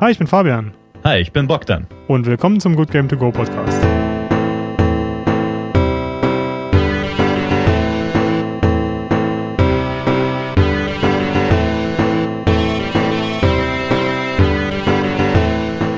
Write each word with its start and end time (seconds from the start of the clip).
Hi, 0.00 0.12
ich 0.12 0.18
bin 0.18 0.28
Fabian. 0.28 0.74
Hi, 1.02 1.18
ich 1.18 1.32
bin 1.32 1.48
Bogdan. 1.48 1.88
Und 2.06 2.24
willkommen 2.24 2.60
zum 2.60 2.76
Good 2.76 2.92
Game 2.92 3.08
To 3.08 3.16
Go 3.16 3.32
Podcast. 3.32 3.82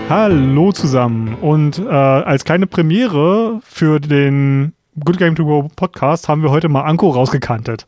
Hallo 0.08 0.72
zusammen 0.72 1.34
und 1.34 1.78
äh, 1.78 1.90
als 1.90 2.46
kleine 2.46 2.66
Premiere 2.66 3.60
für 3.62 4.00
den 4.00 4.72
Good 5.04 5.18
Game 5.18 5.34
To 5.34 5.44
Go 5.44 5.68
Podcast 5.76 6.26
haben 6.26 6.42
wir 6.42 6.50
heute 6.50 6.70
mal 6.70 6.84
Anko 6.84 7.10
rausgekantet. 7.10 7.86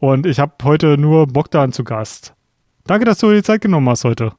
Und 0.00 0.26
ich 0.26 0.40
habe 0.40 0.54
heute 0.64 0.98
nur 0.98 1.28
Bogdan 1.28 1.70
zu 1.70 1.84
Gast. 1.84 2.34
Danke, 2.88 3.04
dass 3.04 3.18
du 3.18 3.28
dir 3.28 3.36
die 3.36 3.42
Zeit 3.44 3.60
genommen 3.60 3.88
hast 3.88 4.02
heute. 4.02 4.32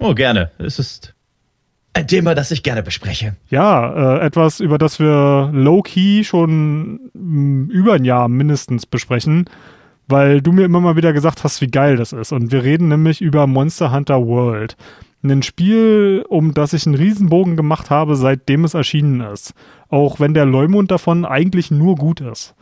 Oh, 0.00 0.14
gerne. 0.14 0.50
Es 0.58 0.78
ist 0.78 1.14
ein 1.96 2.06
Thema, 2.06 2.34
das 2.34 2.50
ich 2.50 2.62
gerne 2.62 2.82
bespreche. 2.82 3.36
Ja, 3.48 4.18
äh, 4.18 4.26
etwas, 4.26 4.60
über 4.60 4.76
das 4.76 5.00
wir 5.00 5.50
low-key 5.52 6.24
schon 6.24 7.10
mh, 7.14 7.20
mm, 7.20 7.70
über 7.70 7.94
ein 7.94 8.04
Jahr 8.04 8.28
mindestens 8.28 8.84
besprechen, 8.84 9.48
weil 10.06 10.42
du 10.42 10.52
mir 10.52 10.66
immer 10.66 10.80
mal 10.80 10.96
wieder 10.96 11.14
gesagt 11.14 11.42
hast, 11.42 11.62
wie 11.62 11.68
geil 11.68 11.96
das 11.96 12.12
ist. 12.12 12.32
Und 12.32 12.52
wir 12.52 12.64
reden 12.64 12.88
nämlich 12.88 13.22
über 13.22 13.46
Monster 13.46 13.92
Hunter 13.92 14.26
World. 14.26 14.76
Ein 15.24 15.42
Spiel, 15.42 16.24
um 16.28 16.52
das 16.52 16.74
ich 16.74 16.86
einen 16.86 16.96
Riesenbogen 16.96 17.56
gemacht 17.56 17.88
habe, 17.88 18.14
seitdem 18.14 18.64
es 18.64 18.74
erschienen 18.74 19.22
ist. 19.22 19.54
Auch 19.88 20.20
wenn 20.20 20.34
der 20.34 20.44
Leumund 20.44 20.90
davon 20.90 21.24
eigentlich 21.24 21.70
nur 21.70 21.96
gut 21.96 22.20
ist. 22.20 22.54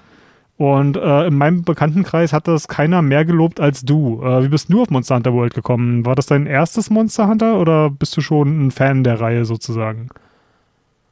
Und 0.57 0.97
äh, 0.97 1.27
in 1.27 1.35
meinem 1.35 1.63
Bekanntenkreis 1.65 2.33
hat 2.33 2.47
das 2.47 2.69
keiner 2.69 3.03
mehr 3.03 3.25
gelobt 3.25 3.59
als 3.59 3.83
du. 3.83 4.23
Äh, 4.23 4.45
wie 4.45 4.49
bist 4.49 4.73
du 4.73 4.83
auf 4.83 4.91
Monster 4.91 5.17
Hunter 5.17 5.33
World 5.33 5.55
gekommen? 5.55 6.07
War 6.07 6.15
das 6.15 6.27
dein 6.27 6.47
erstes 6.47 6.91
Monster 6.91 7.27
Hunter 7.27 7.59
oder 7.59 7.91
bist 7.91 8.17
du 8.17 8.21
schon 8.21 8.67
ein 8.67 8.71
Fan 8.71 9.03
der 9.03 9.21
Reihe 9.21 9.45
sozusagen? 9.45 10.11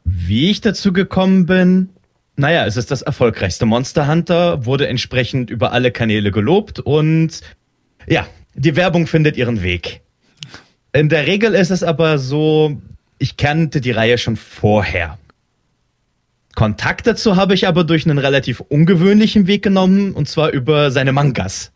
Wie 0.04 0.50
ich 0.50 0.60
dazu 0.60 0.92
gekommen 0.92 1.46
bin, 1.46 1.90
naja, 2.36 2.66
es 2.66 2.76
ist 2.76 2.90
das 2.90 3.02
erfolgreichste 3.02 3.66
Monster 3.66 4.08
Hunter, 4.08 4.64
wurde 4.64 4.86
entsprechend 4.86 5.50
über 5.50 5.72
alle 5.72 5.90
Kanäle 5.90 6.30
gelobt 6.30 6.78
und 6.78 7.40
ja, 8.06 8.26
die 8.54 8.76
Werbung 8.76 9.06
findet 9.06 9.36
ihren 9.36 9.62
Weg. 9.62 10.02
In 10.92 11.08
der 11.08 11.26
Regel 11.26 11.54
ist 11.54 11.70
es 11.70 11.82
aber 11.82 12.18
so, 12.18 12.80
ich 13.18 13.36
kannte 13.36 13.80
die 13.80 13.92
Reihe 13.92 14.18
schon 14.18 14.36
vorher. 14.36 15.18
Kontakt 16.54 17.06
dazu 17.06 17.36
habe 17.36 17.54
ich 17.54 17.66
aber 17.66 17.84
durch 17.84 18.06
einen 18.06 18.18
relativ 18.18 18.60
ungewöhnlichen 18.60 19.46
Weg 19.46 19.62
genommen, 19.62 20.12
und 20.12 20.28
zwar 20.28 20.50
über 20.50 20.90
seine 20.90 21.12
Mangas. 21.12 21.72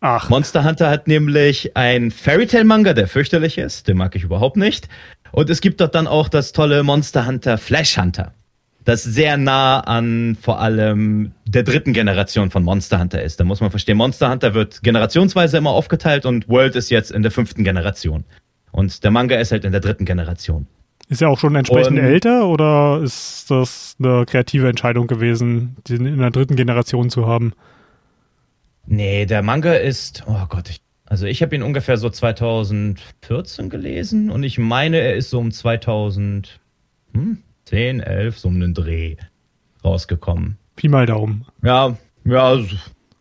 Ach. 0.00 0.28
Monster 0.28 0.64
Hunter 0.64 0.90
hat 0.90 1.08
nämlich 1.08 1.76
ein 1.76 2.10
Fairy 2.10 2.46
Tail 2.46 2.64
Manga, 2.64 2.92
der 2.92 3.08
fürchterlich 3.08 3.56
ist, 3.58 3.88
den 3.88 3.96
mag 3.96 4.14
ich 4.14 4.24
überhaupt 4.24 4.56
nicht. 4.56 4.88
Und 5.32 5.48
es 5.50 5.60
gibt 5.60 5.80
dort 5.80 5.94
dann 5.94 6.06
auch 6.06 6.28
das 6.28 6.52
tolle 6.52 6.82
Monster 6.82 7.26
Hunter 7.26 7.56
Flash 7.56 7.96
Hunter, 7.96 8.34
das 8.84 9.02
sehr 9.02 9.38
nah 9.38 9.80
an 9.80 10.36
vor 10.40 10.60
allem 10.60 11.32
der 11.46 11.62
dritten 11.62 11.94
Generation 11.94 12.50
von 12.50 12.62
Monster 12.62 13.00
Hunter 13.00 13.22
ist. 13.22 13.40
Da 13.40 13.44
muss 13.44 13.60
man 13.60 13.70
verstehen, 13.70 13.96
Monster 13.96 14.30
Hunter 14.30 14.52
wird 14.52 14.82
generationsweise 14.82 15.56
immer 15.56 15.70
aufgeteilt 15.70 16.26
und 16.26 16.48
World 16.48 16.76
ist 16.76 16.90
jetzt 16.90 17.10
in 17.10 17.22
der 17.22 17.32
fünften 17.32 17.64
Generation. 17.64 18.24
Und 18.72 19.02
der 19.02 19.10
Manga 19.10 19.36
ist 19.36 19.52
halt 19.52 19.64
in 19.64 19.72
der 19.72 19.80
dritten 19.80 20.04
Generation. 20.04 20.66
Ist 21.08 21.22
er 21.22 21.28
auch 21.28 21.38
schon 21.38 21.54
entsprechend 21.54 21.98
und, 21.98 22.04
älter 22.04 22.48
oder 22.48 23.00
ist 23.02 23.50
das 23.50 23.96
eine 23.98 24.26
kreative 24.26 24.68
Entscheidung 24.68 25.06
gewesen, 25.06 25.76
den 25.88 26.04
in 26.04 26.18
der 26.18 26.30
dritten 26.30 26.56
Generation 26.56 27.10
zu 27.10 27.26
haben? 27.26 27.52
Nee, 28.86 29.26
der 29.26 29.42
Manga 29.42 29.74
ist, 29.74 30.24
oh 30.26 30.46
Gott, 30.48 30.68
ich, 30.68 30.80
also 31.04 31.26
ich 31.26 31.42
habe 31.42 31.54
ihn 31.54 31.62
ungefähr 31.62 31.96
so 31.96 32.10
2014 32.10 33.70
gelesen 33.70 34.30
und 34.30 34.42
ich 34.42 34.58
meine, 34.58 34.98
er 34.98 35.14
ist 35.14 35.30
so 35.30 35.38
um 35.38 35.52
2010, 35.52 36.50
11, 37.70 38.38
so 38.38 38.48
um 38.48 38.54
einen 38.56 38.74
Dreh 38.74 39.16
rausgekommen. 39.84 40.58
Pi 40.74 40.88
mal 40.88 41.06
Daumen. 41.06 41.46
Ja, 41.62 41.96
ja, 42.24 42.58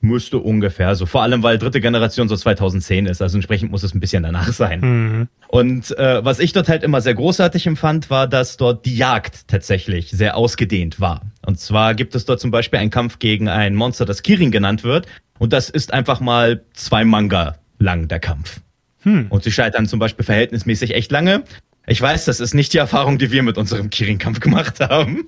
Müsste 0.06 0.38
ungefähr 0.38 0.96
so. 0.96 1.06
Vor 1.06 1.24
allem, 1.24 1.42
weil 1.42 1.58
dritte 1.58 1.82
Generation 1.82 2.30
so 2.30 2.36
2010 2.36 3.08
ist. 3.08 3.22
Also 3.22 3.38
entsprechend 3.38 3.72
muss 3.72 3.84
es 3.84 3.96
ein 3.96 4.00
bisschen 4.00 4.24
danach 4.24 4.54
sein. 4.54 4.80
Mhm. 4.82 5.28
Und 5.48 5.98
äh, 5.98 6.24
was 6.24 6.40
ich 6.40 6.54
dort 6.54 6.70
halt 6.70 6.84
immer 6.84 7.02
sehr 7.02 7.16
großartig 7.16 7.66
empfand, 7.66 8.10
war, 8.10 8.28
dass 8.28 8.58
dort 8.58 8.86
die 8.86 8.96
Jagd 8.96 9.48
tatsächlich 9.48 10.12
sehr 10.12 10.38
ausgedehnt 10.38 11.00
war. 11.00 11.22
Und 11.46 11.60
zwar 11.60 11.96
gibt 11.96 12.14
es 12.14 12.26
dort 12.26 12.40
zum 12.40 12.52
Beispiel 12.52 12.80
einen 12.80 12.92
Kampf 12.92 13.20
gegen 13.20 13.50
ein 13.50 13.74
Monster, 13.74 14.06
das 14.06 14.22
Kirin 14.22 14.52
genannt 14.52 14.84
wird. 14.84 15.08
Und 15.40 15.54
das 15.54 15.70
ist 15.70 15.92
einfach 15.92 16.20
mal 16.20 16.64
zwei 16.74 17.04
Manga 17.04 17.58
lang, 17.80 18.08
der 18.08 18.20
Kampf. 18.20 18.62
Hm. 19.02 19.28
Und 19.30 19.44
sie 19.44 19.52
scheitern 19.52 19.88
zum 19.88 20.00
Beispiel 20.00 20.26
verhältnismäßig 20.26 20.94
echt 20.94 21.12
lange. 21.12 21.44
Ich 21.88 22.02
weiß, 22.02 22.26
das 22.26 22.40
ist 22.40 22.54
nicht 22.54 22.74
die 22.74 22.78
Erfahrung, 22.78 23.18
die 23.18 23.32
wir 23.32 23.44
mit 23.44 23.58
unserem 23.58 23.90
Kirin-Kampf 23.90 24.40
gemacht 24.40 24.80
haben. 24.80 25.28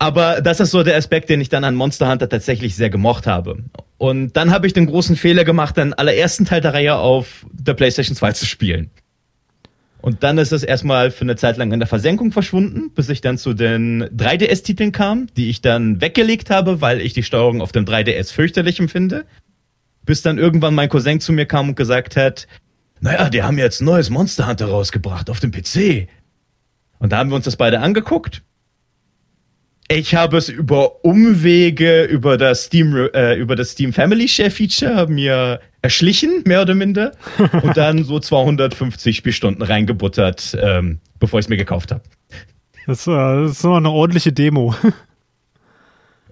Aber 0.00 0.40
das 0.40 0.60
ist 0.60 0.70
so 0.70 0.82
der 0.82 0.96
Aspekt, 0.96 1.28
den 1.28 1.42
ich 1.42 1.50
dann 1.50 1.62
an 1.62 1.74
Monster 1.74 2.10
Hunter 2.10 2.26
tatsächlich 2.26 2.74
sehr 2.74 2.88
gemocht 2.88 3.26
habe. 3.26 3.58
Und 3.98 4.34
dann 4.34 4.50
habe 4.50 4.66
ich 4.66 4.72
den 4.72 4.86
großen 4.86 5.14
Fehler 5.14 5.44
gemacht, 5.44 5.76
den 5.76 5.92
allerersten 5.92 6.46
Teil 6.46 6.62
der 6.62 6.72
Reihe 6.72 6.96
auf 6.96 7.44
der 7.52 7.74
PlayStation 7.74 8.16
2 8.16 8.32
zu 8.32 8.46
spielen. 8.46 8.90
Und 10.00 10.22
dann 10.22 10.38
ist 10.38 10.52
es 10.52 10.62
erstmal 10.62 11.10
für 11.10 11.20
eine 11.20 11.36
Zeit 11.36 11.58
lang 11.58 11.70
in 11.72 11.80
der 11.80 11.86
Versenkung 11.86 12.32
verschwunden, 12.32 12.92
bis 12.94 13.10
ich 13.10 13.20
dann 13.20 13.36
zu 13.36 13.52
den 13.52 14.04
3DS-Titeln 14.04 14.92
kam, 14.92 15.26
die 15.36 15.50
ich 15.50 15.60
dann 15.60 16.00
weggelegt 16.00 16.48
habe, 16.48 16.80
weil 16.80 17.02
ich 17.02 17.12
die 17.12 17.22
Steuerung 17.22 17.60
auf 17.60 17.72
dem 17.72 17.84
3DS 17.84 18.32
fürchterlich 18.32 18.80
empfinde. 18.80 19.26
Bis 20.06 20.22
dann 20.22 20.38
irgendwann 20.38 20.74
mein 20.74 20.88
Cousin 20.88 21.20
zu 21.20 21.34
mir 21.34 21.44
kam 21.44 21.68
und 21.68 21.76
gesagt 21.76 22.16
hat, 22.16 22.46
naja, 23.00 23.28
die 23.28 23.42
haben 23.42 23.58
jetzt 23.58 23.82
ein 23.82 23.84
neues 23.84 24.08
Monster 24.08 24.48
Hunter 24.48 24.70
rausgebracht 24.70 25.28
auf 25.28 25.40
dem 25.40 25.50
PC. 25.50 26.08
Und 26.98 27.12
da 27.12 27.18
haben 27.18 27.28
wir 27.28 27.36
uns 27.36 27.44
das 27.44 27.56
beide 27.56 27.80
angeguckt 27.80 28.40
ich 29.90 30.14
habe 30.14 30.36
es 30.36 30.48
über 30.48 31.04
Umwege 31.04 32.04
über 32.04 32.36
das 32.36 32.66
Steam 32.66 32.96
äh, 33.12 33.34
über 33.34 33.56
das 33.56 33.72
Steam 33.72 33.92
Family 33.92 34.28
Share 34.28 34.50
Feature 34.50 35.08
mir 35.08 35.60
erschlichen, 35.82 36.42
mehr 36.46 36.62
oder 36.62 36.74
minder, 36.74 37.12
und 37.62 37.76
dann 37.76 38.04
so 38.04 38.20
250 38.20 39.16
Spielstunden 39.16 39.62
reingebuttert, 39.62 40.56
ähm, 40.60 41.00
bevor 41.18 41.40
ich 41.40 41.46
es 41.46 41.50
mir 41.50 41.56
gekauft 41.56 41.90
habe. 41.90 42.02
Das, 42.86 43.06
äh, 43.06 43.10
das 43.10 43.52
ist 43.52 43.64
immer 43.64 43.78
eine 43.78 43.90
ordentliche 43.90 44.32
Demo. 44.32 44.74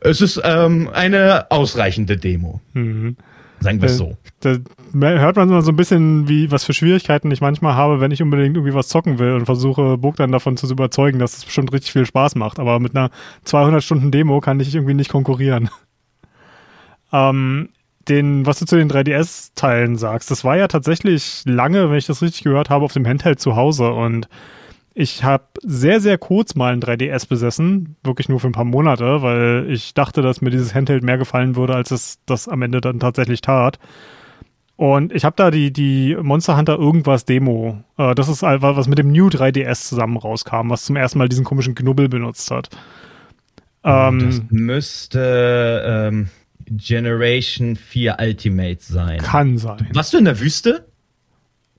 Es 0.01 0.21
ist 0.21 0.41
ähm, 0.45 0.89
eine 0.93 1.51
ausreichende 1.51 2.17
Demo. 2.17 2.61
Mhm. 2.73 3.17
Sagen 3.61 3.81
wir 3.83 3.89
es 3.89 3.97
so. 3.97 4.17
Da 4.41 4.57
hört 4.95 5.37
man 5.37 5.49
mal 5.49 5.63
so 5.63 5.73
ein 5.73 5.77
bisschen, 5.77 6.29
wie 6.29 6.51
was 6.51 6.65
für 6.65 6.73
Schwierigkeiten 6.73 7.31
ich 7.31 7.41
manchmal 7.41 7.75
habe, 7.75 8.01
wenn 8.01 8.11
ich 8.11 8.23
unbedingt 8.23 8.57
irgendwie 8.57 8.75
was 8.75 8.89
zocken 8.89 9.19
will 9.19 9.33
und 9.33 9.47
versuche, 9.47 9.99
Bogdan 9.99 10.33
davon 10.33 10.57
zu 10.57 10.71
überzeugen, 10.71 11.19
dass 11.19 11.37
es 11.37 11.45
bestimmt 11.45 11.73
richtig 11.73 11.93
viel 11.93 12.07
Spaß 12.07 12.37
macht. 12.37 12.59
Aber 12.59 12.79
mit 12.79 12.97
einer 12.97 13.11
200 13.45 13.83
Stunden 13.83 14.11
Demo 14.11 14.41
kann 14.41 14.61
ich 14.61 14.75
irgendwie 14.75 14.95
nicht 14.95 15.11
konkurrieren. 15.11 15.71
ähm, 17.13 17.71
den, 18.09 18.47
was 18.47 18.59
du 18.59 18.65
zu 18.65 18.77
den 18.77 18.91
3DS-Teilen 18.91 19.97
sagst, 19.97 20.31
das 20.31 20.45
war 20.45 20.57
ja 20.57 20.69
tatsächlich 20.69 21.43
lange, 21.45 21.91
wenn 21.91 21.99
ich 21.99 22.07
das 22.07 22.23
richtig 22.23 22.45
gehört 22.45 22.71
habe, 22.71 22.85
auf 22.85 22.93
dem 22.93 23.07
Handheld 23.07 23.41
zu 23.41 23.57
Hause 23.57 23.91
und 23.91 24.29
ich 25.01 25.23
habe 25.23 25.45
sehr, 25.63 26.01
sehr 26.01 26.19
kurz 26.19 26.57
mal 26.57 26.73
ein 26.73 26.81
3DS 26.83 27.29
besessen, 27.29 27.95
wirklich 28.03 28.29
nur 28.29 28.41
für 28.41 28.49
ein 28.49 28.53
paar 28.53 28.65
Monate, 28.65 29.23
weil 29.23 29.67
ich 29.71 29.95
dachte, 29.95 30.23
dass 30.23 30.41
mir 30.41 30.51
dieses 30.51 30.75
Handheld 30.75 31.05
mehr 31.05 31.19
gefallen 31.19 31.55
würde, 31.55 31.77
als 31.77 31.93
es 31.93 32.19
das 32.27 32.49
am 32.49 32.63
Ende 32.63 32.81
dann 32.81 32.99
tatsächlich 32.99 33.41
tat. 33.41 33.79
Und 34.75 35.13
ich 35.13 35.25
habe 35.25 35.37
da 35.37 35.53
die, 35.53 35.73
die 35.73 36.17
Monster 36.21 36.57
Hunter 36.57 36.77
irgendwas 36.77 37.25
Demo. 37.25 37.79
Äh, 37.97 38.17
das 38.17 38.29
ist 38.29 38.43
einfach 38.43 38.77
was 38.77 38.89
mit 38.89 38.99
dem 38.99 39.13
New 39.13 39.29
3DS 39.29 39.87
zusammen 39.87 40.17
rauskam, 40.17 40.69
was 40.69 40.85
zum 40.85 40.97
ersten 40.97 41.21
Mal 41.21 41.29
diesen 41.29 41.45
komischen 41.45 41.77
Knubbel 41.77 42.09
benutzt 42.09 42.51
hat. 42.51 42.69
Oh, 43.85 43.89
ähm, 43.91 44.19
das 44.19 44.43
müsste 44.51 46.09
ähm, 46.11 46.29
Generation 46.67 47.77
4 47.77 48.17
Ultimate 48.21 48.81
sein. 48.81 49.19
Kann 49.19 49.59
sein. 49.59 49.87
Warst 49.93 50.13
du 50.13 50.19
in 50.19 50.25
der 50.25 50.41
Wüste? 50.41 50.89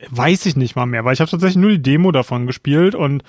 Weiß 0.09 0.45
ich 0.45 0.55
nicht 0.55 0.75
mal 0.75 0.85
mehr, 0.85 1.03
weil 1.03 1.13
ich 1.13 1.19
habe 1.19 1.29
tatsächlich 1.29 1.57
nur 1.57 1.71
die 1.71 1.81
Demo 1.81 2.11
davon 2.11 2.47
gespielt 2.47 2.95
und 2.95 3.23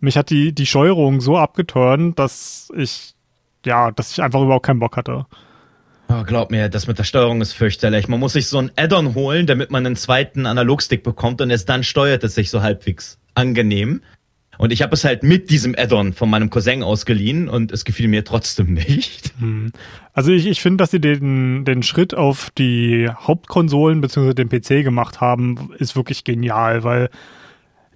mich 0.00 0.16
hat 0.16 0.30
die, 0.30 0.52
die 0.52 0.66
Steuerung 0.66 1.20
so 1.20 1.38
abgeturnt, 1.38 2.18
dass 2.18 2.70
ich, 2.76 3.14
ja, 3.64 3.90
dass 3.90 4.12
ich 4.12 4.22
einfach 4.22 4.42
überhaupt 4.42 4.66
keinen 4.66 4.80
Bock 4.80 4.96
hatte. 4.96 5.26
Oh, 6.08 6.22
glaub 6.22 6.50
mir, 6.50 6.68
das 6.68 6.86
mit 6.86 6.98
der 6.98 7.04
Steuerung 7.04 7.40
ist 7.40 7.52
fürchterlich. 7.52 8.06
Man 8.06 8.20
muss 8.20 8.34
sich 8.34 8.46
so 8.48 8.58
ein 8.58 8.70
Add-on 8.76 9.14
holen, 9.14 9.46
damit 9.46 9.70
man 9.70 9.84
einen 9.84 9.96
zweiten 9.96 10.46
Analogstick 10.46 11.02
bekommt 11.02 11.40
und 11.40 11.50
erst 11.50 11.68
dann 11.68 11.82
steuert 11.82 12.22
es 12.22 12.34
sich 12.34 12.50
so 12.50 12.62
halbwegs 12.62 13.18
angenehm. 13.34 14.02
Und 14.58 14.72
ich 14.72 14.82
habe 14.82 14.94
es 14.94 15.04
halt 15.04 15.22
mit 15.22 15.50
diesem 15.50 15.74
Add-on 15.76 16.12
von 16.12 16.30
meinem 16.30 16.50
Cousin 16.50 16.82
ausgeliehen 16.82 17.48
und 17.48 17.72
es 17.72 17.84
gefiel 17.84 18.08
mir 18.08 18.24
trotzdem 18.24 18.74
nicht. 18.74 19.32
Hm. 19.38 19.72
Also 20.12 20.32
ich, 20.32 20.46
ich 20.46 20.60
finde, 20.60 20.78
dass 20.78 20.90
sie 20.90 21.00
den, 21.00 21.64
den 21.64 21.82
Schritt 21.82 22.14
auf 22.14 22.50
die 22.56 23.08
Hauptkonsolen 23.08 24.00
bzw. 24.00 24.34
den 24.34 24.48
PC 24.48 24.82
gemacht 24.84 25.20
haben, 25.20 25.70
ist 25.78 25.96
wirklich 25.96 26.24
genial, 26.24 26.84
weil 26.84 27.10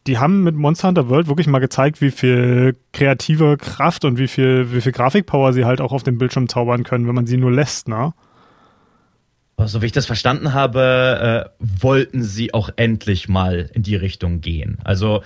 die 0.06 0.18
haben 0.18 0.42
mit 0.42 0.54
Monster 0.54 0.88
Hunter 0.88 1.08
World 1.08 1.28
wirklich 1.28 1.46
mal 1.46 1.58
gezeigt, 1.58 2.00
wie 2.00 2.10
viel 2.10 2.76
kreative 2.92 3.56
Kraft 3.56 4.04
und 4.04 4.18
wie 4.18 4.28
viel, 4.28 4.72
wie 4.72 4.80
viel 4.80 4.92
Grafikpower 4.92 5.52
sie 5.52 5.64
halt 5.64 5.80
auch 5.80 5.92
auf 5.92 6.02
dem 6.02 6.18
Bildschirm 6.18 6.48
zaubern 6.48 6.84
können, 6.84 7.06
wenn 7.06 7.14
man 7.14 7.26
sie 7.26 7.36
nur 7.36 7.52
lässt, 7.52 7.88
ne? 7.88 8.12
so 9.66 9.82
wie 9.82 9.86
ich 9.86 9.92
das 9.92 10.06
verstanden 10.06 10.54
habe, 10.54 11.50
äh, 11.60 11.64
wollten 11.82 12.22
sie 12.22 12.54
auch 12.54 12.70
endlich 12.76 13.28
mal 13.28 13.70
in 13.74 13.82
die 13.82 13.96
Richtung 13.96 14.40
gehen. 14.40 14.78
Also 14.84 15.22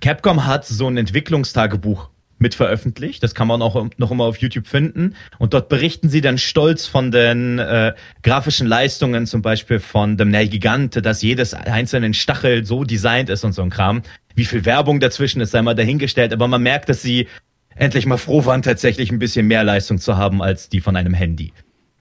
Capcom 0.00 0.46
hat 0.46 0.66
so 0.66 0.86
ein 0.86 0.96
Entwicklungstagebuch 0.96 2.10
mit 2.38 2.54
veröffentlicht. 2.54 3.22
Das 3.22 3.34
kann 3.34 3.48
man 3.48 3.62
auch 3.62 3.88
noch 3.96 4.10
immer 4.10 4.24
auf 4.24 4.38
YouTube 4.38 4.66
finden. 4.66 5.14
Und 5.38 5.54
dort 5.54 5.68
berichten 5.68 6.08
sie 6.08 6.20
dann 6.20 6.38
stolz 6.38 6.86
von 6.86 7.10
den 7.10 7.58
äh, 7.58 7.94
grafischen 8.22 8.66
Leistungen, 8.66 9.26
zum 9.26 9.42
Beispiel 9.42 9.80
von 9.80 10.16
dem 10.16 10.30
Nel 10.30 10.48
Gigante, 10.48 11.02
dass 11.02 11.22
jedes 11.22 11.52
einzelne 11.54 12.14
Stachel 12.14 12.64
so 12.64 12.84
designt 12.84 13.28
ist 13.28 13.44
und 13.44 13.52
so 13.52 13.62
ein 13.62 13.70
Kram. 13.70 14.02
Wie 14.34 14.44
viel 14.44 14.64
Werbung 14.64 15.00
dazwischen 15.00 15.40
ist, 15.40 15.50
sei 15.50 15.62
mal 15.62 15.74
dahingestellt. 15.74 16.32
Aber 16.32 16.46
man 16.46 16.62
merkt, 16.62 16.88
dass 16.88 17.02
sie 17.02 17.26
endlich 17.74 18.06
mal 18.06 18.18
froh 18.18 18.44
waren, 18.44 18.62
tatsächlich 18.62 19.10
ein 19.10 19.18
bisschen 19.18 19.46
mehr 19.46 19.64
Leistung 19.64 19.98
zu 19.98 20.16
haben 20.16 20.42
als 20.42 20.68
die 20.68 20.80
von 20.80 20.96
einem 20.96 21.14
Handy. 21.14 21.52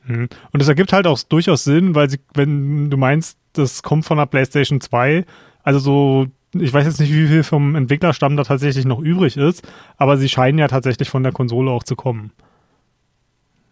Mhm. 0.06 0.30
Und 0.52 0.62
es 0.62 0.68
ergibt 0.68 0.94
halt 0.94 1.08
auch 1.08 1.22
durchaus 1.24 1.64
Sinn, 1.64 1.96
weil 1.96 2.10
sie, 2.10 2.20
wenn 2.34 2.90
du 2.90 2.98
meinst, 2.98 3.38
das 3.54 3.84
kommt 3.84 4.06
von 4.06 4.18
der 4.18 4.26
PlayStation 4.26 4.82
2, 4.82 5.26
also 5.64 5.80
so 5.80 6.28
ich 6.54 6.74
weiß 6.74 6.86
jetzt 6.86 7.00
nicht, 7.00 7.14
wie 7.14 7.28
viel 7.28 7.44
vom 7.44 7.76
Entwicklerstamm 7.76 8.38
da 8.38 8.44
tatsächlich 8.44 8.86
noch 8.86 9.00
übrig 9.00 9.38
ist, 9.38 9.68
aber 9.98 10.18
sie 10.18 10.30
scheinen 10.30 10.58
ja 10.58 10.68
tatsächlich 10.68 11.10
von 11.10 11.24
der 11.24 11.32
Konsole 11.32 11.72
auch 11.72 11.84
zu 11.84 11.96
kommen. 11.96 12.32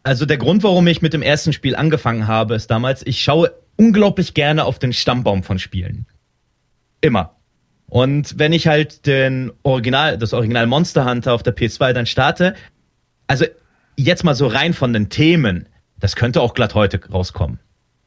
Also 0.04 0.25
der 0.25 0.38
Grund, 0.38 0.63
warum 0.63 0.86
ich 0.88 1.01
mit 1.01 1.13
dem 1.13 1.22
ersten 1.22 1.51
Spiel 1.51 1.75
angefangen 1.75 2.27
habe, 2.27 2.56
ist 2.56 2.69
damals, 2.69 3.06
ich 3.06 3.22
schaue 3.22 3.51
unglaublich 3.75 4.33
gerne 4.33 4.66
auf 4.66 4.77
den 4.77 4.94
Stammbaum 4.94 5.44
von 5.44 5.57
Spielen. 5.57 6.06
Immer. 7.01 7.36
Und 7.88 8.38
wenn 8.38 8.54
ich 8.54 8.68
halt 8.68 9.06
den 9.06 9.51
Original, 9.63 10.18
das 10.18 10.33
Original 10.33 10.68
Monster 10.68 11.10
Hunter 11.10 11.33
auf 11.33 11.44
der 11.44 11.56
PS2 11.56 11.94
dann 11.94 12.06
starte, 12.06 12.56
also 13.27 13.45
jetzt 13.95 14.24
mal 14.24 14.36
so 14.36 14.48
rein 14.48 14.74
von 14.74 14.94
den 14.94 15.10
Themen, 15.10 15.68
das 16.00 16.16
könnte 16.16 16.42
auch 16.42 16.54
glatt 16.54 16.75
heute 16.75 17.00
rauskommen. 17.10 17.60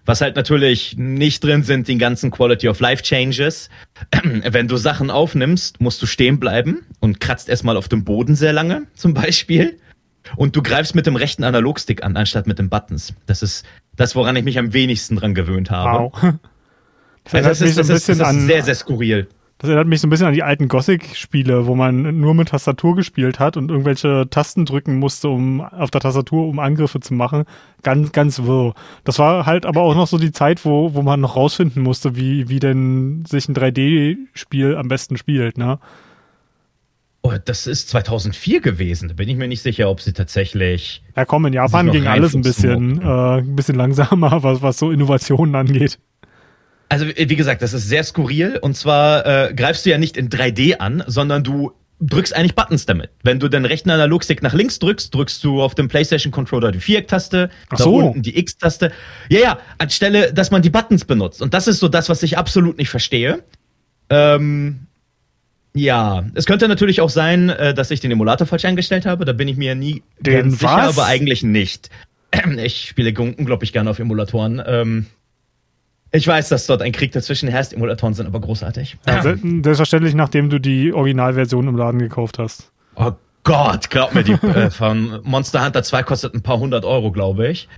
Was 0.08 0.22
halt 0.22 0.36
natürlich 0.36 0.96
nicht 0.96 1.44
drin 1.44 1.64
sind, 1.64 1.86
die 1.86 1.98
ganzen 1.98 2.30
Quality 2.30 2.70
of 2.70 2.80
Life 2.80 3.02
Changes. 3.02 3.68
Wenn 4.24 4.66
du 4.66 4.78
Sachen 4.78 5.10
aufnimmst, 5.10 5.82
musst 5.82 6.00
du 6.00 6.06
stehen 6.06 6.40
bleiben 6.40 6.86
und 6.98 7.20
kratzt 7.20 7.50
erstmal 7.50 7.76
auf 7.76 7.88
dem 7.88 8.04
Boden 8.04 8.34
sehr 8.34 8.54
lange, 8.54 8.86
zum 8.94 9.12
Beispiel. 9.12 9.78
Und 10.36 10.56
du 10.56 10.62
greifst 10.62 10.94
mit 10.94 11.04
dem 11.04 11.14
rechten 11.14 11.44
Analogstick 11.44 12.02
an, 12.04 12.16
anstatt 12.16 12.46
mit 12.46 12.58
den 12.58 12.70
Buttons. 12.70 13.12
Das 13.26 13.42
ist 13.42 13.66
das, 13.96 14.16
woran 14.16 14.34
ich 14.34 14.44
mich 14.44 14.58
am 14.58 14.72
wenigsten 14.72 15.14
dran 15.14 15.34
gewöhnt 15.34 15.70
habe. 15.70 16.10
Wow. 16.10 16.34
Das, 17.24 17.34
also 17.34 17.48
das, 17.50 17.60
ist, 17.60 17.76
das, 17.76 17.88
ist, 17.90 18.08
das 18.08 18.34
ist 18.34 18.46
sehr, 18.46 18.62
sehr 18.62 18.74
skurril. 18.74 19.28
Das 19.58 19.68
erinnert 19.68 19.88
mich 19.88 20.00
so 20.00 20.06
ein 20.06 20.10
bisschen 20.10 20.28
an 20.28 20.34
die 20.34 20.44
alten 20.44 20.68
Gothic-Spiele, 20.68 21.66
wo 21.66 21.74
man 21.74 22.20
nur 22.20 22.32
mit 22.34 22.50
Tastatur 22.50 22.94
gespielt 22.94 23.40
hat 23.40 23.56
und 23.56 23.70
irgendwelche 23.70 24.28
Tasten 24.30 24.64
drücken 24.64 25.00
musste, 25.00 25.28
um 25.28 25.60
auf 25.60 25.90
der 25.90 26.00
Tastatur, 26.00 26.46
um 26.46 26.60
Angriffe 26.60 27.00
zu 27.00 27.12
machen. 27.12 27.42
Ganz, 27.82 28.12
ganz 28.12 28.44
wirr. 28.44 28.74
Das 29.02 29.18
war 29.18 29.46
halt 29.46 29.66
aber 29.66 29.82
auch 29.82 29.96
noch 29.96 30.06
so 30.06 30.16
die 30.16 30.30
Zeit, 30.30 30.64
wo, 30.64 30.94
wo 30.94 31.02
man 31.02 31.20
noch 31.20 31.34
rausfinden 31.34 31.82
musste, 31.82 32.14
wie, 32.14 32.48
wie 32.48 32.60
denn 32.60 33.24
sich 33.26 33.48
ein 33.48 33.56
3D-Spiel 33.56 34.76
am 34.76 34.86
besten 34.86 35.16
spielt, 35.16 35.58
ne? 35.58 35.80
Oh, 37.22 37.32
das 37.44 37.66
ist 37.66 37.88
2004 37.88 38.60
gewesen. 38.60 39.08
Da 39.08 39.14
bin 39.14 39.28
ich 39.28 39.36
mir 39.36 39.48
nicht 39.48 39.62
sicher, 39.62 39.90
ob 39.90 40.00
sie 40.00 40.12
tatsächlich. 40.12 41.02
Ja, 41.16 41.24
komm, 41.24 41.46
in 41.46 41.52
Japan 41.52 41.90
ging 41.90 42.06
alles 42.06 42.32
ein 42.32 42.42
bisschen, 42.42 43.02
äh, 43.02 43.38
ein 43.38 43.56
bisschen 43.56 43.74
langsamer, 43.74 44.40
was, 44.44 44.62
was 44.62 44.78
so 44.78 44.92
Innovationen 44.92 45.56
angeht. 45.56 45.98
Also, 46.88 47.06
wie 47.06 47.36
gesagt, 47.36 47.62
das 47.62 47.72
ist 47.74 47.88
sehr 47.88 48.02
skurril. 48.04 48.58
Und 48.60 48.76
zwar 48.76 49.26
äh, 49.26 49.54
greifst 49.54 49.84
du 49.84 49.90
ja 49.90 49.98
nicht 49.98 50.16
in 50.16 50.30
3D 50.30 50.78
an, 50.78 51.04
sondern 51.06 51.44
du 51.44 51.72
drückst 52.00 52.34
eigentlich 52.34 52.54
Buttons 52.54 52.86
damit. 52.86 53.10
Wenn 53.22 53.40
du 53.40 53.48
den 53.48 53.64
rechten 53.64 53.90
Analogstick 53.90 54.42
nach 54.42 54.54
links 54.54 54.78
drückst, 54.78 55.14
drückst 55.14 55.42
du 55.42 55.62
auf 55.62 55.74
dem 55.74 55.88
PlayStation 55.88 56.30
Controller 56.30 56.70
die 56.70 56.80
Viereck-Taste, 56.80 57.50
da 57.70 57.76
so. 57.76 57.96
unten 57.96 58.22
die 58.22 58.38
X-Taste. 58.38 58.92
Ja, 59.28 59.40
ja, 59.40 59.58
anstelle, 59.78 60.32
dass 60.32 60.50
man 60.50 60.62
die 60.62 60.70
Buttons 60.70 61.04
benutzt. 61.04 61.42
Und 61.42 61.54
das 61.54 61.66
ist 61.66 61.80
so 61.80 61.88
das, 61.88 62.08
was 62.08 62.22
ich 62.22 62.38
absolut 62.38 62.78
nicht 62.78 62.88
verstehe. 62.88 63.42
Ähm, 64.10 64.86
ja, 65.74 66.24
es 66.34 66.46
könnte 66.46 66.68
natürlich 66.68 67.00
auch 67.00 67.10
sein, 67.10 67.50
äh, 67.50 67.74
dass 67.74 67.90
ich 67.90 68.00
den 68.00 68.10
Emulator 68.10 68.46
falsch 68.46 68.64
eingestellt 68.64 69.04
habe. 69.04 69.24
Da 69.24 69.32
bin 69.32 69.48
ich 69.48 69.56
mir 69.56 69.74
nie 69.74 70.02
den 70.20 70.34
ganz 70.34 70.52
was? 70.54 70.60
sicher, 70.60 70.88
aber 70.88 71.06
eigentlich 71.06 71.42
nicht. 71.42 71.90
Ich 72.62 72.88
spiele 72.88 73.18
unglaublich 73.18 73.72
gerne 73.72 73.88
auf 73.88 73.98
Emulatoren. 73.98 74.62
Ähm, 74.64 75.06
ich 76.10 76.26
weiß, 76.26 76.48
dass 76.48 76.66
dort 76.66 76.82
ein 76.82 76.92
Krieg 76.92 77.12
dazwischen 77.12 77.48
herrscht. 77.48 77.72
Emulatoren 77.72 78.14
sind 78.14 78.26
aber 78.26 78.40
großartig. 78.40 78.96
Ja, 79.06 79.22
selbstverständlich, 79.22 80.14
nachdem 80.14 80.48
du 80.48 80.58
die 80.58 80.92
Originalversion 80.92 81.68
im 81.68 81.76
Laden 81.76 81.98
gekauft 81.98 82.38
hast. 82.38 82.72
Oh 82.96 83.12
Gott, 83.44 83.90
glaub 83.90 84.14
mir, 84.14 84.24
die 84.24 84.32
äh, 84.32 84.70
von 84.70 85.20
Monster 85.22 85.64
Hunter 85.64 85.82
2 85.82 86.02
kostet 86.02 86.34
ein 86.34 86.42
paar 86.42 86.58
hundert 86.58 86.84
Euro, 86.84 87.12
glaube 87.12 87.48
ich. 87.48 87.68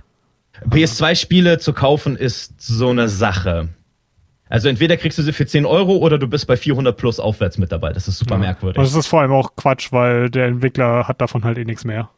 PS2-Spiele 0.69 1.59
zu 1.59 1.73
kaufen 1.73 2.15
ist 2.15 2.61
so 2.61 2.89
eine 2.89 3.09
Sache. 3.09 3.69
Also 4.49 4.67
entweder 4.67 4.97
kriegst 4.97 5.17
du 5.17 5.23
sie 5.23 5.31
für 5.31 5.45
10 5.45 5.65
Euro 5.65 5.95
oder 5.95 6.17
du 6.17 6.27
bist 6.27 6.45
bei 6.45 6.57
400 6.57 6.95
plus 6.95 7.19
aufwärts 7.21 7.57
mit 7.57 7.71
dabei. 7.71 7.93
Das 7.93 8.09
ist 8.09 8.17
super 8.17 8.35
ja. 8.35 8.39
merkwürdig. 8.41 8.77
Und 8.77 8.83
das 8.83 8.93
ist 8.93 9.07
vor 9.07 9.21
allem 9.21 9.31
auch 9.31 9.55
Quatsch, 9.55 9.91
weil 9.91 10.29
der 10.29 10.47
Entwickler 10.47 11.07
hat 11.07 11.21
davon 11.21 11.45
halt 11.45 11.57
eh 11.57 11.63
nichts 11.63 11.85
mehr. 11.85 12.09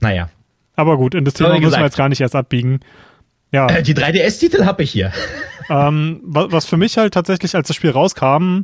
Naja. 0.00 0.30
Aber 0.76 0.96
gut, 0.96 1.14
in 1.14 1.26
das 1.26 1.34
Thema 1.34 1.58
müssen 1.58 1.76
wir 1.76 1.84
jetzt 1.84 1.98
gar 1.98 2.08
nicht 2.08 2.22
erst 2.22 2.34
abbiegen. 2.34 2.80
Ja. 3.52 3.66
Äh, 3.68 3.82
die 3.82 3.94
3DS-Titel 3.94 4.64
habe 4.64 4.82
ich 4.82 4.90
hier. 4.90 5.12
Ähm, 5.72 6.20
was, 6.24 6.66
für 6.66 6.76
mich 6.76 6.98
halt 6.98 7.14
tatsächlich, 7.14 7.54
als 7.54 7.68
das 7.68 7.76
Spiel 7.76 7.90
rauskam, 7.90 8.62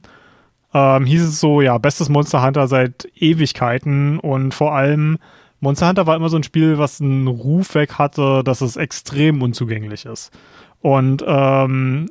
ähm, 0.74 1.06
hieß 1.06 1.22
es 1.22 1.38
so, 1.38 1.60
ja, 1.60 1.78
bestes 1.78 2.08
Monster 2.08 2.44
Hunter 2.44 2.66
seit 2.66 3.06
Ewigkeiten 3.14 4.18
und 4.18 4.52
vor 4.52 4.74
allem 4.74 5.18
Monster 5.60 5.88
Hunter 5.88 6.08
war 6.08 6.16
immer 6.16 6.28
so 6.28 6.36
ein 6.36 6.42
Spiel, 6.42 6.78
was 6.78 7.00
einen 7.00 7.28
Ruf 7.28 7.76
weg 7.76 7.94
hatte, 7.94 8.42
dass 8.44 8.60
es 8.60 8.76
extrem 8.76 9.40
unzugänglich 9.40 10.04
ist. 10.04 10.32
Und 10.80 11.24
ähm, 11.26 12.10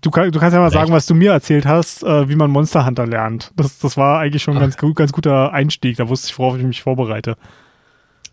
du, 0.00 0.10
kann, 0.10 0.30
du 0.30 0.38
kannst 0.38 0.54
ja 0.54 0.60
mal 0.60 0.70
sagen, 0.70 0.92
was 0.92 1.06
du 1.06 1.14
mir 1.14 1.32
erzählt 1.32 1.66
hast, 1.66 2.02
äh, 2.02 2.28
wie 2.28 2.36
man 2.36 2.50
Monster 2.50 2.86
Hunter 2.86 3.06
lernt. 3.06 3.52
Das, 3.56 3.78
das 3.78 3.96
war 3.96 4.20
eigentlich 4.20 4.42
schon 4.42 4.54
ein 4.54 4.60
ganz, 4.60 4.76
ganz 4.76 5.12
guter 5.12 5.52
Einstieg. 5.52 5.96
Da 5.96 6.08
wusste 6.08 6.28
ich, 6.28 6.38
worauf 6.38 6.56
ich 6.56 6.64
mich 6.64 6.82
vorbereite. 6.82 7.36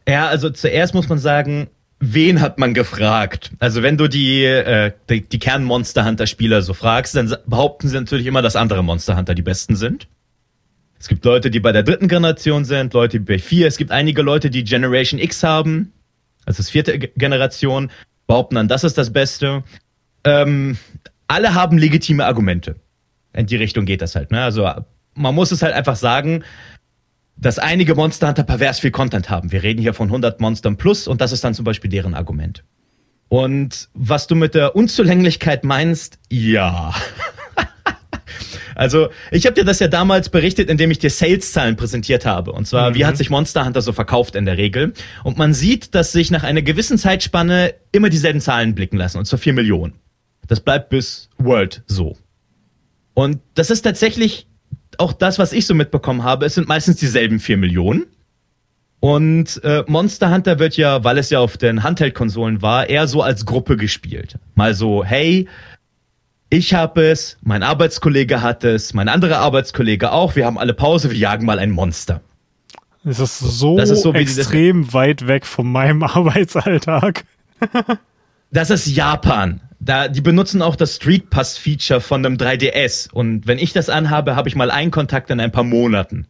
Ja, 0.07 0.27
also 0.27 0.49
zuerst 0.49 0.93
muss 0.93 1.09
man 1.09 1.17
sagen, 1.17 1.67
wen 2.03 2.41
hat 2.41 2.59
man 2.59 2.73
gefragt? 2.73 3.51
Also 3.59 3.81
wenn 3.81 3.97
du 3.97 4.07
die, 4.07 4.43
äh, 4.43 4.91
die, 5.09 5.21
die 5.21 5.39
Kern-Monster 5.39 6.05
Hunter-Spieler 6.05 6.61
so 6.61 6.73
fragst, 6.73 7.15
dann 7.15 7.35
behaupten 7.45 7.87
sie 7.87 7.95
natürlich 7.95 8.25
immer, 8.25 8.41
dass 8.41 8.55
andere 8.55 8.83
Monster 8.83 9.15
Hunter 9.15 9.35
die 9.35 9.41
besten 9.41 9.75
sind. 9.75 10.07
Es 10.99 11.07
gibt 11.07 11.23
Leute, 11.25 11.49
die 11.49 11.59
bei 11.59 11.71
der 11.71 11.83
dritten 11.83 12.07
Generation 12.07 12.65
sind, 12.65 12.93
Leute 12.93 13.19
die 13.19 13.25
bei 13.25 13.39
vier. 13.39 13.67
Es 13.67 13.77
gibt 13.77 13.91
einige 13.91 14.21
Leute, 14.21 14.49
die 14.49 14.63
Generation 14.63 15.19
X 15.19 15.43
haben, 15.43 15.93
also 16.45 16.57
das 16.57 16.69
vierte 16.69 16.97
Generation, 16.99 17.89
behaupten 18.27 18.55
dann, 18.55 18.67
das 18.67 18.83
ist 18.83 18.97
das 18.97 19.11
Beste. 19.11 19.63
Ähm, 20.23 20.77
alle 21.27 21.53
haben 21.53 21.77
legitime 21.77 22.25
Argumente. 22.25 22.75
In 23.33 23.47
die 23.47 23.55
Richtung 23.55 23.85
geht 23.85 24.01
das 24.01 24.15
halt. 24.15 24.31
Ne? 24.31 24.43
Also 24.43 24.69
man 25.15 25.35
muss 25.35 25.51
es 25.51 25.61
halt 25.61 25.73
einfach 25.73 25.95
sagen, 25.95 26.43
dass 27.35 27.59
einige 27.59 27.95
Monster 27.95 28.27
Hunter 28.27 28.43
pervers 28.43 28.79
viel 28.79 28.91
Content 28.91 29.29
haben. 29.29 29.51
Wir 29.51 29.63
reden 29.63 29.81
hier 29.81 29.93
von 29.93 30.07
100 30.07 30.39
Monstern 30.39 30.77
plus 30.77 31.07
und 31.07 31.21
das 31.21 31.31
ist 31.31 31.43
dann 31.43 31.53
zum 31.53 31.65
Beispiel 31.65 31.89
deren 31.89 32.13
Argument. 32.13 32.63
Und 33.29 33.89
was 33.93 34.27
du 34.27 34.35
mit 34.35 34.53
der 34.53 34.75
Unzulänglichkeit 34.75 35.63
meinst, 35.63 36.19
ja. 36.29 36.93
also, 38.75 39.09
ich 39.31 39.47
habe 39.47 39.55
dir 39.55 39.65
das 39.65 39.79
ja 39.79 39.87
damals 39.87 40.29
berichtet, 40.29 40.69
indem 40.69 40.91
ich 40.91 40.99
dir 40.99 41.09
Sales-Zahlen 41.09 41.75
präsentiert 41.75 42.27
habe. 42.27 42.51
Und 42.51 42.67
zwar, 42.67 42.91
mhm. 42.91 42.95
wie 42.95 43.05
hat 43.05 43.17
sich 43.17 43.31
Monster 43.31 43.65
Hunter 43.65 43.81
so 43.81 43.91
verkauft 43.91 44.35
in 44.35 44.45
der 44.45 44.57
Regel? 44.57 44.93
Und 45.23 45.39
man 45.39 45.55
sieht, 45.55 45.95
dass 45.95 46.11
sich 46.11 46.29
nach 46.29 46.43
einer 46.43 46.61
gewissen 46.61 46.99
Zeitspanne 46.99 47.73
immer 47.91 48.09
dieselben 48.09 48.39
Zahlen 48.39 48.75
blicken 48.75 48.97
lassen, 48.97 49.17
und 49.17 49.25
zwar 49.25 49.39
4 49.39 49.53
Millionen. 49.53 49.93
Das 50.47 50.59
bleibt 50.59 50.89
bis 50.89 51.29
World 51.39 51.83
so. 51.87 52.17
Und 53.15 53.39
das 53.55 53.71
ist 53.71 53.81
tatsächlich 53.81 54.47
auch 54.99 55.13
das, 55.13 55.39
was 55.39 55.53
ich 55.53 55.65
so 55.65 55.73
mitbekommen 55.73 56.23
habe, 56.23 56.45
es 56.45 56.55
sind 56.55 56.67
meistens 56.67 56.97
dieselben 56.97 57.39
vier 57.39 57.57
Millionen. 57.57 58.05
Und 58.99 59.61
äh, 59.65 59.83
Monster 59.87 60.33
Hunter 60.33 60.59
wird 60.59 60.77
ja, 60.77 61.03
weil 61.03 61.17
es 61.17 61.29
ja 61.29 61.39
auf 61.39 61.57
den 61.57 61.83
Handheld-Konsolen 61.83 62.61
war, 62.61 62.89
eher 62.89 63.07
so 63.07 63.21
als 63.21 63.45
Gruppe 63.45 63.75
gespielt. 63.75 64.39
Mal 64.55 64.73
so, 64.73 65.03
hey, 65.03 65.49
ich 66.49 66.73
habe 66.73 67.03
es, 67.03 67.37
mein 67.41 67.63
Arbeitskollege 67.63 68.41
hat 68.41 68.63
es, 68.63 68.93
mein 68.93 69.09
anderer 69.09 69.39
Arbeitskollege 69.39 70.11
auch, 70.11 70.35
wir 70.35 70.45
haben 70.45 70.57
alle 70.57 70.73
Pause, 70.73 71.09
wir 71.11 71.17
jagen 71.17 71.45
mal 71.45 71.59
ein 71.59 71.71
Monster. 71.71 72.21
Es 73.03 73.19
ist 73.19 73.39
so, 73.39 73.75
das 73.75 73.89
ist 73.89 74.03
so 74.03 74.13
extrem 74.13 74.93
weit 74.93 75.27
weg 75.27 75.45
von 75.45 75.69
meinem 75.69 76.03
Arbeitsalltag. 76.03 77.25
das 78.51 78.69
ist 78.69 78.87
Japan. 78.87 79.59
Da, 79.85 80.07
die 80.07 80.21
benutzen 80.21 80.61
auch 80.61 80.75
das 80.75 80.95
Street 80.95 81.29
Pass 81.29 81.57
Feature 81.57 81.99
von 81.99 82.25
einem 82.25 82.37
3DS. 82.37 83.11
Und 83.11 83.47
wenn 83.47 83.57
ich 83.57 83.73
das 83.73 83.89
anhabe, 83.89 84.35
habe 84.35 84.47
ich 84.47 84.55
mal 84.55 84.71
einen 84.71 84.91
Kontakt 84.91 85.29
in 85.29 85.39
ein 85.39 85.51
paar 85.51 85.63
Monaten. 85.63 86.27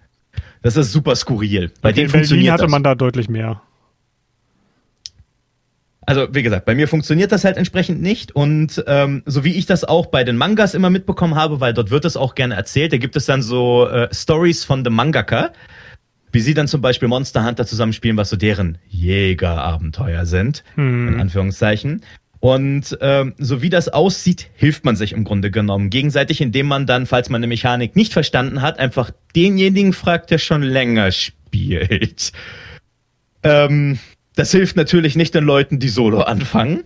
Das 0.63 0.75
ist 0.75 0.91
super 0.91 1.15
skurril. 1.15 1.71
Bei 1.81 1.89
okay, 1.89 2.01
denen 2.01 2.09
funktioniert 2.09 2.53
hatte 2.53 2.63
das. 2.63 2.71
man 2.71 2.83
da 2.83 2.95
deutlich 2.95 3.29
mehr. 3.29 3.61
Also, 6.05 6.27
wie 6.31 6.43
gesagt, 6.43 6.65
bei 6.65 6.75
mir 6.75 6.87
funktioniert 6.87 7.31
das 7.31 7.45
halt 7.45 7.57
entsprechend 7.57 8.01
nicht. 8.01 8.35
Und 8.35 8.83
ähm, 8.87 9.23
so 9.25 9.43
wie 9.43 9.53
ich 9.53 9.65
das 9.65 9.83
auch 9.83 10.07
bei 10.07 10.23
den 10.23 10.35
Mangas 10.35 10.73
immer 10.73 10.89
mitbekommen 10.89 11.35
habe, 11.35 11.59
weil 11.59 11.73
dort 11.73 11.91
wird 11.91 12.05
es 12.05 12.17
auch 12.17 12.35
gerne 12.35 12.55
erzählt, 12.55 12.91
da 12.91 12.97
gibt 12.97 13.15
es 13.15 13.25
dann 13.25 13.41
so 13.41 13.87
äh, 13.87 14.09
Stories 14.13 14.63
von 14.63 14.83
dem 14.83 14.93
Mangaka, 14.93 15.51
wie 16.31 16.41
sie 16.41 16.53
dann 16.53 16.67
zum 16.67 16.81
Beispiel 16.81 17.07
Monster 17.07 17.45
Hunter 17.45 17.65
zusammenspielen, 17.65 18.17
was 18.17 18.29
so 18.29 18.35
deren 18.35 18.79
Jägerabenteuer 18.87 20.25
sind, 20.25 20.63
hm. 20.75 21.07
in 21.07 21.19
Anführungszeichen. 21.21 22.01
Und 22.43 22.97
ähm, 22.99 23.35
so 23.37 23.61
wie 23.61 23.69
das 23.69 23.87
aussieht, 23.87 24.49
hilft 24.55 24.83
man 24.83 24.97
sich 24.97 25.13
im 25.13 25.23
Grunde 25.23 25.49
genommen 25.49 25.89
gegenseitig, 25.89 26.41
indem 26.41 26.67
man 26.67 26.85
dann, 26.85 27.05
falls 27.05 27.29
man 27.29 27.39
eine 27.39 27.47
Mechanik 27.47 27.95
nicht 27.95 28.11
verstanden 28.11 28.61
hat, 28.61 28.79
einfach 28.79 29.11
denjenigen 29.33 29.93
fragt, 29.93 30.29
der 30.29 30.39
schon 30.39 30.61
länger 30.61 31.13
spielt. 31.13 32.33
Ähm, 33.43 33.97
das 34.35 34.51
hilft 34.51 34.75
natürlich 34.75 35.15
nicht 35.15 35.33
den 35.33 35.45
Leuten, 35.45 35.79
die 35.79 35.87
Solo 35.87 36.19
anfangen. 36.19 36.83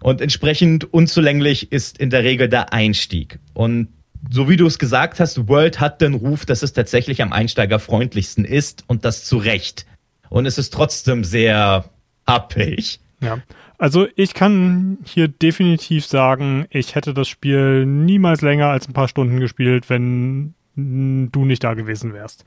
Und 0.00 0.20
entsprechend 0.20 0.94
unzulänglich 0.94 1.72
ist 1.72 1.98
in 1.98 2.10
der 2.10 2.22
Regel 2.22 2.48
der 2.48 2.72
Einstieg. 2.72 3.40
Und 3.52 3.88
so 4.30 4.48
wie 4.48 4.56
du 4.56 4.64
es 4.64 4.78
gesagt 4.78 5.18
hast, 5.18 5.48
World 5.48 5.80
hat 5.80 6.02
den 6.02 6.14
Ruf, 6.14 6.46
dass 6.46 6.62
es 6.62 6.72
tatsächlich 6.72 7.20
am 7.20 7.32
einsteigerfreundlichsten 7.32 8.44
ist 8.44 8.84
und 8.86 9.04
das 9.04 9.24
zu 9.24 9.38
Recht. 9.38 9.86
Und 10.30 10.46
es 10.46 10.56
ist 10.56 10.72
trotzdem 10.72 11.24
sehr 11.24 11.90
abhängig. 12.26 13.00
Ja. 13.20 13.38
Also 13.78 14.06
ich 14.14 14.34
kann 14.34 14.98
hier 15.04 15.28
definitiv 15.28 16.06
sagen, 16.06 16.66
ich 16.70 16.94
hätte 16.94 17.12
das 17.12 17.28
Spiel 17.28 17.86
niemals 17.86 18.40
länger 18.40 18.68
als 18.68 18.88
ein 18.88 18.92
paar 18.92 19.08
Stunden 19.08 19.40
gespielt, 19.40 19.90
wenn 19.90 20.54
du 20.76 21.44
nicht 21.44 21.64
da 21.64 21.74
gewesen 21.74 22.12
wärst. 22.12 22.44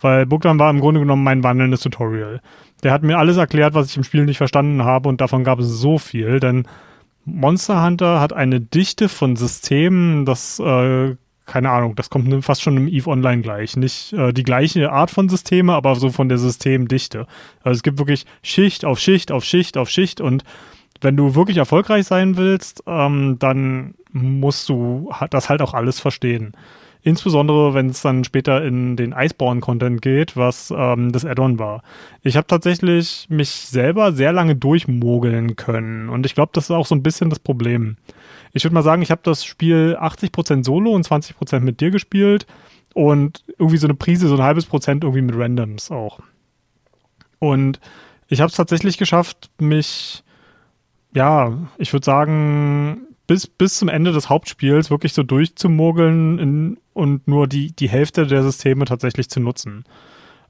Weil 0.00 0.26
Bogdan 0.26 0.58
war 0.58 0.70
im 0.70 0.80
Grunde 0.80 1.00
genommen 1.00 1.24
mein 1.24 1.44
wandelndes 1.44 1.80
Tutorial. 1.80 2.40
Der 2.82 2.92
hat 2.92 3.02
mir 3.02 3.18
alles 3.18 3.36
erklärt, 3.36 3.74
was 3.74 3.90
ich 3.90 3.96
im 3.96 4.04
Spiel 4.04 4.24
nicht 4.24 4.38
verstanden 4.38 4.84
habe 4.84 5.08
und 5.08 5.20
davon 5.20 5.44
gab 5.44 5.60
es 5.60 5.68
so 5.68 5.98
viel, 5.98 6.40
denn 6.40 6.66
Monster 7.24 7.82
Hunter 7.82 8.20
hat 8.20 8.32
eine 8.32 8.60
Dichte 8.60 9.08
von 9.08 9.36
Systemen, 9.36 10.26
das, 10.26 10.58
äh, 10.58 11.16
keine 11.46 11.70
Ahnung, 11.70 11.94
das 11.94 12.10
kommt 12.10 12.44
fast 12.44 12.62
schon 12.62 12.76
im 12.76 12.88
EVE 12.88 13.08
Online 13.08 13.42
gleich. 13.42 13.76
Nicht 13.76 14.12
äh, 14.12 14.32
die 14.32 14.42
gleiche 14.42 14.90
Art 14.90 15.10
von 15.10 15.28
Systeme, 15.28 15.74
aber 15.74 15.94
so 15.94 16.10
von 16.10 16.28
der 16.28 16.38
Systemdichte. 16.38 17.26
Also 17.62 17.76
es 17.78 17.82
gibt 17.82 17.98
wirklich 17.98 18.24
Schicht 18.42 18.84
auf 18.84 18.98
Schicht 18.98 19.30
auf 19.30 19.44
Schicht 19.44 19.76
auf 19.76 19.90
Schicht 19.90 20.20
und 20.20 20.44
wenn 21.00 21.16
du 21.16 21.34
wirklich 21.34 21.58
erfolgreich 21.58 22.06
sein 22.06 22.36
willst, 22.36 22.82
ähm, 22.86 23.36
dann 23.38 23.94
musst 24.12 24.68
du 24.68 25.10
das 25.30 25.48
halt 25.48 25.60
auch 25.60 25.74
alles 25.74 26.00
verstehen. 26.00 26.52
Insbesondere, 27.02 27.74
wenn 27.74 27.90
es 27.90 28.00
dann 28.00 28.24
später 28.24 28.64
in 28.64 28.96
den 28.96 29.12
Iceborne-Content 29.12 30.00
geht, 30.00 30.38
was 30.38 30.72
ähm, 30.74 31.12
das 31.12 31.26
Add-on 31.26 31.58
war. 31.58 31.82
Ich 32.22 32.38
habe 32.38 32.46
tatsächlich 32.46 33.26
mich 33.28 33.50
selber 33.50 34.12
sehr 34.12 34.32
lange 34.32 34.56
durchmogeln 34.56 35.56
können. 35.56 36.08
Und 36.08 36.24
ich 36.24 36.34
glaube, 36.34 36.52
das 36.54 36.64
ist 36.64 36.70
auch 36.70 36.86
so 36.86 36.94
ein 36.94 37.02
bisschen 37.02 37.28
das 37.28 37.40
Problem. 37.40 37.98
Ich 38.54 38.64
würde 38.64 38.74
mal 38.74 38.82
sagen, 38.82 39.02
ich 39.02 39.10
habe 39.10 39.20
das 39.24 39.44
Spiel 39.44 39.98
80% 40.00 40.64
solo 40.64 40.92
und 40.92 41.06
20% 41.06 41.60
mit 41.60 41.80
dir 41.80 41.90
gespielt. 41.90 42.46
Und 42.94 43.42
irgendwie 43.58 43.76
so 43.76 43.88
eine 43.88 43.94
Prise, 43.94 44.28
so 44.28 44.36
ein 44.36 44.42
halbes 44.42 44.66
Prozent 44.66 45.02
irgendwie 45.02 45.22
mit 45.22 45.36
Randoms 45.36 45.90
auch. 45.90 46.20
Und 47.40 47.80
ich 48.28 48.40
habe 48.40 48.48
es 48.48 48.56
tatsächlich 48.56 48.96
geschafft, 48.96 49.50
mich, 49.58 50.22
ja, 51.12 51.52
ich 51.76 51.92
würde 51.92 52.04
sagen, 52.04 53.08
bis, 53.26 53.48
bis 53.48 53.78
zum 53.78 53.88
Ende 53.88 54.12
des 54.12 54.28
Hauptspiels 54.28 54.90
wirklich 54.90 55.12
so 55.12 55.24
durchzumogeln 55.24 56.38
in, 56.38 56.78
und 56.92 57.26
nur 57.26 57.48
die, 57.48 57.72
die 57.72 57.88
Hälfte 57.88 58.28
der 58.28 58.44
Systeme 58.44 58.84
tatsächlich 58.84 59.28
zu 59.28 59.40
nutzen. 59.40 59.84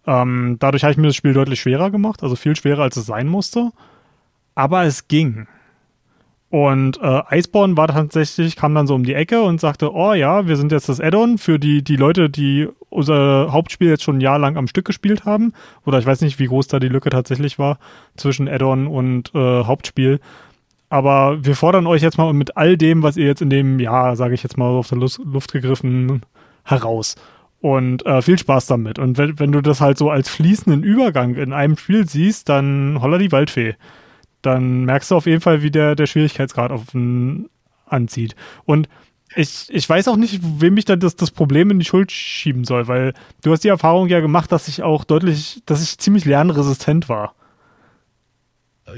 Ähm, 0.07 0.57
dadurch 0.59 0.85
habe 0.85 0.93
ich 0.93 0.99
mir 0.99 1.07
das 1.07 1.17
Spiel 1.17 1.33
deutlich 1.33 1.61
schwerer 1.61 1.91
gemacht, 1.91 2.23
also 2.23 2.37
viel 2.37 2.55
schwerer, 2.57 2.83
als 2.83 2.97
es 2.97 3.07
sein 3.07 3.27
musste. 3.27 3.73
Aber 4.55 4.85
es 4.85 5.09
ging. 5.09 5.49
Und 6.55 7.01
äh, 7.03 7.21
Iceborne 7.33 7.77
war 7.77 7.89
tatsächlich, 7.89 8.55
kam 8.55 8.77
dann 8.77 8.87
so 8.87 8.95
um 8.95 9.03
die 9.03 9.15
Ecke 9.15 9.43
und 9.43 9.61
sagte, 9.61 9.93
oh 9.93 10.13
ja, 10.13 10.47
wir 10.47 10.55
sind 10.57 10.71
jetzt 10.71 10.89
das 10.89 11.01
Add-on 11.01 11.37
für 11.37 11.59
die, 11.59 11.83
die 11.83 11.97
Leute, 11.97 12.31
die 12.31 12.69
unser 12.91 13.49
Hauptspiel 13.51 13.89
jetzt 13.89 14.05
schon 14.05 14.19
ein 14.19 14.21
Jahr 14.21 14.39
lang 14.39 14.57
am 14.57 14.69
Stück 14.69 14.85
gespielt 14.85 15.25
haben. 15.25 15.53
Oder 15.85 15.99
ich 15.99 16.07
weiß 16.07 16.21
nicht, 16.21 16.39
wie 16.39 16.47
groß 16.47 16.69
da 16.69 16.79
die 16.79 16.87
Lücke 16.87 17.11
tatsächlich 17.11 17.59
war 17.59 17.81
zwischen 18.17 18.49
Add-on 18.49 18.87
und 18.87 19.35
äh, 19.35 19.65
Hauptspiel. 19.65 20.21
Aber 20.91 21.45
wir 21.45 21.57
fordern 21.57 21.89
euch 21.89 22.03
jetzt 22.03 22.19
mal 22.19 22.33
mit 22.33 22.57
all 22.57 22.77
dem, 22.77 23.03
was 23.03 23.17
ihr 23.17 23.27
jetzt 23.27 23.43
in 23.43 23.51
dem 23.51 23.81
Jahr, 23.81 24.15
sage 24.15 24.35
ich 24.35 24.45
jetzt 24.45 24.57
mal 24.57 24.69
auf 24.69 24.89
der 24.89 24.99
Luft 24.99 25.51
gegriffen, 25.51 26.23
heraus. 26.63 27.17
Und 27.63 28.07
äh, 28.07 28.23
viel 28.23 28.39
Spaß 28.39 28.67
damit. 28.67 29.01
Und 29.01 29.19
wenn, 29.19 29.41
wenn 29.41 29.51
du 29.51 29.61
das 29.61 29.81
halt 29.81 29.99
so 29.99 30.09
als 30.09 30.29
fließenden 30.29 30.85
Übergang 30.85 31.35
in 31.35 31.53
einem 31.53 31.77
Spiel 31.77 32.09
siehst, 32.09 32.49
dann 32.49 33.01
holla 33.03 33.19
die 33.19 33.33
Waldfee. 33.33 33.75
Dann 34.45 34.85
merkst 34.85 35.11
du 35.11 35.17
auf 35.17 35.27
jeden 35.27 35.41
Fall, 35.41 35.63
wie 35.63 35.71
der, 35.71 35.95
der 35.95 36.07
Schwierigkeitsgrad 36.07 36.71
auf 36.71 36.91
den 36.93 37.49
anzieht. 37.87 38.35
Und 38.65 38.89
ich, 39.37 39.67
ich 39.69 39.89
weiß 39.89 40.09
auch 40.09 40.17
nicht, 40.17 40.41
wem 40.43 40.77
ich 40.77 40.85
da 40.85 40.97
das, 40.97 41.17
das 41.17 41.31
Problem 41.31 41.71
in 41.71 41.79
die 41.79 41.85
Schuld 41.85 42.13
schieben 42.13 42.65
soll, 42.65 42.89
weil 42.89 43.15
du 43.43 43.53
hast 43.53 43.65
die 43.65 43.69
Erfahrung 43.69 44.09
ja 44.09 44.21
gemacht, 44.21 44.53
dass 44.53 44.69
ich 44.69 44.83
auch 44.83 45.05
deutlich, 45.05 45.63
dass 45.67 45.83
ich 45.83 45.99
ziemlich 45.99 46.25
lernresistent 46.25 47.09
war. 47.09 47.35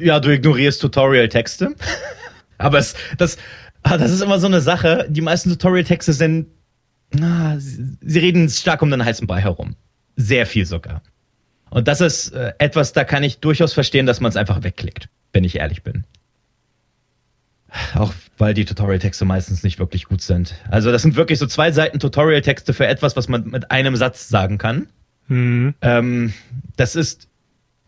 Ja, 0.01 0.21
du 0.21 0.33
ignorierst 0.33 0.81
Tutorial-Texte. 0.83 1.75
Aber 2.59 2.79
es, 2.79 2.95
das, 3.19 3.39
ah, 3.83 3.97
das 3.97 4.11
ist 4.11 4.21
immer 4.21 4.39
so 4.39 4.47
eine 4.47 4.61
Sache. 4.61 5.07
Die 5.09 5.21
meisten 5.21 5.51
Tutorial-Texte 5.51 6.13
sind, 6.13 6.49
na, 7.13 7.59
sie, 7.59 7.97
sie 8.01 8.19
reden 8.19 8.49
stark 8.49 8.83
um 8.83 8.91
den 8.91 9.05
heißen 9.05 9.27
Brei 9.27 9.41
herum. 9.41 9.77
Sehr 10.17 10.47
viel 10.47 10.67
sogar. 10.67 11.03
Und 11.71 11.89
das 11.89 12.01
ist 12.01 12.31
äh, 12.31 12.53
etwas, 12.59 12.93
da 12.93 13.05
kann 13.05 13.23
ich 13.23 13.39
durchaus 13.41 13.73
verstehen, 13.73 14.07
dass 14.07 14.21
man 14.21 14.31
es 14.31 14.37
einfach 14.37 14.63
wegklickt, 14.63 15.09
wenn 15.37 15.45
ich 15.45 15.57
ehrlich 15.57 15.83
bin. 15.83 16.05
Auch 17.95 18.15
weil 18.39 18.55
die 18.55 18.65
Tutorial-Texte 18.65 19.27
meistens 19.27 19.63
nicht 19.63 19.79
wirklich 19.79 20.07
gut 20.07 20.23
sind. 20.23 20.55
Also 20.71 20.91
das 20.91 21.03
sind 21.03 21.15
wirklich 21.15 21.39
so 21.39 21.47
zwei 21.47 21.73
Seiten 21.73 21.99
Tutorial-Texte 21.99 22.73
für 22.73 22.87
etwas, 22.87 23.17
was 23.17 23.29
man 23.29 23.45
mit 23.49 23.71
einem 23.71 23.97
Satz 23.97 24.29
sagen 24.31 24.57
kann. 24.57 24.89
Mhm. 25.29 25.75
Ähm, 25.83 26.33
das 26.77 26.97
ist 26.97 27.29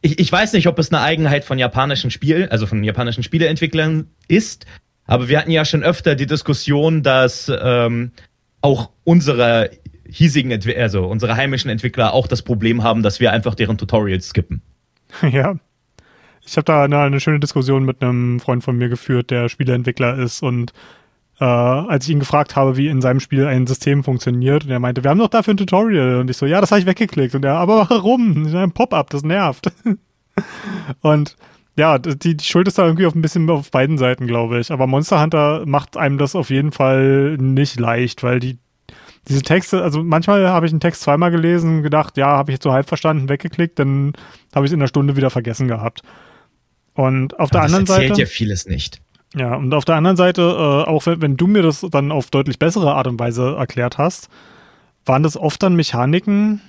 ich, 0.02 0.18
ich 0.18 0.30
weiß 0.30 0.52
nicht, 0.52 0.68
ob 0.68 0.78
es 0.78 0.92
eine 0.92 1.00
Eigenheit 1.00 1.44
von 1.44 1.58
japanischen 1.58 2.10
Spielen, 2.10 2.50
also 2.50 2.66
von 2.66 2.84
japanischen 2.84 3.22
Spieleentwicklern 3.22 4.08
ist, 4.28 4.66
aber 5.06 5.28
wir 5.28 5.38
hatten 5.38 5.50
ja 5.50 5.64
schon 5.64 5.82
öfter 5.82 6.14
die 6.16 6.26
Diskussion, 6.26 7.02
dass 7.02 7.50
ähm, 7.60 8.12
auch 8.60 8.90
unsere 9.04 9.70
hiesigen, 10.06 10.52
also 10.76 11.06
unsere 11.06 11.36
heimischen 11.36 11.70
Entwickler 11.70 12.12
auch 12.12 12.26
das 12.26 12.42
Problem 12.42 12.82
haben, 12.82 13.02
dass 13.02 13.20
wir 13.20 13.32
einfach 13.32 13.54
deren 13.54 13.78
Tutorials 13.78 14.28
skippen. 14.28 14.60
Ja. 15.22 15.58
Ich 16.50 16.56
habe 16.56 16.64
da 16.64 16.84
eine, 16.84 16.98
eine, 16.98 17.20
schöne 17.20 17.40
Diskussion 17.40 17.84
mit 17.84 18.02
einem 18.02 18.40
Freund 18.40 18.64
von 18.64 18.76
mir 18.76 18.88
geführt, 18.88 19.30
der 19.30 19.48
Spieleentwickler 19.48 20.18
ist 20.18 20.42
und 20.42 20.72
äh, 21.40 21.44
als 21.44 22.06
ich 22.06 22.10
ihn 22.10 22.20
gefragt 22.20 22.56
habe, 22.56 22.76
wie 22.76 22.88
in 22.88 23.00
seinem 23.00 23.20
Spiel 23.20 23.46
ein 23.46 23.66
System 23.66 24.02
funktioniert, 24.02 24.64
und 24.64 24.70
er 24.70 24.80
meinte, 24.80 25.04
wir 25.04 25.10
haben 25.10 25.18
doch 25.18 25.28
dafür 25.28 25.54
ein 25.54 25.58
Tutorial. 25.58 26.16
Und 26.16 26.30
ich 26.30 26.36
so, 26.36 26.46
ja, 26.46 26.60
das 26.60 26.70
habe 26.72 26.80
ich 26.80 26.86
weggeklickt. 26.86 27.34
Und 27.34 27.44
er, 27.44 27.54
aber 27.54 27.86
warum? 27.88 28.46
Ein 28.52 28.72
Pop-up, 28.72 29.10
das 29.10 29.22
nervt. 29.22 29.70
und 31.00 31.36
ja, 31.76 31.98
die, 31.98 32.36
die 32.36 32.44
Schuld 32.44 32.66
ist 32.66 32.78
da 32.78 32.86
irgendwie 32.86 33.06
auf 33.06 33.14
ein 33.14 33.22
bisschen 33.22 33.48
auf 33.50 33.70
beiden 33.70 33.98
Seiten, 33.98 34.26
glaube 34.26 34.58
ich. 34.58 34.72
Aber 34.72 34.88
Monster 34.88 35.22
Hunter 35.22 35.62
macht 35.64 35.96
einem 35.96 36.18
das 36.18 36.34
auf 36.34 36.50
jeden 36.50 36.72
Fall 36.72 37.36
nicht 37.38 37.78
leicht, 37.78 38.24
weil 38.24 38.40
die 38.40 38.58
diese 39.28 39.42
Texte, 39.42 39.82
also 39.82 40.02
manchmal 40.02 40.48
habe 40.48 40.64
ich 40.64 40.72
einen 40.72 40.80
Text 40.80 41.02
zweimal 41.02 41.30
gelesen, 41.30 41.82
gedacht, 41.82 42.16
ja, 42.16 42.28
habe 42.28 42.50
ich 42.50 42.54
jetzt 42.54 42.64
so 42.64 42.72
halb 42.72 42.88
verstanden, 42.88 43.28
weggeklickt, 43.28 43.78
dann 43.78 44.14
habe 44.54 44.64
ich 44.64 44.70
es 44.70 44.72
in 44.72 44.80
einer 44.80 44.88
Stunde 44.88 45.16
wieder 45.16 45.28
vergessen 45.28 45.68
gehabt. 45.68 46.02
Und 46.98 47.38
auf 47.38 47.50
Aber 47.50 47.60
der 47.60 47.62
anderen 47.62 47.86
Seite. 47.86 48.00
Das 48.00 48.10
erzählt 48.10 48.28
ja 48.28 48.34
vieles 48.34 48.66
nicht. 48.66 49.00
Ja, 49.36 49.54
und 49.54 49.72
auf 49.72 49.84
der 49.84 49.94
anderen 49.94 50.16
Seite, 50.16 50.42
äh, 50.42 50.90
auch 50.90 51.06
wenn, 51.06 51.22
wenn 51.22 51.36
du 51.36 51.46
mir 51.46 51.62
das 51.62 51.86
dann 51.92 52.10
auf 52.10 52.28
deutlich 52.28 52.58
bessere 52.58 52.92
Art 52.92 53.06
und 53.06 53.20
Weise 53.20 53.54
erklärt 53.56 53.98
hast, 53.98 54.28
waren 55.04 55.22
das 55.22 55.36
oft 55.36 55.62
dann 55.62 55.76
Mechaniken, 55.76 56.60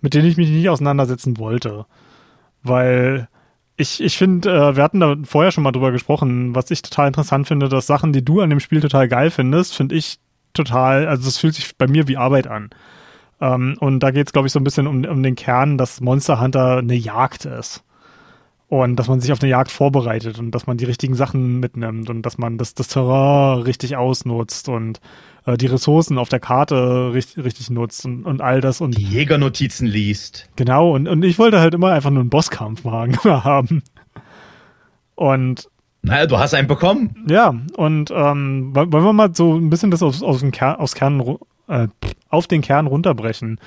mit 0.00 0.14
denen 0.14 0.28
ich 0.28 0.36
mich 0.36 0.48
nicht 0.48 0.68
auseinandersetzen 0.68 1.38
wollte. 1.38 1.86
Weil 2.62 3.26
ich, 3.76 4.00
ich 4.00 4.16
finde, 4.16 4.48
äh, 4.48 4.76
wir 4.76 4.84
hatten 4.84 5.00
da 5.00 5.16
vorher 5.24 5.50
schon 5.50 5.64
mal 5.64 5.72
drüber 5.72 5.90
gesprochen, 5.90 6.54
was 6.54 6.70
ich 6.70 6.80
total 6.80 7.08
interessant 7.08 7.48
finde, 7.48 7.68
dass 7.68 7.88
Sachen, 7.88 8.12
die 8.12 8.24
du 8.24 8.42
an 8.42 8.50
dem 8.50 8.60
Spiel 8.60 8.80
total 8.80 9.08
geil 9.08 9.32
findest, 9.32 9.74
finde 9.74 9.96
ich 9.96 10.18
total, 10.52 11.08
also 11.08 11.26
es 11.26 11.38
fühlt 11.38 11.56
sich 11.56 11.76
bei 11.76 11.88
mir 11.88 12.06
wie 12.06 12.16
Arbeit 12.16 12.46
an. 12.46 12.70
Ähm, 13.40 13.76
und 13.80 13.98
da 13.98 14.12
geht 14.12 14.28
es, 14.28 14.32
glaube 14.32 14.46
ich, 14.46 14.52
so 14.52 14.60
ein 14.60 14.64
bisschen 14.64 14.86
um, 14.86 15.04
um 15.04 15.24
den 15.24 15.34
Kern, 15.34 15.78
dass 15.78 16.00
Monster 16.00 16.40
Hunter 16.40 16.76
eine 16.76 16.94
Jagd 16.94 17.44
ist 17.44 17.82
und 18.68 18.96
dass 18.96 19.08
man 19.08 19.20
sich 19.20 19.32
auf 19.32 19.40
eine 19.42 19.50
Jagd 19.50 19.70
vorbereitet 19.70 20.38
und 20.38 20.50
dass 20.50 20.66
man 20.66 20.76
die 20.76 20.84
richtigen 20.84 21.14
Sachen 21.14 21.60
mitnimmt 21.60 22.08
und 22.10 22.22
dass 22.22 22.38
man 22.38 22.58
das, 22.58 22.74
das 22.74 22.88
Terrain 22.88 23.62
richtig 23.62 23.96
ausnutzt 23.96 24.68
und 24.68 25.00
äh, 25.46 25.56
die 25.56 25.66
Ressourcen 25.66 26.18
auf 26.18 26.28
der 26.28 26.40
Karte 26.40 27.12
richtig, 27.12 27.44
richtig 27.44 27.70
nutzt 27.70 28.04
und, 28.04 28.24
und 28.24 28.40
all 28.40 28.60
das 28.60 28.80
und 28.80 28.96
die 28.96 29.04
Jägernotizen 29.04 29.86
liest. 29.86 30.48
Genau, 30.56 30.94
und, 30.94 31.06
und 31.08 31.24
ich 31.24 31.38
wollte 31.38 31.60
halt 31.60 31.74
immer 31.74 31.92
einfach 31.92 32.10
nur 32.10 32.20
einen 32.20 32.30
Bosskampf 32.30 32.84
haben. 33.24 33.82
Und 35.14 35.68
naja, 36.02 36.26
du 36.26 36.38
hast 36.38 36.52
einen 36.52 36.68
bekommen. 36.68 37.24
Ja, 37.28 37.54
und 37.76 38.10
ähm, 38.10 38.74
wollen 38.74 38.92
wir 38.92 39.12
mal 39.12 39.34
so 39.34 39.54
ein 39.54 39.70
bisschen 39.70 39.90
das 39.90 40.02
aus, 40.02 40.22
aus 40.22 40.40
dem 40.40 40.50
Kern, 40.50 40.76
aus 40.76 40.94
Kern, 40.94 41.38
äh, 41.68 41.88
auf 42.28 42.46
den 42.46 42.60
Kern 42.60 42.86
runterbrechen. 42.86 43.58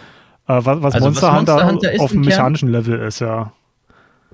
Äh, 0.47 0.61
was, 0.63 0.81
was, 0.81 0.93
also 0.95 1.07
Monster, 1.07 1.27
was 1.27 1.33
Monster 1.33 1.67
Hunter, 1.67 1.67
Hunter 1.67 2.03
auf 2.03 2.11
dem 2.11 2.21
mechanischen 2.21 2.69
Level 2.69 2.99
ist, 2.99 3.19
ja. 3.19 3.53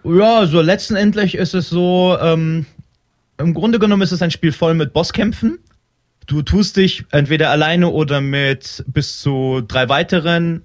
Ja, 0.03 0.45
so 0.45 0.61
letztendlich 0.61 1.35
ist 1.35 1.53
es 1.53 1.69
so, 1.69 2.17
ähm, 2.21 2.65
im 3.37 3.53
Grunde 3.53 3.79
genommen 3.79 4.01
ist 4.01 4.11
es 4.11 4.21
ein 4.21 4.31
Spiel 4.31 4.51
voll 4.51 4.73
mit 4.73 4.93
Bosskämpfen. 4.93 5.59
Du 6.27 6.41
tust 6.41 6.77
dich 6.77 7.05
entweder 7.11 7.49
alleine 7.49 7.89
oder 7.89 8.21
mit 8.21 8.83
bis 8.87 9.19
zu 9.19 9.61
drei 9.67 9.89
weiteren 9.89 10.63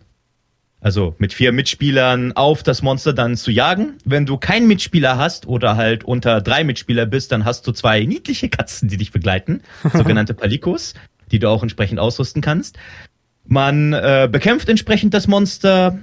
also 0.80 1.14
mit 1.18 1.33
vier 1.33 1.52
Mitspielern 1.52 2.33
auf 2.33 2.62
das 2.62 2.83
Monster 2.83 3.12
dann 3.12 3.37
zu 3.37 3.50
jagen. 3.50 3.95
Wenn 4.04 4.26
du 4.26 4.37
keinen 4.37 4.68
Mitspieler 4.68 5.18
hast 5.18 5.47
oder 5.47 5.76
halt 5.76 6.04
unter 6.04 6.40
drei 6.40 6.64
Mitspieler 6.64 7.07
bist, 7.07 7.33
dann 7.33 7.45
hast 7.45 7.66
du 7.66 7.73
zwei 7.73 8.04
niedliche 8.04 8.49
Katzen, 8.49 8.88
die 8.88 8.97
dich 8.97 9.11
begleiten, 9.11 9.62
sogenannte 9.92 10.35
Palikos, 10.35 10.95
die 11.30 11.38
du 11.38 11.49
auch 11.49 11.62
entsprechend 11.62 11.99
ausrüsten 11.99 12.42
kannst. 12.42 12.78
Man 13.45 13.92
äh, 13.92 14.28
bekämpft 14.30 14.68
entsprechend 14.68 15.14
das 15.14 15.26
Monster. 15.26 15.99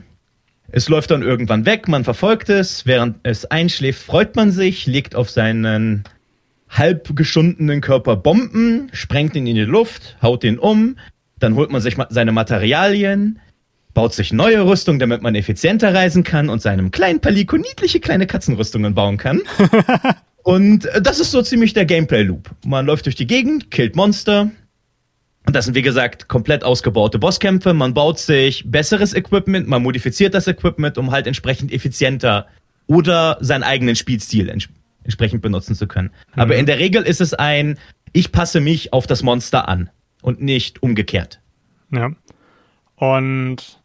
Es 0.71 0.89
läuft 0.89 1.11
dann 1.11 1.21
irgendwann 1.21 1.65
weg, 1.65 1.87
man 1.87 2.03
verfolgt 2.03 2.49
es. 2.49 2.85
Während 2.85 3.17
es 3.23 3.45
einschläft, 3.45 4.01
freut 4.01 4.35
man 4.35 4.51
sich, 4.51 4.87
legt 4.87 5.15
auf 5.15 5.29
seinen 5.29 6.03
halb 6.69 7.15
geschundenen 7.15 7.81
Körper 7.81 8.15
Bomben, 8.15 8.89
sprengt 8.91 9.35
ihn 9.35 9.47
in 9.47 9.55
die 9.55 9.61
Luft, 9.61 10.17
haut 10.21 10.43
ihn 10.43 10.57
um, 10.57 10.97
dann 11.39 11.55
holt 11.55 11.71
man 11.71 11.81
sich 11.81 11.95
seine 12.09 12.31
Materialien, 12.31 13.39
baut 13.93 14.13
sich 14.13 14.33
neue 14.33 14.65
Rüstung, 14.65 14.99
damit 14.99 15.21
man 15.21 15.35
effizienter 15.35 15.93
reisen 15.93 16.23
kann 16.23 16.49
und 16.49 16.61
seinem 16.61 16.91
kleinen 16.91 17.21
Paliko 17.21 17.57
niedliche 17.57 17.99
kleine 17.99 18.27
Katzenrüstungen 18.27 18.93
bauen 18.93 19.17
kann. 19.17 19.41
und 20.43 20.85
äh, 20.85 21.01
das 21.01 21.19
ist 21.19 21.31
so 21.31 21.41
ziemlich 21.41 21.73
der 21.73 21.85
Gameplay-Loop. 21.85 22.49
Man 22.65 22.85
läuft 22.85 23.05
durch 23.05 23.15
die 23.15 23.27
Gegend, 23.27 23.71
killt 23.71 23.95
Monster. 23.95 24.51
Und 25.45 25.55
das 25.55 25.65
sind, 25.65 25.75
wie 25.75 25.81
gesagt, 25.81 26.27
komplett 26.27 26.63
ausgebaute 26.63 27.19
Bosskämpfe. 27.19 27.73
Man 27.73 27.93
baut 27.93 28.19
sich 28.19 28.63
besseres 28.65 29.13
Equipment, 29.13 29.67
man 29.67 29.83
modifiziert 29.83 30.33
das 30.33 30.47
Equipment, 30.47 30.97
um 30.97 31.11
halt 31.11 31.27
entsprechend 31.27 31.71
effizienter 31.71 32.47
oder 32.87 33.37
seinen 33.41 33.63
eigenen 33.63 33.95
Spielstil 33.95 34.49
ents 34.49 34.69
entsprechend 35.03 35.43
benutzen 35.43 35.75
zu 35.75 35.87
können. 35.87 36.09
Mhm. 36.33 36.41
Aber 36.41 36.55
in 36.55 36.65
der 36.65 36.79
Regel 36.79 37.03
ist 37.03 37.21
es 37.21 37.35
ein, 37.35 37.77
ich 38.11 38.31
passe 38.31 38.59
mich 38.59 38.91
auf 38.91 39.05
das 39.05 39.21
Monster 39.21 39.67
an 39.67 39.91
und 40.23 40.41
nicht 40.41 40.81
umgekehrt. 40.81 41.39
Ja. 41.91 42.09
Und 42.95 43.79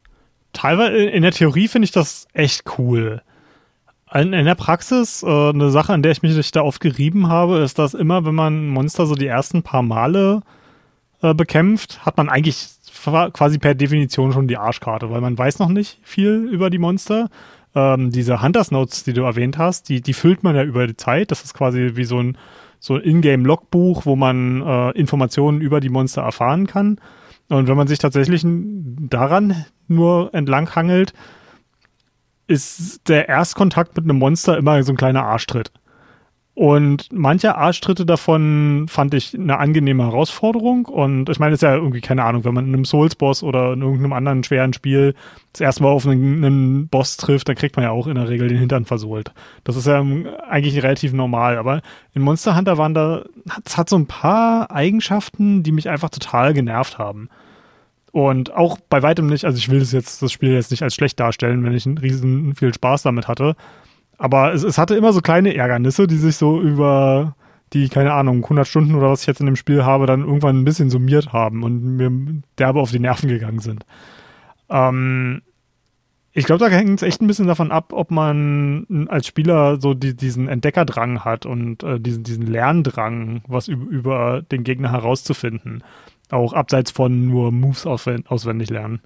teilweise 0.54 0.96
in 0.96 1.22
der 1.22 1.32
Theorie 1.32 1.68
finde 1.68 1.84
ich 1.84 1.92
das 1.92 2.26
echt 2.32 2.62
cool. 2.78 3.20
In, 4.14 4.32
in 4.32 4.46
der 4.46 4.54
Praxis, 4.54 5.22
äh, 5.22 5.26
eine 5.50 5.70
Sache, 5.70 5.92
an 5.92 6.02
der 6.02 6.12
ich 6.12 6.22
mich 6.22 6.50
da 6.52 6.62
oft 6.62 6.80
gerieben 6.80 7.28
habe, 7.28 7.58
ist, 7.58 7.78
dass 7.78 7.92
immer, 7.92 8.24
wenn 8.24 8.34
man 8.34 8.68
Monster 8.68 9.04
so 9.04 9.14
die 9.14 9.26
ersten 9.26 9.62
paar 9.62 9.82
Male 9.82 10.42
äh, 11.22 11.34
bekämpft, 11.34 12.04
hat 12.04 12.16
man 12.16 12.28
eigentlich 12.28 12.68
quasi 13.32 13.58
per 13.58 13.74
Definition 13.74 14.32
schon 14.32 14.48
die 14.48 14.58
Arschkarte, 14.58 15.10
weil 15.10 15.20
man 15.20 15.38
weiß 15.38 15.58
noch 15.58 15.68
nicht 15.68 15.98
viel 16.02 16.48
über 16.50 16.70
die 16.70 16.78
Monster. 16.78 17.28
Ähm, 17.74 18.10
diese 18.10 18.42
Hunters 18.42 18.70
Notes, 18.70 19.04
die 19.04 19.12
du 19.12 19.22
erwähnt 19.22 19.58
hast, 19.58 19.88
die, 19.88 20.00
die 20.00 20.12
füllt 20.12 20.42
man 20.42 20.56
ja 20.56 20.64
über 20.64 20.86
die 20.86 20.96
Zeit. 20.96 21.30
Das 21.30 21.44
ist 21.44 21.54
quasi 21.54 21.92
wie 21.94 22.04
so 22.04 22.20
ein, 22.20 22.36
so 22.78 22.94
ein 22.96 23.02
Ingame-Logbuch, 23.02 24.06
wo 24.06 24.16
man 24.16 24.60
äh, 24.62 24.90
Informationen 24.90 25.60
über 25.60 25.80
die 25.80 25.88
Monster 25.88 26.22
erfahren 26.22 26.66
kann. 26.66 27.00
Und 27.48 27.68
wenn 27.68 27.76
man 27.76 27.88
sich 27.88 27.98
tatsächlich 27.98 28.42
daran 28.44 29.64
nur 29.88 30.32
entlang 30.34 30.74
hangelt, 30.74 31.12
ist 32.46 33.08
der 33.08 33.28
Erstkontakt 33.28 33.96
mit 33.96 34.04
einem 34.04 34.18
Monster 34.18 34.56
immer 34.56 34.82
so 34.82 34.92
ein 34.92 34.96
kleiner 34.96 35.24
Arschtritt. 35.24 35.70
Und 36.60 37.08
manche 37.10 37.56
Arschtritte 37.56 38.04
davon 38.04 38.84
fand 38.86 39.14
ich 39.14 39.34
eine 39.34 39.58
angenehme 39.58 40.04
Herausforderung. 40.04 40.84
Und 40.84 41.30
ich 41.30 41.38
meine, 41.38 41.54
es 41.54 41.62
ist 41.62 41.66
ja 41.66 41.74
irgendwie, 41.74 42.02
keine 42.02 42.22
Ahnung, 42.22 42.44
wenn 42.44 42.52
man 42.52 42.66
in 42.66 42.74
einem 42.74 42.84
Souls-Boss 42.84 43.42
oder 43.42 43.72
in 43.72 43.80
irgendeinem 43.80 44.12
anderen 44.12 44.44
schweren 44.44 44.74
Spiel 44.74 45.14
das 45.54 45.62
erste 45.62 45.84
Mal 45.84 45.88
auf 45.88 46.06
einen, 46.06 46.44
einen, 46.44 46.88
Boss 46.88 47.16
trifft, 47.16 47.48
dann 47.48 47.56
kriegt 47.56 47.76
man 47.76 47.86
ja 47.86 47.92
auch 47.92 48.06
in 48.06 48.16
der 48.16 48.28
Regel 48.28 48.48
den 48.48 48.58
Hintern 48.58 48.84
versohlt. 48.84 49.32
Das 49.64 49.74
ist 49.74 49.86
ja 49.86 50.04
eigentlich 50.50 50.82
relativ 50.82 51.14
normal. 51.14 51.56
Aber 51.56 51.80
in 52.12 52.20
Monster 52.20 52.54
Hunter 52.54 52.76
waren 52.76 52.92
da, 52.92 53.24
es 53.64 53.78
hat 53.78 53.88
so 53.88 53.96
ein 53.96 54.06
paar 54.06 54.70
Eigenschaften, 54.70 55.62
die 55.62 55.72
mich 55.72 55.88
einfach 55.88 56.10
total 56.10 56.52
genervt 56.52 56.98
haben. 56.98 57.30
Und 58.12 58.52
auch 58.52 58.76
bei 58.90 59.02
weitem 59.02 59.28
nicht, 59.28 59.46
also 59.46 59.56
ich 59.56 59.70
will 59.70 59.78
das 59.78 59.92
jetzt, 59.92 60.20
das 60.20 60.30
Spiel 60.30 60.52
jetzt 60.52 60.72
nicht 60.72 60.82
als 60.82 60.94
schlecht 60.94 61.18
darstellen, 61.20 61.64
wenn 61.64 61.72
ich 61.72 61.86
einen 61.86 61.96
riesen 61.96 62.54
viel 62.54 62.74
Spaß 62.74 63.00
damit 63.02 63.28
hatte. 63.28 63.56
Aber 64.20 64.52
es, 64.52 64.64
es 64.64 64.76
hatte 64.76 64.94
immer 64.96 65.14
so 65.14 65.22
kleine 65.22 65.54
Ärgernisse, 65.54 66.06
die 66.06 66.18
sich 66.18 66.36
so 66.36 66.60
über 66.60 67.34
die, 67.72 67.88
keine 67.88 68.12
Ahnung, 68.12 68.44
100 68.44 68.68
Stunden 68.68 68.94
oder 68.94 69.08
was 69.08 69.22
ich 69.22 69.26
jetzt 69.26 69.40
in 69.40 69.46
dem 69.46 69.56
Spiel 69.56 69.82
habe, 69.82 70.04
dann 70.04 70.20
irgendwann 70.20 70.60
ein 70.60 70.64
bisschen 70.66 70.90
summiert 70.90 71.32
haben 71.32 71.62
und 71.62 71.96
mir 71.96 72.12
derbe 72.58 72.80
auf 72.80 72.90
die 72.90 72.98
Nerven 72.98 73.30
gegangen 73.30 73.60
sind. 73.60 73.86
Ähm, 74.68 75.40
ich 76.32 76.44
glaube, 76.44 76.58
da 76.58 76.68
hängt 76.68 77.00
es 77.00 77.02
echt 77.02 77.22
ein 77.22 77.28
bisschen 77.28 77.46
davon 77.46 77.72
ab, 77.72 77.94
ob 77.94 78.10
man 78.10 79.06
als 79.08 79.26
Spieler 79.26 79.80
so 79.80 79.94
die, 79.94 80.14
diesen 80.14 80.48
Entdeckerdrang 80.48 81.24
hat 81.24 81.46
und 81.46 81.82
äh, 81.82 81.98
diesen, 81.98 82.22
diesen 82.22 82.46
Lerndrang, 82.46 83.40
was 83.48 83.68
über, 83.68 83.90
über 83.90 84.42
den 84.42 84.64
Gegner 84.64 84.92
herauszufinden. 84.92 85.82
Auch 86.28 86.52
abseits 86.52 86.90
von 86.90 87.26
nur 87.26 87.52
Moves 87.52 87.86
auswendig 87.86 88.68
lernen. 88.68 89.00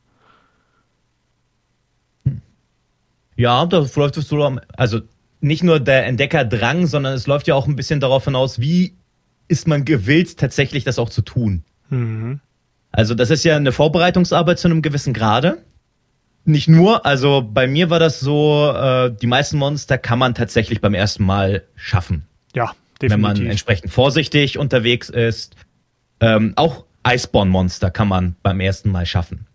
Ja, 3.37 3.66
da 3.66 3.87
läuft 3.94 4.16
es 4.16 4.29
so, 4.29 4.59
also 4.77 5.01
nicht 5.40 5.62
nur 5.62 5.81
der 5.81 6.07
Entdeckerdrang, 6.07 6.87
sondern 6.87 7.14
es 7.14 7.27
läuft 7.27 7.47
ja 7.47 7.55
auch 7.55 7.66
ein 7.66 7.77
bisschen 7.77 8.01
darauf 8.01 8.25
hinaus, 8.25 8.61
wie 8.61 8.94
ist 9.49 9.68
man 9.68 9.85
gewillt, 9.85 10.38
tatsächlich 10.38 10.85
das 10.85 10.99
auch 10.99 11.11
zu 11.11 11.23
tun. 11.23 11.64
Mhm. 11.90 12.40
Also 12.92 13.14
das 13.14 13.31
ist 13.31 13.44
ja 13.44 13.57
eine 13.57 13.73
Vorbereitungsarbeit 13.73 14.59
zu 14.59 14.68
einem 14.68 14.81
gewissen 14.81 15.12
Grade. 15.12 15.59
Nicht 16.44 16.68
nur, 16.68 17.05
also 17.05 17.42
bei 17.42 17.66
mir 17.66 17.90
war 17.90 17.99
das 17.99 18.20
so, 18.20 18.73
äh, 18.75 19.11
die 19.11 19.27
meisten 19.27 19.59
Monster 19.59 19.99
kann 19.99 20.18
man 20.18 20.35
tatsächlich 20.35 20.81
beim 20.81 20.94
ersten 20.94 21.25
Mal 21.25 21.64
schaffen. 21.75 22.27
Ja, 22.55 22.73
definitiv. 23.01 23.11
Wenn 23.11 23.20
man 23.20 23.47
entsprechend 23.47 23.92
vorsichtig 23.92 24.59
unterwegs 24.59 25.09
ist. 25.09 25.57
Ähm, 26.20 26.53
auch 26.57 26.85
Iceborne-Monster 27.07 27.90
kann 27.90 28.09
man 28.09 28.37
beim 28.42 28.61
ersten 28.61 28.90
Mal 28.90 29.07
schaffen. 29.07 29.47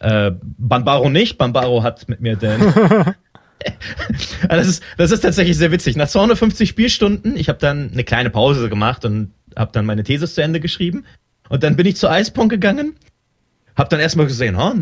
Äh, 0.00 0.32
Banbaro 0.42 1.08
nicht. 1.08 1.38
Banbaro 1.38 1.82
hat 1.82 2.08
mit 2.08 2.20
mir 2.20 2.36
den. 2.36 2.60
das, 4.48 4.66
ist, 4.66 4.82
das 4.96 5.10
ist 5.10 5.20
tatsächlich 5.20 5.56
sehr 5.56 5.70
witzig. 5.70 5.96
Nach 5.96 6.08
250 6.08 6.68
Spielstunden, 6.68 7.36
ich 7.36 7.48
habe 7.48 7.58
dann 7.58 7.90
eine 7.92 8.04
kleine 8.04 8.30
Pause 8.30 8.68
gemacht 8.68 9.04
und 9.04 9.32
habe 9.56 9.72
dann 9.72 9.86
meine 9.86 10.02
Thesis 10.02 10.34
zu 10.34 10.42
Ende 10.42 10.60
geschrieben. 10.60 11.04
Und 11.48 11.62
dann 11.62 11.76
bin 11.76 11.86
ich 11.86 11.96
zu 11.96 12.08
Iceborne 12.08 12.48
gegangen, 12.48 12.94
habe 13.76 13.88
dann 13.90 14.00
erstmal 14.00 14.26
gesehen, 14.26 14.56
oh, 14.56 14.72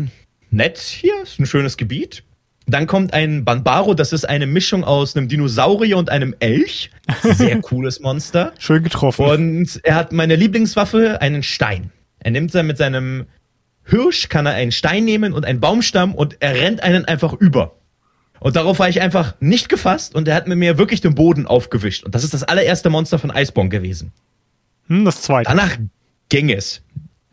nett 0.51 0.77
hier, 0.77 1.13
ist 1.23 1.39
ein 1.39 1.45
schönes 1.45 1.77
Gebiet. 1.77 2.23
Dann 2.67 2.85
kommt 2.85 3.13
ein 3.13 3.43
Banbaro, 3.45 3.95
das 3.95 4.13
ist 4.13 4.29
eine 4.29 4.45
Mischung 4.45 4.83
aus 4.83 5.15
einem 5.15 5.27
Dinosaurier 5.27 5.97
und 5.97 6.11
einem 6.11 6.35
Elch. 6.39 6.91
Sehr 7.23 7.59
cooles 7.61 7.99
Monster. 7.99 8.53
Schön 8.59 8.83
getroffen. 8.83 9.25
Und 9.25 9.79
er 9.83 9.95
hat 9.95 10.11
meine 10.11 10.35
Lieblingswaffe, 10.35 11.19
einen 11.19 11.41
Stein. 11.41 11.91
Er 12.19 12.31
nimmt 12.31 12.53
dann 12.53 12.67
mit 12.67 12.77
seinem 12.77 13.25
Hirsch, 13.89 14.29
kann 14.29 14.45
er 14.45 14.53
einen 14.53 14.71
Stein 14.71 15.05
nehmen 15.05 15.33
und 15.33 15.45
einen 15.45 15.59
Baumstamm 15.59 16.15
und 16.15 16.37
er 16.39 16.55
rennt 16.55 16.83
einen 16.83 17.05
einfach 17.05 17.33
über. 17.33 17.75
Und 18.39 18.55
darauf 18.55 18.79
war 18.79 18.87
ich 18.87 19.01
einfach 19.01 19.35
nicht 19.39 19.67
gefasst 19.67 20.15
und 20.15 20.27
er 20.27 20.35
hat 20.35 20.47
mit 20.47 20.57
mir 20.57 20.77
wirklich 20.77 21.01
den 21.01 21.15
Boden 21.15 21.45
aufgewischt. 21.45 22.03
Und 22.03 22.15
das 22.15 22.23
ist 22.23 22.33
das 22.33 22.43
allererste 22.43 22.89
Monster 22.89 23.19
von 23.19 23.31
Iceborne 23.35 23.69
gewesen. 23.69 24.13
Hm, 24.87 25.05
das 25.05 25.21
zweite. 25.21 25.49
Danach 25.49 25.77
ging 26.29 26.49
es. 26.49 26.81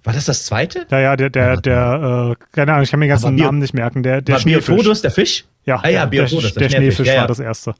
War 0.03 0.12
das 0.12 0.25
das 0.25 0.47
zweite? 0.47 0.87
Ja, 0.90 1.01
ja, 1.01 1.16
der, 1.16 1.31
der, 1.31 1.61
der, 1.61 2.37
äh, 2.38 2.45
keine 2.53 2.73
Ahnung, 2.73 2.85
ich 2.85 2.90
kann 2.90 3.01
mir 3.01 3.07
den 3.07 3.11
ganzen 3.11 3.35
Namen 3.35 3.59
nicht 3.59 3.75
merken. 3.75 4.03
Der, 4.03 4.23
der 4.23 4.37
war 4.37 4.42
Biotodus, 4.42 5.03
der 5.03 5.11
Fisch? 5.11 5.45
Ja, 5.64 5.81
ah, 5.83 5.88
ja, 5.88 6.07
Biotodus, 6.07 6.55
der, 6.55 6.61
der, 6.61 6.69
der 6.69 6.77
Schneefisch 6.77 7.09
ja, 7.09 7.14
ja. 7.14 7.21
war 7.23 7.29
das 7.29 7.40
erste. 7.40 7.75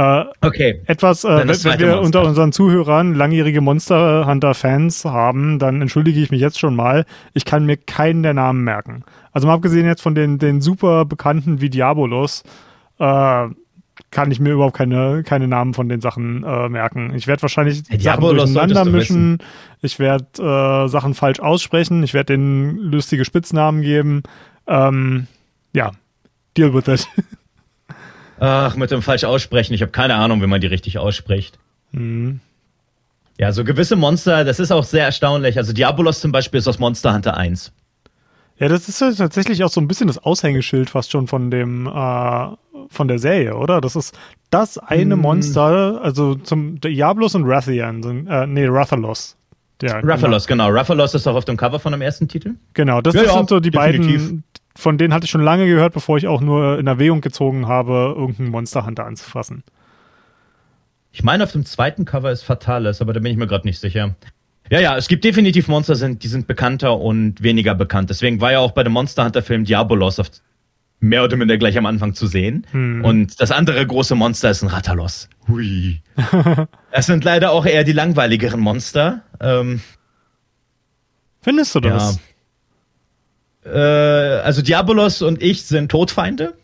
Äh, 0.00 0.24
okay. 0.40 0.80
Etwas, 0.86 1.24
äh, 1.24 1.28
wenn, 1.28 1.48
wenn 1.48 1.78
wir 1.78 1.86
Monster. 1.88 2.00
unter 2.00 2.24
unseren 2.24 2.52
Zuhörern 2.52 3.14
langjährige 3.14 3.60
Monster 3.60 4.26
Hunter-Fans 4.26 5.04
haben, 5.04 5.58
dann 5.58 5.82
entschuldige 5.82 6.20
ich 6.20 6.30
mich 6.30 6.40
jetzt 6.40 6.58
schon 6.58 6.74
mal. 6.74 7.04
Ich 7.34 7.44
kann 7.44 7.66
mir 7.66 7.76
keinen 7.76 8.22
der 8.22 8.32
Namen 8.32 8.64
merken. 8.64 9.04
Also 9.32 9.46
mal 9.46 9.54
abgesehen 9.54 9.86
jetzt 9.86 10.00
von 10.00 10.14
den, 10.14 10.38
den 10.38 10.62
super 10.62 11.04
bekannten 11.04 11.60
wie 11.60 11.68
Diabolos, 11.68 12.44
äh, 12.98 13.48
kann 14.10 14.30
ich 14.30 14.40
mir 14.40 14.54
überhaupt 14.54 14.76
keine, 14.76 15.22
keine 15.22 15.46
Namen 15.46 15.74
von 15.74 15.90
den 15.90 16.00
Sachen 16.00 16.44
äh, 16.44 16.70
merken. 16.70 17.12
Ich 17.14 17.26
werde 17.26 17.42
wahrscheinlich 17.42 17.82
hey, 17.88 18.00
Sachen 18.00 18.22
durcheinander 18.22 18.86
mischen. 18.86 19.38
Ich 19.82 19.98
werde 19.98 20.24
äh, 20.38 20.88
Sachen 20.88 21.12
falsch 21.12 21.40
aussprechen. 21.40 22.02
Ich 22.02 22.14
werde 22.14 22.32
denen 22.32 22.76
lustige 22.76 23.26
Spitznamen 23.26 23.82
geben. 23.82 24.22
Ähm, 24.66 25.26
ja, 25.74 25.90
deal 26.56 26.72
with 26.72 26.88
it. 26.88 27.06
Ach, 28.40 28.74
mit 28.74 28.90
dem 28.90 29.02
falsch 29.02 29.24
aussprechen. 29.24 29.74
Ich 29.74 29.82
habe 29.82 29.92
keine 29.92 30.16
Ahnung, 30.16 30.42
wie 30.42 30.46
man 30.46 30.60
die 30.60 30.66
richtig 30.66 30.98
ausspricht. 30.98 31.58
Mhm. 31.92 32.40
Ja, 33.38 33.52
so 33.52 33.64
gewisse 33.64 33.96
Monster, 33.96 34.44
das 34.44 34.58
ist 34.58 34.72
auch 34.72 34.84
sehr 34.84 35.04
erstaunlich. 35.04 35.56
Also 35.56 35.72
Diabolos 35.72 36.20
zum 36.20 36.32
Beispiel 36.32 36.58
ist 36.58 36.68
aus 36.68 36.78
Monster 36.78 37.14
Hunter 37.14 37.36
1. 37.36 37.72
Ja, 38.58 38.68
das 38.68 38.88
ist 38.88 39.00
ja 39.00 39.10
tatsächlich 39.12 39.64
auch 39.64 39.70
so 39.70 39.80
ein 39.80 39.88
bisschen 39.88 40.06
das 40.06 40.18
Aushängeschild 40.18 40.90
fast 40.90 41.10
schon 41.10 41.26
von 41.26 41.50
dem 41.50 41.86
äh, 41.86 42.46
von 42.90 43.08
der 43.08 43.18
Serie, 43.18 43.56
oder? 43.56 43.80
Das 43.80 43.96
ist 43.96 44.14
das 44.50 44.76
eine 44.76 45.14
hm. 45.14 45.20
Monster, 45.20 46.00
also 46.02 46.34
zum 46.34 46.80
Diablos 46.80 47.34
und 47.34 47.44
Rathian 47.44 48.02
sind, 48.02 48.26
äh, 48.26 48.46
nee, 48.46 48.66
Rathalos. 48.66 49.36
Ja, 49.80 50.00
Rathalos, 50.00 50.46
genau. 50.46 50.66
genau. 50.66 50.78
Rathalos 50.78 51.14
ist 51.14 51.26
auch 51.26 51.36
auf 51.36 51.46
dem 51.46 51.56
Cover 51.56 51.78
von 51.78 51.92
dem 51.92 52.02
ersten 52.02 52.28
Titel. 52.28 52.56
Genau, 52.74 53.00
das, 53.00 53.14
ja, 53.14 53.22
das 53.22 53.30
ja, 53.30 53.38
sind 53.38 53.48
so 53.48 53.60
die 53.60 53.70
definitiv. 53.70 54.22
beiden, 54.22 54.44
von 54.76 54.98
denen 54.98 55.12
hatte 55.12 55.24
ich 55.24 55.30
schon 55.30 55.42
lange 55.42 55.66
gehört, 55.66 55.92
bevor 55.92 56.16
ich 56.16 56.26
auch 56.26 56.40
nur 56.40 56.78
in 56.78 56.86
Erwägung 56.86 57.20
gezogen 57.20 57.66
habe, 57.66 58.14
irgendeinen 58.16 58.50
Monster 58.50 58.86
Hunter 58.86 59.04
anzufassen. 59.04 59.64
Ich 61.12 61.24
meine, 61.24 61.44
auf 61.44 61.52
dem 61.52 61.64
zweiten 61.64 62.04
Cover 62.04 62.30
ist 62.30 62.42
Fatalis, 62.42 63.00
aber 63.00 63.12
da 63.12 63.20
bin 63.20 63.32
ich 63.32 63.38
mir 63.38 63.46
gerade 63.46 63.66
nicht 63.66 63.80
sicher. 63.80 64.14
Ja, 64.70 64.78
ja, 64.78 64.96
es 64.96 65.08
gibt 65.08 65.24
definitiv 65.24 65.66
Monster, 65.66 65.94
die 65.94 66.28
sind 66.28 66.46
bekannter 66.46 66.96
und 66.98 67.42
weniger 67.42 67.74
bekannt. 67.74 68.10
Deswegen 68.10 68.40
war 68.40 68.52
ja 68.52 68.60
auch 68.60 68.70
bei 68.70 68.84
dem 68.84 68.92
Monster 68.92 69.24
Hunter 69.24 69.42
Film 69.42 69.64
Diabolos 69.64 70.20
auf 70.20 70.30
mehr 71.00 71.24
oder 71.24 71.36
minder 71.36 71.58
gleich 71.58 71.76
am 71.76 71.86
Anfang 71.86 72.14
zu 72.14 72.26
sehen. 72.26 72.66
Hm. 72.70 73.04
Und 73.04 73.40
das 73.40 73.50
andere 73.50 73.84
große 73.84 74.14
Monster 74.14 74.50
ist 74.50 74.62
ein 74.62 74.68
Ratalos. 74.68 75.28
Hui. 75.48 76.00
Es 76.92 77.06
sind 77.06 77.22
leider 77.24 77.52
auch 77.52 77.66
eher 77.66 77.84
die 77.84 77.92
langweiligeren 77.92 78.60
Monster. 78.60 79.22
Ähm, 79.40 79.80
Findest 81.40 81.74
du 81.74 81.80
das? 81.80 82.16
ja. 82.16 82.20
Äh, 83.64 83.78
also 83.78 84.62
Diabolos 84.62 85.22
und 85.22 85.42
ich 85.42 85.62
sind 85.64 85.90
Todfeinde. 85.90 86.54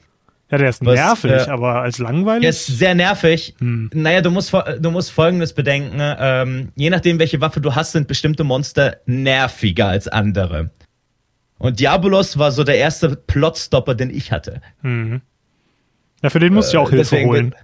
Ja, 0.50 0.58
der 0.58 0.68
ist 0.70 0.84
Was, 0.86 0.94
nervig, 0.94 1.30
äh, 1.32 1.50
aber 1.50 1.82
als 1.82 1.98
langweilig. 1.98 2.42
Der 2.42 2.50
ist 2.50 2.66
sehr 2.66 2.94
nervig. 2.94 3.54
Hm. 3.58 3.90
Naja, 3.92 4.20
du 4.20 4.30
musst, 4.30 4.52
du 4.52 4.90
musst 4.92 5.10
Folgendes 5.10 5.52
bedenken. 5.52 5.98
Ähm, 6.00 6.68
je 6.76 6.88
nachdem, 6.88 7.18
welche 7.18 7.40
Waffe 7.40 7.60
du 7.60 7.74
hast, 7.74 7.92
sind 7.92 8.06
bestimmte 8.06 8.44
Monster 8.44 8.98
nerviger 9.06 9.88
als 9.88 10.06
andere. 10.06 10.70
Und 11.58 11.80
Diabolos 11.80 12.38
war 12.38 12.52
so 12.52 12.62
der 12.62 12.76
erste 12.78 13.16
Plotstopper, 13.16 13.94
den 13.96 14.10
ich 14.10 14.30
hatte. 14.30 14.60
Hm. 14.82 15.20
Ja, 16.22 16.30
für 16.30 16.38
den 16.38 16.54
musst 16.54 16.72
du 16.72 16.76
ja 16.76 16.82
auch 16.82 16.88
Äh, 16.92 16.96
Hilfe 16.96 17.10
deswegen- 17.16 17.28
holen. 17.28 17.54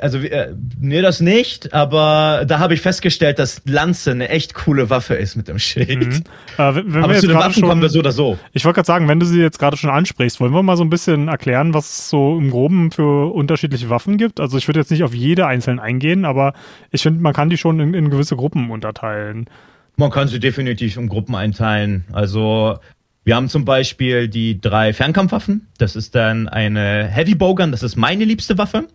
Also, 0.00 0.18
äh, 0.18 0.54
nee, 0.78 1.00
das 1.00 1.20
nicht, 1.20 1.72
aber 1.72 2.44
da 2.46 2.58
habe 2.58 2.74
ich 2.74 2.82
festgestellt, 2.82 3.38
dass 3.38 3.62
Lanze 3.64 4.10
eine 4.10 4.28
echt 4.28 4.52
coole 4.52 4.90
Waffe 4.90 5.14
ist 5.14 5.34
mit 5.34 5.48
dem 5.48 5.58
Schild. 5.58 6.06
Mhm. 6.06 6.24
Äh, 6.58 6.74
wenn 6.74 6.94
wenn 6.94 7.04
Aber 7.04 7.14
zu 7.14 7.26
den 7.26 7.36
Waffen 7.36 7.62
kommen 7.62 7.72
schon, 7.72 7.82
wir 7.82 7.88
so 7.88 7.98
oder 8.00 8.12
so. 8.12 8.38
ich 8.52 8.66
wollte 8.66 8.76
gerade 8.76 8.86
sagen, 8.86 9.08
wenn 9.08 9.18
du 9.18 9.24
sie 9.24 9.40
jetzt 9.40 9.58
gerade 9.58 9.78
schon 9.78 9.88
ansprichst, 9.88 10.40
wollen 10.40 10.52
wir 10.52 10.62
mal 10.62 10.76
so 10.76 10.84
ein 10.84 10.90
bisschen 10.90 11.28
erklären, 11.28 11.72
was 11.72 12.00
es 12.00 12.10
so 12.10 12.36
im 12.36 12.50
Groben 12.50 12.90
für 12.90 13.32
unterschiedliche 13.32 13.88
Waffen 13.88 14.18
gibt? 14.18 14.40
Also 14.40 14.58
ich 14.58 14.68
würde 14.68 14.80
jetzt 14.80 14.90
nicht 14.90 15.04
auf 15.04 15.14
jede 15.14 15.46
einzeln 15.46 15.80
eingehen, 15.80 16.26
aber 16.26 16.52
ich 16.90 17.02
finde, 17.02 17.22
man 17.22 17.32
kann 17.32 17.48
die 17.48 17.56
schon 17.56 17.80
in, 17.80 17.94
in 17.94 18.10
gewisse 18.10 18.36
Gruppen 18.36 18.70
unterteilen. 18.70 19.48
Man 19.96 20.10
kann 20.10 20.28
sie 20.28 20.38
definitiv 20.38 20.96
in 20.96 21.08
Gruppen 21.08 21.34
einteilen. 21.34 22.04
Also, 22.12 22.78
wir 23.24 23.34
haben 23.34 23.48
zum 23.48 23.64
Beispiel 23.64 24.28
die 24.28 24.60
drei 24.60 24.92
Fernkampfwaffen. 24.92 25.66
Das 25.78 25.96
ist 25.96 26.14
dann 26.14 26.46
eine 26.48 27.08
Heavy 27.08 27.34
Bowgun, 27.34 27.72
das 27.72 27.82
ist 27.82 27.96
meine 27.96 28.24
liebste 28.24 28.58
Waffe. 28.58 28.86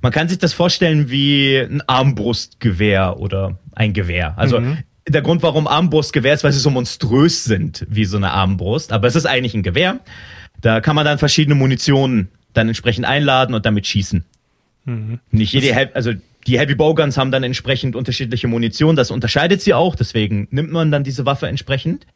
Man 0.00 0.12
kann 0.12 0.28
sich 0.28 0.38
das 0.38 0.52
vorstellen 0.52 1.10
wie 1.10 1.56
ein 1.58 1.82
Armbrustgewehr 1.86 3.18
oder 3.18 3.58
ein 3.74 3.92
Gewehr. 3.92 4.34
Also, 4.38 4.60
Mhm. 4.60 4.78
der 5.08 5.22
Grund, 5.22 5.42
warum 5.42 5.66
Armbrustgewehr 5.66 6.34
ist, 6.34 6.44
weil 6.44 6.52
sie 6.52 6.60
so 6.60 6.70
monströs 6.70 7.44
sind 7.44 7.86
wie 7.88 8.04
so 8.04 8.16
eine 8.16 8.30
Armbrust. 8.30 8.92
Aber 8.92 9.08
es 9.08 9.16
ist 9.16 9.26
eigentlich 9.26 9.54
ein 9.54 9.62
Gewehr. 9.62 10.00
Da 10.60 10.80
kann 10.80 10.94
man 10.96 11.04
dann 11.04 11.18
verschiedene 11.18 11.54
Munitionen 11.54 12.28
dann 12.52 12.68
entsprechend 12.68 13.06
einladen 13.06 13.54
und 13.54 13.64
damit 13.66 13.86
schießen. 13.86 14.24
Mhm. 14.84 15.20
Nicht 15.30 15.52
jede, 15.52 15.74
He 15.74 15.86
also 15.94 16.12
die 16.46 16.58
Heavy 16.58 16.74
Bowguns 16.74 17.16
haben 17.18 17.30
dann 17.30 17.42
entsprechend 17.42 17.94
unterschiedliche 17.96 18.48
Munition. 18.48 18.96
Das 18.96 19.10
unterscheidet 19.10 19.60
sie 19.62 19.74
auch. 19.74 19.94
Deswegen 19.96 20.48
nimmt 20.50 20.72
man 20.72 20.90
dann 20.90 21.04
diese 21.04 21.26
Waffe 21.26 21.46
entsprechend. 21.48 22.06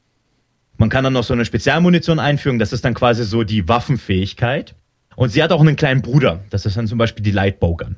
Man 0.78 0.88
kann 0.88 1.04
dann 1.04 1.12
noch 1.12 1.24
so 1.24 1.34
eine 1.34 1.44
Spezialmunition 1.44 2.18
einfügen. 2.18 2.58
Das 2.58 2.72
ist 2.72 2.84
dann 2.84 2.94
quasi 2.94 3.24
so 3.24 3.42
die 3.44 3.68
Waffenfähigkeit. 3.68 4.74
Und 5.16 5.30
sie 5.30 5.42
hat 5.42 5.52
auch 5.52 5.60
einen 5.60 5.76
kleinen 5.76 6.02
Bruder. 6.02 6.40
Das 6.50 6.66
ist 6.66 6.76
dann 6.76 6.86
zum 6.86 6.98
Beispiel 6.98 7.22
die 7.22 7.30
Light 7.30 7.60
Bowgun. 7.60 7.96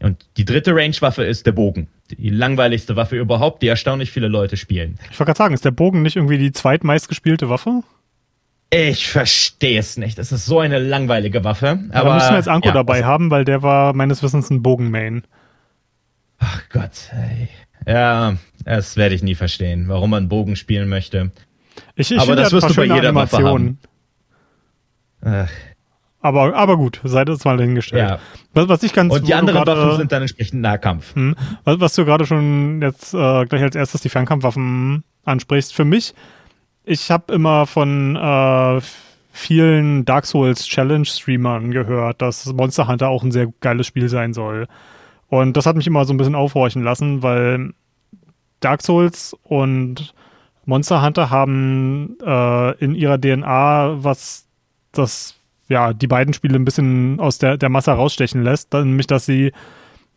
Und 0.00 0.26
die 0.36 0.44
dritte 0.44 0.74
Range-Waffe 0.74 1.22
ist 1.24 1.46
der 1.46 1.52
Bogen. 1.52 1.88
Die 2.10 2.28
langweiligste 2.30 2.96
Waffe 2.96 3.16
überhaupt, 3.16 3.62
die 3.62 3.68
erstaunlich 3.68 4.10
viele 4.10 4.28
Leute 4.28 4.56
spielen. 4.56 4.98
Ich 5.10 5.18
wollte 5.18 5.26
gerade 5.30 5.38
sagen, 5.38 5.54
ist 5.54 5.64
der 5.64 5.70
Bogen 5.70 6.02
nicht 6.02 6.16
irgendwie 6.16 6.38
die 6.38 6.52
zweitmeistgespielte 6.52 7.48
Waffe? 7.48 7.82
Ich 8.70 9.08
verstehe 9.08 9.78
es 9.78 9.96
nicht. 9.96 10.18
Das 10.18 10.32
ist 10.32 10.46
so 10.46 10.58
eine 10.58 10.78
langweilige 10.78 11.44
Waffe. 11.44 11.78
Aber 11.90 11.94
Aber 12.00 12.08
da 12.08 12.14
müssen 12.16 12.30
wir 12.30 12.36
jetzt 12.38 12.48
Anko 12.48 12.68
ja, 12.68 12.74
dabei 12.74 12.94
also- 12.96 13.06
haben, 13.06 13.30
weil 13.30 13.44
der 13.44 13.62
war 13.62 13.92
meines 13.92 14.22
Wissens 14.22 14.50
ein 14.50 14.62
Bogenmain. 14.62 15.22
Ach 16.38 16.62
Gott, 16.70 17.10
ey. 17.12 17.48
Ja, 17.86 18.36
das 18.64 18.96
werde 18.96 19.14
ich 19.14 19.22
nie 19.22 19.34
verstehen, 19.34 19.88
warum 19.88 20.10
man 20.10 20.28
Bogen 20.28 20.56
spielen 20.56 20.88
möchte. 20.88 21.30
Ich, 21.94 22.10
ich 22.10 22.18
Aber 22.20 22.34
das 22.34 22.52
wirst 22.52 22.70
du 22.70 22.74
bei 22.74 22.84
jeder 22.84 23.14
Waffe 23.14 23.36
Animationen. 23.36 23.78
Ach, 25.24 25.50
Aber, 26.22 26.54
aber 26.54 26.76
gut, 26.76 27.00
seid 27.04 27.28
jetzt 27.28 27.44
mal 27.44 27.56
dahingestellt. 27.56 28.08
ja. 28.10 28.18
Was, 28.54 28.68
was 28.68 28.82
ich 28.84 28.92
ganz 28.92 29.12
Und 29.12 29.26
die 29.26 29.34
anderen 29.34 29.64
gerade- 29.64 29.80
Waffen 29.82 29.96
sind 29.98 30.12
dann 30.12 30.22
entsprechend 30.22 30.60
Nahkampf. 30.62 31.14
Hm. 31.16 31.34
Was, 31.64 31.80
was 31.80 31.94
du 31.94 32.04
gerade 32.04 32.24
schon 32.26 32.80
jetzt 32.80 33.12
äh, 33.12 33.44
gleich 33.44 33.62
als 33.62 33.74
erstes 33.74 34.02
die 34.02 34.08
Fernkampfwaffen 34.08 35.02
ansprichst. 35.24 35.74
Für 35.74 35.84
mich, 35.84 36.14
ich 36.84 37.10
habe 37.10 37.32
immer 37.34 37.66
von 37.66 38.14
äh, 38.16 38.80
vielen 39.32 40.04
Dark 40.04 40.26
Souls 40.26 40.66
Challenge 40.66 41.04
Streamern 41.06 41.70
gehört, 41.72 42.22
dass 42.22 42.46
Monster 42.52 42.86
Hunter 42.86 43.08
auch 43.08 43.24
ein 43.24 43.32
sehr 43.32 43.48
geiles 43.60 43.86
Spiel 43.88 44.08
sein 44.08 44.32
soll. 44.32 44.68
Und 45.28 45.56
das 45.56 45.66
hat 45.66 45.76
mich 45.76 45.86
immer 45.86 46.04
so 46.04 46.12
ein 46.14 46.18
bisschen 46.18 46.34
aufhorchen 46.34 46.82
lassen, 46.84 47.22
weil 47.22 47.72
Dark 48.60 48.82
Souls 48.82 49.34
und 49.42 50.14
Monster 50.66 51.02
Hunter 51.02 51.30
haben 51.30 52.16
äh, 52.24 52.72
in 52.78 52.94
ihrer 52.94 53.18
DNA 53.20 54.04
was 54.04 54.46
das 54.92 55.34
ja 55.72 55.92
die 55.92 56.06
beiden 56.06 56.34
Spiele 56.34 56.56
ein 56.56 56.64
bisschen 56.64 57.18
aus 57.18 57.38
der, 57.38 57.56
der 57.56 57.68
Masse 57.68 57.90
rausstechen 57.90 58.42
lässt, 58.42 58.72
nämlich 58.72 59.08
dass 59.08 59.26
sie 59.26 59.52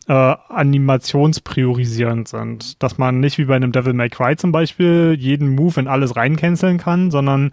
äh, 0.07 0.35
animationspriorisierend 0.49 2.27
sind. 2.27 2.81
Dass 2.83 2.97
man 2.97 3.19
nicht 3.19 3.37
wie 3.37 3.45
bei 3.45 3.55
einem 3.55 3.71
Devil 3.71 3.93
May 3.93 4.09
Cry 4.09 4.35
zum 4.35 4.51
Beispiel 4.51 5.15
jeden 5.17 5.55
Move 5.55 5.79
in 5.79 5.87
alles 5.87 6.15
reincanceln 6.15 6.77
kann, 6.77 7.09
sondern 7.09 7.51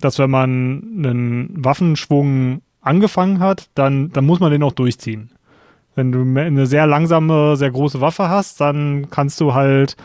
dass 0.00 0.18
wenn 0.18 0.30
man 0.30 0.82
einen 0.98 1.64
Waffenschwung 1.64 2.60
angefangen 2.82 3.40
hat, 3.40 3.70
dann, 3.74 4.12
dann 4.12 4.26
muss 4.26 4.40
man 4.40 4.52
den 4.52 4.62
auch 4.62 4.72
durchziehen. 4.72 5.30
Wenn 5.94 6.12
du 6.12 6.20
eine 6.20 6.66
sehr 6.66 6.86
langsame, 6.86 7.56
sehr 7.56 7.70
große 7.70 8.00
Waffe 8.00 8.28
hast, 8.28 8.60
dann 8.60 9.08
kannst 9.10 9.40
du 9.40 9.54
halt 9.54 9.96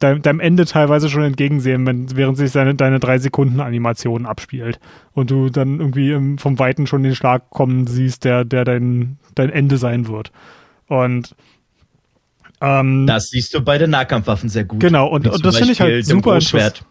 dein, 0.00 0.22
deinem 0.22 0.40
Ende 0.40 0.64
teilweise 0.66 1.08
schon 1.08 1.22
entgegensehen, 1.22 1.86
wenn, 1.86 2.16
während 2.16 2.36
sich 2.36 2.50
seine, 2.50 2.74
deine 2.74 3.00
drei 3.00 3.18
Sekunden 3.18 3.60
Animation 3.60 4.26
abspielt. 4.26 4.78
Und 5.12 5.30
du 5.30 5.50
dann 5.50 5.80
irgendwie 5.80 6.12
im, 6.12 6.38
vom 6.38 6.58
Weiten 6.58 6.86
schon 6.86 7.02
den 7.02 7.14
Schlag 7.14 7.50
kommen 7.50 7.86
siehst, 7.86 8.24
der, 8.24 8.44
der 8.44 8.64
dein, 8.64 9.18
dein 9.34 9.50
Ende 9.50 9.76
sein 9.78 10.08
wird. 10.08 10.32
Und 10.88 11.34
ähm, 12.60 13.06
Das 13.06 13.28
siehst 13.28 13.54
du 13.54 13.60
bei 13.60 13.78
den 13.78 13.90
Nahkampfwaffen 13.90 14.48
sehr 14.48 14.64
gut. 14.64 14.80
Genau, 14.80 15.06
und- 15.08 15.26
und 15.28 15.44
das 15.44 15.56
finde 15.56 15.72
ich 15.72 15.80
halt 15.80 16.04
super 16.06 16.32
Großschwert. 16.34 16.84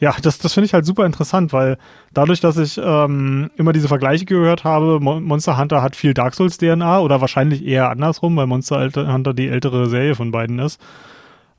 Ja, 0.00 0.14
das, 0.22 0.38
das 0.38 0.54
finde 0.54 0.66
ich 0.66 0.74
halt 0.74 0.86
super 0.86 1.06
interessant, 1.06 1.52
weil 1.52 1.76
dadurch, 2.14 2.38
dass 2.40 2.56
ich 2.56 2.78
ähm, 2.80 3.50
immer 3.56 3.72
diese 3.72 3.88
Vergleiche 3.88 4.26
gehört 4.26 4.62
habe, 4.62 5.00
Mon 5.00 5.24
Monster 5.24 5.58
Hunter 5.58 5.82
hat 5.82 5.96
viel 5.96 6.14
Dark 6.14 6.34
Souls 6.34 6.56
DNA 6.56 7.00
oder 7.00 7.20
wahrscheinlich 7.20 7.66
eher 7.66 7.90
andersrum, 7.90 8.36
weil 8.36 8.46
Monster 8.46 8.88
Hunter 8.94 9.34
die 9.34 9.48
ältere 9.48 9.88
Serie 9.88 10.14
von 10.14 10.30
beiden 10.30 10.60
ist. 10.60 10.80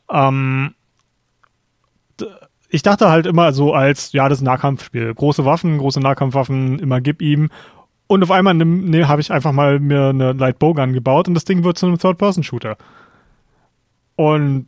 Ähm, 0.09 0.73
ich 2.69 2.81
dachte 2.83 3.09
halt 3.09 3.25
immer 3.25 3.51
so 3.51 3.73
als, 3.73 4.11
ja, 4.13 4.29
das 4.29 4.37
ist 4.37 4.41
ein 4.43 4.45
Nahkampfspiel. 4.45 5.13
Große 5.13 5.43
Waffen, 5.45 5.77
große 5.79 5.99
Nahkampfwaffen, 5.99 6.79
immer 6.79 7.01
gib 7.01 7.21
ihm. 7.21 7.49
Und 8.07 8.23
auf 8.23 8.31
einmal 8.31 8.53
ne, 8.53 9.07
habe 9.07 9.21
ich 9.21 9.31
einfach 9.31 9.51
mal 9.51 9.79
mir 9.79 10.09
eine 10.09 10.33
Light 10.33 10.59
Bowgun 10.59 10.93
gebaut 10.93 11.27
und 11.27 11.33
das 11.33 11.45
Ding 11.45 11.63
wird 11.63 11.77
zu 11.77 11.85
einem 11.87 11.97
Third-Person-Shooter. 11.97 12.77
Und 14.15 14.67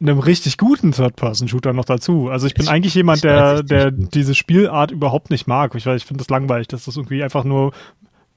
einem 0.00 0.18
richtig 0.18 0.56
guten 0.56 0.92
Third-Person-Shooter 0.92 1.72
noch 1.74 1.84
dazu. 1.84 2.28
Also 2.30 2.46
ich 2.46 2.54
bin 2.54 2.64
Ich- 2.64 2.70
eigentlich 2.70 2.94
jemand, 2.94 3.22
der, 3.22 3.62
der 3.62 3.90
diese 3.90 4.34
Spielart 4.34 4.90
überhaupt 4.90 5.30
nicht 5.30 5.46
mag. 5.46 5.74
Ich, 5.74 5.86
ich 5.86 6.04
finde 6.06 6.22
das 6.22 6.30
langweilig, 6.30 6.68
dass 6.68 6.86
das 6.86 6.96
irgendwie 6.96 7.22
einfach 7.22 7.44
nur 7.44 7.72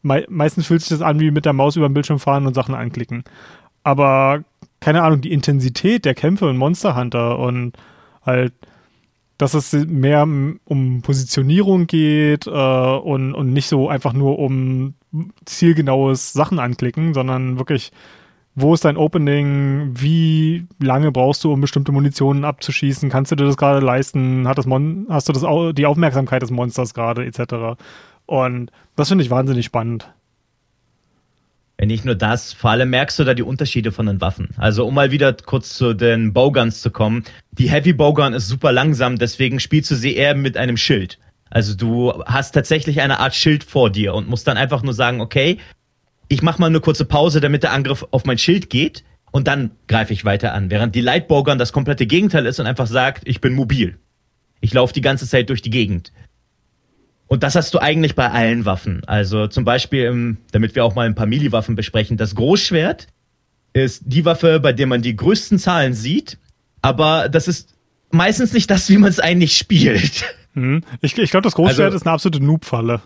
mei 0.02 0.26
meistens 0.30 0.68
fühlt 0.68 0.82
sich 0.82 0.90
das 0.90 1.02
an 1.02 1.22
wie 1.22 1.32
mit 1.32 1.46
der 1.46 1.54
Maus 1.54 1.78
über 1.78 1.88
den 1.88 1.94
Bildschirm 1.94 2.20
fahren 2.20 2.46
und 2.46 2.54
Sachen 2.54 2.76
anklicken. 2.76 3.24
Aber 3.84 4.44
keine 4.82 5.04
Ahnung, 5.04 5.22
die 5.22 5.32
Intensität 5.32 6.04
der 6.04 6.14
Kämpfe 6.16 6.50
in 6.50 6.58
Monster 6.58 6.98
Hunter 6.98 7.40
und 7.40 7.74
halt, 8.26 8.52
dass 9.44 9.54
es 9.54 9.74
mehr 9.74 10.24
um 10.24 11.02
Positionierung 11.02 11.86
geht 11.86 12.48
äh, 12.48 12.50
und, 12.50 13.34
und 13.34 13.52
nicht 13.52 13.68
so 13.68 13.90
einfach 13.90 14.14
nur 14.14 14.40
um 14.40 14.94
zielgenaues 15.44 16.32
Sachen 16.32 16.60
anklicken, 16.60 17.14
sondern 17.14 17.60
wirklich, 17.60 17.92
wo 18.56 18.74
ist 18.74 18.86
dein 18.86 18.96
Opening, 18.96 19.92
wie 19.96 20.66
lange 20.80 21.12
brauchst 21.12 21.44
du, 21.44 21.52
um 21.52 21.60
bestimmte 21.60 21.92
Munitionen 21.92 22.46
abzuschießen, 22.46 23.10
kannst 23.10 23.34
du 23.34 23.36
dir 23.36 23.44
das 23.44 23.58
gerade 23.58 23.86
leisten, 23.86 24.48
Hat 24.48 24.58
das 24.58 24.66
Mon 24.66 25.08
hast 25.10 25.28
du 25.28 25.34
das 25.34 25.44
die 25.76 25.86
Aufmerksamkeit 25.86 26.42
des 26.42 26.50
Monsters 26.50 26.94
gerade, 26.94 27.26
etc. 27.26 27.78
Und 28.26 28.72
das 28.96 29.10
finde 29.10 29.26
ich 29.26 29.30
wahnsinnig 29.30 29.66
spannend. 29.66 30.10
Nicht 31.86 32.06
nur 32.06 32.16
das, 32.16 32.54
vor 32.54 32.72
allem 32.72 32.90
merkst 32.90 33.20
du 33.20 33.24
da 33.24 33.34
die 33.34 33.44
Unterschiede 33.44 33.92
von 33.92 34.06
den 34.06 34.22
Waffen. 34.22 34.50
Also 34.58 34.86
um 34.86 34.94
mal 34.94 35.12
wieder 35.12 35.34
kurz 35.34 35.76
zu 35.76 35.94
den 35.94 36.34
Bowguns 36.34 36.82
zu 36.82 36.92
kommen. 36.92 37.24
Die 37.52 37.70
Heavy 37.70 37.94
Bowgun 37.94 38.34
ist 38.34 38.48
super 38.48 38.72
langsam, 38.72 39.18
deswegen 39.18 39.60
spielst 39.60 39.92
du 39.92 39.96
sie 39.96 40.16
eher 40.16 40.36
mit 40.36 40.58
einem 40.58 40.78
Schild. 40.78 41.20
Also 41.50 41.76
du 41.76 42.12
hast 42.26 42.52
tatsächlich 42.52 43.02
eine 43.02 43.20
Art 43.20 43.36
Schild 43.36 43.64
vor 43.64 43.92
dir 43.92 44.16
und 44.16 44.28
musst 44.28 44.48
dann 44.48 44.58
einfach 44.58 44.82
nur 44.82 44.94
sagen, 44.94 45.22
okay, 45.22 45.60
ich 46.28 46.42
mache 46.42 46.60
mal 46.60 46.68
eine 46.68 46.80
kurze 46.80 47.06
Pause, 47.06 47.42
damit 47.42 47.64
der 47.64 47.74
Angriff 47.74 48.06
auf 48.10 48.26
mein 48.26 48.40
Schild 48.40 48.70
geht 48.70 49.04
und 49.32 49.48
dann 49.48 49.72
greife 49.88 50.14
ich 50.14 50.26
weiter 50.26 50.54
an. 50.54 50.72
Während 50.72 50.96
die 50.96 51.02
Light 51.02 51.28
Bowgun 51.28 51.60
das 51.60 51.74
komplette 51.74 52.08
Gegenteil 52.08 52.46
ist 52.46 52.60
und 52.60 52.66
einfach 52.66 52.88
sagt, 52.88 53.24
ich 53.26 53.42
bin 53.42 53.54
mobil. 53.54 54.00
Ich 54.62 54.74
laufe 54.74 54.94
die 54.94 55.02
ganze 55.02 55.28
Zeit 55.28 55.50
durch 55.50 55.62
die 55.62 55.70
Gegend. 55.70 56.12
Und 57.34 57.42
das 57.42 57.56
hast 57.56 57.74
du 57.74 57.80
eigentlich 57.80 58.14
bei 58.14 58.30
allen 58.30 58.64
Waffen. 58.66 59.02
Also 59.08 59.48
zum 59.48 59.66
Beispiel, 59.66 60.04
im, 60.06 60.38
damit 60.52 60.76
wir 60.76 60.86
auch 60.86 60.94
mal 60.94 61.08
ein 61.08 61.16
paar 61.16 61.26
Melee-Waffen 61.26 61.74
besprechen, 61.74 62.16
das 62.16 62.36
Großschwert 62.36 63.08
ist 63.74 64.04
die 64.06 64.24
Waffe, 64.24 64.60
bei 64.60 64.72
der 64.72 64.86
man 64.86 65.02
die 65.02 65.16
größten 65.16 65.58
Zahlen 65.58 65.96
sieht, 65.96 66.38
aber 66.84 67.30
das 67.30 67.48
ist 67.48 67.74
meistens 68.12 68.54
nicht 68.54 68.70
das, 68.70 68.88
wie 68.88 69.00
man 69.00 69.10
es 69.10 69.20
eigentlich 69.20 69.58
spielt. 69.58 70.24
Hm. 70.54 70.84
Ich, 71.02 71.18
ich 71.18 71.32
glaube, 71.32 71.42
das 71.46 71.56
Großschwert 71.56 71.86
Also- 71.86 71.96
ist 71.96 72.06
eine 72.06 72.14
absolute 72.14 72.40
Noob-Falle. 72.40 73.02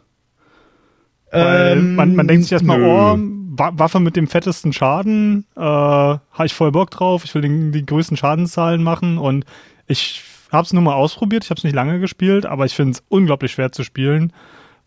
Ähm, 1.31 1.95
man, 1.95 2.13
man 2.13 2.27
denkt 2.27 2.43
sich 2.43 2.51
erstmal, 2.51 2.83
oh, 2.83 3.17
Waffe 3.17 4.01
mit 4.01 4.17
dem 4.17 4.27
fettesten 4.27 4.73
Schaden, 4.73 5.45
äh, 5.55 5.61
habe 5.61 6.19
ich 6.43 6.53
voll 6.53 6.73
Bock 6.73 6.91
drauf, 6.91 7.23
ich 7.23 7.33
will 7.33 7.43
den, 7.43 7.71
die 7.71 7.85
größten 7.85 8.17
Schadenszahlen 8.17 8.83
machen 8.83 9.17
und 9.17 9.45
ich 9.87 10.21
habe 10.51 10.63
es 10.63 10.73
nur 10.73 10.83
mal 10.83 10.93
ausprobiert, 10.93 11.43
ich 11.43 11.49
habe 11.49 11.57
es 11.57 11.63
nicht 11.63 11.75
lange 11.75 11.99
gespielt, 11.99 12.45
aber 12.45 12.65
ich 12.65 12.73
finde 12.73 12.93
es 12.93 13.03
unglaublich 13.09 13.51
schwer 13.51 13.71
zu 13.71 13.83
spielen, 13.83 14.33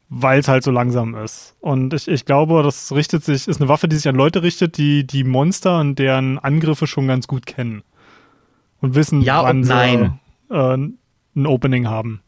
weil 0.08 0.40
es 0.40 0.48
halt 0.48 0.64
so 0.64 0.70
langsam 0.70 1.14
ist. 1.14 1.54
Und 1.60 1.94
ich, 1.94 2.08
ich 2.08 2.24
glaube, 2.24 2.62
das 2.62 2.92
richtet 2.92 3.24
sich, 3.24 3.46
ist 3.46 3.60
eine 3.60 3.68
Waffe, 3.68 3.88
die 3.88 3.96
sich 3.96 4.08
an 4.08 4.16
Leute 4.16 4.42
richtet, 4.42 4.76
die 4.76 5.06
die 5.06 5.24
Monster 5.24 5.80
und 5.80 5.98
deren 5.98 6.38
Angriffe 6.38 6.86
schon 6.86 7.06
ganz 7.06 7.26
gut 7.26 7.46
kennen. 7.46 7.82
Und 8.80 8.94
wissen, 8.94 9.20
ja 9.20 9.42
wann 9.44 9.62
sie 9.62 9.72
äh, 10.50 10.76
ein 11.36 11.46
Opening 11.46 11.88
haben. 11.88 12.22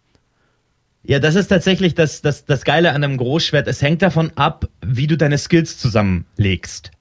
Ja, 1.04 1.18
das 1.18 1.34
ist 1.34 1.48
tatsächlich 1.48 1.94
das, 1.94 2.22
das, 2.22 2.44
das 2.44 2.64
Geile 2.64 2.90
an 2.90 3.02
einem 3.02 3.16
Großschwert. 3.16 3.66
Es 3.66 3.82
hängt 3.82 4.02
davon 4.02 4.30
ab, 4.36 4.68
wie 4.84 5.08
du 5.08 5.16
deine 5.16 5.38
Skills 5.38 5.78
zusammenlegst. 5.78 6.92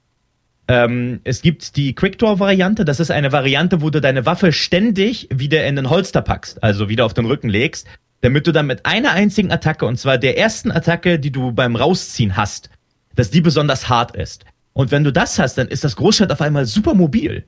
Ähm, 0.67 1.21
es 1.24 1.41
gibt 1.41 1.76
die 1.76 1.93
Quick-Draw-Variante. 1.93 2.86
Das 2.86 3.00
ist 3.00 3.12
eine 3.12 3.32
Variante, 3.32 3.82
wo 3.82 3.89
du 3.89 4.00
deine 4.00 4.26
Waffe 4.26 4.54
ständig 4.54 5.28
wieder 5.32 5.65
in 5.65 5.76
den 5.76 5.89
Holster 5.89 6.21
packst, 6.21 6.63
also 6.63 6.89
wieder 6.89 7.06
auf 7.06 7.13
den 7.13 7.26
Rücken 7.26 7.50
legst, 7.50 7.88
damit 8.21 8.47
du 8.47 8.52
dann 8.52 8.67
mit 8.67 8.86
einer 8.86 9.12
einzigen 9.12 9.52
Attacke, 9.52 9.86
und 9.86 9.97
zwar 9.97 10.17
der 10.17 10.38
ersten 10.38 10.71
Attacke, 10.71 11.19
die 11.19 11.32
du 11.32 11.52
beim 11.52 11.76
Rausziehen 11.76 12.38
hast, 12.38 12.69
dass 13.15 13.32
die 13.32 13.41
besonders 13.41 13.89
hart 13.89 14.15
ist. 14.15 14.45
Und 14.74 14.91
wenn 14.91 15.04
du 15.04 15.12
das 15.12 15.38
hast, 15.39 15.58
dann 15.58 15.67
ist 15.67 15.84
das 15.84 15.95
Großschwert 15.95 16.32
auf 16.32 16.41
einmal 16.41 16.65
super 16.65 16.93
mobil. 16.93 17.43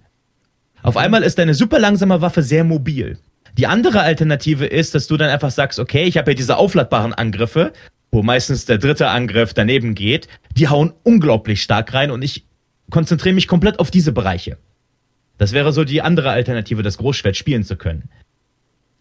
Auf 0.81 0.97
einmal 0.97 1.23
ist 1.23 1.39
deine 1.39 1.53
super 1.53 1.79
langsame 1.79 2.21
Waffe 2.21 2.43
sehr 2.43 2.65
mobil. 2.65 3.17
Die 3.57 3.67
andere 3.67 4.01
Alternative 4.01 4.65
ist, 4.65 4.95
dass 4.95 5.07
du 5.07 5.15
dann 5.15 5.29
einfach 5.29 5.51
sagst, 5.51 5.79
okay, 5.79 6.03
ich 6.03 6.17
habe 6.17 6.31
ja 6.31 6.35
diese 6.35 6.57
aufladbaren 6.57 7.13
Angriffe, 7.13 7.71
wo 8.11 8.23
meistens 8.23 8.65
der 8.65 8.79
dritte 8.79 9.07
Angriff 9.09 9.53
daneben 9.53 9.95
geht, 9.95 10.27
die 10.57 10.67
hauen 10.67 10.93
unglaublich 11.03 11.61
stark 11.61 11.93
rein 11.93 12.11
und 12.11 12.23
ich 12.23 12.45
konzentriere 12.89 13.35
mich 13.35 13.47
komplett 13.47 13.79
auf 13.79 13.91
diese 13.91 14.11
Bereiche. 14.11 14.57
Das 15.37 15.51
wäre 15.51 15.73
so 15.73 15.83
die 15.83 16.01
andere 16.01 16.29
Alternative, 16.31 16.83
das 16.83 16.97
Großschwert 16.97 17.35
spielen 17.35 17.63
zu 17.63 17.75
können. 17.75 18.09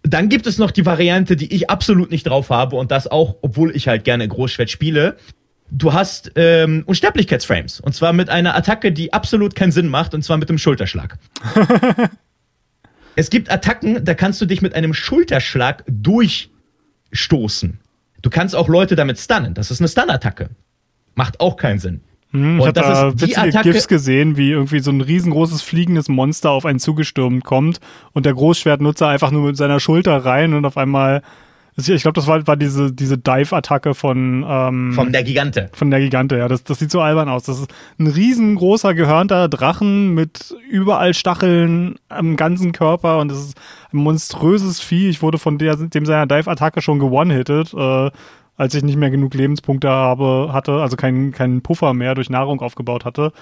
Dann 0.03 0.29
gibt 0.29 0.47
es 0.47 0.59
noch 0.59 0.71
die 0.71 0.85
Variante, 0.85 1.37
die 1.37 1.55
ich 1.55 1.71
absolut 1.71 2.11
nicht 2.11 2.25
drauf 2.25 2.51
habe 2.51 2.77
und 2.77 2.90
das 2.90 3.07
auch, 3.07 3.37
obwohl 3.42 3.77
ich 3.77 3.87
halt 3.87 4.05
gerne 4.05 4.27
Großschwert 4.27 4.71
spiele. 4.71 5.16
Du 5.71 5.92
hast 5.92 6.33
ähm, 6.35 6.83
Unsterblichkeitsframes 6.87 7.81
und 7.81 7.95
zwar 7.95 8.12
mit 8.12 8.29
einer 8.29 8.57
Attacke, 8.57 8.92
die 8.92 9.12
absolut 9.12 9.55
keinen 9.55 9.73
Sinn 9.73 9.88
macht 9.88 10.14
und 10.14 10.23
zwar 10.23 10.37
mit 10.38 10.49
dem 10.49 10.59
Schulterschlag. 10.59 11.18
Es 13.14 13.29
gibt 13.29 13.51
Attacken, 13.51 14.05
da 14.05 14.14
kannst 14.14 14.40
du 14.40 14.47
dich 14.47 14.62
mit 14.62 14.75
einem 14.75 14.95
Schulterschlag 14.95 15.85
durchstoßen. 15.87 17.79
Du 18.23 18.31
kannst 18.31 18.57
auch 18.57 18.68
Leute 18.68 18.97
damit 18.97 19.18
stunnen. 19.18 19.53
Das 19.55 19.71
ist 19.71 19.81
eine 19.81 19.88
Stun-Attacke. 19.88 20.51
Macht 21.14 21.40
auch 21.40 21.57
keinen 21.57 21.79
Sinn. 21.79 22.01
Hm, 22.33 22.59
ich 22.59 22.66
habe 22.66 22.73
da 22.73 23.12
witzige 23.12 23.38
Attacke 23.38 23.73
GIFs 23.73 23.88
gesehen, 23.88 24.37
wie 24.37 24.51
irgendwie 24.51 24.81
so 24.81 24.90
ein 24.90 25.01
riesengroßes 25.01 25.62
fliegendes 25.62 26.09
Monster 26.09 26.51
auf 26.51 26.66
einen 26.66 26.79
zugestürmt 26.79 27.45
kommt 27.45 27.81
und 28.12 28.27
der 28.27 28.35
Großschwertnutzer 28.35 29.09
einfach 29.09 29.31
nur 29.31 29.47
mit 29.47 29.57
seiner 29.57 29.81
Schulter 29.81 30.25
rein 30.25 30.55
und 30.55 30.64
auf 30.64 30.77
einmal 30.77 31.23
ich 31.75 32.03
glaube, 32.03 32.12
das 32.12 32.27
war, 32.27 32.47
war 32.47 32.57
diese, 32.57 32.92
diese 32.92 33.16
Dive-Attacke 33.16 33.95
von 33.95 34.45
ähm, 34.47 34.92
Von 34.92 35.11
der 35.11 35.23
Gigante. 35.23 35.71
Von 35.73 35.90
der 35.90 36.01
Gigante, 36.01 36.37
ja. 36.37 36.47
Das, 36.47 36.64
das 36.64 36.79
sieht 36.79 36.90
so 36.90 37.01
albern 37.01 37.31
aus. 37.31 37.45
Das 37.45 37.59
ist 37.61 37.73
ein 37.99 38.09
riesengroßer, 38.09 38.92
gehörnter 38.95 39.49
Drachen 39.49 40.12
mit 40.12 40.55
überall 40.68 41.14
Stacheln 41.14 41.97
am 42.11 42.37
ganzen 42.37 42.73
Körper 42.73 43.21
und 43.21 43.31
das 43.31 43.38
ist 43.38 43.61
ein 43.92 43.99
monströses 43.99 44.81
Vieh. 44.81 45.09
Ich 45.09 45.23
wurde 45.23 45.38
von 45.38 45.57
der, 45.57 45.77
dem 45.77 46.05
seiner 46.05 46.27
Dive-Attacke 46.27 46.83
schon 46.83 46.99
gewonnen-hittet, 46.99 47.73
äh, 47.73 48.11
als 48.57 48.75
ich 48.75 48.83
nicht 48.83 48.97
mehr 48.97 49.11
genug 49.11 49.35
Lebenspunkte 49.35 49.88
habe, 49.88 50.51
hatte, 50.53 50.73
also 50.75 50.97
keinen 50.97 51.33
keinen 51.33 51.62
Puffer 51.62 51.95
mehr 51.95 52.15
durch 52.15 52.31
Nahrung 52.31 52.61
aufgebaut 52.61 53.05
hatte. 53.05 53.33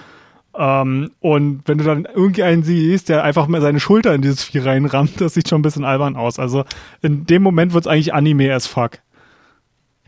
Ähm, 0.57 1.11
und 1.19 1.61
wenn 1.65 1.77
du 1.77 1.83
dann 1.83 2.05
irgendeinen 2.05 2.63
siehst, 2.63 3.09
der 3.09 3.23
einfach 3.23 3.47
mal 3.47 3.61
seine 3.61 3.79
Schulter 3.79 4.13
in 4.13 4.21
dieses 4.21 4.43
Vieh 4.43 4.59
reinrammt, 4.59 5.11
das 5.21 5.33
sieht 5.33 5.47
schon 5.47 5.59
ein 5.59 5.63
bisschen 5.63 5.85
albern 5.85 6.15
aus. 6.15 6.39
Also 6.39 6.65
in 7.01 7.25
dem 7.25 7.43
Moment 7.43 7.73
wird 7.73 7.85
es 7.85 7.91
eigentlich 7.91 8.13
Anime 8.13 8.53
as 8.53 8.67
fuck. 8.67 8.99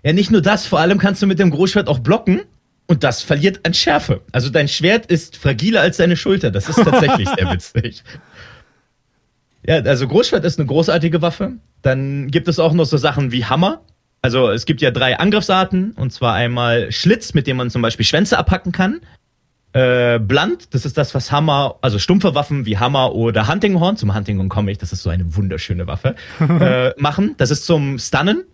Ja, 0.03 0.11
nicht 0.11 0.31
nur 0.31 0.41
das, 0.41 0.67
vor 0.67 0.79
allem 0.79 0.97
kannst 0.97 1.21
du 1.21 1.27
mit 1.27 1.39
dem 1.39 1.49
Großschwert 1.49 1.87
auch 1.87 1.99
blocken 1.99 2.41
und 2.87 3.03
das 3.05 3.21
verliert 3.21 3.65
an 3.65 3.73
Schärfe. 3.73 4.21
Also 4.33 4.49
dein 4.49 4.67
Schwert 4.67 5.05
ist 5.05 5.37
fragiler 5.37 5.81
als 5.81 5.97
deine 5.97 6.17
Schulter. 6.17 6.51
Das 6.51 6.67
ist 6.67 6.83
tatsächlich 6.83 7.29
sehr 7.37 7.51
witzig. 7.51 8.03
Ja, 9.65 9.75
also 9.75 10.07
Großschwert 10.07 10.43
ist 10.43 10.59
eine 10.59 10.67
großartige 10.67 11.21
Waffe. 11.21 11.53
Dann 11.81 12.27
gibt 12.29 12.49
es 12.49 12.59
auch 12.59 12.73
noch 12.73 12.83
so 12.83 12.97
Sachen 12.97 13.31
wie 13.31 13.45
Hammer. 13.45 13.81
Also 14.23 14.49
es 14.49 14.65
gibt 14.65 14.81
ja 14.81 14.89
drei 14.89 15.19
Angriffsarten 15.19 15.91
und 15.91 16.13
zwar 16.13 16.33
einmal 16.33 16.93
Schlitz, 16.93 17.33
mit 17.33 17.45
dem 17.45 17.57
man 17.57 17.69
zum 17.69 17.81
Beispiel 17.81 18.05
Schwänze 18.05 18.37
abhacken 18.37 18.71
kann. 18.71 19.01
Äh, 19.73 20.17
Blunt, 20.17 20.73
das 20.73 20.85
ist 20.85 20.97
das, 20.97 21.13
was 21.13 21.29
Hammer, 21.29 21.75
also 21.81 21.99
stumpfe 21.99 22.33
Waffen 22.33 22.65
wie 22.65 22.77
Hammer 22.77 23.13
oder 23.15 23.49
Huntinghorn, 23.49 23.97
zum 23.97 24.15
Huntinghorn 24.15 24.47
komme 24.47 24.71
ich, 24.71 24.77
das 24.77 24.93
ist 24.93 25.03
so 25.03 25.09
eine 25.09 25.35
wunderschöne 25.35 25.87
Waffe, 25.87 26.15
äh, 26.39 26.93
machen. 27.01 27.35
Das 27.37 27.51
ist 27.51 27.65
zum 27.65 27.99
Stunnen. 27.99 28.45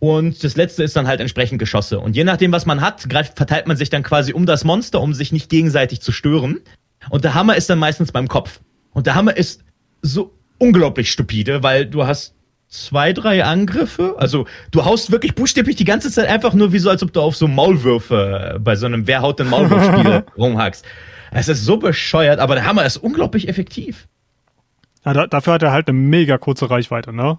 Und 0.00 0.44
das 0.44 0.54
letzte 0.54 0.84
ist 0.84 0.94
dann 0.96 1.08
halt 1.08 1.20
entsprechend 1.20 1.58
Geschosse. 1.58 1.98
Und 1.98 2.14
je 2.14 2.24
nachdem, 2.24 2.52
was 2.52 2.66
man 2.66 2.82
hat, 2.82 3.08
greift, 3.08 3.38
verteilt 3.38 3.66
man 3.66 3.76
sich 3.78 3.88
dann 3.88 4.02
quasi 4.02 4.34
um 4.34 4.44
das 4.44 4.64
Monster, 4.64 5.00
um 5.00 5.14
sich 5.14 5.32
nicht 5.32 5.48
gegenseitig 5.48 6.02
zu 6.02 6.12
stören. 6.12 6.60
Und 7.08 7.24
der 7.24 7.32
Hammer 7.32 7.56
ist 7.56 7.70
dann 7.70 7.78
meistens 7.78 8.12
beim 8.12 8.28
Kopf. 8.28 8.60
Und 8.92 9.06
der 9.06 9.14
Hammer 9.14 9.34
ist 9.34 9.64
so 10.02 10.34
unglaublich 10.58 11.10
stupide, 11.10 11.62
weil 11.62 11.86
du 11.86 12.06
hast 12.06 12.34
zwei, 12.68 13.12
drei 13.12 13.44
Angriffe. 13.44 14.14
Also 14.18 14.46
du 14.70 14.84
haust 14.84 15.10
wirklich 15.10 15.34
buchstäblich 15.34 15.76
die 15.76 15.84
ganze 15.84 16.10
Zeit 16.10 16.28
einfach 16.28 16.54
nur 16.54 16.72
wie 16.72 16.78
so, 16.78 16.90
als 16.90 17.02
ob 17.02 17.12
du 17.12 17.20
auf 17.20 17.36
so 17.36 17.48
Maulwürfe 17.48 18.54
äh, 18.54 18.58
bei 18.58 18.76
so 18.76 18.86
einem 18.86 19.06
Wer 19.06 19.22
haut 19.22 19.38
den 19.38 19.48
Maulwurf-Spiel 19.48 20.24
rumhackst. 20.36 20.84
Es 21.30 21.48
ist 21.48 21.64
so 21.64 21.76
bescheuert, 21.76 22.38
aber 22.40 22.54
der 22.54 22.66
Hammer 22.66 22.84
ist 22.84 22.96
unglaublich 22.96 23.48
effektiv. 23.48 24.06
Ja, 25.04 25.12
da, 25.12 25.26
dafür 25.26 25.54
hat 25.54 25.62
er 25.62 25.72
halt 25.72 25.88
eine 25.88 25.98
mega 25.98 26.38
kurze 26.38 26.70
Reichweite, 26.70 27.12
ne? 27.12 27.38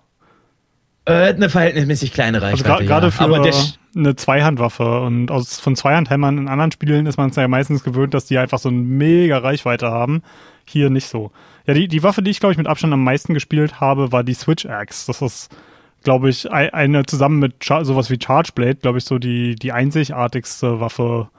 Äh, 1.06 1.34
eine 1.34 1.50
verhältnismäßig 1.50 2.14
kleine 2.14 2.38
also 2.38 2.48
Reichweite. 2.48 2.74
Also 2.74 2.86
gerade 2.86 3.08
ja. 3.08 3.12
für 3.12 3.24
aber 3.24 3.52
eine 3.96 4.16
Zweihandwaffe. 4.16 5.02
Und 5.02 5.32
aus, 5.32 5.60
von 5.60 5.76
Zweihandhämmern 5.76 6.38
in 6.38 6.48
anderen 6.48 6.72
Spielen 6.72 7.06
ist 7.06 7.18
man 7.18 7.30
es 7.30 7.36
ja 7.36 7.48
meistens 7.48 7.84
gewöhnt, 7.84 8.14
dass 8.14 8.26
die 8.26 8.38
einfach 8.38 8.60
so 8.60 8.70
eine 8.70 8.78
mega 8.78 9.40
Reichweite 9.40 9.90
haben. 9.90 10.22
Hier 10.66 10.90
nicht 10.90 11.08
so. 11.08 11.32
Ja, 11.70 11.76
die, 11.76 11.88
die 11.88 12.02
Waffe, 12.02 12.24
die 12.24 12.32
ich, 12.32 12.40
glaube 12.40 12.54
ich, 12.54 12.58
mit 12.58 12.66
Abstand 12.66 12.94
am 12.94 13.04
meisten 13.04 13.36
gespielt 13.36 13.80
habe, 13.80 14.12
war 14.12 14.24
die 14.24 14.34
Switch 14.34 14.66
Axe. 14.66 15.06
Das 15.06 15.22
ist, 15.22 15.56
glaube 16.04 16.28
ich, 16.28 16.52
eine 16.52 17.06
zusammen 17.06 17.38
mit 17.38 17.64
Char 17.64 17.86
sowas 17.86 18.10
wie 18.10 18.18
Charge 18.20 18.54
Blade, 18.56 18.78
glaube 18.78 18.98
ich, 18.98 19.04
so 19.04 19.20
die, 19.20 19.54
die 19.54 19.72
einzigartigste 19.72 20.80
Waffe 20.80 21.30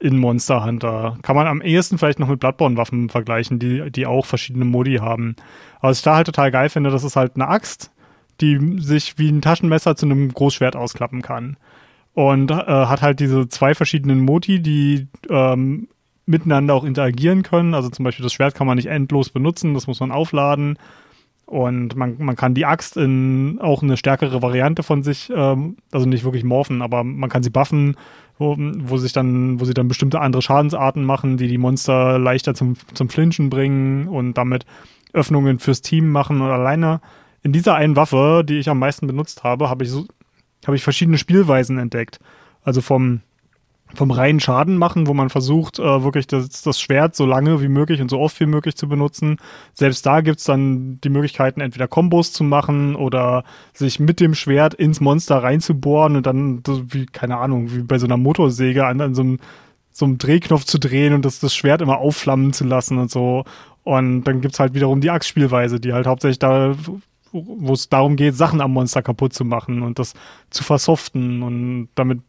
in 0.00 0.18
Monster 0.18 0.64
Hunter. 0.64 1.16
Kann 1.22 1.36
man 1.36 1.46
am 1.46 1.62
ehesten 1.62 1.96
vielleicht 1.96 2.18
noch 2.18 2.26
mit 2.26 2.40
Bloodborne-Waffen 2.40 3.08
vergleichen, 3.08 3.60
die, 3.60 3.88
die 3.92 4.06
auch 4.06 4.26
verschiedene 4.26 4.64
Modi 4.64 4.96
haben. 4.96 5.36
Aber 5.78 5.90
was 5.90 5.98
ich 5.98 6.02
da 6.02 6.16
halt 6.16 6.26
total 6.26 6.50
geil 6.50 6.70
finde, 6.70 6.90
das 6.90 7.04
ist 7.04 7.14
halt 7.14 7.36
eine 7.36 7.46
Axt, 7.46 7.92
die 8.40 8.80
sich 8.80 9.16
wie 9.16 9.30
ein 9.30 9.42
Taschenmesser 9.42 9.94
zu 9.94 10.06
einem 10.06 10.34
Großschwert 10.34 10.74
ausklappen 10.74 11.22
kann. 11.22 11.56
Und 12.14 12.50
äh, 12.50 12.56
hat 12.56 13.00
halt 13.00 13.20
diese 13.20 13.46
zwei 13.46 13.76
verschiedenen 13.76 14.24
Modi, 14.24 14.60
die 14.60 15.06
ähm, 15.30 15.86
miteinander 16.28 16.74
auch 16.74 16.84
interagieren 16.84 17.42
können. 17.42 17.74
Also 17.74 17.88
zum 17.88 18.04
Beispiel 18.04 18.22
das 18.22 18.32
Schwert 18.32 18.54
kann 18.54 18.66
man 18.66 18.76
nicht 18.76 18.86
endlos 18.86 19.30
benutzen, 19.30 19.74
das 19.74 19.86
muss 19.86 20.00
man 20.00 20.12
aufladen. 20.12 20.78
Und 21.46 21.96
man, 21.96 22.16
man 22.18 22.36
kann 22.36 22.52
die 22.52 22.66
Axt 22.66 22.98
in 22.98 23.58
auch 23.62 23.82
eine 23.82 23.96
stärkere 23.96 24.42
Variante 24.42 24.82
von 24.82 25.02
sich, 25.02 25.32
ähm, 25.34 25.78
also 25.90 26.06
nicht 26.06 26.22
wirklich 26.22 26.44
morphen, 26.44 26.82
aber 26.82 27.04
man 27.04 27.30
kann 27.30 27.42
sie 27.42 27.48
buffen, 27.48 27.96
wo, 28.36 28.54
wo 28.58 28.98
sich 28.98 29.14
dann, 29.14 29.58
wo 29.58 29.64
sie 29.64 29.72
dann 29.72 29.88
bestimmte 29.88 30.20
andere 30.20 30.42
Schadensarten 30.42 31.04
machen, 31.04 31.38
die 31.38 31.48
die 31.48 31.56
Monster 31.56 32.18
leichter 32.18 32.54
zum, 32.54 32.76
zum 32.92 33.08
Flinchen 33.08 33.48
bringen 33.48 34.08
und 34.08 34.34
damit 34.34 34.66
Öffnungen 35.14 35.58
fürs 35.58 35.80
Team 35.80 36.10
machen 36.10 36.42
und 36.42 36.50
alleine 36.50 37.00
in 37.42 37.52
dieser 37.52 37.74
einen 37.74 37.96
Waffe, 37.96 38.44
die 38.46 38.58
ich 38.58 38.68
am 38.68 38.78
meisten 38.78 39.06
benutzt 39.06 39.42
habe, 39.42 39.70
habe 39.70 39.84
ich 39.84 39.90
so, 39.90 40.04
habe 40.66 40.76
ich 40.76 40.82
verschiedene 40.82 41.16
Spielweisen 41.16 41.78
entdeckt. 41.78 42.20
Also 42.62 42.82
vom 42.82 43.22
vom 43.94 44.10
reinen 44.10 44.40
Schaden 44.40 44.76
machen, 44.76 45.06
wo 45.06 45.14
man 45.14 45.30
versucht, 45.30 45.78
äh, 45.78 46.04
wirklich 46.04 46.26
das, 46.26 46.62
das 46.62 46.80
Schwert 46.80 47.16
so 47.16 47.24
lange 47.24 47.62
wie 47.62 47.68
möglich 47.68 48.00
und 48.00 48.10
so 48.10 48.18
oft 48.20 48.38
wie 48.40 48.46
möglich 48.46 48.76
zu 48.76 48.88
benutzen. 48.88 49.38
Selbst 49.72 50.04
da 50.04 50.20
gibt's 50.20 50.44
dann 50.44 51.00
die 51.02 51.08
Möglichkeiten, 51.08 51.60
entweder 51.60 51.88
Kombos 51.88 52.32
zu 52.32 52.44
machen 52.44 52.96
oder 52.96 53.44
sich 53.72 53.98
mit 53.98 54.20
dem 54.20 54.34
Schwert 54.34 54.74
ins 54.74 55.00
Monster 55.00 55.42
reinzubohren 55.42 56.16
und 56.16 56.26
dann, 56.26 56.62
wie, 56.88 57.06
keine 57.06 57.38
Ahnung, 57.38 57.74
wie 57.74 57.82
bei 57.82 57.98
so 57.98 58.06
einer 58.06 58.16
Motorsäge 58.16 58.86
an, 58.86 59.00
an 59.00 59.14
so 59.14 59.22
einem 59.22 59.38
so 59.90 60.04
einem 60.04 60.18
Drehknopf 60.18 60.64
zu 60.64 60.78
drehen 60.78 61.12
und 61.12 61.24
das, 61.24 61.40
das 61.40 61.54
Schwert 61.56 61.82
immer 61.82 61.98
aufflammen 61.98 62.52
zu 62.52 62.64
lassen 62.64 62.98
und 62.98 63.10
so. 63.10 63.44
Und 63.82 64.24
dann 64.24 64.40
gibt's 64.40 64.60
halt 64.60 64.74
wiederum 64.74 65.00
die 65.00 65.10
Axtspielweise, 65.10 65.80
die 65.80 65.92
halt 65.92 66.06
hauptsächlich 66.06 66.38
da, 66.38 66.76
wo 67.32 67.72
es 67.72 67.88
darum 67.88 68.14
geht, 68.14 68.36
Sachen 68.36 68.60
am 68.60 68.72
Monster 68.72 69.02
kaputt 69.02 69.32
zu 69.32 69.44
machen 69.44 69.82
und 69.82 69.98
das 69.98 70.14
zu 70.50 70.62
versoften 70.62 71.42
und 71.42 71.88
damit 71.96 72.20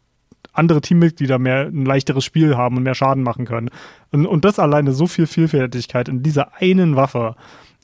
andere 0.53 0.81
Teammitglieder 0.81 1.39
mehr 1.39 1.67
ein 1.67 1.85
leichteres 1.85 2.23
Spiel 2.23 2.57
haben 2.57 2.77
und 2.77 2.83
mehr 2.83 2.95
Schaden 2.95 3.23
machen 3.23 3.45
können. 3.45 3.69
Und, 4.11 4.25
und 4.25 4.45
das 4.45 4.59
alleine 4.59 4.93
so 4.93 5.07
viel 5.07 5.27
Vielfältigkeit 5.27 6.09
in 6.09 6.23
dieser 6.23 6.55
einen 6.55 6.95
Waffe. 6.95 7.35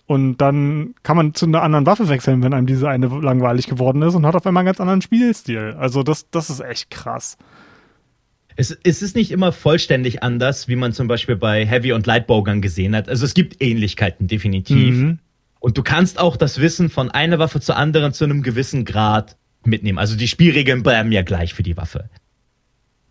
Und 0.07 0.37
dann 0.37 0.93
kann 1.01 1.17
man 1.17 1.33
zu 1.33 1.45
einer 1.45 1.63
anderen 1.63 1.85
Waffe 1.85 2.09
wechseln, 2.09 2.43
wenn 2.43 2.53
einem 2.53 2.67
diese 2.67 2.89
eine 2.89 3.07
langweilig 3.07 3.67
geworden 3.67 4.01
ist 4.03 4.13
und 4.13 4.25
hat 4.25 4.35
auf 4.35 4.45
einmal 4.45 4.61
einen 4.61 4.67
ganz 4.67 4.79
anderen 4.79 5.01
Spielstil. 5.01 5.75
Also 5.79 6.03
das, 6.03 6.29
das 6.29 6.49
ist 6.49 6.59
echt 6.59 6.91
krass. 6.91 7.37
Es, 8.55 8.77
es 8.83 9.01
ist 9.01 9.15
nicht 9.15 9.31
immer 9.31 9.51
vollständig 9.51 10.23
anders, 10.23 10.67
wie 10.67 10.75
man 10.75 10.93
zum 10.93 11.07
Beispiel 11.07 11.35
bei 11.35 11.65
Heavy 11.65 11.91
und 11.91 12.05
Lightbowgun 12.05 12.61
gesehen 12.61 12.95
hat. 12.95 13.09
Also 13.09 13.25
es 13.25 13.33
gibt 13.33 13.61
Ähnlichkeiten, 13.61 14.27
definitiv. 14.27 14.95
Mhm. 14.95 15.19
Und 15.59 15.77
du 15.77 15.83
kannst 15.83 16.19
auch 16.19 16.37
das 16.37 16.61
Wissen 16.61 16.89
von 16.89 17.09
einer 17.09 17.39
Waffe 17.39 17.59
zur 17.59 17.75
anderen 17.75 18.13
zu 18.13 18.23
einem 18.23 18.43
gewissen 18.43 18.85
Grad 18.85 19.35
mitnehmen. 19.65 19.97
Also 19.97 20.15
die 20.15 20.27
Spielregeln 20.27 20.83
bleiben 20.83 21.11
ja 21.11 21.23
gleich 21.23 21.53
für 21.53 21.63
die 21.63 21.75
Waffe. 21.75 22.09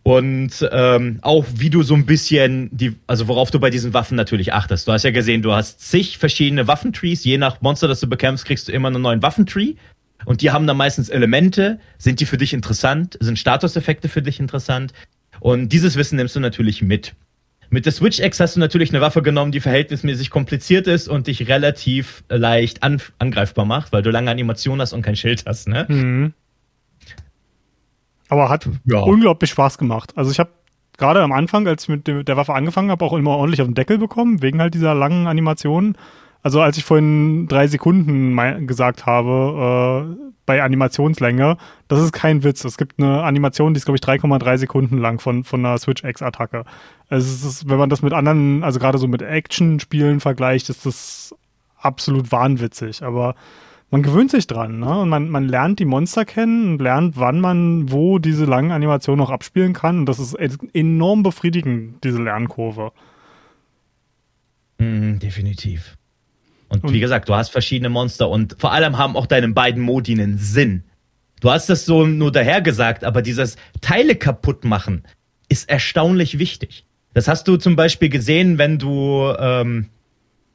Und 0.05 0.69
ähm, 0.71 1.19
auch 1.23 1.47
wie 1.57 1.71
du 1.71 1.83
so 1.83 1.95
ein 1.95 2.05
bisschen 2.05 2.69
die, 2.71 2.95
also 3.07 3.27
worauf 3.27 3.51
du 3.51 3.59
bei 3.59 3.71
diesen 3.71 3.95
Waffen 3.95 4.17
natürlich 4.17 4.53
achtest. 4.53 4.87
Du 4.87 4.93
hast 4.93 5.03
ja 5.03 5.11
gesehen, 5.11 5.41
du 5.41 5.53
hast 5.53 5.81
zig 5.81 6.19
verschiedene 6.19 6.69
Waffentrees. 6.69 7.25
Je 7.25 7.39
nach 7.39 7.63
Monster, 7.63 7.89
das 7.89 8.01
du 8.01 8.07
bekämpfst, 8.07 8.45
kriegst 8.45 8.69
du 8.69 8.73
immer 8.73 8.89
einen 8.89 9.01
neuen 9.01 9.23
Waffentree. 9.23 9.77
Und 10.27 10.43
die 10.43 10.51
haben 10.51 10.67
dann 10.67 10.77
meistens 10.77 11.09
Elemente. 11.09 11.81
Sind 11.97 12.21
die 12.21 12.27
für 12.27 12.37
dich 12.37 12.53
interessant? 12.53 13.17
Sind 13.21 13.39
Statuseffekte 13.39 14.11
für 14.11 14.21
dich 14.21 14.41
interessant? 14.41 14.93
Und 15.41 15.71
dieses 15.73 15.97
Wissen 15.97 16.17
nimmst 16.17 16.37
du 16.37 16.41
natürlich 16.41 16.83
mit. 16.83 17.15
Mit 17.71 17.87
der 17.87 17.93
Switch 17.93 18.21
X 18.21 18.41
hast 18.41 18.57
du 18.57 18.61
natürlich 18.61 18.91
eine 18.91 19.01
Waffe 19.01 19.23
genommen, 19.23 19.53
die 19.53 19.61
verhältnismäßig 19.61 20.29
kompliziert 20.29 20.87
ist 20.87 21.09
und 21.09 21.29
dich 21.29 21.49
relativ 21.49 22.25
leicht 22.29 22.83
an 22.83 23.01
angreifbar 23.19 23.65
macht, 23.65 23.91
weil 23.91 24.03
du 24.03 24.11
lange 24.11 24.31
Animation 24.31 24.83
hast 24.83 24.93
und 24.93 25.01
kein 25.01 25.17
Schild 25.17 25.45
hast, 25.47 25.67
ne? 25.67 25.87
Mhm. 25.89 26.35
Aber 28.29 28.49
hat 28.49 28.69
ja. 28.85 29.01
unglaublich 29.01 29.51
Spaß 29.51 29.79
gemacht. 29.79 30.13
Also 30.17 30.31
ich 30.31 30.39
habe 30.39 30.51
gerade 30.97 31.23
am 31.23 31.33
Anfang, 31.33 31.67
als 31.67 31.85
ich 31.85 31.89
mit 31.89 32.07
der 32.07 32.37
Waffe 32.37 32.55
angefangen 32.55 32.91
habe, 32.91 33.05
auch 33.05 33.13
immer 33.13 33.37
ordentlich 33.37 33.61
auf 33.61 33.69
den 33.69 33.75
Deckel 33.75 33.99
bekommen, 33.99 34.43
wegen 34.43 34.61
halt 34.61 34.75
dieser 34.75 34.95
langen 34.95 35.27
Animation. 35.27 35.97
Also 36.43 36.61
als 36.61 36.77
ich 36.77 36.85
vorhin 36.85 37.49
drei 37.49 37.67
Sekunden 37.67 38.67
gesagt 38.67 39.07
habe, 39.07 40.17
äh, 40.21 40.33
bei 40.47 40.63
Animationslänge, 40.63 41.57
das 41.89 42.01
ist 42.01 42.13
kein 42.13 42.45
Witz. 42.45 42.65
Es 42.65 42.77
gibt 42.77 42.99
eine 42.99 43.23
Animation, 43.23 43.73
die 43.73 43.79
ist, 43.79 43.87
glaube 43.87 43.97
ich, 43.97 44.03
3,3 44.03 44.59
Sekunden 44.59 44.99
lang 44.99 45.21
von, 45.21 45.43
von 45.45 45.65
einer 45.65 45.79
Switch 45.79 46.05
X-Attacke. 46.05 46.65
Also 47.09 47.27
es 47.27 47.45
ist, 47.45 47.69
wenn 47.69 47.79
man 47.79 47.89
das 47.89 48.03
mit 48.03 48.13
anderen, 48.13 48.63
also 48.63 48.79
gerade 48.79 48.99
so 48.99 49.09
mit 49.09 49.23
Action-Spielen 49.23 50.21
vergleicht, 50.21 50.69
ist 50.69 50.85
das 50.85 51.35
absolut 51.79 52.31
wahnwitzig. 52.31 53.03
Aber 53.03 53.35
man 53.91 54.03
gewöhnt 54.03 54.31
sich 54.31 54.47
dran, 54.47 54.81
ne? 54.81 54.99
Und 55.01 55.09
man, 55.09 55.29
man 55.29 55.49
lernt 55.49 55.79
die 55.79 55.85
Monster 55.85 56.25
kennen 56.25 56.73
und 56.73 56.83
lernt, 56.83 57.17
wann 57.17 57.41
man 57.41 57.91
wo 57.93 58.19
diese 58.19 58.45
langen 58.45 58.73
Animationen 58.73 59.19
noch 59.19 59.31
abspielen 59.31 59.73
kann. 59.73 60.01
Und 60.01 60.07
das 60.07 60.19
ist 60.19 60.35
enorm 60.73 61.23
befriedigend, 61.23 62.03
diese 62.03 62.23
Lernkurve. 62.23 62.93
Mm, 64.79 65.19
definitiv. 65.19 65.97
Und, 66.69 66.85
und 66.85 66.93
wie 66.93 67.01
gesagt, 67.01 67.29
du 67.29 67.35
hast 67.35 67.51
verschiedene 67.51 67.89
Monster 67.89 68.29
und 68.29 68.57
vor 68.59 68.73
allem 68.73 68.99
haben 68.99 69.17
auch 69.17 69.27
deine 69.27 69.49
beiden 69.49 69.83
Modi 69.83 70.13
einen 70.13 70.39
Sinn. 70.39 70.85
Du 71.41 71.51
hast 71.51 71.69
das 71.69 71.85
so 71.85 72.07
nur 72.07 72.33
dahergesagt, 72.33 73.05
aber 73.05 73.23
dieses 73.23 73.57
Teile 73.81 74.17
kaputt 74.17 74.65
machen 74.65 75.05
ist 75.49 75.69
erstaunlich 75.69 76.39
wichtig. 76.39 76.87
Das 77.13 77.29
hast 77.29 77.47
du 77.47 77.59
zum 77.59 77.77
Beispiel 77.77 78.09
gesehen, 78.09 78.59
wenn 78.59 78.79
du 78.79 79.33
ähm, 79.39 79.91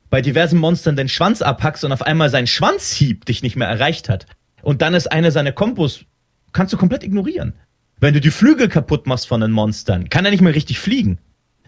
bei 0.10 0.22
diversen 0.22 0.60
Monstern 0.60 0.96
den 0.96 1.10
Schwanz 1.10 1.42
abhackst 1.42 1.84
und 1.84 1.92
auf 1.92 2.02
einmal 2.02 2.30
sein 2.30 2.48
Schwanzhieb 2.48 3.26
dich 3.26 3.44
nicht 3.44 3.56
mehr 3.56 3.68
erreicht 3.68 4.10
hat. 4.10 4.26
Und 4.62 4.82
dann 4.82 4.94
ist 4.94 5.12
eine 5.12 5.32
seiner 5.32 5.52
Kombos, 5.52 6.06
kannst 6.52 6.74
du 6.74 6.78
komplett 6.78 7.04
ignorieren. 7.04 7.54
Wenn 8.00 8.14
du 8.14 8.22
die 8.22 8.32
Flügel 8.32 8.70
kaputt 8.70 9.08
machst 9.08 9.28
von 9.28 9.42
den 9.42 9.52
Monstern, 9.52 10.10
kann 10.10 10.26
er 10.26 10.32
nicht 10.32 10.42
mehr 10.42 10.56
richtig 10.56 10.80
fliegen. 10.80 11.20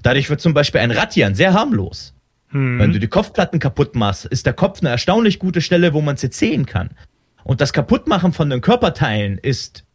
Dadurch 0.01 0.29
wird 0.29 0.41
zum 0.41 0.53
Beispiel 0.53 0.81
ein 0.81 0.91
Ratian 0.91 1.35
sehr 1.35 1.53
harmlos. 1.53 2.13
Hm. 2.49 2.79
Wenn 2.79 2.93
du 2.93 2.99
die 2.99 3.07
Kopfplatten 3.07 3.59
kaputt 3.59 3.95
machst, 3.95 4.25
ist 4.25 4.45
der 4.45 4.53
Kopf 4.53 4.79
eine 4.81 4.89
erstaunlich 4.89 5.39
gute 5.39 5.61
Stelle, 5.61 5.93
wo 5.93 6.01
man 6.01 6.17
sie 6.17 6.29
sehen 6.31 6.65
kann. 6.65 6.89
Und 7.43 7.61
das 7.61 7.73
Kaputtmachen 7.73 8.33
von 8.33 8.49
den 8.49 8.61
Körperteilen 8.61 9.37
ist, 9.37 9.85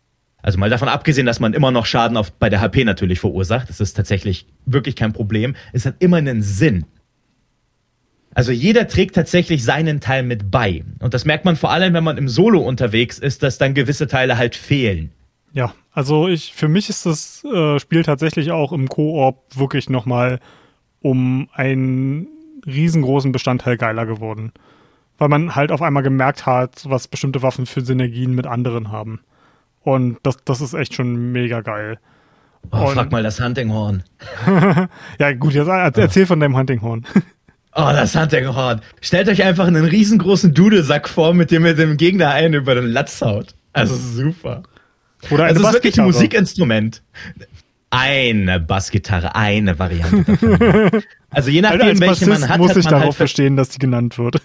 also 0.42 0.58
mal 0.58 0.70
davon 0.70 0.88
abgesehen, 0.88 1.26
dass 1.26 1.40
man 1.40 1.54
immer 1.54 1.70
noch 1.70 1.86
Schaden 1.86 2.16
auf, 2.16 2.32
bei 2.32 2.48
der 2.48 2.60
HP 2.60 2.84
natürlich 2.84 3.20
verursacht, 3.20 3.68
das 3.68 3.80
ist 3.80 3.94
tatsächlich 3.94 4.46
wirklich 4.64 4.96
kein 4.96 5.12
Problem, 5.12 5.54
es 5.72 5.86
hat 5.86 5.96
immer 6.00 6.18
einen 6.18 6.42
Sinn. 6.42 6.86
Also 8.36 8.52
jeder 8.52 8.86
trägt 8.86 9.14
tatsächlich 9.14 9.64
seinen 9.64 9.98
Teil 9.98 10.22
mit 10.22 10.50
bei. 10.50 10.84
Und 11.00 11.14
das 11.14 11.24
merkt 11.24 11.46
man 11.46 11.56
vor 11.56 11.70
allem, 11.70 11.94
wenn 11.94 12.04
man 12.04 12.18
im 12.18 12.28
Solo 12.28 12.60
unterwegs 12.60 13.18
ist, 13.18 13.42
dass 13.42 13.56
dann 13.56 13.72
gewisse 13.72 14.08
Teile 14.08 14.36
halt 14.36 14.54
fehlen. 14.54 15.10
Ja, 15.54 15.72
also 15.90 16.28
ich, 16.28 16.52
für 16.52 16.68
mich 16.68 16.90
ist 16.90 17.06
das 17.06 17.42
äh, 17.44 17.78
Spiel 17.78 18.02
tatsächlich 18.02 18.52
auch 18.52 18.74
im 18.74 18.88
Koop 18.88 19.38
wirklich 19.54 19.88
nochmal 19.88 20.40
um 21.00 21.48
einen 21.54 22.26
riesengroßen 22.66 23.32
Bestandteil 23.32 23.78
geiler 23.78 24.04
geworden. 24.04 24.52
Weil 25.16 25.30
man 25.30 25.54
halt 25.54 25.72
auf 25.72 25.80
einmal 25.80 26.02
gemerkt 26.02 26.44
hat, 26.44 26.84
was 26.84 27.08
bestimmte 27.08 27.40
Waffen 27.40 27.64
für 27.64 27.80
Synergien 27.80 28.34
mit 28.34 28.46
anderen 28.46 28.92
haben. 28.92 29.20
Und 29.80 30.18
das, 30.24 30.44
das 30.44 30.60
ist 30.60 30.74
echt 30.74 30.92
schon 30.92 31.32
mega 31.32 31.62
geil. 31.62 31.98
Oh, 32.70 32.88
frag 32.88 33.10
mal 33.10 33.22
das 33.22 33.40
Huntinghorn. 33.40 34.02
ja, 35.18 35.32
gut, 35.32 35.54
jetzt 35.54 35.68
erzähl 35.68 36.26
von 36.26 36.38
deinem 36.38 36.54
Huntinghorn. 36.54 37.06
Oh, 37.78 37.90
das 37.92 38.16
Huntinghorn. 38.16 38.80
Stellt 39.02 39.28
euch 39.28 39.42
einfach 39.42 39.66
einen 39.66 39.84
riesengroßen 39.84 40.54
Dudelsack 40.54 41.10
vor, 41.10 41.34
mit 41.34 41.50
dem 41.50 41.66
ihr 41.66 41.74
dem 41.74 41.98
Gegner 41.98 42.30
einen 42.30 42.54
über 42.54 42.74
den 42.74 42.86
Latz 42.86 43.20
haut. 43.20 43.54
Also 43.74 43.94
super. 43.94 44.62
Oder 45.30 45.44
eine 45.44 45.52
also 45.52 45.62
es 45.62 45.68
ist 45.68 45.74
wirklich 45.74 45.98
ein 45.98 46.06
Musikinstrument. 46.06 47.02
Eine 47.90 48.60
Bassgitarre, 48.60 49.34
eine 49.36 49.78
Variante 49.78 50.24
davon. 50.24 51.02
also 51.30 51.50
je 51.50 51.60
nachdem, 51.60 51.82
also 51.82 52.00
welche 52.00 52.26
man 52.26 52.48
hat, 52.48 52.58
muss 52.58 52.70
hat 52.70 52.76
ich 52.78 52.84
man 52.84 52.92
darauf 52.92 53.04
halt 53.04 53.14
verstehen, 53.16 53.56
dass 53.56 53.68
die 53.68 53.78
genannt 53.78 54.16
wird. 54.16 54.40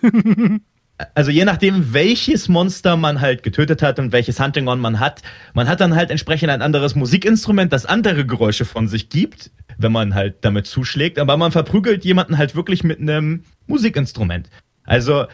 Also 1.15 1.31
je 1.31 1.45
nachdem, 1.45 1.93
welches 1.93 2.47
Monster 2.47 2.97
man 2.97 3.21
halt 3.21 3.43
getötet 3.43 3.81
hat 3.81 3.99
und 3.99 4.11
welches 4.11 4.39
Hunting-On 4.39 4.79
man 4.79 4.99
hat, 4.99 5.21
man 5.53 5.67
hat 5.67 5.81
dann 5.81 5.95
halt 5.95 6.11
entsprechend 6.11 6.49
ein 6.49 6.61
anderes 6.61 6.95
Musikinstrument, 6.95 7.73
das 7.73 7.85
andere 7.85 8.25
Geräusche 8.25 8.65
von 8.65 8.87
sich 8.87 9.09
gibt, 9.09 9.51
wenn 9.77 9.91
man 9.91 10.13
halt 10.13 10.35
damit 10.41 10.67
zuschlägt, 10.67 11.19
aber 11.19 11.37
man 11.37 11.51
verprügelt 11.51 12.05
jemanden 12.05 12.37
halt 12.37 12.55
wirklich 12.55 12.83
mit 12.83 12.99
einem 12.99 13.43
Musikinstrument. 13.67 14.49
Also 14.83 15.25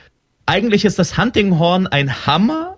eigentlich 0.45 0.85
ist 0.85 0.97
das 0.99 1.17
Hunting-Horn 1.17 1.87
ein 1.87 2.25
Hammer, 2.25 2.76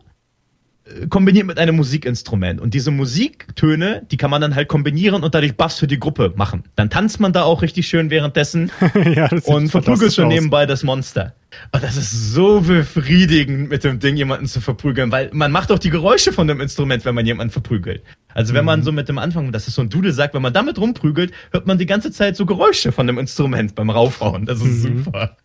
kombiniert 1.10 1.47
mit 1.47 1.58
einem 1.58 1.75
Musikinstrument. 1.75 2.60
Und 2.60 2.73
diese 2.73 2.91
Musiktöne, 2.91 4.04
die 4.12 4.17
kann 4.17 4.32
man 4.32 4.41
dann 4.41 4.56
halt 4.56 4.67
kombinieren 4.67 5.23
und 5.23 5.34
dadurch 5.36 5.56
Buffs 5.56 5.80
für 5.80 5.88
die 5.88 5.99
Gruppe 5.99 6.34
machen. 6.36 6.63
Dann 6.75 6.89
tanzt 6.89 7.19
man 7.19 7.34
da 7.34 7.43
auch 7.43 7.62
richtig 7.62 7.88
schön 7.88 8.10
währenddessen 8.10 8.71
ja, 9.15 9.30
und 9.45 9.69
verprügelt 9.69 10.13
schon 10.13 10.28
nebenbei 10.28 10.65
das 10.65 10.84
Monster. 10.84 11.34
Und 11.71 11.84
das 11.84 11.97
ist 11.97 12.34
so 12.34 12.62
befriedigend, 12.62 13.69
mit 13.69 13.84
dem 13.84 13.99
Ding 13.99 14.15
jemanden 14.17 14.45
zu 14.45 14.62
verprügeln, 14.62 15.12
weil 15.12 15.30
man 15.34 15.52
macht 15.52 15.71
auch 15.71 15.80
die 15.80 15.89
Geräusche 15.89 16.32
von 16.32 16.47
dem 16.47 16.62
Instrument, 16.62 17.06
wenn 17.06 17.15
man 17.15 17.25
jemanden 17.25 17.52
verprügelt. 17.52 18.04
Also 18.34 18.54
wenn 18.54 18.62
mhm. 18.62 18.67
man 18.67 18.84
so 18.84 18.91
mit 18.91 19.10
dem 19.10 19.17
Anfang, 19.17 19.52
das 19.52 19.67
ist 19.67 19.75
so 19.75 19.82
ein 19.82 19.89
Dudelsack, 19.89 20.34
wenn 20.34 20.41
man 20.41 20.54
damit 20.54 20.78
rumprügelt, 20.78 21.32
hört 21.52 21.65
man 21.65 21.78
die 21.78 21.88
ganze 21.88 22.12
Zeit 22.12 22.36
so 22.36 22.45
Geräusche 22.45 22.91
von 22.91 23.08
dem 23.08 23.17
Instrument 23.17 23.73
beim 23.75 23.89
Raufhauen. 23.89 24.45
Das 24.45 24.62
ist 24.62 24.84
mhm. 24.84 25.04
super. 25.04 25.38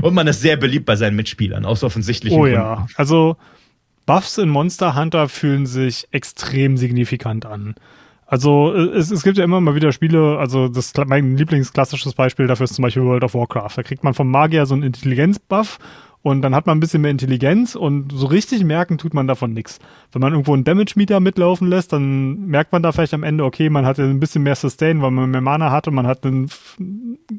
Und 0.00 0.14
man 0.14 0.26
ist 0.26 0.40
sehr 0.40 0.56
beliebt 0.56 0.86
bei 0.86 0.96
seinen 0.96 1.16
Mitspielern, 1.16 1.64
aus 1.64 1.84
offensichtlichen 1.84 2.38
Oh 2.38 2.42
Gründen. 2.42 2.58
ja, 2.58 2.86
also 2.96 3.36
Buffs 4.12 4.36
in 4.36 4.50
Monster 4.50 4.94
Hunter 4.94 5.26
fühlen 5.26 5.64
sich 5.64 6.06
extrem 6.10 6.76
signifikant 6.76 7.46
an. 7.46 7.76
Also 8.26 8.70
es, 8.74 9.10
es 9.10 9.22
gibt 9.22 9.38
ja 9.38 9.44
immer 9.44 9.62
mal 9.62 9.74
wieder 9.74 9.90
Spiele, 9.90 10.36
also 10.36 10.68
das 10.68 10.92
mein 11.06 11.38
Lieblingsklassisches 11.38 12.12
Beispiel 12.12 12.46
dafür 12.46 12.64
ist 12.64 12.74
zum 12.74 12.82
Beispiel 12.82 13.04
World 13.04 13.24
of 13.24 13.32
Warcraft. 13.32 13.72
Da 13.76 13.82
kriegt 13.82 14.04
man 14.04 14.12
vom 14.12 14.30
Magier 14.30 14.66
so 14.66 14.74
einen 14.74 14.82
Intelligenzbuff 14.82 15.78
und 16.22 16.42
dann 16.42 16.54
hat 16.54 16.66
man 16.66 16.76
ein 16.76 16.80
bisschen 16.80 17.02
mehr 17.02 17.10
Intelligenz 17.10 17.74
und 17.74 18.12
so 18.12 18.26
richtig 18.26 18.62
merken 18.62 18.96
tut 18.96 19.12
man 19.12 19.26
davon 19.26 19.52
nichts. 19.52 19.80
Wenn 20.12 20.20
man 20.20 20.32
irgendwo 20.32 20.54
einen 20.54 20.62
Damage-Meter 20.62 21.18
mitlaufen 21.18 21.68
lässt, 21.68 21.92
dann 21.92 22.46
merkt 22.46 22.70
man 22.70 22.82
da 22.82 22.92
vielleicht 22.92 23.14
am 23.14 23.24
Ende, 23.24 23.44
okay, 23.44 23.68
man 23.70 23.84
hat 23.84 23.98
ein 23.98 24.20
bisschen 24.20 24.44
mehr 24.44 24.54
Sustain, 24.54 25.02
weil 25.02 25.10
man 25.10 25.30
mehr 25.30 25.40
Mana 25.40 25.72
hatte, 25.72 25.90
man 25.90 26.06
hat 26.06 26.24
ein 26.24 26.48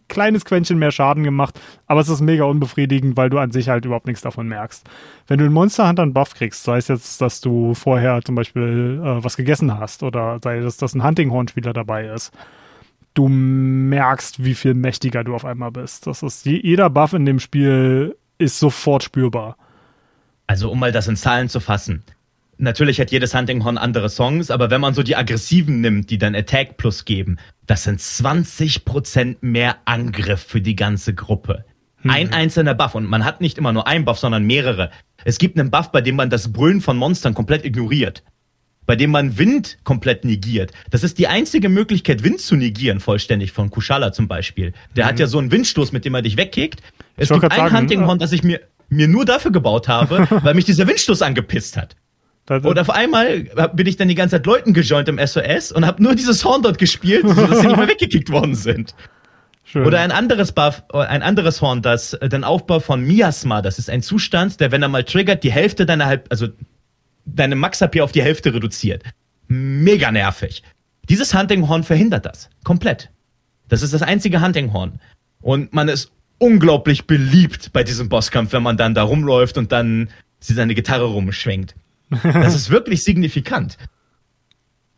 kleines 0.09 0.43
Quäntchen 0.43 0.79
mehr 0.79 0.91
Schaden 0.91 1.23
gemacht, 1.23 1.59
aber 1.87 2.01
es 2.01 2.09
ist 2.09 2.19
mega 2.19 2.43
unbefriedigend, 2.43 3.15
weil 3.15 3.29
du 3.29 3.37
an 3.37 3.51
sich 3.51 3.69
halt 3.69 3.85
überhaupt 3.85 4.07
nichts 4.07 4.21
davon 4.21 4.49
merkst. 4.49 4.85
Wenn 5.27 5.39
du 5.39 5.45
in 5.45 5.53
Monster 5.53 5.87
Hunter 5.87 6.03
einen 6.03 6.13
Buff 6.13 6.33
kriegst, 6.33 6.65
sei 6.65 6.77
es 6.77 6.89
jetzt, 6.89 7.21
dass 7.21 7.39
du 7.39 7.73
vorher 7.73 8.21
zum 8.21 8.35
Beispiel 8.35 9.01
äh, 9.01 9.23
was 9.23 9.37
gegessen 9.37 9.79
hast 9.79 10.03
oder 10.03 10.39
sei 10.43 10.57
es, 10.57 10.75
dass 10.75 10.93
ein 10.93 11.05
Hunting-Horn-Spieler 11.05 11.71
dabei 11.71 12.07
ist, 12.07 12.33
du 13.13 13.29
merkst, 13.29 14.43
wie 14.43 14.55
viel 14.55 14.73
mächtiger 14.73 15.23
du 15.23 15.35
auf 15.35 15.45
einmal 15.45 15.71
bist. 15.71 16.07
Das 16.07 16.21
ist 16.23 16.45
jeder 16.45 16.89
Buff 16.89 17.13
in 17.13 17.25
dem 17.25 17.39
Spiel 17.39 18.17
ist 18.37 18.59
sofort 18.59 19.03
spürbar. 19.03 19.57
Also 20.47 20.71
um 20.71 20.79
mal 20.79 20.91
das 20.91 21.07
in 21.07 21.15
Zahlen 21.15 21.49
zu 21.49 21.59
fassen. 21.59 22.03
Natürlich 22.57 22.99
hat 22.99 23.11
jedes 23.11 23.33
Huntinghorn 23.33 23.77
andere 23.77 24.09
Songs, 24.09 24.51
aber 24.51 24.69
wenn 24.69 24.81
man 24.81 24.93
so 24.93 25.03
die 25.03 25.15
aggressiven 25.15 25.81
nimmt, 25.81 26.09
die 26.09 26.17
dann 26.17 26.35
Attack 26.35 26.77
Plus 26.77 27.05
geben, 27.05 27.37
das 27.65 27.83
sind 27.83 27.99
20% 27.99 29.37
mehr 29.41 29.77
Angriff 29.85 30.41
für 30.41 30.61
die 30.61 30.75
ganze 30.75 31.13
Gruppe. 31.13 31.65
Hm. 32.01 32.11
Ein 32.11 32.33
einzelner 32.33 32.75
Buff 32.75 32.95
und 32.95 33.09
man 33.09 33.25
hat 33.25 33.41
nicht 33.41 33.57
immer 33.57 33.73
nur 33.73 33.87
einen 33.87 34.05
Buff, 34.05 34.19
sondern 34.19 34.43
mehrere. 34.43 34.91
Es 35.25 35.39
gibt 35.39 35.59
einen 35.59 35.71
Buff, 35.71 35.91
bei 35.91 36.01
dem 36.01 36.15
man 36.15 36.29
das 36.29 36.51
Brüllen 36.51 36.81
von 36.81 36.97
Monstern 36.97 37.33
komplett 37.33 37.65
ignoriert. 37.65 38.23
Bei 38.85 38.97
dem 38.97 39.11
man 39.11 39.37
Wind 39.37 39.77
komplett 39.85 40.25
negiert. 40.25 40.73
Das 40.91 41.03
ist 41.03 41.17
die 41.17 41.27
einzige 41.27 41.69
Möglichkeit, 41.69 42.23
Wind 42.23 42.41
zu 42.41 42.55
negieren, 42.55 42.99
vollständig 42.99 43.53
von 43.53 43.69
Kushala 43.69 44.11
zum 44.11 44.27
Beispiel. 44.27 44.73
Der 44.95 45.05
hm. 45.05 45.09
hat 45.09 45.19
ja 45.19 45.27
so 45.27 45.39
einen 45.39 45.51
Windstoß, 45.51 45.91
mit 45.91 46.05
dem 46.05 46.13
er 46.13 46.21
dich 46.21 46.37
wegkickt. 46.37 46.81
Es 47.15 47.29
gibt 47.29 47.43
ein 47.43 47.51
sagen, 47.51 47.77
Hunting 47.77 48.05
Horn, 48.05 48.19
das 48.19 48.31
ich 48.31 48.43
mir, 48.43 48.61
mir 48.89 49.07
nur 49.07 49.25
dafür 49.25 49.51
gebaut 49.51 49.87
habe, 49.87 50.27
weil 50.43 50.53
mich 50.53 50.65
dieser 50.65 50.87
Windstoß 50.87 51.21
angepisst 51.21 51.77
hat. 51.77 51.95
Und 52.49 52.77
auf 52.77 52.89
einmal 52.89 53.43
bin 53.73 53.87
ich 53.87 53.95
dann 53.95 54.09
die 54.09 54.15
ganze 54.15 54.35
Zeit 54.35 54.45
Leuten 54.45 54.73
gejoint 54.73 55.07
im 55.07 55.17
SOS 55.17 55.71
und 55.71 55.85
habe 55.85 56.03
nur 56.03 56.13
dieses 56.13 56.43
Horn 56.43 56.61
dort 56.61 56.77
gespielt, 56.77 57.23
sodass 57.25 57.61
sie 57.61 57.67
nicht 57.67 57.77
mehr 57.77 57.87
weggekickt 57.87 58.31
worden 58.31 58.55
sind. 58.55 58.93
Schön. 59.63 59.85
Oder 59.85 60.01
ein 60.01 60.11
anderes 60.11 60.51
Buff, 60.51 60.83
ein 60.91 61.23
anderes 61.23 61.61
Horn, 61.61 61.81
das 61.81 62.13
äh, 62.15 62.27
den 62.27 62.43
Aufbau 62.43 62.81
von 62.81 63.01
Miasma, 63.01 63.61
das 63.61 63.79
ist 63.79 63.89
ein 63.89 64.01
Zustand, 64.01 64.59
der, 64.59 64.71
wenn 64.71 64.81
er 64.81 64.89
mal 64.89 65.05
triggert, 65.05 65.43
die 65.43 65.51
Hälfte 65.51 65.85
deiner 65.85 66.05
halb, 66.05 66.27
also 66.29 66.49
deine 67.25 67.55
Max-HP 67.55 68.01
auf 68.01 68.11
die 68.11 68.21
Hälfte 68.21 68.53
reduziert. 68.53 69.03
Mega 69.47 70.11
nervig. 70.11 70.63
Dieses 71.09 71.33
Hunting-Horn 71.33 71.83
verhindert 71.83 72.25
das. 72.25 72.49
Komplett. 72.63 73.09
Das 73.69 73.81
ist 73.81 73.93
das 73.93 74.01
einzige 74.01 74.41
Hunting-Horn. 74.41 74.99
Und 75.41 75.73
man 75.73 75.87
ist 75.87 76.11
unglaublich 76.43 77.07
beliebt 77.07 77.71
bei 77.71 77.83
diesem 77.83 78.09
Bosskampf, 78.09 78.51
wenn 78.51 78.63
man 78.63 78.75
dann 78.75 78.93
da 78.93 79.03
rumläuft 79.03 79.57
und 79.57 79.71
dann 79.71 80.09
sie 80.39 80.53
seine 80.53 80.75
Gitarre 80.75 81.05
rumschwenkt. 81.05 81.75
Das 82.21 82.53
ist 82.53 82.69
wirklich 82.69 83.03
signifikant. 83.03 83.77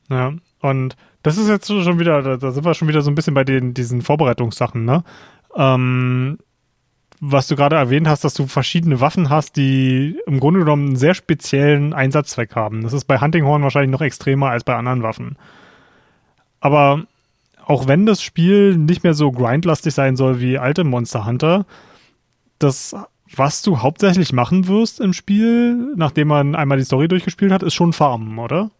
Ja, 0.10 0.34
und 0.60 0.96
das 1.24 1.38
ist 1.38 1.48
jetzt 1.48 1.68
schon 1.68 2.00
wieder, 2.00 2.38
da 2.38 2.52
sind 2.52 2.66
wir 2.66 2.74
schon 2.74 2.88
wieder 2.88 3.02
so 3.02 3.10
ein 3.10 3.16
bisschen 3.16 3.36
bei 3.36 3.44
den, 3.44 3.74
diesen 3.74 4.02
Vorbereitungssachen, 4.02 4.84
ne? 4.86 5.04
Ähm, 5.56 6.38
was 7.22 7.48
du 7.48 7.56
gerade 7.56 7.78
erwähnt 7.78 8.08
hast, 8.08 8.24
dass 8.24 8.34
du 8.34 8.48
verschiedene 8.48 9.00
Waffen 9.00 9.30
hast, 9.30 9.56
die 9.56 10.20
im 10.28 10.40
Grunde 10.40 10.60
genommen 10.60 10.88
einen 10.88 10.96
sehr 10.98 11.14
speziellen 11.14 11.94
Einsatzzweck 11.94 12.56
haben. 12.56 12.84
Das 12.84 12.92
ist 12.92 13.06
bei 13.06 13.20
Huntinghorn 13.20 13.64
wahrscheinlich 13.64 13.92
noch 13.92 14.02
extremer 14.02 14.50
als 14.50 14.64
bei 14.64 14.76
anderen 14.76 15.04
Waffen. 15.04 15.38
Aber 16.60 17.06
auch 17.66 17.88
wenn 17.88 18.06
das 18.06 18.22
Spiel 18.22 18.78
nicht 18.78 19.04
mehr 19.04 19.14
so 19.14 19.32
grindlastig 19.32 19.94
sein 19.94 20.16
soll 20.16 20.40
wie 20.40 20.58
alte 20.58 20.84
Monster 20.84 21.26
Hunter, 21.26 21.66
das, 22.60 22.96
was 23.34 23.62
du 23.62 23.80
hauptsächlich 23.80 24.34
machen 24.34 24.68
wirst 24.68 25.00
im 25.00 25.14
Spiel, 25.14 25.94
nachdem 25.96 26.30
man 26.30 26.56
einmal 26.56 26.78
die 26.78 26.84
Story 26.84 27.08
durchgespielt 27.08 27.52
hat, 27.52 27.64
ist 27.64 27.74
schon 27.74 27.94
Farmen, 27.94 28.38
oder? 28.40 28.72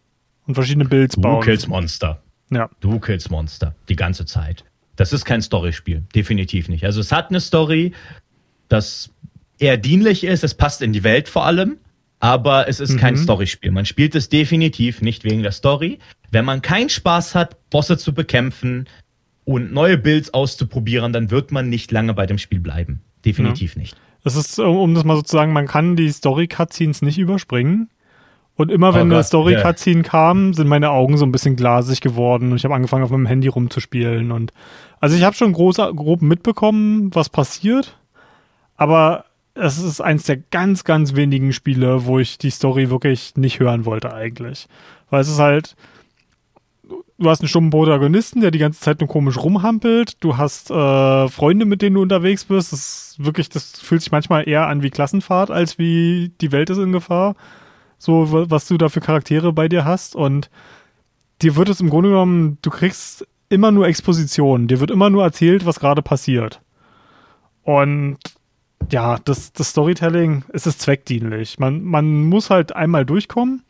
Und 0.46 0.54
verschiedene 0.54 0.84
Builds 0.84 1.16
bauen. 1.16 1.40
Du 1.40 1.46
killst 1.46 1.68
Monster. 1.68 2.22
Ja. 2.50 2.70
Du 2.80 3.00
killst 3.00 3.30
Monster. 3.30 3.74
Die 3.88 3.96
ganze 3.96 4.24
Zeit. 4.24 4.64
Das 4.94 5.12
ist 5.12 5.24
kein 5.24 5.42
Storyspiel. 5.42 6.04
Definitiv 6.14 6.68
nicht. 6.68 6.84
Also 6.84 7.00
es 7.00 7.12
hat 7.12 7.30
eine 7.30 7.40
Story, 7.40 7.92
das 8.68 9.10
eher 9.58 9.76
dienlich 9.76 10.24
ist. 10.24 10.44
Es 10.44 10.54
passt 10.54 10.80
in 10.82 10.92
die 10.92 11.04
Welt 11.04 11.28
vor 11.28 11.44
allem. 11.44 11.78
Aber 12.18 12.68
es 12.68 12.80
ist 12.80 12.94
mhm. 12.94 12.98
kein 12.98 13.16
Storyspiel. 13.16 13.70
Man 13.70 13.84
spielt 13.84 14.14
es 14.14 14.28
definitiv 14.28 15.02
nicht 15.02 15.24
wegen 15.24 15.42
der 15.42 15.52
Story. 15.52 15.98
Wenn 16.30 16.44
man 16.44 16.62
keinen 16.62 16.88
Spaß 16.88 17.34
hat, 17.34 17.70
Bosse 17.70 17.98
zu 17.98 18.14
bekämpfen 18.14 18.88
und 19.44 19.72
neue 19.72 19.98
Builds 19.98 20.32
auszuprobieren, 20.32 21.12
dann 21.12 21.30
wird 21.30 21.52
man 21.52 21.68
nicht 21.68 21.92
lange 21.92 22.14
bei 22.14 22.26
dem 22.26 22.38
Spiel 22.38 22.60
bleiben. 22.60 23.02
Definitiv 23.24 23.74
ja. 23.74 23.80
nicht. 23.80 23.96
Das 24.24 24.34
ist, 24.34 24.58
um 24.58 24.94
das 24.94 25.04
mal 25.04 25.16
sozusagen, 25.16 25.52
man 25.52 25.66
kann 25.66 25.94
die 25.94 26.10
Story-Cutscenes 26.10 27.02
nicht 27.02 27.18
überspringen. 27.18 27.90
Und 28.56 28.72
immer 28.72 28.94
wenn 28.94 29.12
oh 29.12 29.14
eine 29.14 29.22
Story-Cutscene 29.22 30.00
yeah. 30.00 30.08
kam, 30.08 30.54
sind 30.54 30.66
meine 30.66 30.90
Augen 30.90 31.18
so 31.18 31.26
ein 31.26 31.32
bisschen 31.32 31.56
glasig 31.56 32.00
geworden 32.00 32.50
und 32.50 32.56
ich 32.56 32.64
habe 32.64 32.74
angefangen, 32.74 33.04
auf 33.04 33.10
meinem 33.10 33.26
Handy 33.26 33.48
rumzuspielen. 33.48 34.32
Und 34.32 34.52
also 34.98 35.14
ich 35.14 35.22
habe 35.22 35.36
schon 35.36 35.52
groß, 35.52 35.76
grob 35.94 36.22
mitbekommen, 36.22 37.14
was 37.14 37.28
passiert, 37.28 37.98
aber 38.76 39.26
es 39.56 39.78
ist 39.78 40.00
eins 40.00 40.24
der 40.24 40.36
ganz, 40.36 40.84
ganz 40.84 41.14
wenigen 41.14 41.52
Spiele, 41.52 42.06
wo 42.06 42.18
ich 42.18 42.38
die 42.38 42.50
Story 42.50 42.90
wirklich 42.90 43.36
nicht 43.36 43.58
hören 43.58 43.84
wollte 43.84 44.12
eigentlich. 44.12 44.68
Weil 45.10 45.22
es 45.22 45.28
ist 45.28 45.38
halt, 45.38 45.76
du 47.18 47.30
hast 47.30 47.40
einen 47.40 47.48
stummen 47.48 47.70
Protagonisten, 47.70 48.40
der 48.40 48.50
die 48.50 48.58
ganze 48.58 48.80
Zeit 48.80 49.00
nur 49.00 49.08
komisch 49.08 49.38
rumhampelt. 49.38 50.22
Du 50.22 50.36
hast 50.36 50.70
äh, 50.70 51.28
Freunde, 51.28 51.64
mit 51.64 51.82
denen 51.82 51.94
du 51.94 52.02
unterwegs 52.02 52.44
bist. 52.44 52.72
Das 52.72 53.16
wirklich, 53.18 53.48
das 53.48 53.80
fühlt 53.80 54.02
sich 54.02 54.12
manchmal 54.12 54.48
eher 54.48 54.66
an 54.66 54.82
wie 54.82 54.90
Klassenfahrt, 54.90 55.50
als 55.50 55.78
wie 55.78 56.32
die 56.40 56.52
Welt 56.52 56.70
ist 56.70 56.78
in 56.78 56.92
Gefahr 56.92 57.34
so 57.98 58.26
was 58.50 58.68
du 58.68 58.76
da 58.76 58.88
für 58.88 59.00
Charaktere 59.00 59.52
bei 59.52 59.68
dir 59.68 59.84
hast 59.84 60.14
und 60.14 60.50
dir 61.42 61.56
wird 61.56 61.68
es 61.68 61.80
im 61.80 61.90
Grunde 61.90 62.10
genommen, 62.10 62.58
du 62.62 62.70
kriegst 62.70 63.26
immer 63.48 63.70
nur 63.70 63.86
Exposition, 63.86 64.68
dir 64.68 64.80
wird 64.80 64.90
immer 64.90 65.10
nur 65.10 65.22
erzählt, 65.22 65.66
was 65.66 65.80
gerade 65.80 66.02
passiert. 66.02 66.60
Und 67.62 68.18
ja, 68.90 69.18
das, 69.24 69.52
das 69.52 69.70
Storytelling 69.70 70.44
es 70.52 70.66
ist 70.66 70.80
zweckdienlich. 70.80 71.58
Man, 71.58 71.82
man 71.82 72.24
muss 72.24 72.50
halt 72.50 72.74
einmal 72.74 73.04
durchkommen. 73.04 73.62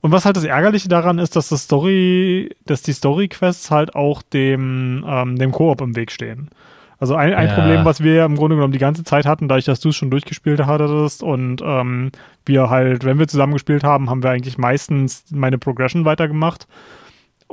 Und 0.00 0.10
was 0.10 0.24
halt 0.24 0.36
das 0.36 0.44
Ärgerliche 0.44 0.88
daran 0.88 1.18
ist, 1.18 1.36
dass 1.36 1.48
das 1.48 1.62
Story, 1.62 2.50
dass 2.66 2.82
die 2.82 2.92
Story-Quests 2.92 3.70
halt 3.70 3.94
auch 3.94 4.22
dem, 4.22 5.04
ähm, 5.06 5.38
dem 5.38 5.52
Koop 5.52 5.80
im 5.80 5.94
Weg 5.94 6.10
stehen. 6.10 6.50
Also 6.98 7.14
ein, 7.14 7.34
ein 7.34 7.48
ja. 7.48 7.54
Problem, 7.54 7.84
was 7.84 8.02
wir 8.02 8.24
im 8.24 8.36
Grunde 8.36 8.56
genommen 8.56 8.72
die 8.72 8.78
ganze 8.78 9.04
Zeit 9.04 9.26
hatten, 9.26 9.48
dadurch, 9.48 9.64
dass 9.64 9.80
du 9.80 9.88
es 9.88 9.96
schon 9.96 10.10
durchgespielt 10.10 10.64
hattest 10.66 11.22
und 11.22 11.60
ähm, 11.60 12.12
wir 12.46 12.70
halt, 12.70 13.04
wenn 13.04 13.18
wir 13.18 13.26
zusammen 13.26 13.54
gespielt 13.54 13.82
haben, 13.82 14.08
haben 14.08 14.22
wir 14.22 14.30
eigentlich 14.30 14.58
meistens 14.58 15.24
meine 15.32 15.58
Progression 15.58 16.04
weitergemacht. 16.04 16.68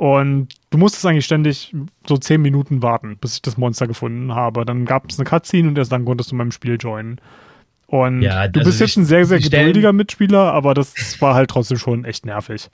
Und 0.00 0.48
du 0.70 0.78
musstest 0.78 1.04
eigentlich 1.04 1.26
ständig 1.26 1.74
so 2.06 2.16
zehn 2.16 2.40
Minuten 2.40 2.82
warten, 2.82 3.18
bis 3.18 3.34
ich 3.34 3.42
das 3.42 3.58
Monster 3.58 3.86
gefunden 3.86 4.34
habe. 4.34 4.64
Dann 4.64 4.86
gab 4.86 5.10
es 5.10 5.18
eine 5.18 5.28
Cutscene 5.28 5.68
und 5.68 5.76
erst 5.76 5.92
dann 5.92 6.06
konntest 6.06 6.32
du 6.32 6.36
meinem 6.36 6.52
Spiel 6.52 6.78
joinen. 6.80 7.20
Und 7.86 8.22
ja, 8.22 8.48
du 8.48 8.64
bist 8.64 8.80
jetzt 8.80 8.96
ein 8.96 9.04
sehr, 9.04 9.26
sehr 9.26 9.40
geduldiger 9.40 9.92
Mitspieler, 9.92 10.54
aber 10.54 10.72
das 10.72 11.20
war 11.20 11.34
halt 11.34 11.50
trotzdem 11.50 11.76
schon 11.76 12.06
echt 12.06 12.24
nervig. 12.24 12.70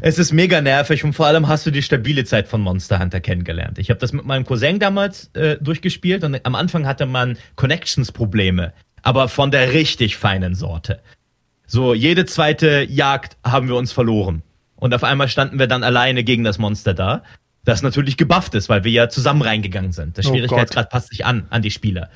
Es 0.00 0.18
ist 0.18 0.32
mega 0.32 0.60
nervig 0.60 1.04
und 1.04 1.12
vor 1.12 1.26
allem 1.26 1.46
hast 1.46 1.66
du 1.66 1.70
die 1.70 1.82
stabile 1.82 2.24
Zeit 2.24 2.48
von 2.48 2.62
Monster 2.62 2.98
Hunter 2.98 3.20
kennengelernt. 3.20 3.78
Ich 3.78 3.88
habe 3.88 4.00
das 4.00 4.12
mit 4.12 4.24
meinem 4.24 4.44
Cousin 4.44 4.80
damals 4.80 5.30
äh, 5.34 5.58
durchgespielt 5.60 6.24
und 6.24 6.44
am 6.44 6.56
Anfang 6.56 6.84
hatte 6.84 7.06
man 7.06 7.38
Connections-Probleme, 7.54 8.72
aber 9.02 9.28
von 9.28 9.52
der 9.52 9.72
richtig 9.72 10.16
feinen 10.16 10.56
Sorte. 10.56 10.98
So, 11.68 11.94
jede 11.94 12.26
zweite 12.26 12.84
Jagd 12.90 13.36
haben 13.44 13.68
wir 13.68 13.76
uns 13.76 13.92
verloren. 13.92 14.42
Und 14.76 14.94
auf 14.94 15.04
einmal 15.04 15.28
standen 15.28 15.58
wir 15.58 15.66
dann 15.66 15.82
alleine 15.82 16.22
gegen 16.22 16.44
das 16.44 16.58
Monster 16.58 16.94
da, 16.94 17.22
das 17.64 17.82
natürlich 17.82 18.16
gebufft 18.16 18.54
ist, 18.54 18.68
weil 18.68 18.84
wir 18.84 18.92
ja 18.92 19.08
zusammen 19.08 19.42
reingegangen 19.42 19.92
sind. 19.92 20.16
Der 20.16 20.24
oh 20.24 20.28
Schwierigkeitsgrad 20.28 20.88
passt 20.90 21.08
sich 21.08 21.26
an, 21.26 21.46
an 21.50 21.62
die 21.62 21.70
Spieler. 21.70 22.10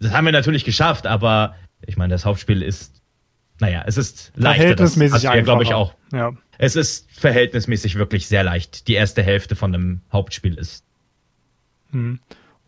Das 0.00 0.12
haben 0.12 0.26
wir 0.26 0.32
natürlich 0.32 0.64
geschafft, 0.64 1.06
aber 1.06 1.54
ich 1.86 1.96
meine, 1.96 2.12
das 2.12 2.24
Hauptspiel 2.24 2.62
ist, 2.62 3.00
naja, 3.60 3.84
es 3.86 3.96
ist 3.96 4.32
leichter. 4.36 4.62
Verhältnismäßig 4.62 5.22
das 5.22 5.44
glaube 5.44 5.62
ich, 5.62 5.72
auch. 5.72 5.94
Ja. 6.12 6.32
Es 6.58 6.76
ist 6.76 7.10
verhältnismäßig 7.12 7.96
wirklich 7.96 8.28
sehr 8.28 8.44
leicht. 8.44 8.88
Die 8.88 8.94
erste 8.94 9.22
Hälfte 9.22 9.56
von 9.56 9.74
einem 9.74 10.00
Hauptspiel 10.12 10.54
ist. 10.54 10.84
Hm. 11.92 12.20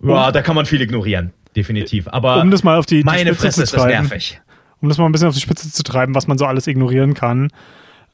Ja, 0.02 0.30
da 0.32 0.42
kann 0.42 0.54
man 0.54 0.64
viel 0.64 0.80
ignorieren, 0.80 1.32
definitiv. 1.56 2.08
Aber 2.08 2.40
um 2.40 2.50
das 2.50 2.62
mal 2.62 2.78
auf 2.78 2.86
die, 2.86 2.98
die 2.98 3.04
meine 3.04 3.30
Spitze 3.30 3.42
Fresse 3.42 3.62
ist 3.64 3.74
das 3.74 3.84
nervig. 3.84 4.40
Um 4.80 4.88
das 4.88 4.96
mal 4.96 5.06
ein 5.06 5.12
bisschen 5.12 5.28
auf 5.28 5.34
die 5.34 5.40
Spitze 5.40 5.70
zu 5.72 5.82
treiben, 5.82 6.14
was 6.14 6.26
man 6.28 6.38
so 6.38 6.46
alles 6.46 6.66
ignorieren 6.66 7.14
kann. 7.14 7.50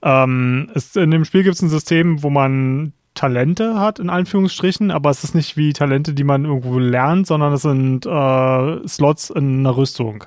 Ähm, 0.04 0.70
ist, 0.74 0.96
in 0.96 1.10
dem 1.10 1.24
Spiel 1.24 1.42
gibt 1.42 1.56
es 1.56 1.62
ein 1.62 1.68
System, 1.68 2.22
wo 2.22 2.30
man 2.30 2.92
Talente 3.14 3.78
hat, 3.78 3.98
in 3.98 4.10
Anführungsstrichen, 4.10 4.90
aber 4.90 5.10
es 5.10 5.24
ist 5.24 5.34
nicht 5.34 5.56
wie 5.56 5.72
Talente, 5.72 6.14
die 6.14 6.24
man 6.24 6.44
irgendwo 6.44 6.78
lernt, 6.78 7.26
sondern 7.26 7.52
es 7.52 7.62
sind 7.62 8.06
äh, 8.06 8.88
Slots 8.88 9.30
in 9.30 9.60
einer 9.60 9.76
Rüstung. 9.76 10.24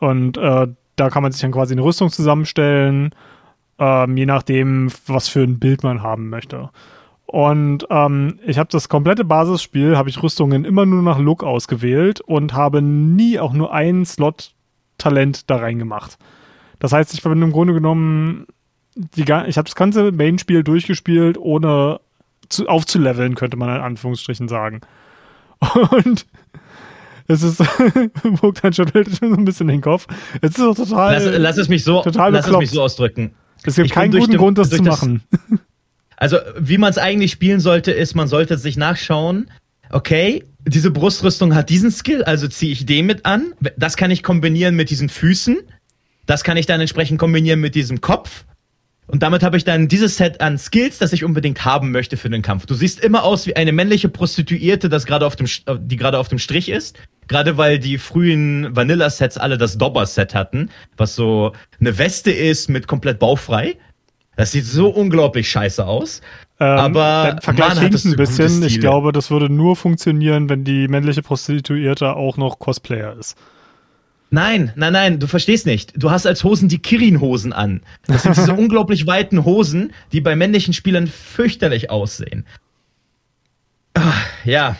Und 0.00 0.36
äh, 0.36 0.68
da 0.96 1.10
kann 1.10 1.22
man 1.22 1.32
sich 1.32 1.42
dann 1.42 1.52
quasi 1.52 1.74
eine 1.74 1.84
Rüstung 1.84 2.10
zusammenstellen 2.10 3.12
ähm, 3.78 4.16
je 4.16 4.26
nachdem, 4.26 4.90
was 5.06 5.28
für 5.28 5.42
ein 5.42 5.58
Bild 5.58 5.82
man 5.82 6.02
haben 6.02 6.28
möchte. 6.28 6.70
Und 7.26 7.86
ähm, 7.90 8.38
ich 8.44 8.58
habe 8.58 8.70
das 8.70 8.88
komplette 8.88 9.24
Basisspiel, 9.24 9.96
habe 9.96 10.08
ich 10.08 10.22
Rüstungen 10.22 10.64
immer 10.64 10.86
nur 10.86 11.02
nach 11.02 11.18
Look 11.18 11.44
ausgewählt 11.44 12.20
und 12.20 12.54
habe 12.54 12.80
nie 12.82 13.38
auch 13.38 13.52
nur 13.52 13.72
einen 13.72 14.06
Slot 14.06 14.54
Talent 14.96 15.50
da 15.50 15.56
reingemacht. 15.56 16.18
Das 16.78 16.92
heißt, 16.92 17.12
ich 17.14 17.22
bin 17.22 17.42
im 17.42 17.52
Grunde 17.52 17.74
genommen, 17.74 18.46
die, 19.16 19.22
ich 19.22 19.28
habe 19.56 19.64
das 19.64 19.74
ganze 19.74 20.10
Main-Spiel 20.12 20.64
durchgespielt, 20.64 21.38
ohne 21.38 22.00
zu, 22.48 22.66
aufzuleveln, 22.66 23.34
könnte 23.34 23.56
man 23.56 23.74
in 23.76 23.82
Anführungsstrichen 23.82 24.48
sagen. 24.48 24.80
Und 25.90 26.26
es 27.28 27.42
ist, 27.42 27.62
Bogdan 28.40 28.72
schüttelt 28.72 29.08
schon 29.16 29.30
so 29.30 29.36
ein 29.36 29.44
bisschen 29.44 29.68
den 29.68 29.80
Kopf. 29.80 30.06
Es 30.40 30.50
ist 30.50 30.58
doch 30.58 30.74
total. 30.74 31.14
Lass, 31.14 31.38
lass 31.38 31.58
es 31.58 31.68
mich 31.68 31.84
so, 31.84 32.02
total 32.02 32.32
lass 32.32 32.48
es 32.48 32.56
mich 32.56 32.70
so 32.70 32.82
ausdrücken. 32.82 33.34
Es 33.64 33.76
gibt 33.76 33.86
ich 33.86 33.92
keinen 33.92 34.12
guten 34.12 34.32
den, 34.32 34.38
Grund, 34.38 34.58
das 34.58 34.70
zu 34.70 34.82
machen. 34.82 35.22
Das, 35.30 35.40
also, 36.16 36.38
wie 36.58 36.78
man 36.78 36.90
es 36.90 36.98
eigentlich 36.98 37.32
spielen 37.32 37.60
sollte, 37.60 37.92
ist, 37.92 38.14
man 38.14 38.28
sollte 38.28 38.56
sich 38.56 38.76
nachschauen, 38.76 39.50
okay, 39.90 40.44
diese 40.66 40.90
Brustrüstung 40.90 41.54
hat 41.54 41.70
diesen 41.70 41.90
Skill, 41.90 42.24
also 42.24 42.48
ziehe 42.48 42.72
ich 42.72 42.86
den 42.86 43.06
mit 43.06 43.26
an. 43.26 43.52
Das 43.76 43.96
kann 43.96 44.10
ich 44.10 44.22
kombinieren 44.22 44.74
mit 44.74 44.90
diesen 44.90 45.08
Füßen. 45.08 45.58
Das 46.26 46.44
kann 46.44 46.56
ich 46.56 46.66
dann 46.66 46.80
entsprechend 46.80 47.18
kombinieren 47.18 47.60
mit 47.60 47.74
diesem 47.74 48.00
Kopf. 48.00 48.44
Und 49.08 49.22
damit 49.22 49.42
habe 49.42 49.56
ich 49.56 49.64
dann 49.64 49.88
dieses 49.88 50.18
Set 50.18 50.40
an 50.42 50.58
Skills, 50.58 50.98
das 50.98 51.14
ich 51.14 51.24
unbedingt 51.24 51.64
haben 51.64 51.90
möchte 51.90 52.18
für 52.18 52.28
den 52.28 52.42
Kampf. 52.42 52.66
Du 52.66 52.74
siehst 52.74 53.00
immer 53.00 53.24
aus 53.24 53.46
wie 53.46 53.56
eine 53.56 53.72
männliche 53.72 54.10
Prostituierte, 54.10 54.90
das 54.90 55.06
gerade 55.06 55.26
auf 55.26 55.34
dem, 55.34 55.48
die 55.80 55.96
gerade 55.96 56.18
auf 56.18 56.28
dem 56.28 56.38
Strich 56.38 56.68
ist. 56.68 56.96
Gerade 57.26 57.56
weil 57.56 57.78
die 57.78 57.98
frühen 57.98 58.74
Vanilla-Sets 58.76 59.38
alle 59.38 59.56
das 59.58 59.78
Dobber-Set 59.78 60.34
hatten, 60.34 60.70
was 60.96 61.14
so 61.14 61.52
eine 61.80 61.96
Weste 61.96 62.30
ist 62.30 62.68
mit 62.68 62.86
komplett 62.86 63.18
baufrei. 63.18 63.76
Das 64.36 64.52
sieht 64.52 64.66
so 64.66 64.88
unglaublich 64.88 65.50
scheiße 65.50 65.84
aus. 65.84 66.20
Ähm, 66.60 66.66
aber 66.66 67.38
Vergleich 67.40 67.78
hinkt 67.78 68.04
ein 68.04 68.16
bisschen. 68.16 68.62
Ich 68.62 68.78
glaube, 68.78 69.12
das 69.12 69.30
würde 69.30 69.50
nur 69.52 69.74
funktionieren, 69.74 70.48
wenn 70.48 70.64
die 70.64 70.86
männliche 70.86 71.22
Prostituierte 71.22 72.14
auch 72.14 72.36
noch 72.36 72.58
Cosplayer 72.58 73.16
ist. 73.18 73.36
Nein, 74.30 74.72
nein, 74.76 74.92
nein, 74.92 75.18
du 75.18 75.26
verstehst 75.26 75.64
nicht. 75.64 75.92
Du 75.96 76.10
hast 76.10 76.26
als 76.26 76.44
Hosen 76.44 76.68
die 76.68 76.78
Kirin-Hosen 76.78 77.52
an. 77.52 77.80
Das 78.06 78.22
sind 78.22 78.36
diese 78.36 78.52
unglaublich 78.54 79.06
weiten 79.06 79.44
Hosen, 79.44 79.92
die 80.12 80.20
bei 80.20 80.36
männlichen 80.36 80.74
Spielern 80.74 81.06
fürchterlich 81.06 81.90
aussehen. 81.90 82.44
Ach, 83.94 84.26
ja. 84.44 84.76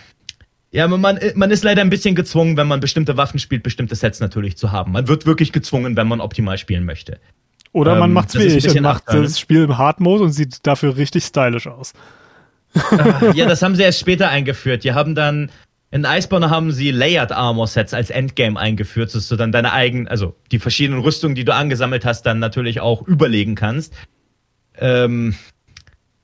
Ja, 0.70 0.86
man, 0.86 1.18
man 1.34 1.51
ist 1.51 1.64
leider 1.64 1.80
ein 1.80 1.88
bisschen 1.88 2.14
gezwungen, 2.14 2.59
wenn 2.59 2.66
man 2.66 2.80
bestimmte 2.80 3.16
Waffen 3.16 3.40
spielt, 3.40 3.62
bestimmte 3.62 3.94
Sets 3.94 4.20
natürlich 4.20 4.59
zu 4.59 4.70
haben. 4.70 4.92
Man 4.92 5.09
wird 5.09 5.24
wirklich 5.24 5.51
gezwungen, 5.51 5.96
wenn 5.96 6.07
man 6.07 6.20
optimal 6.20 6.59
spielen 6.59 6.84
möchte. 6.84 7.18
Oder 7.72 7.94
man 7.94 8.11
ähm, 8.11 8.14
macht's 8.14 8.34
wie 8.34 8.44
ich 8.44 8.68
und 8.68 8.82
macht 8.82 9.05
das 9.09 9.40
Spiel 9.40 9.62
im 9.62 9.78
Hard 9.78 10.01
Mode 10.01 10.24
und 10.24 10.32
sieht 10.32 10.66
dafür 10.66 10.96
richtig 10.96 11.24
stylisch 11.24 11.66
aus. 11.66 11.94
Ah, 12.74 13.32
ja, 13.34 13.46
das 13.46 13.62
haben 13.62 13.76
sie 13.76 13.82
erst 13.82 14.01
später 14.01 14.28
eingeführt. 14.28 14.84
Die 14.84 14.92
haben 14.92 15.14
dann 15.14 15.51
in 15.91 16.05
Iceborne 16.05 16.51
haben 16.51 16.70
sie 16.70 16.91
Layered 16.91 17.32
Armor 17.32 17.66
Sets 17.66 17.95
als 17.95 18.11
Endgame 18.11 18.59
eingeführt, 18.59 19.14
dass 19.14 19.28
du 19.28 19.36
dann 19.36 19.53
deine 19.53 19.72
eigenen, 19.72 20.07
also 20.07 20.36
die 20.53 20.59
verschiedenen 20.59 21.01
Rüstungen, 21.01 21.34
die 21.34 21.45
du 21.45 21.55
angesammelt 21.55 22.05
hast, 22.05 22.22
dann 22.22 22.39
natürlich 22.39 22.80
auch 22.80 23.03
überlegen 23.07 23.55
kannst. 23.55 23.95
Ähm, 24.76 25.34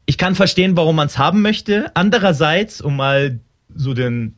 ich 0.06 0.18
kann 0.18 0.34
verstehen, 0.34 0.76
warum 0.76 0.96
man 0.96 1.06
es 1.06 1.16
haben 1.16 1.40
möchte. 1.40 1.90
Andererseits, 1.94 2.82
um 2.82 2.96
mal 2.96 3.40
so 3.74 3.94
den 3.94 4.36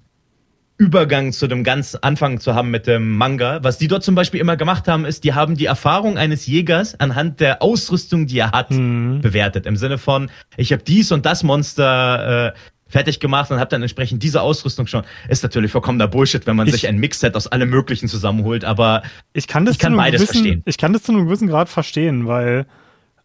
Übergang 0.79 1.33
zu 1.33 1.47
dem 1.47 1.65
ganz 1.65 1.95
Anfang 1.95 2.39
zu 2.39 2.55
haben 2.55 2.71
mit 2.71 2.87
dem 2.87 3.17
Manga. 3.17 3.61
Was 3.63 3.79
die 3.79 3.89
dort 3.89 4.05
zum 4.05 4.15
Beispiel 4.15 4.41
immer 4.41 4.57
gemacht 4.57 4.87
haben, 4.87 5.07
ist, 5.07 5.25
die 5.25 5.33
haben 5.33 5.57
die 5.57 5.65
Erfahrung 5.65 6.19
eines 6.19 6.47
Jägers 6.47 7.01
anhand 7.01 7.41
der 7.41 7.63
Ausrüstung, 7.63 8.27
die 8.27 8.39
er 8.39 8.53
hat, 8.53 8.71
mhm. 8.71 9.23
bewertet. 9.23 9.67
Im 9.67 9.77
Sinne 9.77 9.97
von, 9.97 10.31
ich 10.57 10.73
habe 10.73 10.83
dies 10.83 11.13
und 11.13 11.25
das 11.25 11.43
Monster 11.43 12.49
äh, 12.49 12.59
fertig 12.89 13.21
gemacht 13.21 13.51
und 13.51 13.59
habe 13.59 13.71
dann 13.71 13.83
entsprechend 13.83 14.23
diese 14.23 14.43
Ausrüstung 14.43 14.87
schon. 14.87 15.03
Ist 15.29 15.43
natürlich 15.43 15.73
vollkommener 15.73 16.09
Bullshit, 16.09 16.47
wenn 16.47 16.57
man 16.57 16.67
ich, 16.67 16.75
sich 16.75 16.89
ein 16.89 16.99
Mixset 16.99 17.35
aus 17.35 17.47
allem 17.47 17.71
Möglichen 17.71 18.09
zusammenholt, 18.09 18.65
aber 18.65 19.03
ich 19.33 19.49
kann, 19.49 19.65
das 19.65 19.75
ich 19.75 19.79
kann 19.81 19.97
beides 19.97 20.23
gewissen, 20.23 20.43
verstehen. 20.43 20.63
Ich 20.67 20.79
kann 20.79 20.93
das 20.93 21.03
zu 21.03 21.13
einem 21.13 21.27
gewissen 21.27 21.49
Grad 21.49 21.69
verstehen, 21.69 22.27
weil 22.27 22.67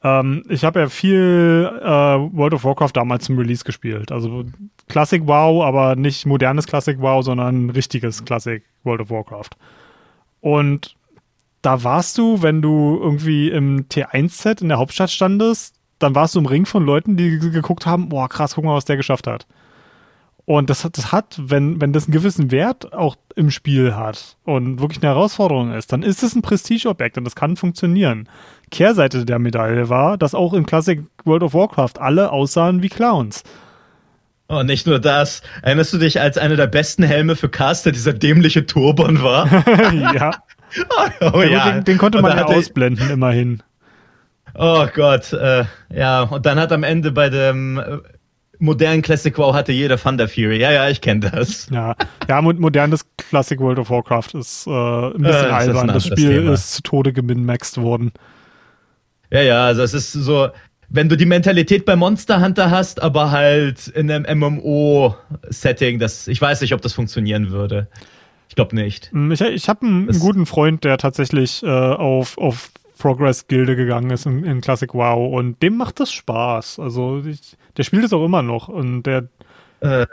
ähm, 0.03 0.43
ich 0.49 0.63
habe 0.63 0.79
ja 0.79 0.89
viel 0.89 1.69
äh, 1.79 1.85
World 1.85 2.55
of 2.55 2.63
Warcraft 2.63 2.91
damals 2.93 3.25
zum 3.25 3.37
Release 3.37 3.63
gespielt. 3.63 4.11
Also 4.11 4.45
Classic 4.87 5.25
WoW, 5.25 5.63
aber 5.63 5.95
nicht 5.95 6.25
modernes 6.25 6.65
Classic 6.65 6.99
WoW, 6.99 7.23
sondern 7.23 7.69
richtiges 7.69 8.25
Classic 8.25 8.63
World 8.83 9.01
of 9.01 9.09
Warcraft. 9.11 9.49
Und 10.39 10.95
da 11.61 11.83
warst 11.83 12.17
du, 12.17 12.41
wenn 12.41 12.63
du 12.63 12.99
irgendwie 12.99 13.49
im 13.49 13.87
T1-Set 13.87 14.61
in 14.61 14.69
der 14.69 14.79
Hauptstadt 14.79 15.11
standest, 15.11 15.75
dann 16.03 16.15
warst 16.15 16.35
du 16.35 16.39
im 16.39 16.45
Ring 16.45 16.65
von 16.65 16.85
Leuten, 16.85 17.17
die 17.17 17.39
geguckt 17.39 17.85
haben, 17.85 18.09
boah, 18.09 18.29
krass, 18.29 18.55
guck 18.55 18.63
mal, 18.63 18.75
was 18.75 18.85
der 18.85 18.97
geschafft 18.97 19.27
hat. 19.27 19.45
Und 20.45 20.69
das, 20.69 20.87
das 20.91 21.11
hat, 21.11 21.39
wenn, 21.41 21.79
wenn 21.79 21.93
das 21.93 22.05
einen 22.05 22.13
gewissen 22.13 22.51
Wert 22.51 22.93
auch 22.93 23.15
im 23.35 23.51
Spiel 23.51 23.95
hat 23.95 24.37
und 24.43 24.81
wirklich 24.81 25.01
eine 25.01 25.13
Herausforderung 25.13 25.71
ist, 25.71 25.93
dann 25.93 26.03
ist 26.03 26.23
es 26.23 26.35
ein 26.35 26.41
Prestigeobjekt 26.41 27.17
und 27.17 27.23
das 27.23 27.35
kann 27.35 27.55
funktionieren. 27.55 28.27
Kehrseite 28.71 29.25
der 29.25 29.39
Medaille 29.39 29.89
war, 29.89 30.17
dass 30.17 30.33
auch 30.33 30.53
in 30.53 30.65
Classic 30.65 31.03
World 31.25 31.43
of 31.43 31.53
Warcraft 31.53 31.99
alle 31.99 32.31
aussahen 32.31 32.81
wie 32.81 32.89
Clowns. 32.89 33.43
Oh, 34.49 34.63
nicht 34.63 34.85
nur 34.85 34.99
das. 34.99 35.43
Erinnerst 35.61 35.93
du 35.93 35.97
dich, 35.97 36.19
als 36.19 36.37
einer 36.37 36.57
der 36.57 36.67
besten 36.67 37.03
Helme 37.03 37.37
für 37.37 37.47
Caster 37.47 37.93
dieser 37.93 38.11
dämliche 38.11 38.65
Turban 38.65 39.23
war? 39.23 39.47
ja. 40.13 40.31
oh, 41.21 41.31
oh 41.33 41.41
ja. 41.41 41.71
Den, 41.71 41.83
den, 41.85 41.97
konnte 41.97 42.21
man 42.21 42.35
ja 42.35 42.43
ausblenden, 42.45 43.09
immerhin. 43.09 43.63
Oh 44.55 44.87
Gott, 44.93 45.33
äh, 45.33 45.65
ja. 45.93 46.23
Und 46.23 46.45
dann 46.45 46.59
hat 46.59 46.71
am 46.71 46.83
Ende 46.83 47.11
bei 47.11 47.29
dem 47.29 47.77
äh, 47.77 47.97
modernen 48.59 49.01
Classic 49.01 49.37
WoW 49.37 49.53
hatte 49.53 49.71
jeder 49.71 49.97
Thunder 49.97 50.27
Fury. 50.27 50.59
Ja, 50.59 50.71
ja, 50.71 50.89
ich 50.89 51.01
kenne 51.01 51.31
das. 51.31 51.67
Ja, 51.69 51.95
ja, 52.29 52.41
modernes 52.41 53.05
Classic 53.17 53.59
World 53.59 53.79
of 53.79 53.89
Warcraft 53.89 54.35
ist 54.35 54.67
äh, 54.67 54.71
ein 54.71 55.13
bisschen 55.13 55.45
äh, 55.45 55.49
albern. 55.49 55.87
Das, 55.87 56.03
das 56.03 56.05
Spiel 56.07 56.41
Thema. 56.41 56.53
ist 56.53 56.73
zu 56.73 56.83
Tode 56.83 57.13
geminmaxed 57.13 57.77
worden. 57.77 58.11
Ja, 59.31 59.41
ja, 59.41 59.65
also 59.65 59.81
es 59.81 59.93
ist 59.93 60.11
so, 60.11 60.49
wenn 60.89 61.07
du 61.07 61.15
die 61.15 61.25
Mentalität 61.25 61.85
bei 61.85 61.95
Monster 61.95 62.41
Hunter 62.41 62.69
hast, 62.69 63.01
aber 63.01 63.31
halt 63.31 63.87
in 63.87 64.11
einem 64.11 64.39
MMO-Setting, 64.39 65.99
das, 65.99 66.27
ich 66.27 66.41
weiß 66.41 66.61
nicht, 66.61 66.73
ob 66.73 66.81
das 66.81 66.93
funktionieren 66.93 67.49
würde. 67.49 67.87
Ich 68.49 68.55
glaube 68.55 68.75
nicht. 68.75 69.09
Mm, 69.13 69.31
ich, 69.31 69.39
ich 69.39 69.69
habe 69.69 69.85
einen, 69.85 70.09
einen, 70.09 70.19
guten 70.19 70.45
Freund, 70.45 70.83
der 70.83 70.97
tatsächlich 70.97 71.63
äh, 71.63 71.67
auf, 71.67 72.37
auf 72.37 72.71
Progress-Gilde 73.01 73.75
gegangen 73.75 74.11
ist 74.11 74.25
in, 74.25 74.43
in, 74.43 74.61
Classic 74.61 74.93
WoW 74.93 75.33
und 75.33 75.61
dem 75.63 75.75
macht 75.75 75.99
das 75.99 76.11
Spaß. 76.11 76.79
Also 76.79 77.23
ich, 77.25 77.57
der 77.77 77.83
spielt 77.83 78.03
es 78.03 78.13
auch 78.13 78.23
immer 78.23 78.43
noch 78.43 78.67
und 78.67 79.03
der 79.03 79.27
äh, 79.79 80.05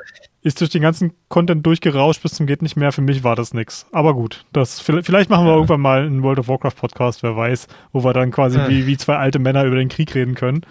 ist 0.42 0.60
durch 0.60 0.70
den 0.70 0.80
ganzen 0.80 1.12
Content 1.28 1.66
durchgerauscht 1.66 2.22
bis 2.22 2.32
zum 2.32 2.46
geht 2.46 2.62
nicht 2.62 2.76
mehr. 2.76 2.90
Für 2.90 3.02
mich 3.02 3.22
war 3.24 3.36
das 3.36 3.52
nix. 3.52 3.86
Aber 3.92 4.14
gut, 4.14 4.46
das 4.52 4.80
vielleicht 4.80 5.28
machen 5.28 5.44
wir 5.44 5.50
ja. 5.50 5.56
irgendwann 5.56 5.82
mal 5.82 6.06
einen 6.06 6.22
World 6.22 6.38
of 6.38 6.48
Warcraft 6.48 6.76
Podcast, 6.76 7.22
wer 7.22 7.36
weiß, 7.36 7.68
wo 7.92 8.02
wir 8.02 8.14
dann 8.14 8.30
quasi 8.30 8.58
ja. 8.58 8.68
wie, 8.68 8.86
wie 8.86 8.96
zwei 8.96 9.16
alte 9.16 9.38
Männer 9.38 9.64
über 9.64 9.76
den 9.76 9.90
Krieg 9.90 10.14
reden 10.14 10.34
können. 10.34 10.62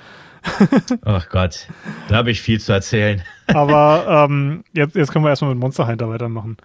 Ach 1.06 1.30
Gott, 1.30 1.68
da 2.08 2.16
habe 2.16 2.32
ich 2.32 2.42
viel 2.42 2.60
zu 2.60 2.72
erzählen. 2.72 3.22
Aber 3.48 4.28
ähm, 4.30 4.64
jetzt, 4.74 4.96
jetzt 4.96 5.12
können 5.12 5.24
wir 5.24 5.30
erstmal 5.30 5.52
mit 5.52 5.60
Monster 5.60 5.88
Hunter 5.88 6.10
weitermachen. 6.10 6.58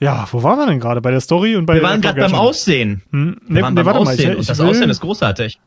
Ja, 0.00 0.28
wo 0.30 0.42
waren 0.42 0.58
wir 0.58 0.66
denn 0.66 0.80
gerade? 0.80 1.00
Bei 1.00 1.10
der 1.10 1.20
Story 1.20 1.56
und 1.56 1.66
bei 1.66 1.74
Wir 1.74 1.82
waren 1.82 2.00
gerade 2.00 2.20
beim 2.20 2.34
Aussehen. 2.34 3.02
Hm? 3.10 3.40
Nee, 3.46 3.56
wir 3.56 3.62
waren 3.62 3.74
nee, 3.74 3.82
beim 3.82 3.96
Aussehen. 3.96 4.28
Mal, 4.28 4.32
ich, 4.32 4.38
und 4.38 4.48
das 4.48 4.58
will, 4.58 4.66
Aussehen 4.66 4.90
ist 4.90 5.00
großartig. 5.00 5.58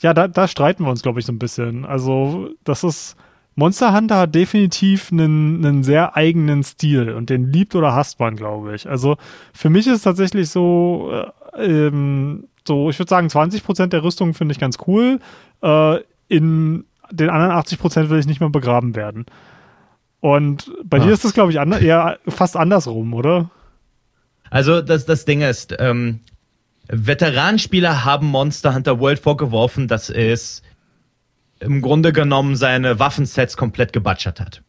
Ja, 0.00 0.14
da, 0.14 0.28
da 0.28 0.48
streiten 0.48 0.84
wir 0.84 0.90
uns, 0.90 1.02
glaube 1.02 1.20
ich, 1.20 1.26
so 1.26 1.32
ein 1.32 1.38
bisschen. 1.38 1.84
Also, 1.84 2.50
das 2.64 2.84
ist 2.84 3.16
Monster 3.54 3.94
Hunter 3.94 4.16
hat 4.16 4.34
definitiv 4.34 5.12
einen, 5.12 5.64
einen 5.64 5.82
sehr 5.84 6.16
eigenen 6.16 6.62
Stil 6.62 7.10
und 7.10 7.28
den 7.28 7.52
liebt 7.52 7.74
oder 7.74 7.94
hasst 7.94 8.18
man, 8.18 8.36
glaube 8.36 8.74
ich. 8.74 8.88
Also 8.88 9.16
für 9.52 9.68
mich 9.68 9.86
ist 9.86 9.96
es 9.96 10.02
tatsächlich 10.02 10.48
so, 10.48 11.12
äh, 11.56 11.62
ähm, 11.62 12.44
so 12.66 12.88
ich 12.88 12.98
würde 12.98 13.10
sagen, 13.10 13.26
20% 13.26 13.88
der 13.88 14.04
Rüstung 14.04 14.32
finde 14.32 14.52
ich 14.52 14.58
ganz 14.58 14.78
cool. 14.86 15.18
Äh, 15.62 15.98
in 16.28 16.84
den 17.10 17.28
anderen 17.28 17.52
80% 17.52 18.08
will 18.08 18.18
ich 18.18 18.26
nicht 18.26 18.40
mehr 18.40 18.48
begraben 18.48 18.96
werden. 18.96 19.26
Und 20.20 20.72
bei 20.84 20.98
Ach. 20.98 21.04
dir 21.04 21.12
ist 21.12 21.24
das, 21.24 21.34
glaube 21.34 21.50
ich, 21.50 21.58
eher 21.58 22.18
fast 22.28 22.56
andersrum, 22.56 23.12
oder? 23.12 23.50
Also 24.52 24.82
das, 24.82 25.06
das 25.06 25.24
Ding 25.24 25.40
ist, 25.40 25.74
ähm, 25.78 26.20
Veteranspieler 26.88 28.04
haben 28.04 28.26
Monster 28.26 28.74
Hunter 28.74 29.00
World 29.00 29.18
vorgeworfen, 29.18 29.88
dass 29.88 30.10
es 30.10 30.62
im 31.58 31.80
Grunde 31.80 32.12
genommen 32.12 32.54
seine 32.54 32.98
Waffensets 32.98 33.56
komplett 33.56 33.94
gebutschert 33.94 34.40
hat. 34.40 34.62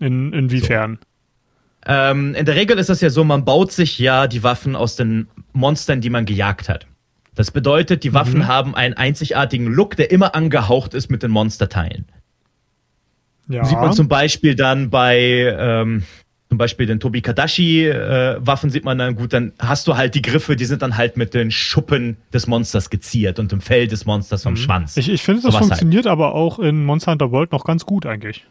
In, 0.00 0.32
inwiefern? 0.32 0.98
So. 1.86 1.92
Ähm, 1.92 2.34
in 2.34 2.46
der 2.46 2.56
Regel 2.56 2.78
ist 2.78 2.88
das 2.88 3.00
ja 3.00 3.10
so, 3.10 3.22
man 3.22 3.44
baut 3.44 3.70
sich 3.70 3.96
ja 4.00 4.26
die 4.26 4.42
Waffen 4.42 4.74
aus 4.74 4.96
den 4.96 5.28
Monstern, 5.52 6.00
die 6.00 6.10
man 6.10 6.24
gejagt 6.26 6.68
hat. 6.68 6.88
Das 7.36 7.52
bedeutet, 7.52 8.02
die 8.02 8.14
Waffen 8.14 8.40
mhm. 8.40 8.48
haben 8.48 8.74
einen 8.74 8.94
einzigartigen 8.94 9.66
Look, 9.68 9.94
der 9.94 10.10
immer 10.10 10.34
angehaucht 10.34 10.94
ist 10.94 11.12
mit 11.12 11.22
den 11.22 11.30
Monsterteilen. 11.30 12.06
Ja. 13.48 13.64
Sieht 13.64 13.78
man 13.78 13.92
zum 13.92 14.08
Beispiel 14.08 14.56
dann 14.56 14.90
bei, 14.90 15.54
ähm, 15.56 16.02
zum 16.52 16.58
Beispiel 16.58 16.84
den 16.84 17.00
Tobi 17.00 17.22
Kadashi 17.22 17.86
äh, 17.86 18.36
Waffen 18.38 18.68
sieht 18.68 18.84
man 18.84 18.98
dann 18.98 19.16
gut, 19.16 19.32
dann 19.32 19.54
hast 19.58 19.88
du 19.88 19.96
halt 19.96 20.14
die 20.14 20.20
Griffe, 20.20 20.54
die 20.54 20.66
sind 20.66 20.82
dann 20.82 20.98
halt 20.98 21.16
mit 21.16 21.32
den 21.32 21.50
Schuppen 21.50 22.18
des 22.30 22.46
Monsters 22.46 22.90
geziert 22.90 23.38
und 23.38 23.52
dem 23.52 23.62
Fell 23.62 23.86
des 23.86 24.04
Monsters 24.04 24.42
vom 24.42 24.52
mhm. 24.52 24.58
Schwanz. 24.58 24.98
Ich, 24.98 25.08
ich 25.08 25.22
finde, 25.22 25.40
das 25.40 25.50
so 25.50 25.58
halt. 25.58 25.68
funktioniert 25.68 26.04
halt. 26.04 26.12
aber 26.12 26.34
auch 26.34 26.58
in 26.58 26.84
Monster 26.84 27.12
Hunter 27.12 27.32
World 27.32 27.52
noch 27.52 27.64
ganz 27.64 27.86
gut 27.86 28.04
eigentlich. 28.04 28.44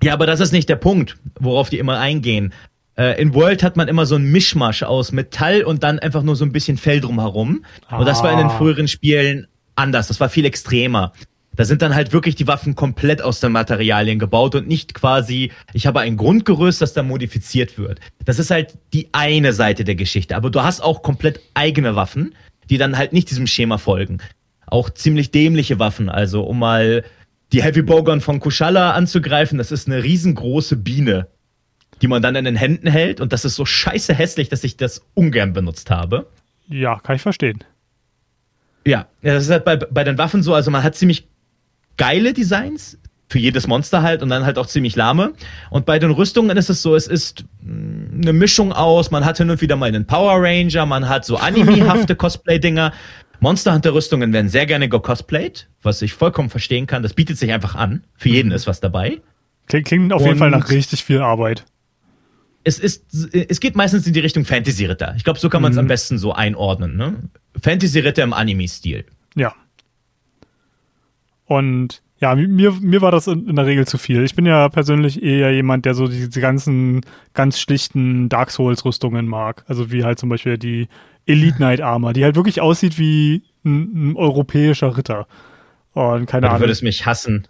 Ja, 0.00 0.12
aber 0.12 0.26
das 0.26 0.38
ist 0.38 0.52
nicht 0.52 0.68
der 0.68 0.76
Punkt, 0.76 1.16
worauf 1.40 1.70
die 1.70 1.78
immer 1.78 1.98
eingehen. 1.98 2.52
Äh, 2.96 3.20
in 3.20 3.34
World 3.34 3.64
hat 3.64 3.76
man 3.76 3.88
immer 3.88 4.06
so 4.06 4.14
ein 4.14 4.30
Mischmasch 4.30 4.84
aus 4.84 5.10
Metall 5.10 5.64
und 5.64 5.82
dann 5.82 5.98
einfach 5.98 6.22
nur 6.22 6.36
so 6.36 6.44
ein 6.44 6.52
bisschen 6.52 6.76
Fell 6.76 7.00
drumherum. 7.00 7.64
Ah. 7.88 7.98
Und 7.98 8.06
das 8.06 8.22
war 8.22 8.30
in 8.30 8.38
den 8.38 8.46
ah. 8.46 8.50
früheren 8.50 8.86
Spielen 8.86 9.48
anders. 9.74 10.06
Das 10.06 10.20
war 10.20 10.28
viel 10.28 10.44
extremer. 10.44 11.12
Da 11.54 11.64
sind 11.64 11.82
dann 11.82 11.94
halt 11.94 12.12
wirklich 12.12 12.34
die 12.34 12.46
Waffen 12.46 12.74
komplett 12.74 13.20
aus 13.20 13.40
den 13.40 13.52
Materialien 13.52 14.18
gebaut 14.18 14.54
und 14.54 14.68
nicht 14.68 14.94
quasi, 14.94 15.52
ich 15.74 15.86
habe 15.86 16.00
ein 16.00 16.16
Grundgerüst, 16.16 16.80
das 16.80 16.94
dann 16.94 17.06
modifiziert 17.06 17.76
wird. 17.76 18.00
Das 18.24 18.38
ist 18.38 18.50
halt 18.50 18.78
die 18.94 19.08
eine 19.12 19.52
Seite 19.52 19.84
der 19.84 19.94
Geschichte. 19.94 20.34
Aber 20.34 20.50
du 20.50 20.62
hast 20.62 20.80
auch 20.80 21.02
komplett 21.02 21.40
eigene 21.52 21.94
Waffen, 21.94 22.34
die 22.70 22.78
dann 22.78 22.96
halt 22.96 23.12
nicht 23.12 23.30
diesem 23.30 23.46
Schema 23.46 23.76
folgen. 23.76 24.18
Auch 24.66 24.88
ziemlich 24.88 25.30
dämliche 25.30 25.78
Waffen. 25.78 26.08
Also 26.08 26.42
um 26.44 26.58
mal 26.58 27.04
die 27.52 27.62
Heavy 27.62 27.82
Bowgun 27.82 28.22
von 28.22 28.40
Kushala 28.40 28.92
anzugreifen, 28.92 29.58
das 29.58 29.70
ist 29.70 29.86
eine 29.86 30.02
riesengroße 30.02 30.76
Biene, 30.76 31.28
die 32.00 32.08
man 32.08 32.22
dann 32.22 32.34
in 32.34 32.46
den 32.46 32.56
Händen 32.56 32.86
hält. 32.86 33.20
Und 33.20 33.34
das 33.34 33.44
ist 33.44 33.56
so 33.56 33.66
scheiße 33.66 34.14
hässlich, 34.14 34.48
dass 34.48 34.64
ich 34.64 34.78
das 34.78 35.02
ungern 35.12 35.52
benutzt 35.52 35.90
habe. 35.90 36.28
Ja, 36.68 36.98
kann 37.00 37.16
ich 37.16 37.22
verstehen. 37.22 37.62
Ja, 38.86 39.06
das 39.20 39.44
ist 39.44 39.50
halt 39.50 39.64
bei, 39.64 39.76
bei 39.76 40.02
den 40.02 40.18
Waffen 40.18 40.42
so, 40.42 40.54
also 40.54 40.70
man 40.70 40.82
hat 40.82 40.96
ziemlich 40.96 41.28
geile 42.02 42.32
Designs 42.32 42.98
für 43.28 43.38
jedes 43.38 43.68
Monster 43.68 44.02
halt 44.02 44.24
und 44.24 44.28
dann 44.28 44.44
halt 44.44 44.58
auch 44.58 44.66
ziemlich 44.66 44.96
lahme. 44.96 45.34
Und 45.70 45.86
bei 45.86 46.00
den 46.00 46.10
Rüstungen 46.10 46.56
ist 46.56 46.68
es 46.68 46.82
so, 46.82 46.96
es 46.96 47.06
ist 47.06 47.44
mm, 47.60 48.22
eine 48.22 48.32
Mischung 48.32 48.72
aus, 48.72 49.12
man 49.12 49.24
hat 49.24 49.38
hin 49.38 49.48
und 49.50 49.60
wieder 49.60 49.76
mal 49.76 49.86
einen 49.86 50.04
Power 50.04 50.42
Ranger, 50.42 50.84
man 50.84 51.08
hat 51.08 51.24
so 51.24 51.36
anime-hafte 51.36 52.16
Cosplay-Dinger. 52.24 52.92
Monster 53.38 53.72
Hunter 53.72 53.94
Rüstungen 53.94 54.32
werden 54.32 54.48
sehr 54.48 54.66
gerne 54.66 54.88
gecosplayt, 54.88 55.68
was 55.80 56.02
ich 56.02 56.12
vollkommen 56.12 56.50
verstehen 56.50 56.88
kann. 56.88 57.04
Das 57.04 57.14
bietet 57.14 57.38
sich 57.38 57.52
einfach 57.52 57.76
an. 57.76 58.02
Für 58.16 58.30
jeden 58.30 58.48
mhm. 58.48 58.56
ist 58.56 58.66
was 58.66 58.80
dabei. 58.80 59.20
Klingt, 59.68 59.86
klingt 59.86 60.12
auf 60.12 60.22
und 60.22 60.26
jeden 60.26 60.38
Fall 60.40 60.50
nach 60.50 60.70
richtig 60.70 61.04
viel 61.04 61.20
Arbeit. 61.20 61.64
es 62.64 62.80
ist, 62.80 63.14
es 63.32 63.60
geht 63.60 63.76
meistens 63.76 64.08
in 64.08 64.12
die 64.12 64.20
Richtung 64.20 64.44
Fantasy-Ritter. 64.44 65.14
Ich 65.16 65.22
glaube, 65.22 65.38
so 65.38 65.48
kann 65.48 65.62
man 65.62 65.70
es 65.70 65.76
mhm. 65.76 65.82
am 65.82 65.86
besten 65.86 66.18
so 66.18 66.32
einordnen. 66.32 66.96
Ne? 66.96 67.14
Fantasy-Ritter 67.62 68.24
im 68.24 68.32
Anime-Stil. 68.32 69.04
Ja. 69.36 69.54
Und 71.52 72.00
ja, 72.18 72.34
mir, 72.34 72.72
mir 72.80 73.02
war 73.02 73.10
das 73.10 73.26
in, 73.26 73.46
in, 73.46 73.56
der 73.56 73.66
Regel 73.66 73.86
zu 73.86 73.98
viel. 73.98 74.24
Ich 74.24 74.34
bin 74.34 74.46
ja 74.46 74.70
persönlich 74.70 75.22
eher 75.22 75.52
jemand, 75.52 75.84
der 75.84 75.92
so 75.92 76.08
diese 76.08 76.40
ganzen 76.40 77.02
ganz 77.34 77.60
schlichten 77.60 78.30
Dark 78.30 78.50
Souls-Rüstungen 78.50 79.26
mag. 79.26 79.62
Also 79.66 79.92
wie 79.92 80.02
halt 80.02 80.18
zum 80.18 80.30
Beispiel 80.30 80.56
die 80.56 80.88
Elite 81.26 81.56
Knight 81.56 81.82
Armor, 81.82 82.14
die 82.14 82.24
halt 82.24 82.36
wirklich 82.36 82.62
aussieht 82.62 82.98
wie 82.98 83.42
ein, 83.66 84.12
ein 84.12 84.16
europäischer 84.16 84.96
Ritter. 84.96 85.26
Und 85.92 86.24
keine 86.24 86.46
Ahnung. 86.46 86.60
Du 86.60 86.64
würdest 86.64 86.82
mich 86.82 87.04
hassen. 87.04 87.46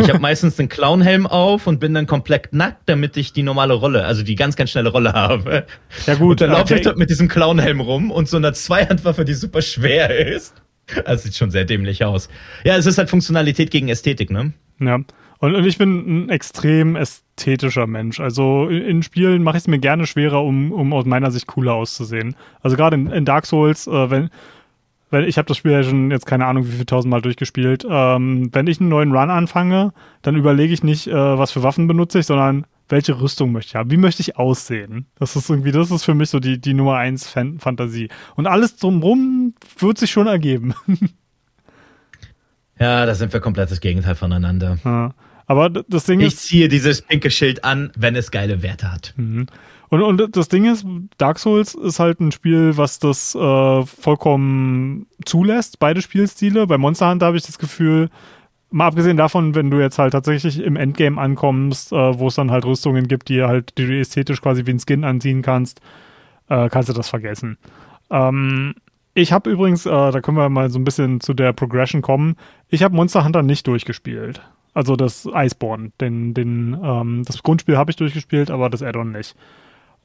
Ich 0.00 0.08
habe 0.08 0.18
meistens 0.18 0.56
den 0.56 0.68
Clownhelm 0.68 1.28
auf 1.28 1.68
und 1.68 1.78
bin 1.78 1.94
dann 1.94 2.08
komplett 2.08 2.52
nackt, 2.52 2.88
damit 2.88 3.16
ich 3.16 3.32
die 3.32 3.44
normale 3.44 3.74
Rolle, 3.74 4.04
also 4.04 4.24
die 4.24 4.34
ganz, 4.34 4.56
ganz 4.56 4.70
schnelle 4.70 4.88
Rolle 4.88 5.12
habe. 5.12 5.64
Ja 6.06 6.16
gut. 6.16 6.32
Und 6.32 6.40
dann 6.40 6.50
laufe 6.50 6.74
ich 6.74 6.80
dort 6.80 6.98
mit 6.98 7.08
diesem 7.08 7.28
Clownhelm 7.28 7.80
rum 7.80 8.10
und 8.10 8.28
so 8.28 8.36
einer 8.36 8.52
Zweihandwaffe, 8.52 9.24
die 9.24 9.34
super 9.34 9.62
schwer 9.62 10.10
ist. 10.16 10.54
Das 11.04 11.22
sieht 11.22 11.34
schon 11.34 11.50
sehr 11.50 11.64
dämlich 11.64 12.04
aus. 12.04 12.28
Ja, 12.64 12.76
es 12.76 12.86
ist 12.86 12.98
halt 12.98 13.10
Funktionalität 13.10 13.70
gegen 13.70 13.88
Ästhetik, 13.88 14.30
ne? 14.30 14.52
Ja. 14.80 15.00
Und, 15.38 15.54
und 15.54 15.64
ich 15.66 15.78
bin 15.78 16.24
ein 16.24 16.28
extrem 16.30 16.96
ästhetischer 16.96 17.86
Mensch. 17.86 18.20
Also 18.20 18.68
in, 18.68 19.02
Spielen 19.02 19.42
mache 19.42 19.56
ich 19.56 19.64
es 19.64 19.68
mir 19.68 19.78
gerne 19.78 20.06
schwerer, 20.06 20.42
um, 20.42 20.72
um 20.72 20.92
aus 20.92 21.04
meiner 21.04 21.30
Sicht 21.30 21.46
cooler 21.46 21.74
auszusehen. 21.74 22.34
Also 22.62 22.76
gerade 22.76 22.96
in, 22.96 23.10
in 23.10 23.24
Dark 23.24 23.44
Souls, 23.46 23.86
äh, 23.86 24.10
wenn, 24.10 24.30
weil 25.10 25.28
ich 25.28 25.36
habe 25.36 25.46
das 25.46 25.58
Spiel 25.58 25.72
ja 25.72 25.82
schon 25.82 26.10
jetzt 26.10 26.26
keine 26.26 26.46
Ahnung 26.46 26.66
wie 26.66 26.76
viel 26.76 26.86
tausendmal 26.86 27.20
durchgespielt. 27.20 27.86
Ähm, 27.88 28.50
wenn 28.52 28.66
ich 28.66 28.80
einen 28.80 28.88
neuen 28.88 29.12
Run 29.12 29.30
anfange, 29.30 29.92
dann 30.22 30.36
überlege 30.36 30.72
ich 30.72 30.82
nicht, 30.82 31.08
äh, 31.08 31.12
was 31.12 31.52
für 31.52 31.62
Waffen 31.62 31.86
benutze 31.86 32.20
ich, 32.20 32.26
sondern 32.26 32.66
welche 32.88 33.20
Rüstung 33.20 33.52
möchte 33.52 33.70
ich 33.70 33.74
haben, 33.76 33.90
wie 33.90 33.96
möchte 33.96 34.20
ich 34.20 34.36
aussehen. 34.36 35.06
Das 35.18 35.36
ist 35.36 35.48
irgendwie, 35.48 35.72
das 35.72 35.90
ist 35.90 36.04
für 36.04 36.14
mich 36.14 36.30
so 36.30 36.40
die, 36.40 36.60
die 36.60 36.74
Nummer 36.74 36.96
eins 36.96 37.26
Fan 37.26 37.58
Fantasie. 37.58 38.08
Und 38.36 38.46
alles 38.46 38.76
drumherum 38.76 39.54
wird 39.78 39.98
sich 39.98 40.10
schon 40.10 40.26
ergeben. 40.26 40.74
ja, 42.78 43.06
da 43.06 43.14
sind 43.14 43.32
wir 43.32 43.40
komplett 43.40 43.70
das 43.70 43.80
Gegenteil 43.80 44.14
voneinander. 44.14 44.78
Ja. 44.84 45.14
Aber 45.46 45.70
das 45.70 46.04
Ding 46.04 46.20
ich 46.20 46.28
ist. 46.28 46.44
Ich 46.44 46.48
ziehe 46.48 46.68
dieses 46.68 47.02
pinke 47.02 47.30
Schild 47.30 47.64
an, 47.64 47.90
wenn 47.96 48.16
es 48.16 48.30
geile 48.30 48.62
Werte 48.62 48.90
hat. 48.90 49.14
Mhm. 49.16 49.46
Und, 49.90 50.02
und 50.02 50.36
das 50.36 50.48
Ding 50.48 50.64
ist, 50.64 50.84
Dark 51.18 51.38
Souls 51.38 51.74
ist 51.74 52.00
halt 52.00 52.20
ein 52.20 52.32
Spiel, 52.32 52.76
was 52.76 52.98
das 52.98 53.34
äh, 53.34 53.86
vollkommen 53.86 55.06
zulässt, 55.24 55.78
beide 55.78 56.02
Spielstile. 56.02 56.66
Bei 56.66 56.78
Monster 56.78 57.10
Hunter 57.10 57.26
habe 57.26 57.36
ich 57.36 57.44
das 57.44 57.58
Gefühl, 57.58 58.08
mal 58.74 58.88
abgesehen 58.88 59.16
davon, 59.16 59.54
wenn 59.54 59.70
du 59.70 59.78
jetzt 59.78 60.00
halt 60.00 60.12
tatsächlich 60.12 60.60
im 60.60 60.74
Endgame 60.74 61.20
ankommst, 61.20 61.92
äh, 61.92 62.18
wo 62.18 62.26
es 62.26 62.34
dann 62.34 62.50
halt 62.50 62.64
Rüstungen 62.64 63.06
gibt, 63.06 63.28
die 63.28 63.42
halt, 63.42 63.78
die 63.78 63.86
du 63.86 63.96
ästhetisch 63.96 64.42
quasi 64.42 64.66
wie 64.66 64.72
ein 64.72 64.80
Skin 64.80 65.04
anziehen 65.04 65.42
kannst, 65.42 65.80
äh, 66.48 66.68
kannst 66.68 66.88
du 66.88 66.92
das 66.92 67.08
vergessen. 67.08 67.56
Ähm, 68.10 68.74
ich 69.14 69.32
habe 69.32 69.48
übrigens, 69.48 69.86
äh, 69.86 69.90
da 69.90 70.20
können 70.20 70.36
wir 70.36 70.48
mal 70.48 70.70
so 70.70 70.80
ein 70.80 70.84
bisschen 70.84 71.20
zu 71.20 71.34
der 71.34 71.52
Progression 71.52 72.02
kommen. 72.02 72.34
Ich 72.68 72.82
habe 72.82 72.96
Monster 72.96 73.24
Hunter 73.24 73.44
nicht 73.44 73.64
durchgespielt. 73.68 74.42
Also 74.74 74.96
das 74.96 75.28
Iceborne, 75.32 75.92
den, 76.00 76.34
den, 76.34 76.76
ähm, 76.82 77.22
das 77.24 77.44
Grundspiel 77.44 77.76
habe 77.76 77.92
ich 77.92 77.96
durchgespielt, 77.96 78.50
aber 78.50 78.70
das 78.70 78.82
Addon 78.82 79.12
nicht. 79.12 79.36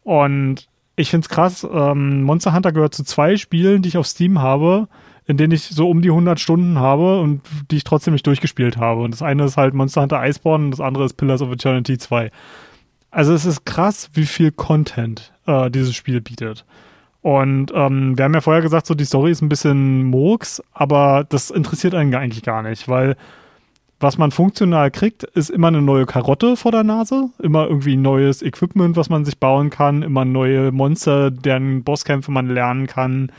Und 0.03 0.70
ich 0.95 1.09
finde 1.09 1.26
es 1.26 1.30
krass, 1.30 1.67
ähm, 1.74 2.22
Monster 2.22 2.53
Hunter 2.53 2.72
gehört 2.72 2.93
zu 2.93 3.03
zwei 3.03 3.36
Spielen, 3.36 3.82
die 3.82 3.89
ich 3.89 3.97
auf 3.97 4.05
Steam 4.05 4.39
habe, 4.39 4.88
in 5.30 5.38
denen 5.38 5.53
ich 5.53 5.61
so 5.61 5.88
um 5.88 6.01
die 6.01 6.09
100 6.09 6.39
Stunden 6.39 6.80
habe 6.80 7.21
und 7.21 7.41
die 7.69 7.77
ich 7.77 7.84
trotzdem 7.84 8.13
nicht 8.13 8.25
durchgespielt 8.25 8.77
habe. 8.77 9.01
Und 9.01 9.11
das 9.11 9.21
eine 9.21 9.43
ist 9.43 9.57
halt 9.57 9.75
Monster 9.75 10.01
Hunter 10.01 10.27
Iceborne 10.27 10.65
und 10.65 10.71
das 10.71 10.82
andere 10.82 11.05
ist 11.05 11.17
Pillars 11.17 11.43
of 11.43 11.51
Eternity 11.51 11.99
2. 11.99 12.32
Also 13.11 13.34
es 13.34 13.45
ist 13.45 13.63
krass, 13.63 14.09
wie 14.13 14.25
viel 14.25 14.51
Content 14.51 15.32
äh, 15.45 15.69
dieses 15.69 15.95
Spiel 15.95 16.19
bietet. 16.19 16.65
Und 17.21 17.71
ähm, 17.75 18.17
wir 18.17 18.25
haben 18.25 18.34
ja 18.34 18.41
vorher 18.41 18.63
gesagt, 18.63 18.88
so 18.88 18.95
die 18.95 19.05
Story 19.05 19.30
ist 19.30 19.43
ein 19.43 19.49
bisschen 19.49 20.05
Murks, 20.05 20.63
aber 20.73 21.27
das 21.30 21.51
interessiert 21.51 21.93
einen 21.93 22.15
eigentlich 22.15 22.41
gar 22.41 22.63
nicht, 22.63 22.88
weil 22.88 23.15
was 23.99 24.17
man 24.17 24.32
funktional 24.32 24.89
kriegt, 24.89 25.25
ist 25.25 25.51
immer 25.51 25.67
eine 25.67 25.84
neue 25.84 26.07
Karotte 26.07 26.55
vor 26.55 26.71
der 26.71 26.84
Nase, 26.84 27.30
immer 27.38 27.67
irgendwie 27.67 27.97
neues 27.97 28.41
Equipment, 28.41 28.95
was 28.95 29.09
man 29.09 29.25
sich 29.25 29.38
bauen 29.38 29.69
kann, 29.69 30.01
immer 30.01 30.25
neue 30.25 30.71
Monster, 30.71 31.30
deren 31.30 31.84
Bosskämpfe 31.84 32.32
man 32.32 32.47
lernen 32.47 32.88
kann. 32.88 33.32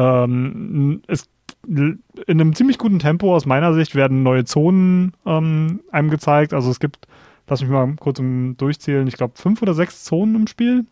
Ähm, 0.00 1.02
es, 1.06 1.28
in 1.66 2.00
einem 2.26 2.54
ziemlich 2.54 2.78
guten 2.78 2.98
Tempo 2.98 3.34
aus 3.34 3.44
meiner 3.44 3.74
Sicht 3.74 3.94
werden 3.94 4.22
neue 4.22 4.44
Zonen 4.44 5.12
ähm, 5.26 5.80
einem 5.92 6.10
gezeigt. 6.10 6.54
Also 6.54 6.70
es 6.70 6.80
gibt, 6.80 7.06
lass 7.48 7.60
mich 7.60 7.70
mal 7.70 7.94
kurz 7.98 8.20
durchzählen, 8.56 9.06
ich 9.06 9.14
glaube 9.14 9.34
fünf 9.36 9.60
oder 9.62 9.74
sechs 9.74 10.04
Zonen 10.04 10.34
im 10.36 10.46
Spiel. 10.46 10.86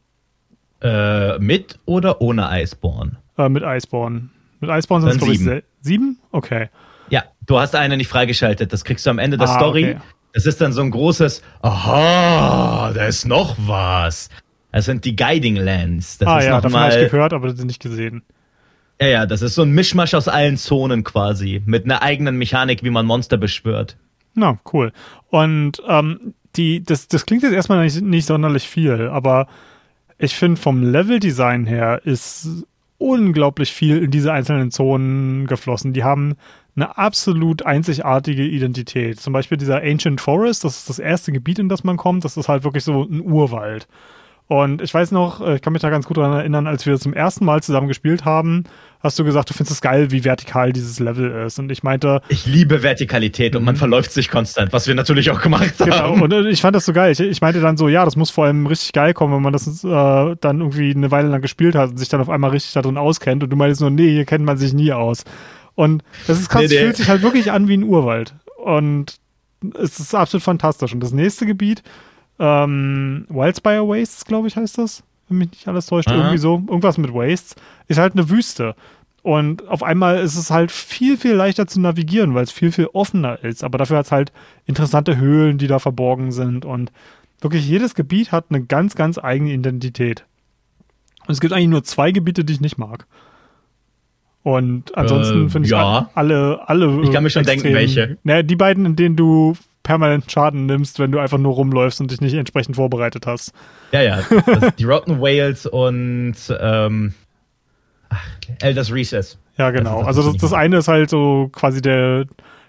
Äh, 0.81 1.39
mit 1.39 1.79
oder 1.87 2.21
ohne 2.21 2.49
Eisborn? 2.49 3.17
Äh, 3.37 3.49
mit 3.49 3.65
Eisborn. 3.65 4.31
Mit 4.61 4.71
Eisborn 4.71 5.03
sind 5.03 5.11
es, 5.11 5.19
glaube 5.19 5.33
ich, 5.33 5.65
sieben? 5.81 6.19
Okay. 6.31 6.69
Ja, 7.11 7.25
du 7.47 7.59
hast 7.59 7.75
eine 7.75 7.97
nicht 7.97 8.09
freigeschaltet. 8.09 8.73
Das 8.73 8.85
kriegst 8.85 9.07
du 9.07 9.11
am 9.11 9.19
Ende 9.19 9.39
der 9.39 9.49
ah, 9.49 9.55
Story. 9.57 9.91
Okay. 9.91 10.01
Das 10.35 10.47
ist 10.47 10.61
dann 10.61 10.73
so 10.73 10.83
ein 10.83 10.91
großes, 10.91 11.43
aha, 11.63 12.93
da 12.95 13.07
ist 13.07 13.27
noch 13.27 13.57
was. 13.59 14.29
Das 14.71 14.85
sind 14.85 15.05
die 15.05 15.17
Guiding 15.17 15.57
Lands. 15.57 16.19
Das 16.19 16.29
ah 16.29 16.39
ist 16.39 16.45
ja, 16.45 16.61
davon 16.61 16.79
habe 16.79 17.03
ich 17.03 17.11
gehört, 17.11 17.33
aber 17.33 17.49
das 17.49 17.65
nicht 17.65 17.81
gesehen. 17.81 18.23
Ja, 19.01 19.07
ja, 19.07 19.27
das 19.27 19.43
ist 19.43 19.55
so 19.55 19.63
ein 19.63 19.71
Mischmasch 19.71 20.15
aus 20.15 20.29
allen 20.29 20.57
Zonen 20.57 21.05
quasi. 21.05 21.63
Mit 21.67 21.85
einer 21.85 22.03
eigenen 22.03 22.37
Mechanik, 22.37 22.83
wie 22.83 22.91
man 22.91 23.07
Monster 23.07 23.37
beschwört. 23.37 23.97
Na, 24.35 24.59
cool. 24.73 24.93
Und 25.31 25.83
ähm, 25.87 26.35
die, 26.57 26.83
das, 26.83 27.09
das 27.09 27.27
klingt 27.27 27.43
jetzt 27.43 27.53
erstmal 27.53 27.85
nicht, 27.85 28.01
nicht 28.03 28.27
sonderlich 28.27 28.69
viel, 28.69 29.09
aber 29.09 29.47
ich 30.19 30.35
finde 30.35 30.61
vom 30.61 30.83
Leveldesign 30.83 31.67
her 31.67 32.01
ist 32.05 32.67
unglaublich 32.99 33.73
viel 33.73 34.03
in 34.03 34.11
diese 34.11 34.33
einzelnen 34.33 34.73
Zonen 34.73 35.47
geflossen. 35.47 35.93
Die 35.93 36.03
haben 36.03 36.37
eine 36.75 36.99
absolut 36.99 37.65
einzigartige 37.65 38.45
Identität. 38.45 39.21
Zum 39.21 39.33
Beispiel 39.33 39.59
dieser 39.59 39.83
Ancient 39.83 40.21
Forest, 40.21 40.65
das 40.65 40.79
ist 40.79 40.89
das 40.89 40.99
erste 40.99 41.33
Gebiet, 41.33 41.61
in 41.61 41.69
das 41.69 41.85
man 41.85 41.97
kommt. 41.97 42.25
Das 42.25 42.37
ist 42.37 42.49
halt 42.49 42.65
wirklich 42.65 42.85
so 42.85 43.05
ein 43.05 43.21
Urwald. 43.21 43.87
Und 44.49 44.81
ich 44.81 44.95
weiß 44.95 45.13
noch, 45.13 45.47
äh, 45.47 45.57
ich 45.57 45.63
kann 45.63 45.75
mich 45.75 45.83
da 45.83 45.91
ganz 45.91 46.07
gut 46.07 46.17
daran 46.17 46.33
erinnern, 46.33 46.67
als 46.67 46.87
wir 46.87 46.99
zum 46.99 47.13
ersten 47.13 47.45
Mal 47.45 47.63
zusammen 47.63 47.87
gespielt 47.87 48.25
haben, 48.25 48.65
hast 49.01 49.19
du 49.19 49.25
gesagt, 49.25 49.51
du 49.51 49.55
findest 49.55 49.73
es 49.73 49.81
geil, 49.83 50.11
wie 50.11 50.25
vertikal 50.25 50.73
dieses 50.73 50.99
Level 51.01 51.45
ist. 51.47 51.59
Und 51.59 51.71
ich 51.71 51.83
meinte. 51.83 52.23
Ich 52.31 52.47
liebe 52.47 52.83
Vertikalität 52.83 53.55
und 53.57 53.65
man 53.65 53.75
mhm. 53.75 53.79
verläuft 53.79 54.11
sich 54.11 54.31
konstant, 54.31 54.73
was 54.73 54.89
wir 54.89 54.95
natürlich 54.95 55.31
auch 55.31 55.43
gemacht 55.43 55.75
genau. 55.77 55.97
haben. 55.97 56.15
Genau, 56.15 56.25
und 56.25 56.47
äh, 56.47 56.49
ich 56.49 56.63
fand 56.63 56.75
das 56.75 56.87
so 56.87 56.95
geil. 56.95 57.13
Ich, 57.13 57.21
ich, 57.21 57.43
meinte 57.43 57.61
dann 57.61 57.77
so, 57.77 57.89
ja, 57.89 58.07
das 58.07 58.17
muss 58.17 58.31
vor 58.31 58.47
allem 58.47 58.67
richtig 58.67 58.95
geil 58.95 59.13
kommen, 59.13 59.35
wenn 59.35 59.43
man 59.43 59.53
das 59.53 59.67
äh, 59.85 60.37
dann 60.41 60.61
irgendwie 60.61 60.95
eine 60.95 61.11
Weile 61.11 61.29
lang 61.29 61.43
gespielt 61.43 61.75
hat 61.75 61.91
und 61.91 61.99
sich 61.99 62.09
dann 62.09 62.23
auf 62.23 62.31
einmal 62.31 62.51
richtig 62.51 62.73
darin 62.73 62.97
auskennt. 62.97 63.45
Und 63.45 63.51
du 63.51 63.57
meintest 63.57 63.83
nur, 63.83 63.91
nee, 63.91 64.11
hier 64.11 64.25
kennt 64.25 64.47
man 64.47 64.57
sich 64.57 64.73
nie 64.73 64.93
aus. 64.93 65.25
Und 65.75 66.03
das 66.27 66.41
ist 66.41 66.49
krass, 66.49 66.63
nee, 66.63 66.69
nee. 66.69 66.75
es 66.75 66.81
fühlt 66.81 66.97
sich 66.97 67.09
halt 67.11 67.21
wirklich 67.21 67.53
an 67.53 67.69
wie 67.69 67.77
ein 67.77 67.85
Urwald. 67.85 68.35
Und 68.57 69.17
es 69.79 70.01
ist 70.01 70.15
absolut 70.15 70.43
fantastisch. 70.43 70.95
Und 70.95 71.01
das 71.01 71.13
nächste 71.13 71.45
Gebiet, 71.45 71.83
ähm, 72.39 73.26
Wildspire 73.28 73.86
Wastes, 73.89 74.24
glaube 74.24 74.49
ich, 74.49 74.57
heißt 74.57 74.78
das. 74.78 75.03
Wenn 75.28 75.39
mich 75.39 75.51
nicht 75.51 75.68
alles 75.68 75.86
täuscht, 75.86 76.09
Aha. 76.09 76.16
irgendwie 76.16 76.39
so. 76.39 76.55
Irgendwas 76.55 76.99
mit 76.99 77.12
Wastes. 77.12 77.57
Ist 77.89 77.99
halt 77.99 78.14
eine 78.14 78.30
Wüste. 78.30 78.74
Und 79.22 79.66
auf 79.68 79.82
einmal 79.82 80.18
ist 80.20 80.36
es 80.36 80.51
halt 80.51 80.70
viel, 80.70 81.16
viel 81.16 81.34
leichter 81.34 81.66
zu 81.66 81.80
navigieren, 81.80 82.34
weil 82.34 82.45
es 82.45 82.53
viel, 82.53 82.72
viel 82.72 82.86
offener 82.93 83.43
ist. 83.43 83.64
Aber 83.64 83.76
dafür 83.76 83.99
hat 83.99 84.07
es 84.07 84.12
halt 84.12 84.32
interessante 84.66 85.16
Höhlen, 85.16 85.59
die 85.59 85.66
da 85.66 85.78
verborgen 85.78 86.32
sind. 86.32 86.64
Und 86.64 86.93
wirklich 87.41 87.68
jedes 87.68 87.95
Gebiet 87.95 88.32
hat 88.32 88.47
eine 88.49 88.62
ganz, 88.64 88.95
ganz 88.95 89.18
eigene 89.18 89.53
Identität. 89.53 90.24
Und 91.26 91.32
es 91.32 91.41
gibt 91.41 91.53
eigentlich 91.53 91.68
nur 91.68 91.84
zwei 91.84 92.11
Gebiete, 92.11 92.45
die 92.45 92.55
ich 92.55 92.61
nicht 92.61 92.78
mag. 92.78 93.07
Und 94.43 94.97
ansonsten 94.97 95.47
äh, 95.47 95.51
finde 95.51 95.66
ich 95.66 95.72
ja. 95.72 96.09
alle, 96.14 96.61
alle. 96.66 97.03
Ich 97.03 97.12
kann 97.12 97.22
mir 97.22 97.28
schon 97.28 97.45
denken, 97.45 97.74
welche. 97.74 98.16
Naja, 98.22 98.43
die 98.43 98.57
beiden, 98.57 98.86
in 98.86 98.97
denen 98.97 99.16
du 99.16 99.55
permanent 99.89 100.30
Schaden 100.30 100.66
nimmst, 100.66 100.99
wenn 100.99 101.12
du 101.12 101.18
einfach 101.18 101.39
nur 101.39 101.55
rumläufst 101.55 102.03
und 102.03 102.11
dich 102.11 102.20
nicht 102.20 102.34
entsprechend 102.34 102.76
vorbereitet 102.76 103.26
hast. 103.26 103.55
Ja, 103.91 104.03
ja. 104.03 104.18
die 104.78 104.84
Rotten 104.84 105.18
Whales 105.18 105.64
und 105.64 106.34
ähm, 106.61 107.14
ach, 108.11 108.22
Elders 108.61 108.93
Recess. 108.93 109.39
Ja, 109.57 109.70
genau. 109.70 110.05
Das 110.05 110.09
das 110.09 110.16
also 110.18 110.32
das, 110.32 110.43
das 110.43 110.53
eine 110.53 110.76
ist 110.76 110.89
halt 110.89 111.09
so 111.09 111.49
quasi 111.53 111.80
der 111.80 112.26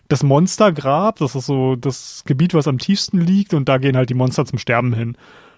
das 0.07 0.24
Monstergrab. 0.24 1.17
Das 1.17 1.36
ist 1.36 1.45
so 1.45 1.76
das 1.76 2.24
Gebiet, 2.26 2.53
was 2.53 2.70
am 2.70 2.78
tiefsten 2.78 3.20
liegt 3.20 3.53
und 3.53 3.67
da 3.67 3.80
gehen 3.80 3.97
halt 3.97 4.09
die 4.09 4.13
Monster 4.13 4.45
zum 4.45 4.57
Sterben 4.57 4.93
hin. 4.93 5.17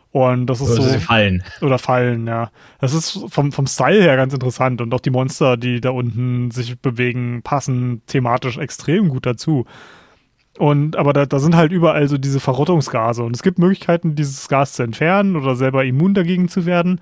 Und 0.10 0.48
das 0.48 0.62
ist 0.62 0.72
oder 0.72 0.82
so. 0.82 0.90
Sie 0.90 0.98
fallen. 0.98 1.44
Oder 1.62 1.78
fallen, 1.78 2.26
ja. 2.26 2.50
Das 2.80 2.96
ist 2.96 3.20
vom, 3.30 3.52
vom 3.52 3.68
Style 3.68 4.02
her 4.02 4.16
ganz 4.16 4.34
interessant. 4.34 4.82
Und 4.82 4.92
auch 4.96 5.00
die 5.00 5.12
Monster, 5.12 5.58
die 5.58 5.80
da 5.80 5.92
unten 5.92 6.50
sich 6.50 6.80
bewegen, 6.80 7.44
passen 7.44 8.02
thematisch 8.08 8.58
extrem 8.58 9.10
gut 9.10 9.28
dazu. 9.28 9.68
Und, 10.62 10.96
aber 10.96 11.12
da, 11.12 11.26
da 11.26 11.40
sind 11.40 11.56
halt 11.56 11.72
überall 11.72 12.08
so 12.08 12.20
diese 12.20 12.40
Verrottungsgase. 12.40 13.24
Und 13.24 13.36
es 13.36 13.42
gibt 13.42 13.58
Möglichkeiten, 13.58 14.14
dieses 14.14 14.48
Gas 14.48 14.74
zu 14.74 14.84
entfernen 14.84 15.36
oder 15.36 15.56
selber 15.56 15.84
immun 15.84 16.14
dagegen 16.14 16.50
zu 16.50 16.68
werden. 16.68 17.02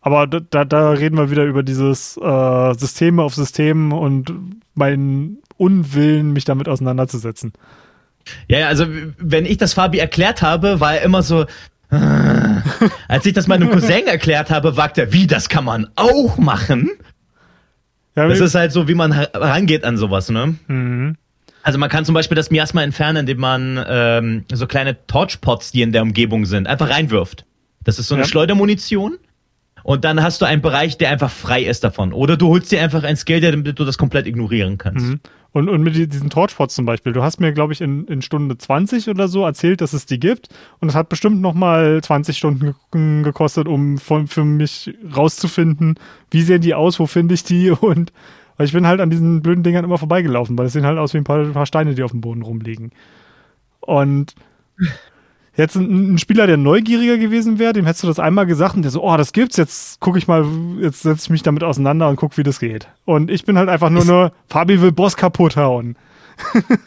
Aber 0.00 0.26
da, 0.26 0.64
da 0.64 0.90
reden 0.90 1.16
wir 1.16 1.30
wieder 1.30 1.44
über 1.44 1.62
dieses 1.62 2.16
äh, 2.16 2.74
Systeme 2.74 3.22
auf 3.22 3.36
Systemen 3.36 3.92
und 3.92 4.32
meinen 4.74 5.38
Unwillen, 5.56 6.32
mich 6.32 6.44
damit 6.44 6.68
auseinanderzusetzen. 6.68 7.52
Ja, 8.48 8.66
also 8.66 8.86
wenn 9.16 9.46
ich 9.46 9.58
das 9.58 9.74
Fabi 9.74 9.98
erklärt 9.98 10.42
habe, 10.42 10.80
war 10.80 10.96
er 10.96 11.02
immer 11.02 11.22
so, 11.22 11.46
Als 13.08 13.24
ich 13.26 13.32
das 13.32 13.46
meinem 13.46 13.70
Cousin 13.70 14.08
erklärt 14.08 14.50
habe, 14.50 14.76
wagt 14.76 14.98
er, 14.98 15.12
wie, 15.12 15.28
das 15.28 15.48
kann 15.48 15.64
man 15.64 15.88
auch 15.94 16.36
machen? 16.36 16.90
Ja, 18.16 18.26
das 18.26 18.40
ist 18.40 18.56
halt 18.56 18.72
so, 18.72 18.88
wie 18.88 18.96
man 18.96 19.12
rangeht 19.12 19.84
an 19.84 19.96
sowas, 19.96 20.28
ne? 20.30 20.56
Mhm. 20.66 21.16
Also 21.68 21.78
man 21.78 21.90
kann 21.90 22.06
zum 22.06 22.14
Beispiel 22.14 22.34
das 22.34 22.50
Miasma 22.50 22.82
entfernen, 22.82 23.18
indem 23.18 23.40
man 23.40 23.84
ähm, 23.86 24.44
so 24.50 24.66
kleine 24.66 25.06
Torchpots, 25.06 25.70
die 25.70 25.82
in 25.82 25.92
der 25.92 26.00
Umgebung 26.00 26.46
sind, 26.46 26.66
einfach 26.66 26.88
reinwirft. 26.88 27.44
Das 27.84 27.98
ist 27.98 28.08
so 28.08 28.14
eine 28.14 28.24
ja. 28.24 28.26
Schleudermunition. 28.26 29.18
Und 29.82 30.02
dann 30.06 30.22
hast 30.22 30.40
du 30.40 30.46
einen 30.46 30.62
Bereich, 30.62 30.96
der 30.96 31.10
einfach 31.10 31.30
frei 31.30 31.62
ist 31.62 31.84
davon. 31.84 32.14
Oder 32.14 32.38
du 32.38 32.48
holst 32.48 32.72
dir 32.72 32.80
einfach 32.80 33.02
ein 33.02 33.18
Skill, 33.18 33.42
damit 33.42 33.78
du 33.78 33.84
das 33.84 33.98
komplett 33.98 34.26
ignorieren 34.26 34.78
kannst. 34.78 35.08
Mhm. 35.08 35.20
Und, 35.52 35.68
und 35.68 35.82
mit 35.82 35.94
diesen 35.94 36.30
Torchpots 36.30 36.74
zum 36.74 36.86
Beispiel, 36.86 37.12
du 37.12 37.22
hast 37.22 37.38
mir, 37.38 37.52
glaube 37.52 37.74
ich, 37.74 37.82
in, 37.82 38.06
in 38.06 38.22
Stunde 38.22 38.56
20 38.56 39.06
oder 39.08 39.28
so 39.28 39.44
erzählt, 39.44 39.82
dass 39.82 39.92
es 39.92 40.06
die 40.06 40.18
gibt. 40.18 40.48
Und 40.80 40.88
es 40.88 40.94
hat 40.94 41.10
bestimmt 41.10 41.42
nochmal 41.42 42.00
20 42.02 42.38
Stunden 42.38 42.74
gekostet, 43.22 43.68
um 43.68 43.98
von, 43.98 44.26
für 44.26 44.44
mich 44.46 44.94
rauszufinden, 45.14 45.96
wie 46.30 46.40
sehen 46.40 46.62
die 46.62 46.72
aus, 46.72 46.98
wo 46.98 47.06
finde 47.06 47.34
ich 47.34 47.44
die. 47.44 47.70
Und 47.72 48.10
weil 48.58 48.66
ich 48.66 48.72
bin 48.74 48.86
halt 48.86 49.00
an 49.00 49.08
diesen 49.08 49.40
blöden 49.40 49.62
Dingern 49.62 49.84
immer 49.84 49.96
vorbeigelaufen, 49.96 50.58
weil 50.58 50.66
es 50.66 50.74
sehen 50.74 50.84
halt 50.84 50.98
aus 50.98 51.14
wie 51.14 51.18
ein 51.18 51.24
paar, 51.24 51.38
ein 51.38 51.54
paar 51.54 51.64
Steine, 51.64 51.94
die 51.94 52.02
auf 52.02 52.10
dem 52.10 52.20
Boden 52.20 52.42
rumliegen. 52.42 52.90
Und 53.80 54.34
Jetzt 55.58 55.74
ein, 55.74 56.14
ein, 56.14 56.18
Spieler, 56.18 56.46
der 56.46 56.56
neugieriger 56.56 57.18
gewesen 57.18 57.58
wäre, 57.58 57.72
dem 57.72 57.84
hättest 57.84 58.04
du 58.04 58.06
das 58.06 58.20
einmal 58.20 58.46
gesagt 58.46 58.76
und 58.76 58.82
der 58.82 58.92
so, 58.92 59.02
oh, 59.02 59.16
das 59.16 59.32
gibt's, 59.32 59.56
jetzt 59.56 59.98
gucke 59.98 60.16
ich 60.16 60.28
mal, 60.28 60.46
jetzt 60.80 61.02
setze 61.02 61.24
ich 61.24 61.30
mich 61.30 61.42
damit 61.42 61.64
auseinander 61.64 62.08
und 62.08 62.14
guck, 62.14 62.38
wie 62.38 62.44
das 62.44 62.60
geht. 62.60 62.86
Und 63.04 63.28
ich 63.28 63.44
bin 63.44 63.58
halt 63.58 63.68
einfach 63.68 63.90
nur, 63.90 64.04
nur 64.04 64.32
Fabi 64.46 64.80
will 64.80 64.92
Boss 64.92 65.16
kaputt 65.16 65.56
hauen. 65.56 65.96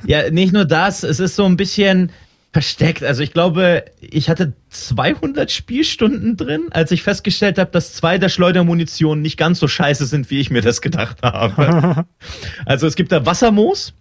ja, 0.06 0.32
nicht 0.32 0.54
nur 0.54 0.64
das, 0.64 1.04
es 1.04 1.20
ist 1.20 1.36
so 1.36 1.44
ein 1.44 1.58
bisschen 1.58 2.14
versteckt. 2.54 3.04
Also 3.04 3.24
ich 3.24 3.32
glaube, 3.32 3.86
ich 4.02 4.30
hatte 4.30 4.54
200 4.70 5.52
Spielstunden 5.52 6.36
drin, 6.36 6.68
als 6.72 6.92
ich 6.92 7.04
festgestellt 7.04 7.58
habe, 7.58 7.72
dass 7.72 7.94
zwei 7.94 8.18
der 8.18 8.30
Schleudermunitionen 8.30 9.22
nicht 9.22 9.38
ganz 9.38 9.60
so 9.60 9.68
scheiße 9.68 10.06
sind, 10.06 10.30
wie 10.30 10.40
ich 10.40 10.50
mir 10.50 10.62
das 10.62 10.82
gedacht 10.82 11.18
habe. 11.24 12.06
also 12.66 12.88
es 12.88 12.96
gibt 12.96 13.12
da 13.12 13.26
Wassermoos 13.26 13.94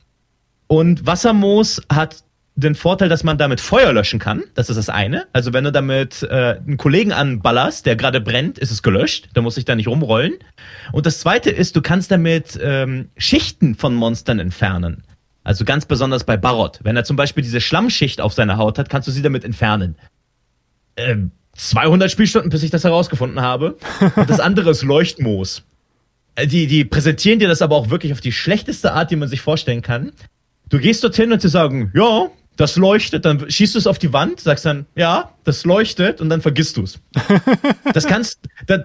und 0.66 1.06
Wassermoos 1.06 1.80
hat 1.92 2.24
den 2.56 2.74
Vorteil, 2.74 3.08
dass 3.08 3.24
man 3.24 3.38
damit 3.38 3.60
Feuer 3.60 3.92
löschen 3.92 4.18
kann. 4.18 4.42
Das 4.54 4.68
ist 4.68 4.76
das 4.76 4.88
eine. 4.88 5.26
Also 5.32 5.52
wenn 5.52 5.64
du 5.64 5.72
damit 5.72 6.22
äh, 6.24 6.56
einen 6.56 6.76
Kollegen 6.76 7.12
anballerst, 7.12 7.86
der 7.86 7.96
gerade 7.96 8.20
brennt, 8.20 8.58
ist 8.58 8.70
es 8.70 8.82
gelöscht. 8.82 9.28
Da 9.34 9.40
muss 9.40 9.56
ich 9.56 9.64
da 9.64 9.74
nicht 9.76 9.88
rumrollen. 9.88 10.34
Und 10.92 11.06
das 11.06 11.20
zweite 11.20 11.50
ist, 11.50 11.76
du 11.76 11.82
kannst 11.82 12.10
damit 12.10 12.58
ähm, 12.62 13.08
Schichten 13.16 13.76
von 13.76 13.94
Monstern 13.94 14.40
entfernen. 14.40 15.04
Also 15.50 15.64
ganz 15.64 15.84
besonders 15.84 16.22
bei 16.22 16.36
Barot. 16.36 16.78
Wenn 16.84 16.94
er 16.94 17.02
zum 17.02 17.16
Beispiel 17.16 17.42
diese 17.42 17.60
Schlammschicht 17.60 18.20
auf 18.20 18.34
seiner 18.34 18.56
Haut 18.56 18.78
hat, 18.78 18.88
kannst 18.88 19.08
du 19.08 19.10
sie 19.10 19.20
damit 19.20 19.44
entfernen. 19.44 19.96
Ähm, 20.96 21.32
200 21.56 22.08
Spielstunden, 22.08 22.50
bis 22.50 22.62
ich 22.62 22.70
das 22.70 22.84
herausgefunden 22.84 23.40
habe. 23.40 23.76
Und 24.14 24.30
das 24.30 24.38
andere 24.38 24.70
ist 24.70 24.84
Leuchtmoos. 24.84 25.64
Äh, 26.36 26.46
die, 26.46 26.68
die 26.68 26.84
präsentieren 26.84 27.40
dir 27.40 27.48
das 27.48 27.62
aber 27.62 27.74
auch 27.74 27.90
wirklich 27.90 28.12
auf 28.12 28.20
die 28.20 28.30
schlechteste 28.30 28.92
Art, 28.92 29.10
die 29.10 29.16
man 29.16 29.28
sich 29.28 29.40
vorstellen 29.40 29.82
kann. 29.82 30.12
Du 30.68 30.78
gehst 30.78 31.02
dorthin 31.02 31.32
und 31.32 31.42
sie 31.42 31.48
sagen, 31.48 31.90
ja, 31.96 32.28
das 32.56 32.76
leuchtet, 32.76 33.24
dann 33.24 33.50
schießt 33.50 33.74
du 33.74 33.80
es 33.80 33.88
auf 33.88 33.98
die 33.98 34.12
Wand, 34.12 34.38
sagst 34.38 34.64
dann, 34.64 34.86
ja, 34.94 35.34
das 35.42 35.64
leuchtet 35.64 36.20
und 36.20 36.28
dann 36.28 36.42
vergisst 36.42 36.76
du 36.76 36.84
es. 36.84 37.00
das 37.92 38.06
kannst, 38.06 38.38
das, 38.68 38.82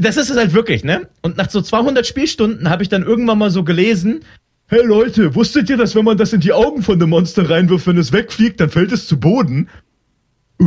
das 0.00 0.16
ist 0.16 0.30
es 0.30 0.36
halt 0.36 0.52
wirklich, 0.52 0.82
ne? 0.82 1.06
Und 1.22 1.36
nach 1.36 1.48
so 1.48 1.60
200 1.60 2.04
Spielstunden 2.04 2.68
habe 2.68 2.82
ich 2.82 2.88
dann 2.88 3.04
irgendwann 3.04 3.38
mal 3.38 3.52
so 3.52 3.62
gelesen, 3.62 4.24
hey 4.68 4.84
Leute, 4.84 5.34
wusstet 5.34 5.68
ihr, 5.70 5.76
dass 5.76 5.94
wenn 5.94 6.04
man 6.04 6.16
das 6.16 6.32
in 6.32 6.40
die 6.40 6.52
Augen 6.52 6.82
von 6.82 6.98
dem 6.98 7.10
Monster 7.10 7.48
reinwirft, 7.48 7.86
wenn 7.86 7.98
es 7.98 8.12
wegfliegt, 8.12 8.60
dann 8.60 8.70
fällt 8.70 8.92
es 8.92 9.06
zu 9.06 9.18
Boden? 9.18 9.68
Uh, 10.60 10.66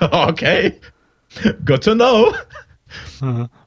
okay. 0.00 0.74
Got 1.64 1.84
to 1.84 1.94
know. 1.94 2.32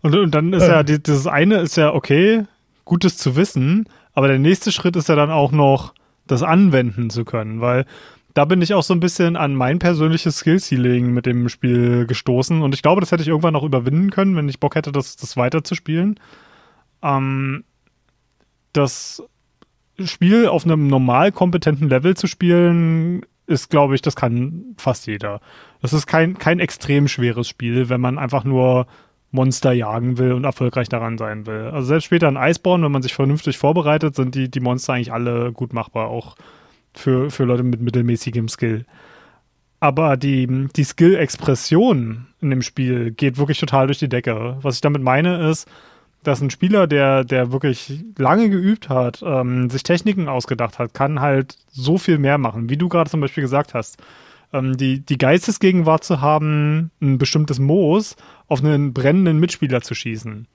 Und, 0.02 0.16
und 0.16 0.32
dann 0.32 0.54
ist 0.54 0.68
ja, 0.68 0.84
dieses 0.84 1.28
eine 1.28 1.58
ist 1.58 1.76
ja 1.76 1.94
okay, 1.94 2.46
Gutes 2.86 3.18
zu 3.18 3.36
wissen, 3.36 3.88
aber 4.14 4.28
der 4.28 4.40
nächste 4.40 4.72
Schritt 4.72 4.96
ist 4.96 5.10
ja 5.10 5.16
dann 5.16 5.32
auch 5.32 5.52
noch, 5.52 5.94
das 6.26 6.44
anwenden 6.44 7.10
zu 7.10 7.26
können, 7.26 7.60
weil 7.60 7.86
da 8.36 8.46
bin 8.46 8.62
ich 8.62 8.74
auch 8.76 8.84
so 8.84 8.94
ein 8.94 9.00
bisschen 9.00 9.36
an 9.36 9.56
mein 9.56 9.80
persönliches 9.80 10.38
Skill-Ceiling 10.38 11.12
mit 11.12 11.26
dem 11.26 11.50
Spiel 11.50 12.06
gestoßen 12.06 12.62
und 12.62 12.76
ich 12.76 12.84
glaube, 12.84 13.02
das 13.02 13.12
hätte 13.12 13.24
ich 13.24 13.28
irgendwann 13.28 13.54
noch 13.54 13.64
überwinden 13.64 14.12
können, 14.12 14.36
wenn 14.36 14.48
ich 14.48 14.60
Bock 14.60 14.76
hätte, 14.76 14.92
das, 14.92 15.16
das 15.18 15.36
weiterzuspielen. 15.36 16.20
Ähm, 17.02 17.64
das 18.74 19.24
Spiel 20.04 20.48
auf 20.48 20.66
einem 20.66 20.88
normal 20.88 21.32
kompetenten 21.32 21.90
Level 21.90 22.16
zu 22.16 22.28
spielen, 22.28 23.26
ist, 23.48 23.70
glaube 23.70 23.96
ich, 23.96 24.02
das 24.02 24.16
kann 24.16 24.76
fast 24.78 25.08
jeder. 25.08 25.42
Das 25.82 25.94
ist 25.94 26.06
kein, 26.06 26.38
kein 26.38 26.60
extrem 26.60 27.08
schweres 27.08 27.48
Spiel, 27.48 27.90
wenn 27.90 28.00
man 28.00 28.18
einfach 28.18 28.44
nur 28.44 28.86
Monster 29.32 29.72
jagen 29.72 30.18
will 30.18 30.34
und 30.34 30.44
erfolgreich 30.44 30.90
daran 30.90 31.18
sein 31.18 31.46
will. 31.46 31.70
Also 31.72 31.88
selbst 31.88 32.06
später 32.06 32.28
in 32.28 32.36
Iceborne, 32.36 32.84
wenn 32.84 32.92
man 32.92 33.02
sich 33.02 33.14
vernünftig 33.14 33.58
vorbereitet, 33.58 34.16
sind 34.16 34.36
die, 34.36 34.50
die 34.50 34.60
Monster 34.60 34.94
eigentlich 34.94 35.14
alle 35.14 35.52
gut 35.52 35.74
machbar, 35.74 36.08
auch 36.08 36.36
für, 36.94 37.30
für 37.30 37.44
Leute 37.44 37.64
mit 37.64 37.82
mittelmäßigem 37.82 38.48
Skill. 38.48 38.86
Aber 39.80 40.18
die, 40.18 40.68
die 40.76 40.84
Skill-Expression 40.84 42.28
in 42.42 42.50
dem 42.50 42.62
Spiel 42.62 43.12
geht 43.12 43.38
wirklich 43.38 43.60
total 43.60 43.88
durch 43.88 44.00
die 44.00 44.10
Decke. 44.10 44.58
Was 44.62 44.76
ich 44.76 44.82
damit 44.82 45.02
meine 45.02 45.50
ist, 45.50 45.70
dass 46.24 46.42
ein 46.42 46.50
Spieler, 46.50 46.88
der, 46.88 47.24
der 47.24 47.52
wirklich 47.52 48.04
lange 48.18 48.50
geübt 48.50 48.90
hat, 48.90 49.24
ähm, 49.26 49.70
sich 49.70 49.84
Techniken 49.84 50.28
ausgedacht 50.28 50.80
hat, 50.80 50.94
kann 50.94 51.22
halt 51.22 51.58
so 51.72 51.98
viel 51.98 52.18
mehr 52.18 52.38
machen, 52.38 52.70
wie 52.70 52.78
du 52.78 52.90
gerade 52.90 53.10
zum 53.10 53.22
Beispiel 53.22 53.44
gesagt 53.44 53.74
hast 53.74 54.02
ähm, 54.54 54.78
die, 54.78 55.00
die 55.00 55.18
Geistesgegenwart 55.18 56.04
zu 56.04 56.22
haben, 56.22 56.92
ein 57.02 57.18
bestimmtes 57.18 57.60
Moos 57.60 58.16
auf 58.48 58.64
einen 58.64 58.94
brennenden 58.94 59.40
Mitspieler 59.40 59.82
zu 59.82 59.96
schießen. 59.96 60.48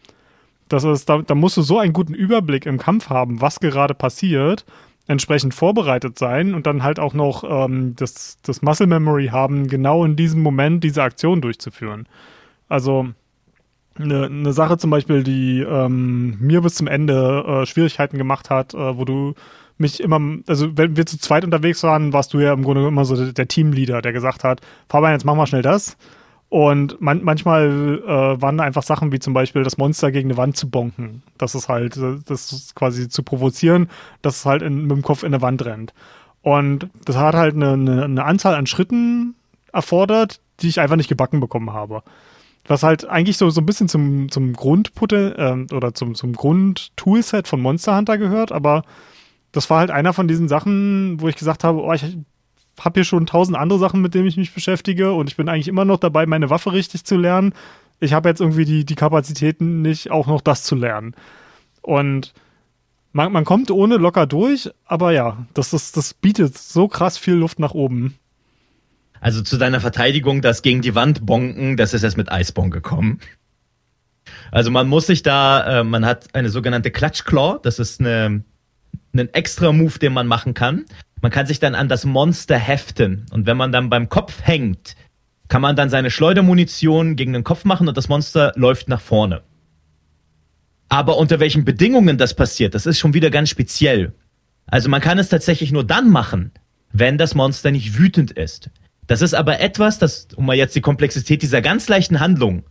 Das 0.68 0.84
ist, 0.84 1.08
da, 1.08 1.18
da 1.18 1.34
musst 1.34 1.56
du 1.56 1.62
so 1.62 1.78
einen 1.78 1.92
guten 1.92 2.14
Überblick 2.14 2.66
im 2.66 2.78
Kampf 2.78 3.10
haben, 3.10 3.40
was 3.40 3.60
gerade 3.60 3.94
passiert, 3.94 4.64
entsprechend 5.06 5.54
vorbereitet 5.54 6.18
sein 6.18 6.54
und 6.54 6.66
dann 6.66 6.82
halt 6.82 6.98
auch 6.98 7.12
noch 7.12 7.44
ähm, 7.44 7.94
das, 7.96 8.38
das 8.42 8.62
Muscle 8.62 8.86
Memory 8.86 9.28
haben, 9.28 9.68
genau 9.68 10.04
in 10.04 10.16
diesem 10.16 10.42
Moment 10.42 10.82
diese 10.82 11.02
Aktion 11.02 11.42
durchzuführen. 11.42 12.08
Also 12.68 13.08
eine, 13.98 14.26
eine 14.26 14.52
Sache 14.52 14.78
zum 14.78 14.90
Beispiel, 14.90 15.22
die 15.22 15.60
ähm, 15.60 16.36
mir 16.40 16.62
bis 16.62 16.74
zum 16.74 16.86
Ende 16.86 17.44
äh, 17.46 17.66
Schwierigkeiten 17.66 18.18
gemacht 18.18 18.50
hat, 18.50 18.74
äh, 18.74 18.98
wo 18.98 19.04
du 19.04 19.34
mich 19.78 20.00
immer, 20.00 20.20
also 20.46 20.76
wenn 20.76 20.96
wir 20.96 21.06
zu 21.06 21.18
zweit 21.18 21.44
unterwegs 21.44 21.82
waren, 21.82 22.12
warst 22.12 22.32
du 22.32 22.40
ja 22.40 22.52
im 22.52 22.62
Grunde 22.62 22.86
immer 22.86 23.04
so 23.04 23.32
der 23.32 23.48
Teamleader, 23.48 24.02
der 24.02 24.12
gesagt 24.12 24.44
hat, 24.44 24.60
Fabian, 24.88 25.12
jetzt 25.12 25.24
mach 25.24 25.34
mal 25.34 25.46
schnell 25.46 25.62
das. 25.62 25.96
Und 26.48 27.00
man, 27.00 27.24
manchmal 27.24 28.00
äh, 28.06 28.40
waren 28.40 28.60
einfach 28.60 28.84
Sachen 28.84 29.10
wie 29.10 29.18
zum 29.18 29.34
Beispiel 29.34 29.64
das 29.64 29.76
Monster 29.76 30.12
gegen 30.12 30.30
eine 30.30 30.36
Wand 30.36 30.56
zu 30.56 30.70
bonken. 30.70 31.24
Das 31.36 31.56
ist 31.56 31.68
halt, 31.68 31.96
das 31.96 32.52
ist 32.52 32.76
quasi 32.76 33.08
zu 33.08 33.24
provozieren, 33.24 33.88
dass 34.22 34.36
es 34.36 34.46
halt 34.46 34.62
in, 34.62 34.82
mit 34.82 34.92
dem 34.92 35.02
Kopf 35.02 35.24
in 35.24 35.34
eine 35.34 35.42
Wand 35.42 35.64
rennt. 35.64 35.92
Und 36.42 36.90
das 37.04 37.16
hat 37.16 37.34
halt 37.34 37.56
eine, 37.56 37.72
eine, 37.72 38.04
eine 38.04 38.24
Anzahl 38.24 38.54
an 38.54 38.66
Schritten 38.66 39.34
erfordert, 39.72 40.40
die 40.60 40.68
ich 40.68 40.78
einfach 40.78 40.94
nicht 40.94 41.08
gebacken 41.08 41.40
bekommen 41.40 41.72
habe. 41.72 42.04
Was 42.66 42.82
halt 42.82 43.06
eigentlich 43.06 43.36
so, 43.36 43.50
so 43.50 43.60
ein 43.60 43.66
bisschen 43.66 43.88
zum, 43.88 44.30
zum 44.30 44.54
Grundputte 44.54 45.36
äh, 45.36 45.74
oder 45.74 45.94
zum, 45.94 46.14
zum 46.14 46.32
Grund-Toolset 46.32 47.46
von 47.46 47.60
Monster 47.60 47.96
Hunter 47.96 48.16
gehört, 48.16 48.52
aber 48.52 48.84
das 49.52 49.70
war 49.70 49.78
halt 49.78 49.90
einer 49.90 50.12
von 50.12 50.28
diesen 50.28 50.48
Sachen, 50.48 51.20
wo 51.20 51.28
ich 51.28 51.36
gesagt 51.36 51.62
habe, 51.62 51.82
oh, 51.82 51.92
ich 51.92 52.04
habe 52.80 53.00
hier 53.00 53.04
schon 53.04 53.26
tausend 53.26 53.56
andere 53.56 53.78
Sachen, 53.78 54.00
mit 54.00 54.14
denen 54.14 54.26
ich 54.26 54.36
mich 54.36 54.52
beschäftige 54.52 55.12
und 55.12 55.28
ich 55.28 55.36
bin 55.36 55.48
eigentlich 55.48 55.68
immer 55.68 55.84
noch 55.84 55.98
dabei, 55.98 56.26
meine 56.26 56.50
Waffe 56.50 56.72
richtig 56.72 57.04
zu 57.04 57.16
lernen. 57.16 57.54
Ich 58.00 58.12
habe 58.12 58.28
jetzt 58.28 58.40
irgendwie 58.40 58.64
die, 58.64 58.84
die 58.84 58.96
Kapazitäten 58.96 59.82
nicht, 59.82 60.10
auch 60.10 60.26
noch 60.26 60.40
das 60.40 60.64
zu 60.64 60.74
lernen. 60.74 61.14
Und 61.82 62.34
man, 63.12 63.30
man 63.30 63.44
kommt 63.44 63.70
ohne 63.70 63.96
locker 63.96 64.26
durch, 64.26 64.70
aber 64.84 65.12
ja, 65.12 65.46
das, 65.54 65.70
das, 65.70 65.92
das 65.92 66.14
bietet 66.14 66.58
so 66.58 66.88
krass 66.88 67.16
viel 67.16 67.34
Luft 67.34 67.60
nach 67.60 67.72
oben. 67.72 68.18
Also 69.24 69.40
zu 69.40 69.56
deiner 69.56 69.80
Verteidigung, 69.80 70.42
das 70.42 70.60
gegen 70.60 70.82
die 70.82 70.94
Wand 70.94 71.24
bonken, 71.24 71.78
das 71.78 71.94
ist 71.94 72.02
erst 72.02 72.18
mit 72.18 72.30
Eisbon 72.30 72.70
gekommen. 72.70 73.20
Also 74.50 74.70
man 74.70 74.86
muss 74.86 75.06
sich 75.06 75.22
da, 75.22 75.80
äh, 75.80 75.82
man 75.82 76.04
hat 76.04 76.34
eine 76.34 76.50
sogenannte 76.50 76.90
Klatschklaw, 76.90 77.58
das 77.62 77.78
ist 77.78 78.00
eine 78.00 78.44
einen 79.14 79.32
extra 79.32 79.72
Move, 79.72 79.98
den 79.98 80.12
man 80.12 80.26
machen 80.26 80.52
kann. 80.52 80.84
Man 81.22 81.32
kann 81.32 81.46
sich 81.46 81.58
dann 81.58 81.74
an 81.74 81.88
das 81.88 82.04
Monster 82.04 82.58
heften. 82.58 83.24
Und 83.30 83.46
wenn 83.46 83.56
man 83.56 83.72
dann 83.72 83.88
beim 83.88 84.10
Kopf 84.10 84.42
hängt, 84.42 84.94
kann 85.48 85.62
man 85.62 85.74
dann 85.74 85.88
seine 85.88 86.10
Schleudermunition 86.10 87.16
gegen 87.16 87.32
den 87.32 87.44
Kopf 87.44 87.64
machen 87.64 87.88
und 87.88 87.96
das 87.96 88.10
Monster 88.10 88.52
läuft 88.56 88.88
nach 88.88 89.00
vorne. 89.00 89.42
Aber 90.90 91.16
unter 91.16 91.40
welchen 91.40 91.64
Bedingungen 91.64 92.18
das 92.18 92.34
passiert, 92.34 92.74
das 92.74 92.84
ist 92.84 92.98
schon 92.98 93.14
wieder 93.14 93.30
ganz 93.30 93.48
speziell. 93.48 94.12
Also 94.66 94.90
man 94.90 95.00
kann 95.00 95.18
es 95.18 95.30
tatsächlich 95.30 95.72
nur 95.72 95.84
dann 95.84 96.10
machen, 96.10 96.52
wenn 96.92 97.16
das 97.16 97.34
Monster 97.34 97.70
nicht 97.70 97.98
wütend 97.98 98.30
ist. 98.32 98.68
Das 99.06 99.22
ist 99.22 99.34
aber 99.34 99.60
etwas, 99.60 99.98
das, 99.98 100.28
um 100.36 100.46
mal 100.46 100.56
jetzt 100.56 100.74
die 100.74 100.80
Komplexität 100.80 101.42
dieser 101.42 101.62
ganz 101.62 101.88
leichten 101.88 102.20
Handlung 102.20 102.64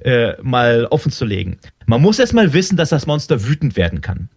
äh, 0.00 0.34
mal 0.42 0.86
offen 0.86 1.12
zu 1.12 1.24
legen. 1.24 1.58
Man 1.86 2.00
muss 2.00 2.18
erst 2.18 2.34
mal 2.34 2.52
wissen, 2.52 2.76
dass 2.76 2.90
das 2.90 3.06
Monster 3.06 3.46
wütend 3.46 3.76
werden 3.76 4.00
kann. 4.00 4.28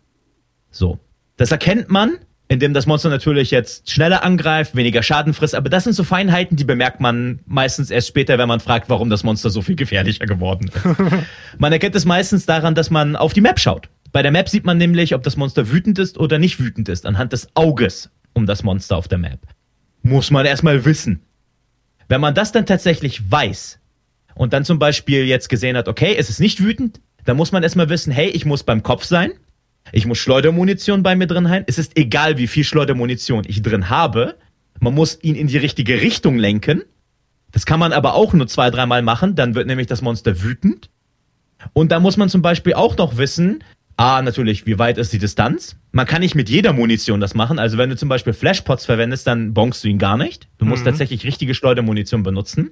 So. 0.71 0.99
Das 1.37 1.51
erkennt 1.51 1.89
man, 1.89 2.17
indem 2.47 2.73
das 2.73 2.85
Monster 2.85 3.09
natürlich 3.09 3.51
jetzt 3.51 3.89
schneller 3.89 4.23
angreift, 4.23 4.75
weniger 4.75 5.03
Schaden 5.03 5.33
frisst. 5.33 5.55
Aber 5.55 5.69
das 5.69 5.83
sind 5.83 5.93
so 5.93 6.03
Feinheiten, 6.03 6.57
die 6.57 6.63
bemerkt 6.63 7.01
man 7.01 7.39
meistens 7.45 7.89
erst 7.89 8.07
später, 8.07 8.37
wenn 8.37 8.47
man 8.47 8.59
fragt, 8.59 8.89
warum 8.89 9.09
das 9.09 9.23
Monster 9.23 9.49
so 9.49 9.61
viel 9.61 9.75
gefährlicher 9.75 10.25
geworden 10.25 10.69
ist. 10.73 10.85
man 11.57 11.73
erkennt 11.73 11.95
es 11.95 12.05
meistens 12.05 12.45
daran, 12.45 12.75
dass 12.75 12.89
man 12.89 13.15
auf 13.15 13.33
die 13.33 13.41
Map 13.41 13.59
schaut. 13.59 13.89
Bei 14.11 14.21
der 14.21 14.31
Map 14.31 14.47
sieht 14.47 14.65
man 14.65 14.77
nämlich, 14.77 15.13
ob 15.13 15.23
das 15.23 15.35
Monster 15.35 15.71
wütend 15.71 15.99
ist 15.99 16.17
oder 16.17 16.39
nicht 16.39 16.59
wütend 16.59 16.87
ist, 16.87 17.05
anhand 17.05 17.33
des 17.33 17.49
Auges 17.55 18.09
um 18.33 18.45
das 18.45 18.63
Monster 18.63 18.97
auf 18.97 19.07
der 19.07 19.17
Map. 19.17 19.39
Muss 20.05 20.29
man 20.29 20.45
erstmal 20.45 20.85
wissen. 20.85 21.23
Wenn 22.07 22.21
man 22.21 22.35
das 22.35 22.51
dann 22.51 22.67
tatsächlich 22.67 23.31
weiß 23.31 23.79
und 24.35 24.53
dann 24.53 24.63
zum 24.63 24.77
Beispiel 24.77 25.23
jetzt 25.23 25.49
gesehen 25.49 25.75
hat, 25.75 25.87
okay, 25.87 26.15
es 26.15 26.29
ist 26.29 26.39
nicht 26.39 26.61
wütend, 26.61 27.01
dann 27.23 27.35
muss 27.35 27.51
man 27.51 27.63
erstmal 27.63 27.89
wissen, 27.89 28.11
hey, 28.11 28.29
ich 28.29 28.45
muss 28.45 28.61
beim 28.61 28.83
Kopf 28.83 29.03
sein, 29.03 29.31
ich 29.91 30.05
muss 30.05 30.19
Schleudermunition 30.19 31.01
bei 31.01 31.15
mir 31.15 31.25
drin 31.25 31.49
haben. 31.49 31.63
Es 31.65 31.79
ist 31.79 31.97
egal, 31.97 32.37
wie 32.37 32.45
viel 32.45 32.63
Schleudermunition 32.63 33.45
ich 33.47 33.63
drin 33.63 33.89
habe. 33.89 34.35
Man 34.79 34.93
muss 34.93 35.17
ihn 35.23 35.33
in 35.33 35.47
die 35.47 35.57
richtige 35.57 35.99
Richtung 35.99 36.37
lenken. 36.37 36.83
Das 37.51 37.65
kann 37.65 37.79
man 37.79 37.91
aber 37.91 38.13
auch 38.13 38.33
nur 38.33 38.45
zwei, 38.45 38.69
dreimal 38.69 39.01
machen. 39.01 39.33
Dann 39.33 39.55
wird 39.55 39.65
nämlich 39.65 39.87
das 39.87 40.03
Monster 40.03 40.43
wütend. 40.43 40.91
Und 41.73 41.91
da 41.91 41.99
muss 41.99 42.15
man 42.15 42.29
zum 42.29 42.43
Beispiel 42.43 42.75
auch 42.75 42.95
noch 42.95 43.17
wissen, 43.17 43.63
A, 43.97 44.21
natürlich, 44.21 44.65
wie 44.65 44.77
weit 44.77 44.97
ist 44.97 45.13
die 45.13 45.19
Distanz? 45.19 45.77
Man 45.91 46.05
kann 46.05 46.21
nicht 46.21 46.35
mit 46.35 46.49
jeder 46.49 46.73
Munition 46.73 47.21
das 47.21 47.33
machen. 47.33 47.59
Also 47.59 47.77
wenn 47.77 47.89
du 47.89 47.95
zum 47.95 48.09
Beispiel 48.09 48.33
Flashpots 48.33 48.85
verwendest, 48.85 49.25
dann 49.25 49.53
bonkst 49.53 49.83
du 49.83 49.87
ihn 49.87 49.99
gar 49.99 50.17
nicht. 50.17 50.47
Du 50.57 50.65
musst 50.65 50.83
mhm. 50.83 50.89
tatsächlich 50.89 51.23
richtige 51.23 51.53
Schleudermunition 51.53 52.23
benutzen. 52.23 52.71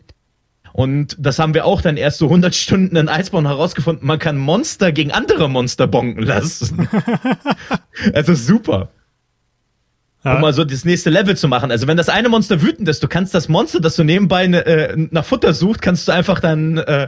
Und 0.74 1.16
das 1.20 1.40
haben 1.40 1.54
wir 1.54 1.66
auch 1.66 1.82
dann 1.82 1.98
erst 1.98 2.18
so 2.18 2.26
100 2.26 2.54
Stunden 2.54 2.96
in 2.96 3.08
Iceborne 3.08 3.48
herausgefunden. 3.48 4.06
Man 4.06 4.20
kann 4.20 4.38
Monster 4.38 4.92
gegen 4.92 5.12
andere 5.12 5.48
Monster 5.48 5.88
bonken 5.88 6.24
lassen. 6.24 6.90
also 8.14 8.34
super. 8.34 8.90
Ja. 10.26 10.36
Um 10.36 10.42
mal 10.42 10.54
so 10.54 10.64
das 10.64 10.84
nächste 10.84 11.10
Level 11.10 11.38
zu 11.38 11.48
machen. 11.48 11.70
Also 11.70 11.86
wenn 11.88 11.98
das 11.98 12.10
eine 12.10 12.28
Monster 12.28 12.62
wütend 12.62 12.88
ist, 12.88 13.04
du 13.04 13.08
kannst 13.08 13.34
das 13.36 13.50
Monster, 13.50 13.82
das 13.82 13.96
du 13.96 14.04
nebenbei 14.04 14.48
ne, 14.48 14.66
äh, 14.66 15.08
nach 15.12 15.26
Futter 15.26 15.54
sucht, 15.54 15.82
kannst 15.82 16.08
du 16.08 16.12
einfach 16.12 16.40
dann 16.40 16.78
äh, 16.78 17.08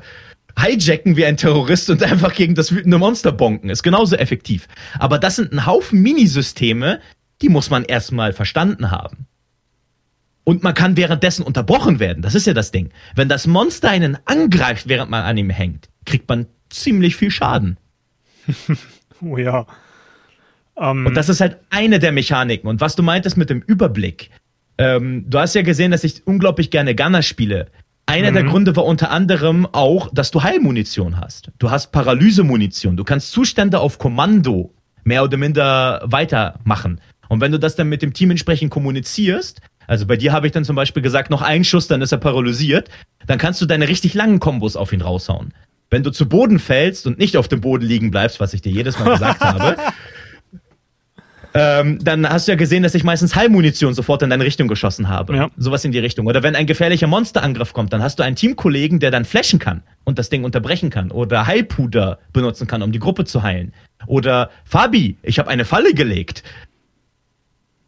hijacken 0.57 1.17
wie 1.17 1.25
ein 1.25 1.37
Terrorist 1.37 1.89
und 1.89 2.01
einfach 2.03 2.33
gegen 2.33 2.55
das 2.55 2.71
wütende 2.71 2.97
Monster 2.97 3.31
bonken. 3.31 3.69
Ist 3.69 3.83
genauso 3.83 4.15
effektiv. 4.15 4.67
Aber 4.99 5.19
das 5.19 5.35
sind 5.35 5.51
ein 5.51 5.65
Haufen 5.65 6.01
Minisysteme, 6.01 6.99
die 7.41 7.49
muss 7.49 7.69
man 7.69 7.83
erstmal 7.83 8.33
verstanden 8.33 8.91
haben. 8.91 9.27
Und 10.43 10.63
man 10.63 10.75
kann 10.75 10.95
währenddessen 10.95 11.43
unterbrochen 11.43 11.99
werden. 11.99 12.21
Das 12.21 12.35
ist 12.35 12.45
ja 12.45 12.53
das 12.53 12.71
Ding. 12.71 12.91
Wenn 13.15 13.27
das 13.27 13.47
Monster 13.47 13.89
einen 13.89 14.17
angreift, 14.25 14.87
während 14.87 15.09
man 15.09 15.23
an 15.23 15.37
ihm 15.37 15.49
hängt, 15.49 15.89
kriegt 16.05 16.29
man 16.29 16.45
ziemlich 16.69 17.15
viel 17.15 17.31
Schaden. 17.31 17.77
oh 19.21 19.37
ja. 19.37 19.65
Um 20.75 21.07
und 21.07 21.15
das 21.15 21.29
ist 21.29 21.41
halt 21.41 21.57
eine 21.69 21.99
der 21.99 22.11
Mechaniken. 22.11 22.69
Und 22.69 22.79
was 22.79 22.95
du 22.95 23.03
meintest 23.03 23.37
mit 23.37 23.49
dem 23.49 23.61
Überblick. 23.61 24.29
Ähm, 24.77 25.25
du 25.29 25.39
hast 25.39 25.55
ja 25.55 25.61
gesehen, 25.61 25.91
dass 25.91 26.03
ich 26.03 26.27
unglaublich 26.27 26.69
gerne 26.69 26.95
Gunner 26.95 27.21
spiele. 27.21 27.67
Einer 28.05 28.31
mhm. 28.31 28.35
der 28.35 28.43
Gründe 28.43 28.75
war 28.75 28.85
unter 28.85 29.09
anderem 29.11 29.67
auch, 29.71 30.09
dass 30.13 30.31
du 30.31 30.43
Heilmunition 30.43 31.19
hast. 31.19 31.51
Du 31.57 31.71
hast 31.71 31.91
Paralysemunition. 31.91 32.97
Du 32.97 33.03
kannst 33.03 33.31
Zustände 33.31 33.79
auf 33.79 33.97
Kommando 33.97 34.73
mehr 35.03 35.23
oder 35.23 35.37
minder 35.37 36.01
weitermachen. 36.05 37.01
Und 37.29 37.41
wenn 37.41 37.51
du 37.51 37.59
das 37.59 37.75
dann 37.75 37.89
mit 37.89 38.01
dem 38.01 38.13
Team 38.13 38.31
entsprechend 38.31 38.71
kommunizierst, 38.71 39.61
also 39.87 40.05
bei 40.05 40.17
dir 40.17 40.33
habe 40.33 40.47
ich 40.47 40.53
dann 40.53 40.65
zum 40.65 40.75
Beispiel 40.75 41.01
gesagt, 41.01 41.29
noch 41.29 41.41
ein 41.41 41.63
Schuss, 41.63 41.87
dann 41.87 42.01
ist 42.01 42.11
er 42.11 42.17
paralysiert. 42.17 42.89
Dann 43.25 43.37
kannst 43.37 43.61
du 43.61 43.65
deine 43.65 43.87
richtig 43.87 44.13
langen 44.13 44.39
Kombos 44.39 44.75
auf 44.75 44.93
ihn 44.93 45.01
raushauen. 45.01 45.53
Wenn 45.89 46.03
du 46.03 46.11
zu 46.11 46.27
Boden 46.27 46.59
fällst 46.59 47.05
und 47.07 47.19
nicht 47.19 47.37
auf 47.37 47.47
dem 47.47 47.61
Boden 47.61 47.85
liegen 47.85 48.11
bleibst, 48.11 48.39
was 48.39 48.53
ich 48.53 48.61
dir 48.61 48.71
jedes 48.71 48.99
Mal 48.99 49.13
gesagt 49.13 49.41
habe, 49.41 49.77
ähm, 51.57 51.99
dann 52.03 52.27
hast 52.29 52.47
du 52.47 52.51
ja 52.51 52.57
gesehen, 52.57 52.83
dass 52.83 52.95
ich 52.95 53.05
meistens 53.05 53.33
Heilmunition 53.33 53.93
sofort 53.93 54.21
in 54.21 54.29
deine 54.29 54.43
Richtung 54.43 54.67
geschossen 54.67 55.07
habe. 55.07 55.35
Ja. 55.37 55.49
Sowas 55.55 55.85
in 55.85 55.93
die 55.93 55.99
Richtung. 55.99 56.27
Oder 56.27 56.43
wenn 56.43 56.53
ein 56.53 56.65
gefährlicher 56.65 57.07
Monsterangriff 57.07 57.71
kommt, 57.71 57.93
dann 57.93 58.03
hast 58.03 58.19
du 58.19 58.23
einen 58.23 58.35
Teamkollegen, 58.35 58.99
der 58.99 59.09
dann 59.09 59.23
flashen 59.23 59.57
kann 59.57 59.81
und 60.03 60.19
das 60.19 60.29
Ding 60.29 60.43
unterbrechen 60.43 60.89
kann. 60.89 61.11
Oder 61.11 61.47
Heilpuder 61.47 62.19
benutzen 62.33 62.67
kann, 62.67 62.81
um 62.81 62.91
die 62.91 62.99
Gruppe 62.99 63.23
zu 63.23 63.41
heilen. 63.41 63.73
Oder 64.05 64.49
Fabi, 64.65 65.17
ich 65.23 65.39
habe 65.39 65.49
eine 65.49 65.63
Falle 65.63 65.93
gelegt. 65.93 66.43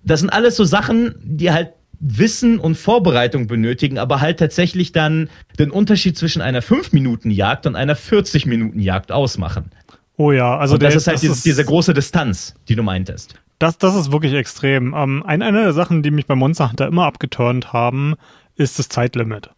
Das 0.02 0.22
sind 0.22 0.30
alles 0.30 0.56
so 0.56 0.64
Sachen, 0.64 1.16
die 1.22 1.52
halt 1.52 1.74
Wissen 2.00 2.60
und 2.60 2.76
Vorbereitung 2.76 3.48
benötigen, 3.48 3.98
aber 3.98 4.22
halt 4.22 4.40
tatsächlich 4.40 4.94
dann 4.94 5.30
den 5.60 5.72
Unterschied 5.72 6.18
zwischen 6.18 6.42
einer 6.42 6.62
5-Minuten-Jagd 6.62 7.66
und 7.66 7.76
einer 7.76 7.98
40-Minuten-Jagd 7.98 9.12
ausmachen. 9.12 9.72
Oh 10.16 10.32
ja, 10.32 10.58
also 10.58 10.76
und 10.76 10.84
das 10.84 10.92
der, 10.92 10.98
ist 10.98 11.08
halt 11.08 11.16
das 11.16 11.22
diese, 11.22 11.34
ist, 11.34 11.46
diese 11.46 11.66
große 11.66 11.94
Distanz, 11.94 12.56
die 12.70 12.76
du 12.76 12.84
meintest. 12.84 13.36
Das, 13.60 13.78
das 13.78 13.96
ist 13.96 14.12
wirklich 14.12 14.34
extrem. 14.34 14.94
Ähm, 14.96 15.24
eine, 15.26 15.46
eine 15.46 15.64
der 15.64 15.74
Sachen, 15.74 16.04
die 16.04 16.12
mich 16.12 16.28
bei 16.28 16.36
Monster 16.36 16.70
Hunter 16.70 16.88
immer 16.88 17.06
abgeturnt 17.06 17.74
haben, 17.74 18.16
ist 18.56 18.80
das 18.80 18.90
Zeitlimit. 18.90 19.50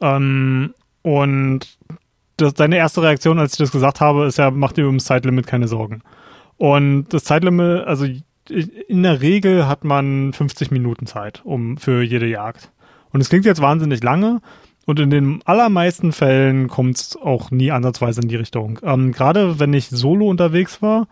Ähm, 0.00 0.74
und 1.02 1.78
das, 2.36 2.54
deine 2.54 2.76
erste 2.76 3.02
Reaktion, 3.02 3.38
als 3.38 3.52
ich 3.52 3.58
das 3.58 3.72
gesagt 3.72 4.00
habe, 4.00 4.26
ist 4.26 4.38
ja, 4.38 4.50
mach 4.50 4.72
dir 4.72 4.86
ums 4.86 5.04
Zeitlimit 5.04 5.46
keine 5.46 5.68
Sorgen. 5.68 6.02
Und 6.56 7.06
das 7.10 7.24
Zeitlimit, 7.24 7.84
also 7.84 8.06
in 8.48 9.02
der 9.02 9.20
Regel 9.20 9.66
hat 9.66 9.84
man 9.84 10.32
50 10.32 10.70
Minuten 10.70 11.06
Zeit 11.06 11.42
um 11.44 11.76
für 11.76 12.02
jede 12.02 12.26
Jagd. 12.26 12.70
Und 13.10 13.20
es 13.20 13.28
klingt 13.28 13.44
jetzt 13.44 13.60
wahnsinnig 13.60 14.02
lange. 14.02 14.40
Und 14.84 14.98
in 14.98 15.10
den 15.10 15.42
allermeisten 15.44 16.12
Fällen 16.12 16.66
kommt 16.66 16.96
es 16.96 17.16
auch 17.16 17.52
nie 17.52 17.70
ansatzweise 17.70 18.20
in 18.20 18.28
die 18.28 18.36
Richtung. 18.36 18.80
Ähm, 18.82 19.12
Gerade 19.12 19.60
wenn 19.60 19.72
ich 19.72 19.88
solo 19.88 20.28
unterwegs 20.28 20.82
war 20.82 21.06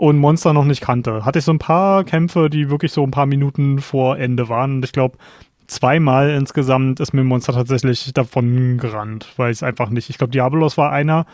und 0.00 0.16
Monster 0.16 0.54
noch 0.54 0.64
nicht 0.64 0.80
kannte, 0.80 1.26
hatte 1.26 1.40
ich 1.40 1.44
so 1.44 1.52
ein 1.52 1.58
paar 1.58 2.04
Kämpfe, 2.04 2.48
die 2.48 2.70
wirklich 2.70 2.90
so 2.90 3.02
ein 3.04 3.10
paar 3.10 3.26
Minuten 3.26 3.80
vor 3.80 4.16
Ende 4.16 4.48
waren. 4.48 4.76
Und 4.76 4.84
ich 4.86 4.92
glaube, 4.92 5.18
zweimal 5.66 6.30
insgesamt 6.30 7.00
ist 7.00 7.12
mir 7.12 7.22
Monster 7.22 7.52
tatsächlich 7.52 8.10
davon 8.14 8.78
gerannt, 8.78 9.34
weil 9.36 9.50
ich 9.50 9.58
es 9.58 9.62
einfach 9.62 9.90
nicht. 9.90 10.08
Ich 10.08 10.16
glaube, 10.16 10.30
Diabolos 10.30 10.78
war 10.78 10.90
einer, 10.90 11.26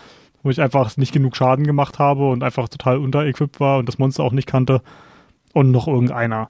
wo 0.43 0.51
ich 0.51 0.61
einfach 0.61 0.97
nicht 0.97 1.13
genug 1.13 1.37
Schaden 1.37 1.65
gemacht 1.65 2.01
habe 2.01 2.29
und 2.29 2.43
einfach 2.43 2.69
total 2.69 2.99
unterequipped 2.99 3.61
war 3.61 3.79
und 3.79 3.89
das 3.89 3.99
Monster 3.99 4.25
auch 4.25 4.33
nicht 4.33 4.49
kannte 4.49 4.83
und 5.53 5.71
noch 5.71 5.87
irgendeiner. 5.87 6.49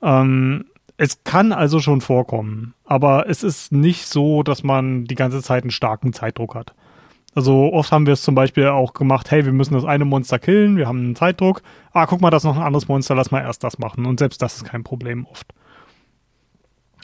Ähm, 0.00 0.64
es 0.96 1.24
kann 1.24 1.52
also 1.52 1.80
schon 1.80 2.00
vorkommen, 2.00 2.72
aber 2.86 3.28
es 3.28 3.42
ist 3.42 3.70
nicht 3.70 4.06
so, 4.06 4.42
dass 4.42 4.62
man 4.62 5.04
die 5.04 5.14
ganze 5.14 5.42
Zeit 5.42 5.64
einen 5.64 5.72
starken 5.72 6.14
Zeitdruck 6.14 6.54
hat. 6.54 6.74
Also 7.34 7.72
oft 7.72 7.92
haben 7.92 8.06
wir 8.06 8.14
es 8.14 8.22
zum 8.22 8.34
Beispiel 8.34 8.66
auch 8.66 8.92
gemacht, 8.92 9.30
hey, 9.30 9.44
wir 9.44 9.52
müssen 9.52 9.74
das 9.74 9.84
eine 9.84 10.04
Monster 10.04 10.38
killen, 10.38 10.76
wir 10.76 10.88
haben 10.88 10.98
einen 10.98 11.16
Zeitdruck. 11.16 11.62
Ah, 11.92 12.06
guck 12.06 12.20
mal, 12.20 12.30
das 12.30 12.42
ist 12.42 12.48
noch 12.48 12.56
ein 12.56 12.62
anderes 12.62 12.88
Monster, 12.88 13.14
lass 13.14 13.30
mal 13.30 13.40
erst 13.40 13.62
das 13.62 13.78
machen. 13.78 14.04
Und 14.04 14.18
selbst 14.18 14.42
das 14.42 14.56
ist 14.56 14.64
kein 14.64 14.82
Problem 14.82 15.26
oft. 15.30 15.46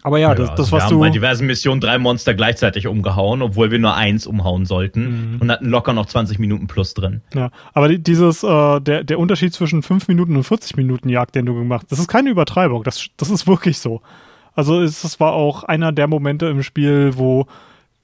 Aber 0.02 0.18
ja, 0.18 0.28
ja 0.28 0.34
das, 0.34 0.50
das 0.50 0.58
also 0.58 0.72
was 0.72 0.84
wir 0.84 0.88
du. 0.90 0.94
haben 0.96 1.00
bei 1.00 1.10
diversen 1.10 1.46
Missionen 1.46 1.80
drei 1.80 1.98
Monster 1.98 2.34
gleichzeitig 2.34 2.86
umgehauen, 2.86 3.42
obwohl 3.42 3.70
wir 3.70 3.78
nur 3.78 3.94
eins 3.94 4.26
umhauen 4.26 4.64
sollten 4.64 5.32
mhm. 5.32 5.40
und 5.40 5.50
hatten 5.50 5.66
locker 5.66 5.92
noch 5.92 6.06
20 6.06 6.38
Minuten 6.38 6.68
plus 6.68 6.94
drin. 6.94 7.22
Ja, 7.34 7.50
aber 7.72 7.88
dieses, 7.88 8.44
äh, 8.44 8.80
der, 8.80 9.04
der 9.04 9.18
Unterschied 9.18 9.52
zwischen 9.52 9.82
5 9.82 10.06
Minuten 10.06 10.36
und 10.36 10.44
40 10.44 10.76
Minuten 10.76 11.08
Jagd, 11.08 11.34
den 11.34 11.46
du 11.46 11.54
gemacht 11.54 11.82
hast, 11.82 11.92
das 11.92 11.98
ist 11.98 12.08
keine 12.08 12.30
Übertreibung. 12.30 12.84
Das, 12.84 13.08
das 13.16 13.30
ist 13.30 13.46
wirklich 13.46 13.78
so. 13.78 14.00
Also 14.54 14.80
es, 14.80 15.02
es 15.02 15.18
war 15.18 15.32
auch 15.32 15.64
einer 15.64 15.92
der 15.92 16.06
Momente 16.06 16.46
im 16.46 16.62
Spiel, 16.62 17.12
wo 17.16 17.46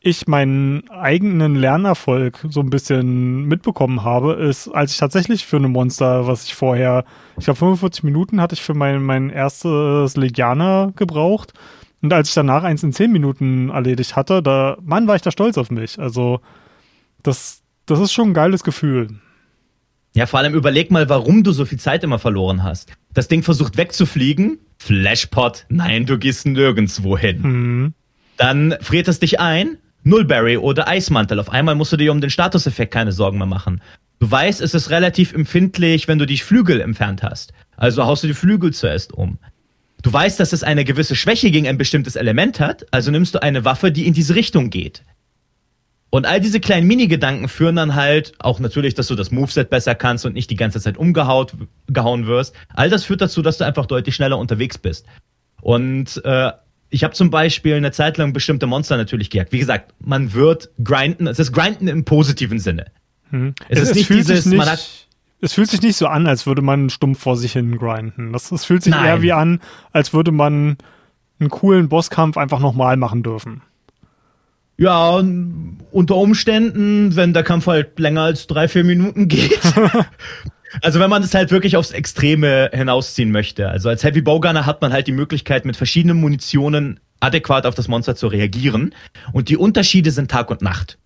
ich 0.03 0.27
meinen 0.27 0.89
eigenen 0.91 1.55
Lernerfolg 1.55 2.45
so 2.49 2.61
ein 2.61 2.71
bisschen 2.71 3.45
mitbekommen 3.45 4.03
habe, 4.03 4.35
ist, 4.35 4.69
als 4.69 4.93
ich 4.93 4.99
tatsächlich 4.99 5.47
für 5.47 5.57
eine 5.57 5.69
Monster, 5.69 6.27
was 6.27 6.45
ich 6.45 6.55
vorher, 6.55 7.05
ich 7.39 7.45
glaube 7.45 7.59
45 7.59 8.03
Minuten 8.05 8.41
hatte 8.41 8.55
ich 8.55 8.63
für 8.63 8.75
mein, 8.75 9.03
mein 9.03 9.31
erstes 9.31 10.17
Legianer 10.17 10.93
gebraucht 10.97 11.53
und 12.03 12.13
als 12.13 12.29
ich 12.29 12.35
danach 12.35 12.65
eins 12.65 12.83
in 12.83 12.93
zehn 12.93 13.13
Minuten 13.13 13.71
erledigt 13.71 14.17
hatte, 14.17 14.43
da, 14.43 14.77
Mann, 14.83 15.07
war 15.07 15.15
ich 15.15 15.23
da 15.23 15.31
stolz 15.31 15.57
auf 15.57 15.71
mich. 15.71 15.99
Also, 16.01 16.41
das, 17.23 17.63
das 17.87 18.01
ist 18.01 18.13
schon 18.13 18.31
ein 18.31 18.35
geiles 18.35 18.65
Gefühl. 18.65 19.09
Ja, 20.15 20.27
vor 20.27 20.41
allem 20.41 20.53
überleg 20.53 20.91
mal, 20.91 21.09
warum 21.09 21.45
du 21.45 21.53
so 21.53 21.65
viel 21.65 21.79
Zeit 21.79 22.03
immer 22.05 22.19
verloren 22.19 22.65
hast. 22.65 22.93
Das 23.15 23.29
Ding 23.29 23.43
versucht 23.43 23.77
wegzufliegen. 23.77 24.59
Flashpot, 24.79 25.65
nein, 25.69 26.05
du 26.05 26.19
gehst 26.19 26.45
nirgendwo 26.45 27.17
hin. 27.17 27.41
Mhm. 27.43 27.95
Dann 28.37 28.75
friert 28.81 29.07
es 29.07 29.21
dich 29.21 29.39
ein. 29.39 29.79
Nullberry 30.05 30.57
oder 30.57 30.89
Eismantel. 30.89 31.39
Auf 31.39 31.51
einmal 31.51 31.75
musst 31.75 31.93
du 31.93 31.97
dir 31.97 32.13
um 32.13 32.21
den 32.21 32.31
Statuseffekt 32.31 32.93
keine 32.93 33.13
Sorgen 33.13 33.39
mehr 33.39 33.47
machen. 33.47 33.81
Du 34.19 34.31
weißt, 34.31 34.61
es 34.61 34.75
ist 34.75 34.91
relativ 34.91 35.33
empfindlich, 35.33 36.09
wenn 36.09 36.19
du 36.19 36.27
die 36.27 36.39
Flügel 36.39 36.81
entfernt 36.81 37.23
hast. 37.23 37.53
Also 37.77 38.05
haust 38.05 38.23
du 38.23 38.29
die 38.29 38.35
Flügel 38.35 38.73
zuerst 38.73 39.13
um. 39.13 39.39
Du 40.03 40.13
weißt, 40.13 40.39
dass 40.41 40.53
es 40.53 40.63
eine 40.65 40.85
gewisse 40.85 41.17
Schwäche 41.17 41.51
gegen 41.51 41.69
ein 41.69 41.79
bestimmtes 41.79 42.17
Element 42.17 42.61
hat, 42.61 42.87
also 42.91 43.11
nimmst 43.11 43.35
du 43.35 43.43
eine 43.43 43.65
Waffe, 43.65 43.93
die 43.93 44.07
in 44.07 44.15
diese 44.15 44.35
Richtung 44.35 44.71
geht. 44.71 45.03
Und 46.11 46.27
all 46.27 46.41
diese 46.41 46.61
kleinen 46.61 46.87
Mini-Gedanken 46.89 47.49
führen 47.49 47.77
dann 47.77 47.95
halt 47.95 48.35
auch 48.39 48.61
natürlich, 48.61 48.95
dass 48.95 49.07
du 49.07 49.15
das 49.15 49.31
Moveset 49.31 49.71
besser 49.71 49.95
kannst 49.95 50.27
und 50.27 50.35
nicht 50.35 50.51
die 50.51 50.57
ganze 50.57 50.79
Zeit 50.79 50.99
umgehauen 50.99 51.69
gehauen 51.87 52.27
wirst. 52.27 52.55
All 52.75 52.91
das 52.91 53.05
führt 53.05 53.23
dazu, 53.23 53.41
dass 53.41 53.59
du 53.59 53.65
einfach 53.65 53.87
deutlich 53.87 54.15
schneller 54.15 54.37
unterwegs 54.37 54.77
bist. 54.77 55.07
Und 55.63 56.23
äh, 56.25 56.53
ich 56.93 57.05
habe 57.05 57.15
zum 57.15 57.31
Beispiel 57.31 57.75
eine 57.75 57.91
Zeit 57.91 58.19
lang 58.19 58.33
bestimmte 58.35 58.67
Monster 58.67 58.99
natürlich 58.99 59.31
gejagt. 59.31 59.51
Wie 59.51 59.59
gesagt, 59.59 59.95
man 59.99 60.35
wird 60.35 60.71
grinden, 60.85 61.27
es 61.27 61.39
ist 61.39 61.53
grinden 61.53 61.89
im 61.89 62.05
positiven 62.05 62.59
Sinne. 62.59 62.87
Hm. 63.31 63.55
Es, 63.69 63.81
es, 63.81 63.89
ist 63.89 63.95
nicht 63.97 64.11
dieses, 64.11 64.47
nicht, 64.47 64.59
man 64.59 64.69
hat 64.69 65.09
es 65.41 65.55
fühlt 65.55 65.71
sich 65.71 65.83
nicht 65.83 65.97
so 65.97 66.07
an, 66.07 66.27
als 66.27 66.47
würde 66.47 66.63
man 66.63 66.91
stumpf 66.91 67.19
vor 67.19 67.37
sich 67.37 67.55
hin 67.55 67.77
grinden. 67.79 68.33
Das, 68.33 68.51
das 68.51 68.65
fühlt 68.65 68.83
sich 68.85 68.93
Nein. 68.93 69.07
eher 69.07 69.23
wie 69.23 69.33
an, 69.33 69.61
als 69.91 70.13
würde 70.13 70.31
man 70.31 70.77
einen 71.41 71.49
coolen 71.49 71.89
Bosskampf 71.89 72.37
einfach 72.37 72.61
nochmal 72.61 72.97
machen 72.97 73.23
dürfen. 73.25 73.63
Ja, 74.77 75.21
unter 75.91 76.17
Umständen, 76.17 77.17
wenn 77.17 77.33
der 77.33 77.43
Kampf 77.43 77.67
halt 77.67 77.99
länger 77.99 78.23
als 78.23 78.47
drei, 78.47 78.69
vier 78.69 78.85
Minuten 78.85 79.29
geht. 79.29 79.61
also 80.81 81.01
wenn 81.01 81.11
man 81.11 81.23
es 81.23 81.35
halt 81.35 81.51
wirklich 81.51 81.77
aufs 81.77 81.91
Extreme 81.91 82.71
hinausziehen 82.73 83.31
möchte. 83.31 83.69
Also 83.69 83.89
als 83.89 84.05
Heavy 84.05 84.23
Bowgunner 84.23 84.67
hat 84.67 84.81
man 84.81 84.93
halt 84.93 85.07
die 85.07 85.13
Möglichkeit, 85.13 85.65
mit 85.65 85.77
verschiedenen 85.77 86.19
Munitionen 86.19 87.01
adäquat 87.21 87.67
auf 87.67 87.75
das 87.75 87.89
Monster 87.89 88.17
zu 88.17 88.27
reagieren. 88.27 88.95
Und 89.33 89.49
die 89.49 89.57
Unterschiede 89.57 90.11
sind 90.11 90.31
Tag 90.31 90.51
und 90.51 90.63
Nacht. 90.63 90.99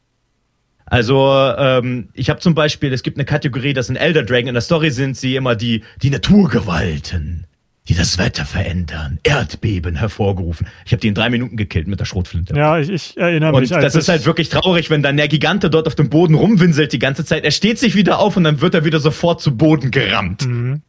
Also 0.86 1.28
ähm, 1.58 2.08
ich 2.14 2.30
habe 2.30 2.40
zum 2.40 2.54
Beispiel, 2.54 2.92
es 2.92 3.02
gibt 3.02 3.16
eine 3.16 3.24
Kategorie, 3.24 3.72
das 3.72 3.88
sind 3.88 3.96
Elder 3.96 4.22
Dragon. 4.22 4.48
In 4.48 4.54
der 4.54 4.62
Story 4.62 4.90
sind 4.90 5.16
sie 5.16 5.34
immer 5.34 5.56
die, 5.56 5.82
die 6.00 6.10
Naturgewalten, 6.10 7.46
die 7.88 7.94
das 7.94 8.18
Wetter 8.18 8.44
verändern, 8.44 9.18
Erdbeben 9.22 9.94
hervorgerufen. 9.96 10.66
Ich 10.84 10.92
habe 10.92 11.00
die 11.00 11.08
in 11.08 11.14
drei 11.14 11.30
Minuten 11.30 11.56
gekillt 11.56 11.86
mit 11.86 12.00
der 12.00 12.04
Schrotflinte. 12.04 12.54
Ja, 12.56 12.78
ich, 12.78 12.90
ich 12.90 13.16
erinnere 13.16 13.52
Und 13.52 13.60
mich. 13.60 13.74
als 13.74 13.84
das 13.84 13.94
ist 13.94 14.08
halt 14.08 14.26
wirklich 14.26 14.48
traurig, 14.48 14.90
wenn 14.90 15.02
dann 15.02 15.16
der 15.16 15.28
Gigante 15.28 15.70
dort 15.70 15.86
auf 15.86 15.94
dem 15.94 16.08
Boden 16.10 16.34
rumwinselt 16.34 16.92
die 16.92 16.98
ganze 16.98 17.24
Zeit. 17.24 17.44
Er 17.44 17.50
steht 17.52 17.78
sich 17.78 17.94
wieder 17.94 18.18
auf 18.18 18.36
und 18.36 18.44
dann 18.44 18.60
wird 18.60 18.74
er 18.74 18.84
wieder 18.84 18.98
sofort 18.98 19.40
zu 19.40 19.56
Boden 19.56 19.90
gerammt. 19.90 20.46
Mhm. 20.46 20.82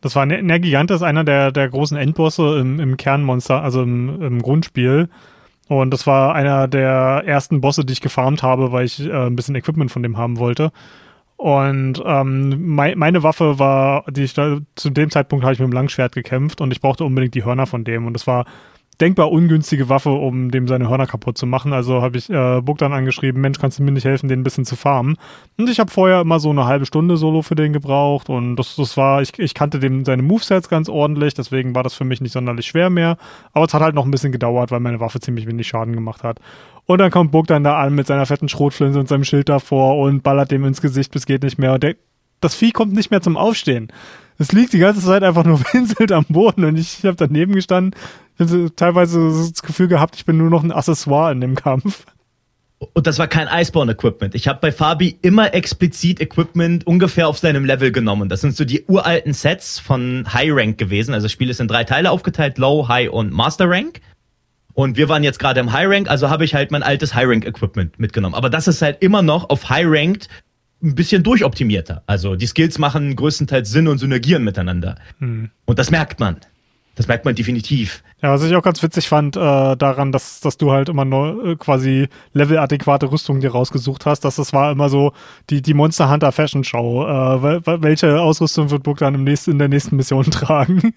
Das 0.00 0.16
war 0.16 0.26
Ne- 0.26 0.42
Nergigante 0.42 0.94
ist 0.94 1.02
einer 1.02 1.22
der, 1.22 1.52
der 1.52 1.68
großen 1.68 1.96
Endbosse 1.96 2.58
im, 2.58 2.80
im 2.80 2.96
Kernmonster, 2.96 3.62
also 3.62 3.82
im, 3.82 4.20
im 4.20 4.42
Grundspiel. 4.42 5.08
Und 5.68 5.90
das 5.92 6.08
war 6.08 6.34
einer 6.34 6.66
der 6.66 7.22
ersten 7.24 7.60
Bosse, 7.60 7.84
die 7.84 7.92
ich 7.92 8.00
gefarmt 8.00 8.42
habe, 8.42 8.72
weil 8.72 8.84
ich 8.84 8.98
äh, 9.00 9.12
ein 9.26 9.36
bisschen 9.36 9.54
Equipment 9.54 9.92
von 9.92 10.02
dem 10.02 10.16
haben 10.18 10.38
wollte. 10.38 10.72
Und 11.42 12.00
ähm, 12.06 12.72
mei 12.72 12.94
meine 12.94 13.24
Waffe 13.24 13.58
war, 13.58 14.04
die 14.08 14.22
ich 14.22 14.32
da, 14.32 14.60
zu 14.76 14.90
dem 14.90 15.10
Zeitpunkt 15.10 15.44
habe 15.44 15.52
ich 15.52 15.58
mit 15.58 15.68
dem 15.68 15.72
Langschwert 15.72 16.14
gekämpft 16.14 16.60
und 16.60 16.70
ich 16.70 16.80
brauchte 16.80 17.04
unbedingt 17.04 17.34
die 17.34 17.44
Hörner 17.44 17.66
von 17.66 17.82
dem. 17.82 18.06
Und 18.06 18.12
das 18.12 18.28
war 18.28 18.46
denkbar 19.00 19.32
ungünstige 19.32 19.88
Waffe, 19.88 20.10
um 20.10 20.50
dem 20.50 20.68
seine 20.68 20.88
Hörner 20.88 21.06
kaputt 21.06 21.38
zu 21.38 21.46
machen. 21.46 21.72
Also 21.72 22.02
habe 22.02 22.18
ich 22.18 22.30
äh, 22.30 22.60
Bogdan 22.60 22.92
angeschrieben, 22.92 23.40
Mensch, 23.40 23.58
kannst 23.58 23.78
du 23.78 23.82
mir 23.82 23.90
nicht 23.90 24.04
helfen, 24.04 24.28
den 24.28 24.40
ein 24.40 24.44
bisschen 24.44 24.64
zu 24.64 24.76
farmen? 24.76 25.16
Und 25.58 25.68
ich 25.68 25.80
habe 25.80 25.90
vorher 25.90 26.20
immer 26.20 26.38
so 26.38 26.50
eine 26.50 26.66
halbe 26.66 26.86
Stunde 26.86 27.16
Solo 27.16 27.42
für 27.42 27.54
den 27.54 27.72
gebraucht 27.72 28.28
und 28.28 28.56
das, 28.56 28.76
das 28.76 28.96
war, 28.96 29.22
ich, 29.22 29.38
ich 29.38 29.54
kannte 29.54 29.78
dem 29.78 30.04
seine 30.04 30.22
Movesets 30.22 30.68
ganz 30.68 30.88
ordentlich, 30.88 31.34
deswegen 31.34 31.74
war 31.74 31.82
das 31.82 31.94
für 31.94 32.04
mich 32.04 32.20
nicht 32.20 32.32
sonderlich 32.32 32.66
schwer 32.66 32.90
mehr. 32.90 33.16
Aber 33.52 33.64
es 33.64 33.74
hat 33.74 33.82
halt 33.82 33.94
noch 33.94 34.04
ein 34.04 34.10
bisschen 34.10 34.32
gedauert, 34.32 34.70
weil 34.70 34.80
meine 34.80 35.00
Waffe 35.00 35.20
ziemlich 35.20 35.46
wenig 35.46 35.66
Schaden 35.66 35.94
gemacht 35.94 36.22
hat. 36.22 36.38
Und 36.86 36.98
dann 36.98 37.10
kommt 37.10 37.32
Bogdan 37.32 37.64
da 37.64 37.78
an 37.78 37.94
mit 37.94 38.06
seiner 38.06 38.26
fetten 38.26 38.48
Schrotflinte 38.48 38.98
und 38.98 39.08
seinem 39.08 39.24
Schild 39.24 39.48
davor 39.48 39.98
und 39.98 40.22
ballert 40.22 40.50
dem 40.50 40.64
ins 40.64 40.80
Gesicht, 40.80 41.12
bis 41.12 41.26
geht 41.26 41.42
nicht 41.42 41.58
mehr. 41.58 41.74
Und 41.74 41.82
der, 41.82 41.94
das 42.40 42.54
Vieh 42.54 42.72
kommt 42.72 42.92
nicht 42.92 43.10
mehr 43.10 43.22
zum 43.22 43.36
Aufstehen. 43.36 43.88
Es 44.38 44.52
liegt 44.52 44.72
die 44.72 44.78
ganze 44.78 45.04
Zeit 45.04 45.22
einfach 45.22 45.44
nur 45.44 45.60
winselt 45.72 46.12
am 46.12 46.24
Boden 46.28 46.64
und 46.64 46.76
ich, 46.76 46.98
ich 46.98 47.04
habe 47.04 47.16
daneben 47.16 47.54
gestanden. 47.54 47.98
Ich 48.34 48.40
hatte 48.40 48.74
teilweise 48.74 49.28
das 49.28 49.62
Gefühl 49.62 49.88
gehabt, 49.88 50.16
ich 50.16 50.24
bin 50.24 50.38
nur 50.38 50.50
noch 50.50 50.62
ein 50.62 50.72
Accessoire 50.72 51.32
in 51.32 51.40
dem 51.40 51.54
Kampf. 51.54 52.06
Und 52.94 53.06
das 53.06 53.18
war 53.18 53.28
kein 53.28 53.46
Iceborne-Equipment. 53.48 54.34
Ich 54.34 54.48
habe 54.48 54.58
bei 54.60 54.72
Fabi 54.72 55.16
immer 55.22 55.54
explizit 55.54 56.20
Equipment 56.20 56.86
ungefähr 56.86 57.28
auf 57.28 57.38
seinem 57.38 57.64
Level 57.64 57.92
genommen. 57.92 58.28
Das 58.28 58.40
sind 58.40 58.56
so 58.56 58.64
die 58.64 58.84
uralten 58.86 59.32
Sets 59.32 59.78
von 59.78 60.26
High 60.32 60.50
Rank 60.52 60.78
gewesen. 60.78 61.14
Also 61.14 61.26
das 61.26 61.32
Spiel 61.32 61.48
ist 61.48 61.60
in 61.60 61.68
drei 61.68 61.84
Teile 61.84 62.10
aufgeteilt, 62.10 62.58
Low, 62.58 62.88
High 62.88 63.10
und 63.10 63.32
Master 63.32 63.68
Rank. 63.68 64.00
Und 64.74 64.96
wir 64.96 65.08
waren 65.08 65.22
jetzt 65.22 65.38
gerade 65.38 65.60
im 65.60 65.72
High 65.72 65.88
Rank, 65.88 66.10
also 66.10 66.30
habe 66.30 66.44
ich 66.44 66.54
halt 66.54 66.70
mein 66.70 66.82
altes 66.82 67.14
High 67.14 67.28
Rank 67.28 67.46
Equipment 67.46 67.98
mitgenommen. 67.98 68.34
Aber 68.34 68.50
das 68.50 68.66
ist 68.68 68.82
halt 68.82 69.02
immer 69.02 69.22
noch 69.22 69.50
auf 69.50 69.68
High 69.68 69.86
Ranked 69.86 70.28
ein 70.82 70.94
bisschen 70.94 71.22
durchoptimierter. 71.22 72.02
Also 72.06 72.34
die 72.36 72.46
Skills 72.46 72.78
machen 72.78 73.14
größtenteils 73.16 73.70
Sinn 73.70 73.88
und 73.88 73.98
synergieren 73.98 74.44
miteinander. 74.44 74.96
Und 75.20 75.78
das 75.78 75.90
merkt 75.90 76.20
man. 76.20 76.36
Das 76.94 77.08
merkt 77.08 77.24
man 77.24 77.34
definitiv. 77.34 78.02
Ja, 78.20 78.30
was 78.32 78.42
ich 78.44 78.54
auch 78.54 78.62
ganz 78.62 78.82
witzig 78.82 79.08
fand 79.08 79.34
äh, 79.34 79.40
daran, 79.40 80.12
dass, 80.12 80.40
dass 80.40 80.58
du 80.58 80.72
halt 80.72 80.90
immer 80.90 81.06
nur 81.06 81.42
äh, 81.52 81.56
quasi 81.56 82.08
leveladäquate 82.34 83.10
Rüstung 83.10 83.40
dir 83.40 83.50
rausgesucht 83.52 84.04
hast, 84.04 84.20
dass 84.26 84.36
das 84.36 84.52
war 84.52 84.70
immer 84.72 84.90
so 84.90 85.12
die, 85.48 85.62
die 85.62 85.72
Monster 85.72 86.10
Hunter 86.10 86.32
Fashion 86.32 86.64
Show. 86.64 87.02
Äh, 87.04 87.08
wel- 87.42 87.66
wel- 87.66 87.82
welche 87.82 88.20
Ausrüstung 88.20 88.70
wird 88.70 88.82
Book 88.82 88.98
dann 88.98 89.14
im 89.14 89.24
nächsten, 89.24 89.52
in 89.52 89.58
der 89.58 89.68
nächsten 89.68 89.96
Mission 89.96 90.24
tragen? 90.30 90.92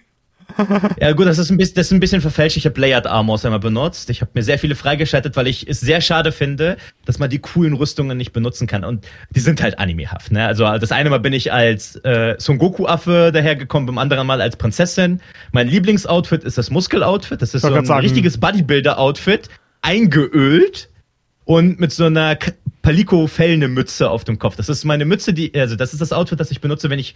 Ja 0.99 1.11
gut, 1.13 1.25
das 1.27 1.37
ist 1.37 1.49
ein 1.49 1.57
bisschen, 1.57 1.75
das 1.75 1.87
ist 1.87 1.91
ein 1.91 1.99
bisschen 1.99 2.21
verfälscht. 2.21 2.57
Ich 2.57 2.65
habe 2.65 2.79
Layered 2.79 3.07
Armors 3.07 3.43
einmal 3.45 3.59
benutzt. 3.59 4.09
Ich 4.09 4.21
habe 4.21 4.31
mir 4.33 4.43
sehr 4.43 4.57
viele 4.59 4.75
freigeschaltet, 4.75 5.35
weil 5.35 5.47
ich 5.47 5.67
es 5.67 5.79
sehr 5.79 6.01
schade 6.01 6.31
finde, 6.31 6.77
dass 7.05 7.19
man 7.19 7.29
die 7.29 7.39
coolen 7.39 7.73
Rüstungen 7.73 8.17
nicht 8.17 8.31
benutzen 8.33 8.67
kann. 8.67 8.83
Und 8.83 9.05
die 9.31 9.39
sind 9.39 9.61
halt 9.61 9.79
animehaft. 9.79 10.31
Ne? 10.31 10.45
Also 10.45 10.63
das 10.77 10.91
eine 10.91 11.09
Mal 11.09 11.19
bin 11.19 11.33
ich 11.33 11.51
als 11.51 11.95
äh, 11.97 12.35
Son 12.37 12.57
Goku-Affe 12.57 13.31
dahergekommen, 13.33 13.87
beim 13.87 13.97
anderen 13.97 14.25
Mal 14.27 14.41
als 14.41 14.55
Prinzessin. 14.57 15.21
Mein 15.51 15.67
Lieblingsoutfit 15.67 16.43
ist 16.43 16.57
das 16.57 16.69
Muskel-Outfit. 16.71 17.41
Das 17.41 17.53
ist 17.53 17.61
so 17.63 17.73
ein 17.73 17.85
sagen. 17.85 18.01
richtiges 18.01 18.37
Bodybuilder-Outfit, 18.39 19.49
eingeölt 19.81 20.89
und 21.45 21.79
mit 21.79 21.91
so 21.91 22.05
einer 22.05 22.35
K- 22.35 22.51
Palico-fellene 22.81 23.67
Mütze 23.67 24.09
auf 24.09 24.23
dem 24.23 24.37
Kopf. 24.39 24.55
Das 24.55 24.69
ist 24.69 24.83
meine 24.85 25.05
Mütze, 25.05 25.33
die, 25.33 25.53
also 25.59 25.75
das 25.75 25.93
ist 25.93 26.01
das 26.01 26.11
Outfit, 26.13 26.39
das 26.39 26.51
ich 26.51 26.61
benutze, 26.61 26.89
wenn 26.89 26.99
ich 26.99 27.15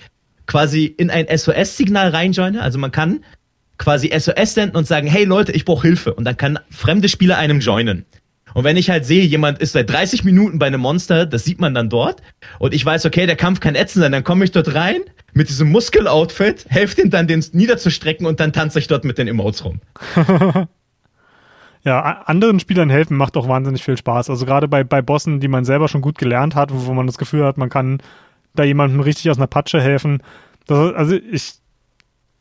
quasi 0.49 0.85
in 0.85 1.11
ein 1.11 1.27
SOS-Signal 1.29 2.09
reinjoine. 2.09 2.61
Also 2.61 2.79
man 2.79 2.91
kann 2.91 3.23
quasi 3.77 4.11
SOS 4.17 4.55
senden 4.55 4.75
und 4.75 4.87
sagen, 4.87 5.07
hey 5.07 5.23
Leute, 5.23 5.51
ich 5.51 5.63
brauche 5.63 5.87
Hilfe. 5.87 6.15
Und 6.15 6.25
dann 6.25 6.35
kann 6.35 6.59
fremde 6.71 7.07
Spieler 7.07 7.37
einem 7.37 7.59
joinen. 7.59 8.05
Und 8.55 8.63
wenn 8.63 8.75
ich 8.75 8.89
halt 8.89 9.05
sehe, 9.05 9.23
jemand 9.23 9.59
ist 9.59 9.73
seit 9.73 9.89
30 9.91 10.23
Minuten 10.23 10.57
bei 10.57 10.65
einem 10.65 10.81
Monster, 10.81 11.27
das 11.27 11.45
sieht 11.45 11.61
man 11.61 11.75
dann 11.75 11.87
dort. 11.87 12.23
Und 12.57 12.73
ich 12.73 12.83
weiß, 12.83 13.05
okay, 13.05 13.27
der 13.27 13.35
Kampf 13.35 13.59
kann 13.59 13.75
ätzend 13.75 14.01
sein, 14.01 14.11
dann 14.11 14.23
komme 14.23 14.43
ich 14.43 14.51
dort 14.51 14.73
rein 14.73 15.01
mit 15.33 15.49
diesem 15.49 15.71
Muskel-Outfit, 15.71 16.65
helfe 16.67 16.99
ihm 17.03 17.11
dann, 17.11 17.27
den 17.27 17.45
niederzustrecken 17.53 18.25
und 18.25 18.39
dann 18.39 18.51
tanze 18.51 18.79
ich 18.79 18.87
dort 18.87 19.05
mit 19.05 19.19
den 19.19 19.27
Emotes 19.27 19.63
rum. 19.63 19.79
Ja, 21.85 22.01
anderen 22.25 22.59
Spielern 22.59 22.89
helfen 22.89 23.15
macht 23.15 23.37
auch 23.37 23.47
wahnsinnig 23.47 23.81
viel 23.81 23.95
Spaß. 23.95 24.29
Also 24.29 24.45
gerade 24.45 24.67
bei, 24.67 24.83
bei 24.83 25.01
Bossen, 25.01 25.39
die 25.39 25.47
man 25.47 25.63
selber 25.63 25.87
schon 25.87 26.01
gut 26.01 26.17
gelernt 26.17 26.53
hat, 26.53 26.71
wo 26.73 26.93
man 26.93 27.07
das 27.07 27.17
Gefühl 27.17 27.45
hat, 27.45 27.57
man 27.57 27.69
kann 27.69 28.01
da 28.59 28.63
jemandem 28.63 28.99
richtig 28.99 29.29
aus 29.31 29.37
einer 29.37 29.47
Patsche 29.47 29.81
helfen. 29.81 30.21
Das, 30.67 30.93
also 30.93 31.15
ich, 31.15 31.53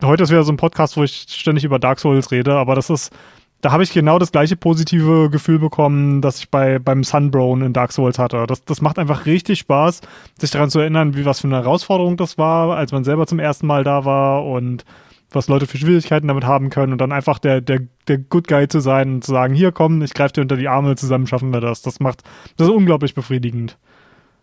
heute 0.03 0.25
ist 0.25 0.31
wieder 0.31 0.45
so 0.45 0.53
ein 0.53 0.57
Podcast, 0.57 0.97
wo 0.97 1.05
ich 1.05 1.27
ständig 1.29 1.65
über 1.65 1.79
Dark 1.79 2.01
Souls 2.01 2.31
rede, 2.31 2.55
aber 2.55 2.75
das 2.75 2.91
ist, 2.91 3.13
da 3.61 3.73
habe 3.73 3.83
ich 3.83 3.93
genau 3.93 4.19
das 4.19 4.33
gleiche 4.33 4.57
positive 4.57 5.31
Gefühl 5.31 5.59
bekommen, 5.59 6.21
das 6.21 6.41
ich 6.41 6.51
bei, 6.51 6.79
beim 6.79 7.03
Sunbrown 7.03 7.63
in 7.63 7.73
Dark 7.73 7.93
Souls 7.93 8.19
hatte. 8.19 8.45
Das, 8.47 8.65
das 8.65 8.81
macht 8.81 8.99
einfach 8.99 9.27
richtig 9.27 9.61
Spaß, 9.61 10.01
sich 10.39 10.51
daran 10.51 10.71
zu 10.71 10.79
erinnern, 10.81 11.17
wie 11.17 11.25
was 11.25 11.41
für 11.41 11.49
eine 11.49 11.57
Herausforderung 11.57 12.17
das 12.17 12.39
war, 12.39 12.77
als 12.77 12.93
man 12.93 13.05
selber 13.05 13.27
zum 13.27 13.39
ersten 13.39 13.67
Mal 13.67 13.85
da 13.85 14.05
war 14.05 14.45
und 14.45 14.85
was 15.31 15.49
Leute 15.49 15.67
für 15.67 15.77
Schwierigkeiten 15.77 16.29
damit 16.29 16.45
haben 16.45 16.71
können 16.71 16.93
und 16.93 17.01
dann 17.01 17.13
einfach 17.13 17.39
der, 17.39 17.61
der, 17.61 17.81
der 18.07 18.19
Good 18.19 18.49
Guy 18.49 18.67
zu 18.69 18.81
sein 18.81 19.15
und 19.15 19.25
zu 19.25 19.33
sagen, 19.33 19.55
hier 19.55 19.73
komm, 19.73 20.01
ich 20.03 20.15
greife 20.15 20.35
dir 20.35 20.43
unter 20.43 20.57
die 20.57 20.69
Arme, 20.69 20.97
zusammen 20.97 21.27
schaffen 21.27 21.53
wir 21.53 21.61
das. 21.61 21.83
Das 21.83 22.01
macht, 22.01 22.23
das 22.57 22.69
ist 22.69 22.75
unglaublich 22.75 23.15
befriedigend. 23.15 23.77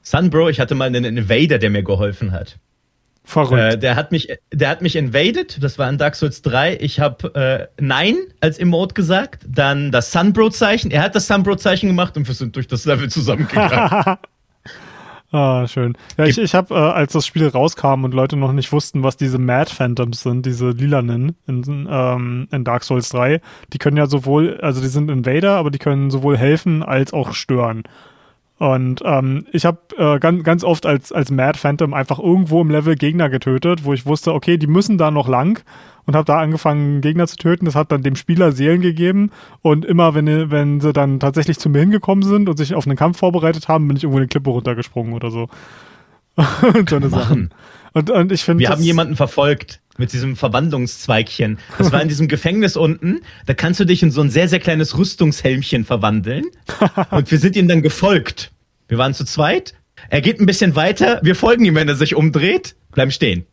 Sunbro, 0.05 0.49
ich 0.49 0.59
hatte 0.59 0.75
mal 0.75 0.85
einen 0.85 1.03
Invader, 1.03 1.57
der 1.57 1.71
mir 1.71 1.83
geholfen 1.83 2.31
hat. 2.31 2.59
Verrückt. 3.23 3.73
Äh, 3.73 3.77
der 3.79 3.95
hat 3.95 4.11
mich, 4.11 4.27
der 4.53 4.69
hat 4.69 4.83
mich 4.83 4.95
invaded. 4.95 5.61
Das 5.63 5.79
war 5.79 5.89
in 5.89 5.97
Dark 5.97 6.15
Souls 6.15 6.43
3. 6.43 6.77
Ich 6.79 6.99
habe 6.99 7.33
äh, 7.33 7.81
Nein 7.83 8.15
als 8.39 8.59
Emote 8.59 8.93
gesagt, 8.93 9.43
dann 9.47 9.91
das 9.91 10.11
Sunbro-Zeichen. 10.11 10.91
Er 10.91 11.01
hat 11.01 11.15
das 11.15 11.25
Sunbro-Zeichen 11.25 11.87
gemacht 11.87 12.15
und 12.17 12.27
wir 12.27 12.35
sind 12.35 12.55
durch 12.55 12.67
das 12.67 12.85
Level 12.85 13.09
zusammengegangen. 13.09 14.17
Ah, 15.31 15.67
schön. 15.67 15.97
Ja, 16.17 16.25
ich, 16.25 16.37
ich 16.37 16.55
habe, 16.55 16.73
äh, 16.73 16.77
als 16.77 17.11
das 17.11 17.25
Spiel 17.25 17.45
rauskam 17.47 18.05
und 18.05 18.13
Leute 18.13 18.37
noch 18.37 18.53
nicht 18.53 18.71
wussten, 18.71 19.03
was 19.03 19.17
diese 19.17 19.37
Mad 19.37 19.69
Phantoms 19.73 20.21
sind, 20.21 20.45
diese 20.45 20.69
lilanen 20.69 21.35
in, 21.45 21.89
ähm, 21.91 22.47
in 22.51 22.63
Dark 22.63 22.85
Souls 22.85 23.09
3, 23.09 23.41
die 23.73 23.77
können 23.77 23.97
ja 23.97 24.05
sowohl, 24.05 24.61
also 24.61 24.79
die 24.79 24.87
sind 24.87 25.11
Invader, 25.11 25.57
aber 25.57 25.71
die 25.71 25.79
können 25.79 26.09
sowohl 26.09 26.37
helfen 26.37 26.83
als 26.83 27.11
auch 27.11 27.33
stören. 27.33 27.83
Und 28.57 29.01
ähm, 29.03 29.45
ich 29.51 29.65
habe 29.65 29.79
äh, 29.97 30.17
ganz, 30.19 30.43
ganz 30.43 30.63
oft 30.63 30.85
als, 30.85 31.11
als 31.11 31.29
Mad 31.29 31.59
Phantom 31.59 31.93
einfach 31.93 32.19
irgendwo 32.19 32.61
im 32.61 32.69
Level 32.69 32.95
Gegner 32.95 33.29
getötet, 33.29 33.83
wo 33.83 33.93
ich 33.93 34.05
wusste, 34.05 34.33
okay, 34.33 34.57
die 34.57 34.67
müssen 34.67 34.97
da 34.97 35.11
noch 35.11 35.27
lang 35.27 35.61
und 36.05 36.15
habe 36.15 36.25
da 36.25 36.39
angefangen, 36.39 37.01
Gegner 37.01 37.27
zu 37.27 37.35
töten. 37.35 37.65
Das 37.65 37.75
hat 37.75 37.91
dann 37.91 38.03
dem 38.03 38.15
Spieler 38.15 38.53
Seelen 38.53 38.81
gegeben. 38.81 39.31
Und 39.61 39.83
immer, 39.83 40.13
wenn, 40.13 40.51
wenn 40.51 40.79
sie 40.79 40.93
dann 40.93 41.19
tatsächlich 41.19 41.59
zu 41.59 41.69
mir 41.69 41.79
hingekommen 41.79 42.23
sind 42.23 42.47
und 42.47 42.57
sich 42.57 42.75
auf 42.75 42.85
einen 42.85 42.95
Kampf 42.95 43.17
vorbereitet 43.17 43.67
haben, 43.67 43.87
bin 43.87 43.97
ich 43.97 44.03
irgendwo 44.03 44.19
eine 44.19 44.27
Klippe 44.27 44.49
runtergesprungen 44.49 45.13
oder 45.13 45.31
so. 45.31 45.49
und 46.61 46.89
so 46.89 46.95
eine 46.95 47.09
Sachen. 47.09 47.53
Und, 47.93 48.09
und 48.09 48.31
ich 48.31 48.43
finde. 48.43 48.61
Wir 48.61 48.69
haben 48.69 48.81
jemanden 48.81 49.15
verfolgt 49.15 49.81
mit 49.97 50.13
diesem 50.13 50.35
Verwandlungszweigchen. 50.35 51.59
Das 51.77 51.91
war 51.91 52.01
in 52.01 52.07
diesem 52.07 52.27
Gefängnis 52.27 52.75
unten. 52.77 53.21
Da 53.45 53.53
kannst 53.53 53.79
du 53.79 53.85
dich 53.85 54.03
in 54.03 54.11
so 54.11 54.21
ein 54.21 54.29
sehr, 54.29 54.47
sehr 54.47 54.59
kleines 54.59 54.97
Rüstungshelmchen 54.97 55.85
verwandeln. 55.85 56.45
Und 57.11 57.31
wir 57.31 57.39
sind 57.39 57.55
ihm 57.55 57.67
dann 57.67 57.81
gefolgt. 57.81 58.51
Wir 58.87 58.97
waren 58.97 59.13
zu 59.13 59.25
zweit. 59.25 59.73
Er 60.09 60.21
geht 60.21 60.39
ein 60.39 60.45
bisschen 60.45 60.75
weiter. 60.75 61.19
Wir 61.23 61.35
folgen 61.35 61.65
ihm, 61.65 61.75
wenn 61.75 61.87
er 61.87 61.95
sich 61.95 62.15
umdreht. 62.15 62.75
Bleiben 62.91 63.11
stehen. 63.11 63.45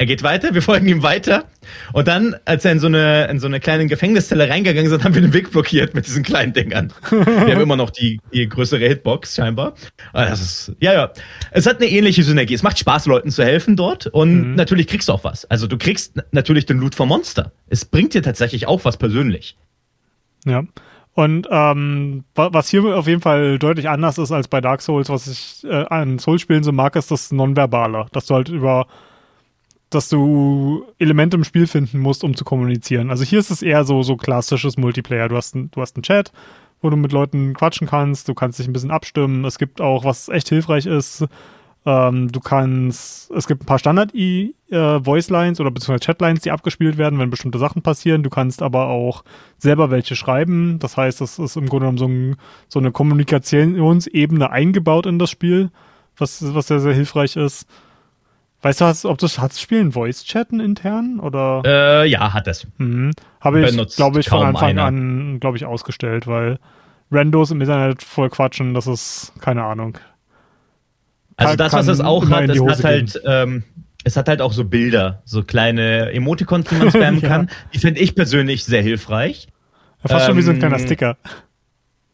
Er 0.00 0.06
geht 0.06 0.22
weiter, 0.22 0.54
wir 0.54 0.62
folgen 0.62 0.88
ihm 0.88 1.02
weiter. 1.02 1.44
Und 1.92 2.08
dann, 2.08 2.34
als 2.46 2.64
er 2.64 2.72
in 2.72 2.78
so 2.80 2.86
eine, 2.86 3.26
in 3.26 3.38
so 3.38 3.46
eine 3.46 3.60
kleine 3.60 3.84
Gefängniszelle 3.86 4.48
reingegangen 4.48 4.90
ist, 4.90 5.04
haben 5.04 5.14
wir 5.14 5.20
den 5.20 5.34
Weg 5.34 5.50
blockiert 5.50 5.92
mit 5.92 6.06
diesen 6.06 6.22
kleinen 6.22 6.54
Dingern. 6.54 6.90
wir 7.10 7.20
haben 7.20 7.60
immer 7.60 7.76
noch 7.76 7.90
die, 7.90 8.18
die 8.32 8.48
größere 8.48 8.88
Hitbox, 8.88 9.34
scheinbar. 9.34 9.74
Aber 10.14 10.24
das 10.24 10.40
ist, 10.40 10.72
ja, 10.80 10.94
ja. 10.94 11.12
Es 11.50 11.66
hat 11.66 11.82
eine 11.82 11.90
ähnliche 11.90 12.22
Synergie. 12.22 12.54
Es 12.54 12.62
macht 12.62 12.78
Spaß, 12.78 13.04
Leuten 13.04 13.30
zu 13.30 13.44
helfen 13.44 13.76
dort. 13.76 14.06
Und 14.06 14.52
mhm. 14.52 14.54
natürlich 14.54 14.86
kriegst 14.86 15.10
du 15.10 15.12
auch 15.12 15.22
was. 15.22 15.44
Also 15.50 15.66
du 15.66 15.76
kriegst 15.76 16.14
natürlich 16.32 16.64
den 16.64 16.78
Loot 16.78 16.94
vom 16.94 17.08
Monster. 17.08 17.52
Es 17.68 17.84
bringt 17.84 18.14
dir 18.14 18.22
tatsächlich 18.22 18.66
auch 18.66 18.86
was 18.86 18.96
persönlich. 18.96 19.58
Ja. 20.46 20.64
Und 21.12 21.46
ähm, 21.50 22.24
was 22.34 22.70
hier 22.70 22.84
auf 22.96 23.06
jeden 23.06 23.20
Fall 23.20 23.58
deutlich 23.58 23.90
anders 23.90 24.16
ist 24.16 24.32
als 24.32 24.48
bei 24.48 24.62
Dark 24.62 24.80
Souls, 24.80 25.10
was 25.10 25.26
ich 25.26 25.62
äh, 25.70 25.84
an 25.90 26.18
Souls-Spielen 26.18 26.64
so 26.64 26.72
mag, 26.72 26.96
ist 26.96 27.10
das 27.10 27.32
Nonverbale. 27.32 28.06
Dass 28.12 28.24
du 28.24 28.34
halt 28.34 28.48
über, 28.48 28.86
dass 29.90 30.08
du 30.08 30.84
Elemente 30.98 31.36
im 31.36 31.44
Spiel 31.44 31.66
finden 31.66 31.98
musst, 31.98 32.24
um 32.24 32.34
zu 32.36 32.44
kommunizieren. 32.44 33.10
Also 33.10 33.24
hier 33.24 33.40
ist 33.40 33.50
es 33.50 33.62
eher 33.62 33.84
so, 33.84 34.02
so 34.02 34.16
klassisches 34.16 34.76
Multiplayer. 34.76 35.28
Du 35.28 35.36
hast, 35.36 35.54
ein, 35.54 35.70
du 35.72 35.80
hast 35.80 35.96
einen 35.96 36.04
Chat, 36.04 36.32
wo 36.80 36.90
du 36.90 36.96
mit 36.96 37.12
Leuten 37.12 37.54
quatschen 37.54 37.86
kannst, 37.86 38.28
du 38.28 38.34
kannst 38.34 38.58
dich 38.58 38.68
ein 38.68 38.72
bisschen 38.72 38.90
abstimmen. 38.92 39.44
Es 39.44 39.58
gibt 39.58 39.80
auch, 39.80 40.04
was 40.04 40.28
echt 40.28 40.48
hilfreich 40.48 40.86
ist, 40.86 41.26
ähm, 41.86 42.30
du 42.30 42.40
kannst, 42.40 43.30
es 43.30 43.46
gibt 43.46 43.62
ein 43.62 43.66
paar 43.66 43.78
Standard-Voice-Lines 43.78 45.58
äh, 45.58 45.62
oder 45.62 45.70
beziehungsweise 45.70 46.04
Chatlines, 46.04 46.42
die 46.42 46.50
abgespielt 46.50 46.98
werden, 46.98 47.18
wenn 47.18 47.30
bestimmte 47.30 47.58
Sachen 47.58 47.82
passieren. 47.82 48.22
Du 48.22 48.28
kannst 48.28 48.60
aber 48.60 48.88
auch 48.88 49.24
selber 49.56 49.90
welche 49.90 50.14
schreiben. 50.14 50.78
Das 50.78 50.96
heißt, 50.96 51.20
das 51.20 51.38
ist 51.38 51.56
im 51.56 51.68
Grunde 51.68 51.86
genommen 51.86 51.98
so, 51.98 52.06
ein, 52.06 52.36
so 52.68 52.78
eine 52.78 52.92
Kommunikationsebene 52.92 54.50
eingebaut 54.50 55.06
in 55.06 55.18
das 55.18 55.30
Spiel, 55.30 55.70
was, 56.18 56.54
was 56.54 56.66
sehr, 56.66 56.80
sehr 56.80 56.92
hilfreich 56.92 57.36
ist. 57.36 57.66
Weißt 58.62 58.80
du, 58.80 58.84
hast, 58.84 59.06
ob 59.06 59.18
das 59.18 59.38
hat 59.38 59.52
das 59.52 59.60
Spiel 59.60 59.80
ein 59.80 59.92
Voice-Chatten 59.92 60.60
intern 60.60 61.18
oder? 61.18 61.62
Äh, 61.64 62.08
ja, 62.08 62.34
hat 62.34 62.46
es. 62.46 62.66
Mhm. 62.76 63.12
Habe 63.40 63.66
ich, 63.66 63.96
glaube 63.96 64.20
ich, 64.20 64.28
von 64.28 64.42
Anfang 64.46 64.70
einer. 64.70 64.84
an, 64.84 65.40
glaube 65.40 65.56
ich, 65.56 65.64
ausgestellt, 65.64 66.26
weil 66.26 66.58
Randos 67.10 67.50
im 67.50 67.60
Internet 67.60 68.02
voll 68.02 68.28
quatschen, 68.28 68.74
das 68.74 68.86
ist 68.86 69.32
keine 69.40 69.64
Ahnung. 69.64 69.98
Also 71.36 71.56
das, 71.56 71.72
was 71.72 71.88
es 71.88 72.00
auch 72.00 72.28
hat, 72.28 72.50
es 72.50 72.60
hat 72.60 72.84
halt, 72.84 73.20
ähm, 73.24 73.64
es 74.04 74.16
hat 74.16 74.28
halt 74.28 74.42
auch 74.42 74.52
so 74.52 74.64
Bilder, 74.64 75.22
so 75.24 75.42
kleine 75.42 76.12
Emoticons, 76.12 76.68
die 76.68 76.74
man 76.74 76.90
spammen 76.90 77.20
ja. 77.22 77.28
kann. 77.28 77.50
Die 77.72 77.78
finde 77.78 78.00
ich 78.00 78.14
persönlich 78.14 78.64
sehr 78.64 78.82
hilfreich. 78.82 79.48
Ja, 80.02 80.10
fast 80.10 80.24
ähm, 80.24 80.28
schon 80.28 80.36
wie 80.36 80.42
so 80.42 80.50
ein 80.50 80.58
kleiner 80.58 80.78
ähm, 80.78 80.84
Sticker. 80.84 81.16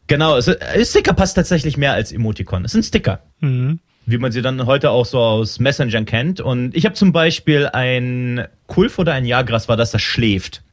Genau, 0.07 0.37
es, 0.37 0.47
ein 0.47 0.85
Sticker 0.85 1.13
passt 1.13 1.35
tatsächlich 1.35 1.75
mehr 1.75 1.91
als 1.91 2.13
Emoticon. 2.13 2.63
Es 2.63 2.71
sind 2.71 2.83
Sticker. 2.83 3.19
Mhm. 3.41 3.79
Wie 4.07 4.17
man 4.17 4.31
sie 4.31 4.41
dann 4.41 4.65
heute 4.65 4.89
auch 4.89 5.05
so 5.05 5.19
aus 5.19 5.59
Messengern 5.59 6.05
kennt. 6.05 6.41
Und 6.41 6.75
ich 6.75 6.85
habe 6.85 6.95
zum 6.95 7.11
Beispiel 7.11 7.67
ein 7.67 8.47
Kulf 8.65 8.97
oder 8.97 9.13
ein 9.13 9.25
Jagras 9.25 9.67
war 9.69 9.77
das, 9.77 9.91
das 9.91 10.01
schläft. 10.01 10.63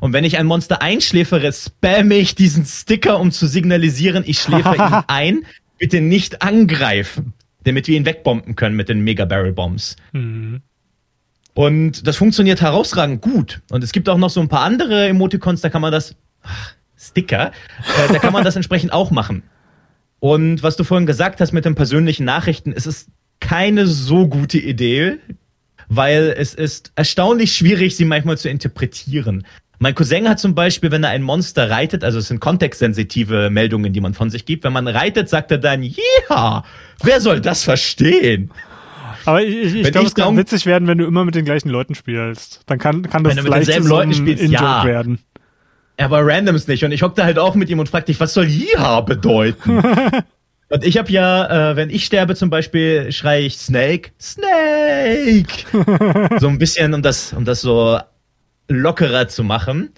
Und 0.00 0.12
wenn 0.12 0.24
ich 0.24 0.38
ein 0.38 0.46
Monster 0.46 0.82
einschläfere, 0.82 1.52
spamme 1.52 2.14
ich 2.14 2.34
diesen 2.34 2.64
Sticker, 2.64 3.18
um 3.18 3.32
zu 3.32 3.46
signalisieren, 3.46 4.22
ich 4.26 4.38
schläfe 4.38 4.74
ihn 4.76 5.02
ein. 5.08 5.46
Bitte 5.78 6.00
nicht 6.00 6.42
angreifen 6.42 7.34
damit 7.66 7.88
wir 7.88 7.96
ihn 7.96 8.06
wegbomben 8.06 8.54
können 8.54 8.76
mit 8.76 8.88
den 8.88 9.00
Mega 9.00 9.24
Barrel 9.24 9.52
Bombs. 9.52 9.96
Mhm. 10.12 10.62
Und 11.54 12.06
das 12.06 12.16
funktioniert 12.16 12.60
herausragend 12.60 13.20
gut. 13.20 13.60
Und 13.70 13.82
es 13.82 13.92
gibt 13.92 14.08
auch 14.08 14.18
noch 14.18 14.30
so 14.30 14.40
ein 14.40 14.48
paar 14.48 14.60
andere 14.60 15.08
Emoticons, 15.08 15.62
da 15.62 15.68
kann 15.68 15.82
man 15.82 15.90
das, 15.90 16.14
ach, 16.42 16.74
Sticker, 16.96 17.48
äh, 17.48 18.12
da 18.12 18.18
kann 18.18 18.32
man 18.32 18.44
das 18.44 18.56
entsprechend 18.56 18.92
auch 18.92 19.10
machen. 19.10 19.42
Und 20.20 20.62
was 20.62 20.76
du 20.76 20.84
vorhin 20.84 21.06
gesagt 21.06 21.40
hast 21.40 21.52
mit 21.52 21.64
den 21.64 21.74
persönlichen 21.74 22.24
Nachrichten, 22.24 22.72
es 22.72 22.86
ist 22.86 23.08
keine 23.40 23.86
so 23.86 24.28
gute 24.28 24.58
Idee, 24.58 25.18
weil 25.88 26.34
es 26.36 26.54
ist 26.54 26.92
erstaunlich 26.96 27.52
schwierig, 27.52 27.96
sie 27.96 28.04
manchmal 28.04 28.38
zu 28.38 28.48
interpretieren. 28.48 29.46
Mein 29.78 29.94
Cousin 29.94 30.28
hat 30.28 30.40
zum 30.40 30.54
Beispiel, 30.54 30.90
wenn 30.90 31.04
er 31.04 31.10
ein 31.10 31.22
Monster 31.22 31.68
reitet, 31.68 32.02
also 32.02 32.18
es 32.18 32.28
sind 32.28 32.40
kontextsensitive 32.40 33.50
Meldungen, 33.50 33.92
die 33.92 34.00
man 34.00 34.14
von 34.14 34.30
sich 34.30 34.46
gibt, 34.46 34.64
wenn 34.64 34.72
man 34.72 34.88
reitet, 34.88 35.28
sagt 35.28 35.50
er 35.50 35.58
dann, 35.58 35.82
ja, 36.30 36.64
wer 37.02 37.20
soll 37.20 37.40
das 37.40 37.62
verstehen? 37.62 38.50
Aber 39.26 39.42
ich, 39.42 39.54
ich, 39.54 39.74
ich 39.74 39.92
glaube, 39.92 40.06
es 40.06 40.14
kann 40.14 40.36
witzig 40.36 40.66
werden, 40.66 40.88
wenn 40.88 40.98
du 40.98 41.04
immer 41.04 41.24
mit 41.24 41.34
den 41.34 41.44
gleichen 41.44 41.68
Leuten 41.68 41.94
spielst. 41.94 42.62
Dann 42.66 42.78
kann, 42.78 43.02
kann 43.02 43.22
das 43.24 43.36
wenn 43.36 43.44
du 43.44 43.50
mit 43.50 43.58
denselben 43.58 43.86
Leuten 43.86 44.14
spielst, 44.14 44.44
ja. 44.44 44.84
werden. 44.84 45.18
Aber 45.98 46.26
randoms 46.26 46.68
nicht. 46.68 46.84
Und 46.84 46.92
ich 46.92 47.02
hockte 47.02 47.24
halt 47.24 47.38
auch 47.38 47.54
mit 47.54 47.70
ihm 47.70 47.78
und 47.78 47.88
fragte 47.88 48.12
dich, 48.12 48.20
was 48.20 48.34
soll 48.34 48.46
Ja 48.46 49.00
bedeuten? 49.00 49.78
und 50.68 50.84
ich 50.84 50.98
habe 50.98 51.10
ja, 51.10 51.70
äh, 51.70 51.76
wenn 51.76 51.90
ich 51.90 52.04
sterbe 52.04 52.34
zum 52.34 52.50
Beispiel, 52.50 53.10
schreie 53.12 53.46
ich 53.46 53.56
Snake, 53.56 54.10
Snake. 54.20 55.46
so 56.38 56.48
ein 56.48 56.58
bisschen, 56.58 56.92
um 56.92 57.02
das, 57.02 57.32
um 57.32 57.44
das 57.44 57.62
so 57.62 57.98
lockerer 58.68 59.28
zu 59.28 59.44
machen. 59.44 59.90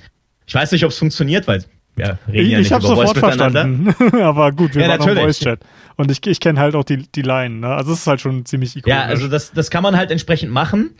Ich 0.47 0.55
weiß 0.55 0.73
nicht, 0.73 0.85
ob 0.85 0.91
es 0.91 0.99
funktioniert, 0.99 1.47
weil 1.49 1.65
ja, 1.97 2.19
reden 2.29 2.47
ich, 2.47 2.51
ja 2.53 2.59
nicht 2.59 2.67
ich 2.69 2.73
habe 2.73 2.87
sofort 2.87 3.19
verstanden. 3.19 3.95
Aber 4.23 4.53
gut, 4.53 4.75
wir 4.75 4.83
ja, 4.83 4.89
waren 4.89 4.99
natürlich. 5.01 5.23
Voice 5.23 5.41
Chat. 5.41 5.61
Und 5.97 6.11
ich, 6.13 6.25
ich 6.27 6.39
kenne 6.39 6.61
halt 6.61 6.77
auch 6.77 6.85
die, 6.85 7.11
die 7.11 7.23
Line. 7.23 7.57
Ne? 7.57 7.69
Also 7.69 7.93
es 7.93 8.01
ist 8.01 8.07
halt 8.07 8.21
schon 8.21 8.47
ziemlich 8.47 8.77
ikonisch. 8.77 8.97
Ja, 8.97 9.05
also 9.05 9.27
das, 9.27 9.51
das 9.53 9.69
kann 9.69 9.83
man 9.83 9.97
halt 9.97 10.13
entsprechend 10.13 10.53
machen. 10.53 10.95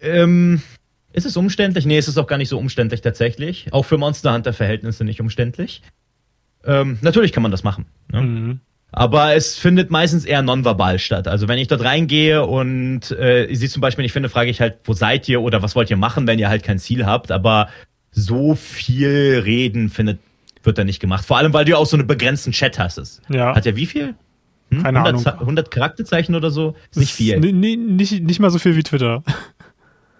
Ähm, 0.00 0.62
ist 1.12 1.26
es 1.26 1.36
umständlich? 1.36 1.86
Nee, 1.86 1.98
ist 1.98 2.08
es 2.08 2.18
auch 2.18 2.26
gar 2.26 2.38
nicht 2.38 2.48
so 2.48 2.58
umständlich 2.58 3.00
tatsächlich. 3.00 3.66
Auch 3.72 3.84
für 3.84 3.98
Monster 3.98 4.32
Hunter 4.32 4.52
Verhältnisse 4.52 5.04
nicht 5.04 5.20
umständlich. 5.20 5.82
Ähm, 6.64 6.98
natürlich 7.00 7.32
kann 7.32 7.42
man 7.42 7.50
das 7.50 7.64
machen. 7.64 7.86
Ne? 8.12 8.20
Mhm. 8.20 8.60
Aber 8.92 9.34
es 9.34 9.56
findet 9.56 9.90
meistens 9.90 10.24
eher 10.24 10.42
nonverbal 10.42 10.98
statt. 10.98 11.28
Also 11.28 11.46
wenn 11.46 11.58
ich 11.58 11.68
dort 11.68 11.84
reingehe 11.84 12.44
und 12.44 13.10
äh, 13.12 13.48
sie 13.54 13.68
zum 13.68 13.80
Beispiel 13.80 14.02
nicht 14.02 14.12
finde, 14.12 14.28
frage 14.28 14.50
ich 14.50 14.60
halt, 14.60 14.78
wo 14.84 14.92
seid 14.92 15.28
ihr 15.28 15.42
oder 15.42 15.62
was 15.62 15.76
wollt 15.76 15.90
ihr 15.90 15.96
machen, 15.96 16.26
wenn 16.26 16.38
ihr 16.38 16.48
halt 16.48 16.64
kein 16.64 16.78
Ziel 16.78 17.06
habt. 17.06 17.30
Aber 17.30 17.68
so 18.10 18.56
viel 18.56 19.42
Reden 19.44 19.90
findet, 19.90 20.18
wird 20.64 20.76
da 20.76 20.84
nicht 20.84 21.00
gemacht. 21.00 21.24
Vor 21.24 21.38
allem, 21.38 21.52
weil 21.52 21.64
du 21.64 21.72
ja 21.72 21.76
auch 21.76 21.86
so 21.86 21.96
einen 21.96 22.06
begrenzten 22.06 22.52
Chat 22.52 22.78
hast. 22.78 23.22
Ja. 23.28 23.54
Hat 23.54 23.64
er 23.64 23.76
wie 23.76 23.86
viel? 23.86 24.14
Hm? 24.70 24.82
Keine 24.82 24.98
100, 24.98 25.26
Ahnung. 25.26 25.40
100 25.40 25.70
Charakterzeichen 25.70 26.34
oder 26.34 26.50
so? 26.50 26.74
Ist 26.90 26.98
nicht 26.98 27.12
viel. 27.12 27.38
Nicht, 27.38 28.22
nicht 28.22 28.40
mal 28.40 28.50
so 28.50 28.58
viel 28.58 28.76
wie 28.76 28.82
Twitter. 28.82 29.22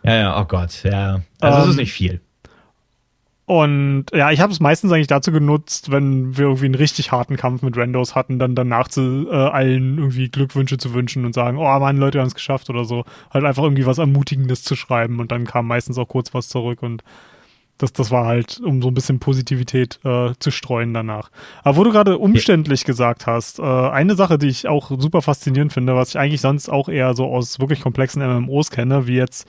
Ja, 0.03 0.15
ja, 0.15 0.41
oh 0.41 0.45
Gott, 0.45 0.83
ja. 0.85 1.21
Also 1.41 1.57
um, 1.57 1.63
es 1.63 1.69
ist 1.69 1.75
ähm, 1.75 1.81
nicht 1.81 1.93
viel. 1.93 2.21
Und 3.51 4.07
ja, 4.15 4.31
ich 4.31 4.39
habe 4.39 4.53
es 4.53 4.61
meistens 4.61 4.93
eigentlich 4.93 5.09
dazu 5.09 5.33
genutzt, 5.33 5.91
wenn 5.91 6.37
wir 6.39 6.45
irgendwie 6.45 6.67
einen 6.67 6.77
richtig 6.77 7.11
harten 7.11 7.37
Kampf 7.37 7.63
mit 7.63 7.77
Randos 7.77 8.15
hatten, 8.15 8.39
dann 8.39 8.55
danach 8.55 8.87
zu 8.87 9.27
äh, 9.29 9.35
allen 9.35 9.99
irgendwie 9.99 10.29
Glückwünsche 10.29 10.79
zu 10.79 10.95
wünschen 10.95 11.25
und 11.25 11.35
sagen, 11.35 11.59
oh 11.59 11.79
Mann, 11.81 11.97
Leute 11.97 12.21
haben 12.21 12.29
es 12.29 12.37
geschafft 12.37 12.71
oder 12.71 12.85
so. 12.85 13.05
Halt 13.33 13.45
einfach 13.45 13.65
irgendwie 13.65 13.87
was 13.87 13.99
Ermutigendes 13.99 14.63
zu 14.63 14.77
schreiben 14.77 15.19
und 15.19 15.33
dann 15.33 15.47
kam 15.47 15.67
meistens 15.67 15.99
auch 15.99 16.07
kurz 16.07 16.33
was 16.33 16.49
zurück 16.49 16.81
und 16.83 17.03
das, 17.79 17.93
das 17.93 18.11
war 18.11 18.27
halt, 18.27 18.61
um 18.61 18.83
so 18.83 18.89
ein 18.89 18.95
bisschen 18.95 19.19
Positivität 19.19 19.99
äh, 20.05 20.33
zu 20.39 20.51
streuen 20.51 20.95
danach. 20.95 21.31
Aber 21.65 21.77
wo 21.77 21.85
du 21.85 21.91
gerade 21.91 22.19
umständlich 22.19 22.85
gesagt 22.85 23.27
hast, 23.27 23.59
äh, 23.59 23.63
eine 23.63 24.15
Sache, 24.15 24.39
die 24.39 24.49
ich 24.49 24.69
auch 24.69 24.93
super 24.99 25.23
faszinierend 25.23 25.73
finde, 25.73 25.97
was 25.97 26.11
ich 26.11 26.19
eigentlich 26.19 26.41
sonst 26.41 26.69
auch 26.69 26.89
eher 26.89 27.15
so 27.15 27.27
aus 27.27 27.59
wirklich 27.59 27.81
komplexen 27.81 28.23
MMOs 28.23 28.71
kenne, 28.71 29.07
wie 29.07 29.17
jetzt 29.17 29.49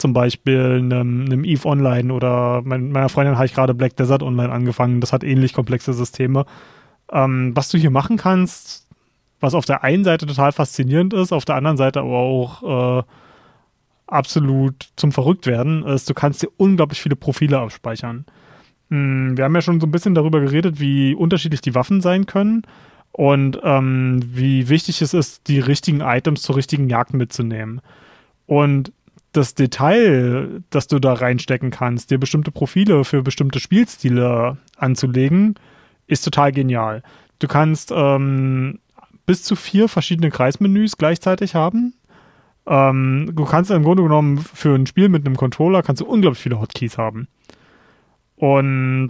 zum 0.00 0.12
Beispiel 0.12 0.78
einem, 0.78 1.26
einem 1.26 1.44
EVE 1.44 1.66
Online 1.66 2.12
oder 2.12 2.62
mein, 2.64 2.90
meiner 2.90 3.08
Freundin 3.08 3.36
habe 3.36 3.46
ich 3.46 3.54
gerade 3.54 3.74
Black 3.74 3.96
Desert 3.96 4.22
Online 4.22 4.50
angefangen. 4.52 5.00
Das 5.00 5.12
hat 5.12 5.24
ähnlich 5.24 5.52
komplexe 5.52 5.92
Systeme. 5.92 6.46
Ähm, 7.12 7.52
was 7.54 7.68
du 7.68 7.78
hier 7.78 7.90
machen 7.90 8.16
kannst, 8.16 8.88
was 9.40 9.54
auf 9.54 9.64
der 9.64 9.84
einen 9.84 10.04
Seite 10.04 10.26
total 10.26 10.52
faszinierend 10.52 11.12
ist, 11.14 11.32
auf 11.32 11.44
der 11.44 11.56
anderen 11.56 11.76
Seite 11.76 12.00
aber 12.00 12.18
auch 12.18 13.00
äh, 13.00 13.02
absolut 14.06 14.88
zum 14.96 15.12
Verrücktwerden, 15.12 15.84
ist, 15.84 16.08
du 16.08 16.14
kannst 16.14 16.42
dir 16.42 16.48
unglaublich 16.56 17.00
viele 17.00 17.16
Profile 17.16 17.58
abspeichern. 17.58 18.26
Hm, 18.90 19.36
wir 19.36 19.44
haben 19.44 19.54
ja 19.54 19.62
schon 19.62 19.80
so 19.80 19.86
ein 19.86 19.92
bisschen 19.92 20.14
darüber 20.14 20.40
geredet, 20.40 20.80
wie 20.80 21.14
unterschiedlich 21.14 21.60
die 21.60 21.74
Waffen 21.74 22.00
sein 22.00 22.26
können 22.26 22.62
und 23.12 23.60
ähm, 23.62 24.20
wie 24.24 24.68
wichtig 24.68 25.02
es 25.02 25.14
ist, 25.14 25.48
die 25.48 25.60
richtigen 25.60 26.00
Items 26.00 26.42
zur 26.42 26.56
richtigen 26.56 26.88
Jagd 26.88 27.14
mitzunehmen. 27.14 27.80
Und 28.46 28.92
das 29.32 29.54
Detail, 29.54 30.62
das 30.70 30.88
du 30.88 30.98
da 30.98 31.12
reinstecken 31.12 31.70
kannst, 31.70 32.10
dir 32.10 32.18
bestimmte 32.18 32.50
Profile 32.50 33.04
für 33.04 33.22
bestimmte 33.22 33.60
Spielstile 33.60 34.58
anzulegen, 34.76 35.54
ist 36.06 36.24
total 36.24 36.52
genial. 36.52 37.02
Du 37.38 37.46
kannst 37.46 37.92
ähm, 37.94 38.80
bis 39.26 39.42
zu 39.42 39.54
vier 39.54 39.88
verschiedene 39.88 40.30
Kreismenüs 40.30 40.96
gleichzeitig 40.96 41.54
haben. 41.54 41.94
Ähm, 42.66 43.30
du 43.34 43.44
kannst 43.44 43.70
im 43.70 43.84
Grunde 43.84 44.02
genommen 44.02 44.38
für 44.38 44.74
ein 44.74 44.86
Spiel 44.86 45.08
mit 45.08 45.24
einem 45.24 45.36
Controller 45.36 45.82
kannst 45.82 46.00
du 46.02 46.06
unglaublich 46.06 46.42
viele 46.42 46.60
Hotkeys 46.60 46.98
haben. 46.98 47.28
Und 48.36 49.08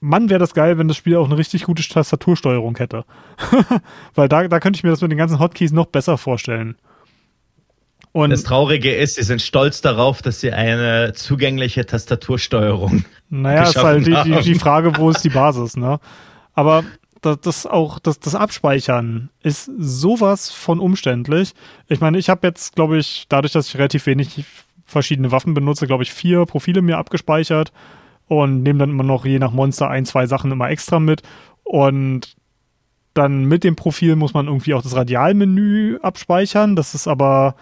Mann, 0.00 0.28
wäre 0.28 0.40
das 0.40 0.54
geil, 0.54 0.78
wenn 0.78 0.88
das 0.88 0.96
Spiel 0.96 1.16
auch 1.16 1.26
eine 1.26 1.38
richtig 1.38 1.64
gute 1.64 1.86
Tastatursteuerung 1.88 2.76
hätte. 2.76 3.04
Weil 4.14 4.28
da, 4.28 4.48
da 4.48 4.58
könnte 4.58 4.76
ich 4.76 4.82
mir 4.82 4.90
das 4.90 5.00
mit 5.00 5.12
den 5.12 5.18
ganzen 5.18 5.38
Hotkeys 5.38 5.70
noch 5.70 5.86
besser 5.86 6.18
vorstellen. 6.18 6.76
Und 8.12 8.30
das 8.30 8.42
Traurige 8.42 8.94
ist, 8.94 9.14
sie 9.14 9.22
sind 9.22 9.40
stolz 9.40 9.80
darauf, 9.80 10.20
dass 10.20 10.40
sie 10.40 10.52
eine 10.52 11.14
zugängliche 11.14 11.86
Tastatursteuerung 11.86 13.06
Naja, 13.30 13.62
ist 13.62 13.76
halt 13.76 14.06
die, 14.06 14.16
die, 14.24 14.40
die, 14.42 14.54
Frage, 14.54 14.96
wo 14.98 15.08
ist 15.08 15.24
die 15.24 15.28
Basis, 15.30 15.76
ne? 15.76 15.98
Aber 16.52 16.84
das, 17.22 17.40
das 17.40 17.66
auch, 17.66 17.98
das, 17.98 18.20
das 18.20 18.34
Abspeichern 18.34 19.30
ist 19.42 19.70
sowas 19.78 20.50
von 20.50 20.78
umständlich. 20.78 21.54
Ich 21.88 22.00
meine, 22.00 22.18
ich 22.18 22.28
habe 22.28 22.46
jetzt, 22.46 22.74
glaube 22.74 22.98
ich, 22.98 23.24
dadurch, 23.30 23.52
dass 23.52 23.68
ich 23.68 23.78
relativ 23.78 24.04
wenig 24.06 24.44
verschiedene 24.84 25.32
Waffen 25.32 25.54
benutze, 25.54 25.86
glaube 25.86 26.02
ich, 26.02 26.12
vier 26.12 26.44
Profile 26.44 26.82
mir 26.82 26.98
abgespeichert 26.98 27.72
und 28.28 28.62
nehme 28.62 28.80
dann 28.80 28.90
immer 28.90 29.04
noch 29.04 29.24
je 29.24 29.38
nach 29.38 29.52
Monster 29.52 29.88
ein, 29.88 30.04
zwei 30.04 30.26
Sachen 30.26 30.52
immer 30.52 30.68
extra 30.68 31.00
mit. 31.00 31.22
Und 31.64 32.36
dann 33.14 33.44
mit 33.44 33.64
dem 33.64 33.76
Profil 33.76 34.16
muss 34.16 34.34
man 34.34 34.46
irgendwie 34.46 34.74
auch 34.74 34.82
das 34.82 34.96
Radialmenü 34.96 35.98
abspeichern. 36.02 36.76
Das 36.76 36.94
ist 36.94 37.06
aber, 37.06 37.54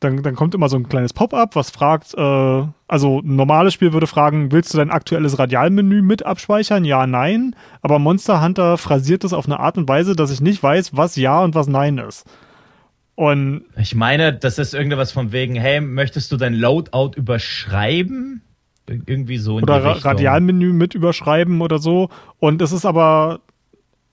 dann, 0.00 0.22
dann 0.22 0.34
kommt 0.34 0.54
immer 0.54 0.68
so 0.68 0.76
ein 0.76 0.88
kleines 0.88 1.12
Pop-up, 1.12 1.56
was 1.56 1.70
fragt, 1.70 2.14
äh, 2.14 2.64
also 2.86 3.20
ein 3.20 3.36
normales 3.36 3.74
Spiel 3.74 3.92
würde 3.92 4.06
fragen, 4.06 4.52
willst 4.52 4.72
du 4.72 4.78
dein 4.78 4.90
aktuelles 4.90 5.38
Radialmenü 5.38 6.02
mit 6.02 6.24
abspeichern? 6.24 6.84
Ja, 6.84 7.06
nein. 7.06 7.56
Aber 7.82 7.98
Monster 7.98 8.42
Hunter 8.42 8.78
phrasiert 8.78 9.24
das 9.24 9.32
auf 9.32 9.46
eine 9.46 9.60
Art 9.60 9.76
und 9.76 9.88
Weise, 9.88 10.14
dass 10.14 10.30
ich 10.30 10.40
nicht 10.40 10.62
weiß, 10.62 10.96
was 10.96 11.16
Ja 11.16 11.42
und 11.42 11.54
was 11.54 11.66
Nein 11.66 11.98
ist. 11.98 12.26
Und 13.16 13.64
ich 13.76 13.96
meine, 13.96 14.32
das 14.32 14.58
ist 14.58 14.74
irgendwas 14.74 15.10
von 15.10 15.32
wegen, 15.32 15.56
hey, 15.56 15.80
möchtest 15.80 16.30
du 16.30 16.36
dein 16.36 16.54
Loadout 16.54 17.16
überschreiben? 17.16 18.42
Irgendwie 18.86 19.38
so 19.38 19.58
in 19.58 19.64
Oder 19.64 19.84
Ra 19.84 19.92
Radialmenü 19.92 20.72
mit 20.72 20.94
überschreiben 20.94 21.60
oder 21.60 21.78
so. 21.78 22.08
Und 22.38 22.62
es 22.62 22.72
ist 22.72 22.86
aber 22.86 23.40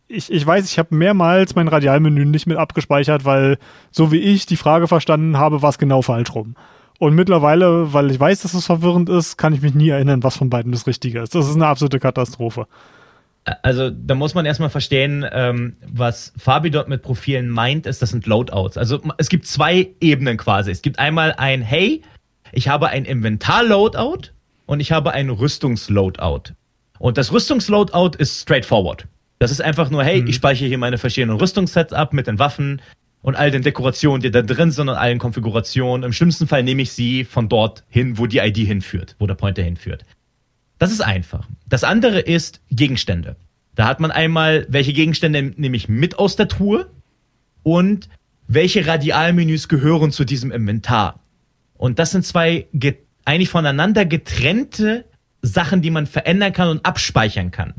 ich, 0.07 0.31
ich 0.31 0.45
weiß, 0.45 0.69
ich 0.69 0.77
habe 0.77 0.95
mehrmals 0.95 1.55
mein 1.55 1.67
Radialmenü 1.67 2.25
nicht 2.25 2.47
mit 2.47 2.57
abgespeichert, 2.57 3.25
weil 3.25 3.57
so 3.91 4.11
wie 4.11 4.19
ich 4.19 4.45
die 4.45 4.57
Frage 4.57 4.87
verstanden 4.87 5.37
habe, 5.37 5.61
war 5.61 5.69
es 5.69 5.77
genau 5.77 6.01
falsch 6.01 6.33
rum. 6.33 6.55
Und 6.99 7.15
mittlerweile, 7.15 7.93
weil 7.93 8.11
ich 8.11 8.19
weiß, 8.19 8.41
dass 8.41 8.53
es 8.53 8.65
verwirrend 8.65 9.09
ist, 9.09 9.37
kann 9.37 9.53
ich 9.53 9.61
mich 9.61 9.73
nie 9.73 9.89
erinnern, 9.89 10.23
was 10.23 10.37
von 10.37 10.49
beiden 10.49 10.71
das 10.71 10.87
Richtige 10.87 11.21
ist. 11.21 11.35
Das 11.35 11.47
ist 11.47 11.55
eine 11.55 11.67
absolute 11.67 11.99
Katastrophe. 11.99 12.67
Also 13.61 13.91
da 13.91 14.15
muss 14.15 14.33
man 14.33 14.45
erstmal 14.45 14.69
verstehen, 14.69 15.25
ähm, 15.31 15.75
was 15.85 16.33
Fabi 16.37 16.71
dort 16.71 16.87
mit 16.87 17.03
Profilen 17.03 17.49
meint, 17.49 17.85
ist, 17.85 18.01
das 18.01 18.09
sind 18.09 18.25
Loadouts. 18.25 18.77
Also 18.77 19.01
es 19.17 19.29
gibt 19.29 19.45
zwei 19.45 19.89
Ebenen 19.99 20.37
quasi. 20.37 20.71
Es 20.71 20.81
gibt 20.81 20.97
einmal 20.97 21.33
ein 21.37 21.61
Hey, 21.61 22.01
ich 22.53 22.69
habe 22.69 22.87
ein 22.87 23.05
Inventar-Loadout 23.05 24.31
und 24.65 24.79
ich 24.79 24.91
habe 24.91 25.11
ein 25.11 25.29
Rüstungs-Loadout. 25.29 26.53
Und 26.97 27.17
das 27.17 27.31
Rüstungs-Loadout 27.31 28.17
ist 28.17 28.41
straightforward. 28.41 29.05
Das 29.39 29.51
ist 29.51 29.61
einfach 29.61 29.89
nur, 29.89 30.03
hey, 30.03 30.21
mhm. 30.21 30.27
ich 30.27 30.35
speichere 30.35 30.67
hier 30.67 30.77
meine 30.77 30.97
verschiedenen 30.97 31.37
Rüstungssets 31.37 31.93
ab 31.93 32.13
mit 32.13 32.27
den 32.27 32.39
Waffen 32.39 32.81
und 33.21 33.35
all 33.35 33.51
den 33.51 33.63
Dekorationen, 33.63 34.21
die 34.21 34.31
da 34.31 34.41
drin 34.41 34.71
sind 34.71 34.87
und 34.87 34.95
allen 34.95 35.19
Konfigurationen. 35.19 36.03
Im 36.03 36.13
schlimmsten 36.13 36.47
Fall 36.47 36.63
nehme 36.63 36.81
ich 36.81 36.91
sie 36.91 37.25
von 37.25 37.49
dort 37.49 37.83
hin, 37.89 38.17
wo 38.17 38.27
die 38.27 38.37
ID 38.37 38.57
hinführt, 38.57 39.15
wo 39.19 39.27
der 39.27 39.35
Pointer 39.35 39.63
hinführt. 39.63 40.05
Das 40.77 40.91
ist 40.91 41.01
einfach. 41.01 41.47
Das 41.67 41.83
andere 41.83 42.19
ist 42.19 42.61
Gegenstände. 42.69 43.35
Da 43.75 43.87
hat 43.87 43.99
man 43.99 44.11
einmal, 44.11 44.65
welche 44.69 44.93
Gegenstände 44.93 45.41
nehme 45.41 45.75
ich 45.75 45.89
mit 45.89 46.17
aus 46.19 46.35
der 46.35 46.47
Truhe 46.47 46.89
und 47.63 48.09
welche 48.47 48.85
Radialmenüs 48.85 49.67
gehören 49.67 50.11
zu 50.11 50.23
diesem 50.23 50.51
Inventar. 50.51 51.19
Und 51.73 51.99
das 51.99 52.11
sind 52.11 52.25
zwei 52.25 52.67
eigentlich 53.25 53.49
voneinander 53.49 54.05
getrennte 54.05 55.05
Sachen, 55.41 55.81
die 55.81 55.91
man 55.91 56.05
verändern 56.05 56.53
kann 56.53 56.69
und 56.69 56.85
abspeichern 56.85 57.51
kann. 57.51 57.73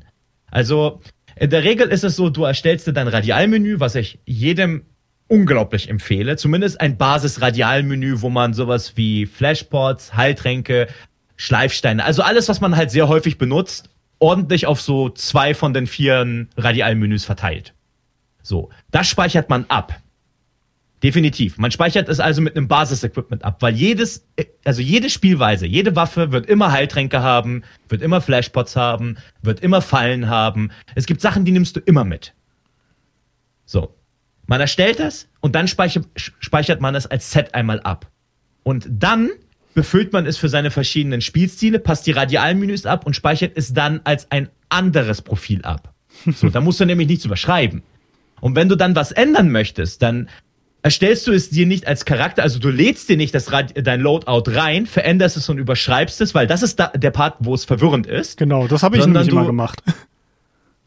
Also 0.51 1.01
in 1.39 1.51
der 1.51 1.65
Regel 1.65 1.89
ist 1.89 2.05
es 2.05 2.17
so, 2.17 2.31
du 2.31 2.45
erstellst 2.45 2.87
dir 2.87 2.93
dein 2.93 3.09
Radialmenü, 3.09 3.79
was 3.79 3.95
ich 3.95 4.19
jedem 4.25 4.87
unglaublich 5.29 5.89
empfehle. 5.91 6.37
Zumindest 6.37 6.81
ein 6.81 6.97
Basis-Radialmenü, 6.97 8.23
wo 8.23 8.31
man 8.31 8.55
sowas 8.55 8.97
wie 8.97 9.27
Flashpots, 9.27 10.17
Heiltränke, 10.17 10.89
Schleifsteine, 11.37 12.05
also 12.05 12.23
alles, 12.23 12.49
was 12.49 12.61
man 12.61 12.77
halt 12.77 12.91
sehr 12.91 13.09
häufig 13.09 13.37
benutzt, 13.37 13.91
ordentlich 14.19 14.67
auf 14.67 14.81
so 14.81 15.11
zwei 15.11 15.53
von 15.53 15.75
den 15.75 15.87
vier 15.87 16.47
Radialmenüs 16.57 17.25
verteilt. 17.27 17.75
So, 18.43 18.71
das 18.91 19.09
speichert 19.09 19.51
man 19.51 19.67
ab. 19.69 20.01
Definitiv. 21.03 21.59
Man 21.59 21.71
speichert 21.71 22.09
es 22.09 22.21
also 22.21 22.41
mit 22.41 22.57
einem 22.57 22.69
Basis-Equipment 22.69 23.45
ab, 23.45 23.61
weil 23.61 23.75
jedes, 23.75 24.27
also 24.65 24.81
jede 24.81 25.11
Spielweise, 25.11 25.67
jede 25.67 25.95
Waffe 25.95 26.33
wird 26.33 26.47
immer 26.47 26.73
Heiltränke 26.73 27.23
haben, 27.23 27.65
wird 27.89 28.01
immer 28.01 28.23
Flashpots 28.23 28.77
haben, 28.77 29.19
wird 29.43 29.61
immer 29.61 29.83
Fallen 29.83 30.29
haben. 30.29 30.71
Es 30.95 31.07
gibt 31.07 31.21
Sachen, 31.21 31.45
die 31.45 31.53
nimmst 31.53 31.77
du 31.77 31.81
immer 31.81 32.05
mit. 32.05 32.35
So. 33.67 33.95
Man 34.47 34.61
erstellt 34.61 35.01
das 35.01 35.29
und 35.41 35.55
dann 35.55 35.69
speichert, 35.69 36.07
speichert 36.15 36.81
man 36.81 36.95
es 36.95 37.07
als 37.07 37.31
Set 37.31 37.55
einmal 37.55 37.81
ab. 37.81 38.11
Und 38.63 38.87
dann 38.89 39.31
befüllt 39.75 40.13
man 40.13 40.25
es 40.25 40.39
für 40.39 40.49
seine 40.49 40.71
verschiedenen 40.71 41.21
Spielstile, 41.21 41.79
passt 41.79 42.07
die 42.07 42.13
Radialmenüs 42.13 42.87
ab 42.87 43.05
und 43.07 43.15
speichert 43.15 43.53
es 43.57 43.75
dann 43.75 44.01
als 44.05 44.31
ein 44.31 44.49
anderes 44.69 45.21
Profil 45.21 45.63
ab. 45.63 45.93
So, 46.35 46.49
da 46.49 46.61
musst 46.61 46.81
du 46.81 46.87
nämlich 46.87 47.09
nichts 47.09 47.25
überschreiben. 47.27 47.83
Und 48.41 48.55
wenn 48.55 48.69
du 48.69 48.77
dann 48.77 48.97
was 48.97 49.13
ändern 49.13 49.51
möchtest, 49.51 50.01
dann 50.01 50.29
erstellst 50.87 51.27
du 51.27 51.33
es 51.33 51.51
dir 51.51 51.67
nicht 51.67 51.89
als 51.89 52.05
Charakter, 52.05 52.45
also 52.45 52.61
du 52.61 52.71
lädst 52.71 53.09
dir 53.09 53.17
nicht 53.17 53.35
das 53.35 53.47
dein 53.75 54.01
Loadout 54.01 54.53
rein, 54.53 54.87
veränderst 54.87 55.37
es 55.37 55.49
und 55.49 55.59
überschreibst 55.59 56.21
es, 56.21 56.33
weil 56.33 56.47
das 56.47 56.63
ist 56.63 56.79
da, 56.79 56.93
der 56.95 57.11
Part, 57.11 57.39
wo 57.41 57.55
es 57.55 57.65
verwirrend 57.65 58.07
ist. 58.07 58.37
Genau, 58.37 58.69
das 58.69 58.85
habe 58.85 58.97
ich 58.97 59.05
nämlich 59.05 59.27
du, 59.27 59.35
immer 59.35 59.47
gemacht. 59.47 59.83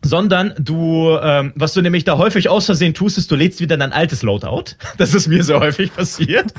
Sondern 0.02 0.54
du, 0.58 1.18
ähm, 1.22 1.52
was 1.56 1.74
du 1.74 1.82
nämlich 1.82 2.06
da 2.06 2.18
häufig 2.18 2.48
aus 2.48 2.68
Versehen 2.68 2.94
tust, 2.94 3.18
ist, 3.18 3.30
du 3.30 3.36
lädst 3.36 3.60
wieder 3.60 3.76
dein 3.76 3.92
altes 3.92 4.24
Loadout. 4.24 4.78
Das 4.98 5.14
ist 5.14 5.28
mir 5.28 5.44
sehr 5.44 5.60
häufig 5.60 5.94
passiert. 5.94 6.54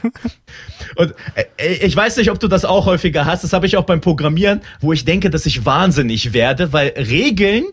und 0.96 1.14
äh, 1.34 1.76
ich 1.76 1.96
weiß 1.96 2.18
nicht, 2.18 2.30
ob 2.30 2.38
du 2.40 2.46
das 2.46 2.66
auch 2.66 2.84
häufiger 2.84 3.24
hast. 3.24 3.42
Das 3.42 3.54
habe 3.54 3.64
ich 3.64 3.78
auch 3.78 3.84
beim 3.84 4.02
Programmieren, 4.02 4.60
wo 4.82 4.92
ich 4.92 5.06
denke, 5.06 5.30
dass 5.30 5.46
ich 5.46 5.64
wahnsinnig 5.64 6.34
werde, 6.34 6.74
weil 6.74 6.88
Regeln, 6.90 7.64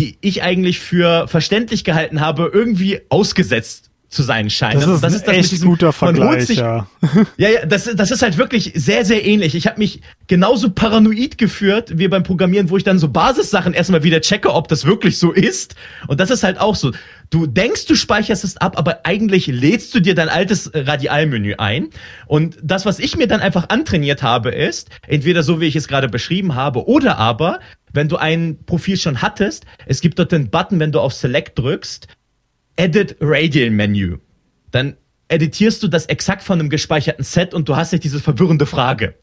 die 0.00 0.18
ich 0.20 0.42
eigentlich 0.42 0.80
für 0.80 1.28
verständlich 1.28 1.84
gehalten 1.84 2.20
habe, 2.20 2.50
irgendwie 2.52 3.02
ausgesetzt 3.08 3.91
zu 4.12 4.22
sein 4.22 4.50
scheint. 4.50 4.82
Das 4.82 4.88
ist, 4.88 5.02
das 5.02 5.14
ist 5.14 5.26
das 5.26 5.36
echt 5.36 5.52
diesem, 5.52 5.68
guter 5.68 5.92
Vergleich, 5.92 6.46
sich, 6.46 6.58
ja. 6.58 6.86
Ja, 7.36 7.48
ja, 7.48 7.66
das, 7.66 7.84
das 7.94 8.10
ist 8.10 8.22
halt 8.22 8.36
wirklich 8.36 8.72
sehr, 8.74 9.04
sehr 9.04 9.24
ähnlich. 9.24 9.54
Ich 9.54 9.66
habe 9.66 9.78
mich 9.78 10.02
genauso 10.26 10.70
paranoid 10.70 11.38
geführt 11.38 11.98
wie 11.98 12.08
beim 12.08 12.22
Programmieren, 12.22 12.68
wo 12.68 12.76
ich 12.76 12.84
dann 12.84 12.98
so 12.98 13.08
Basissachen 13.08 13.72
erstmal 13.72 14.02
wieder 14.02 14.20
checke, 14.20 14.52
ob 14.52 14.68
das 14.68 14.84
wirklich 14.84 15.18
so 15.18 15.32
ist. 15.32 15.74
Und 16.08 16.20
das 16.20 16.30
ist 16.30 16.42
halt 16.42 16.60
auch 16.60 16.76
so. 16.76 16.92
Du 17.30 17.46
denkst, 17.46 17.86
du 17.86 17.94
speicherst 17.94 18.44
es 18.44 18.58
ab, 18.58 18.78
aber 18.78 19.00
eigentlich 19.04 19.46
lädst 19.46 19.94
du 19.94 20.00
dir 20.00 20.14
dein 20.14 20.28
altes 20.28 20.70
Radialmenü 20.74 21.54
ein. 21.54 21.88
Und 22.26 22.58
das, 22.62 22.84
was 22.84 22.98
ich 22.98 23.16
mir 23.16 23.26
dann 23.26 23.40
einfach 23.40 23.70
antrainiert 23.70 24.22
habe, 24.22 24.50
ist, 24.50 24.90
entweder 25.06 25.42
so, 25.42 25.58
wie 25.58 25.66
ich 25.66 25.76
es 25.76 25.88
gerade 25.88 26.10
beschrieben 26.10 26.54
habe, 26.54 26.86
oder 26.86 27.16
aber, 27.16 27.60
wenn 27.94 28.08
du 28.08 28.16
ein 28.16 28.58
Profil 28.66 28.98
schon 28.98 29.22
hattest, 29.22 29.64
es 29.86 30.02
gibt 30.02 30.18
dort 30.18 30.32
den 30.32 30.50
Button, 30.50 30.78
wenn 30.80 30.92
du 30.92 31.00
auf 31.00 31.14
Select 31.14 31.58
drückst, 31.58 32.08
Edit 32.76 33.16
Radial 33.20 33.70
Menu. 33.70 34.18
Dann 34.70 34.96
editierst 35.28 35.82
du 35.82 35.88
das 35.88 36.06
exakt 36.06 36.42
von 36.42 36.60
einem 36.60 36.68
gespeicherten 36.68 37.24
Set 37.24 37.54
und 37.54 37.68
du 37.68 37.76
hast 37.76 37.92
nicht 37.92 38.04
diese 38.04 38.20
verwirrende 38.20 38.66
Frage. 38.66 39.14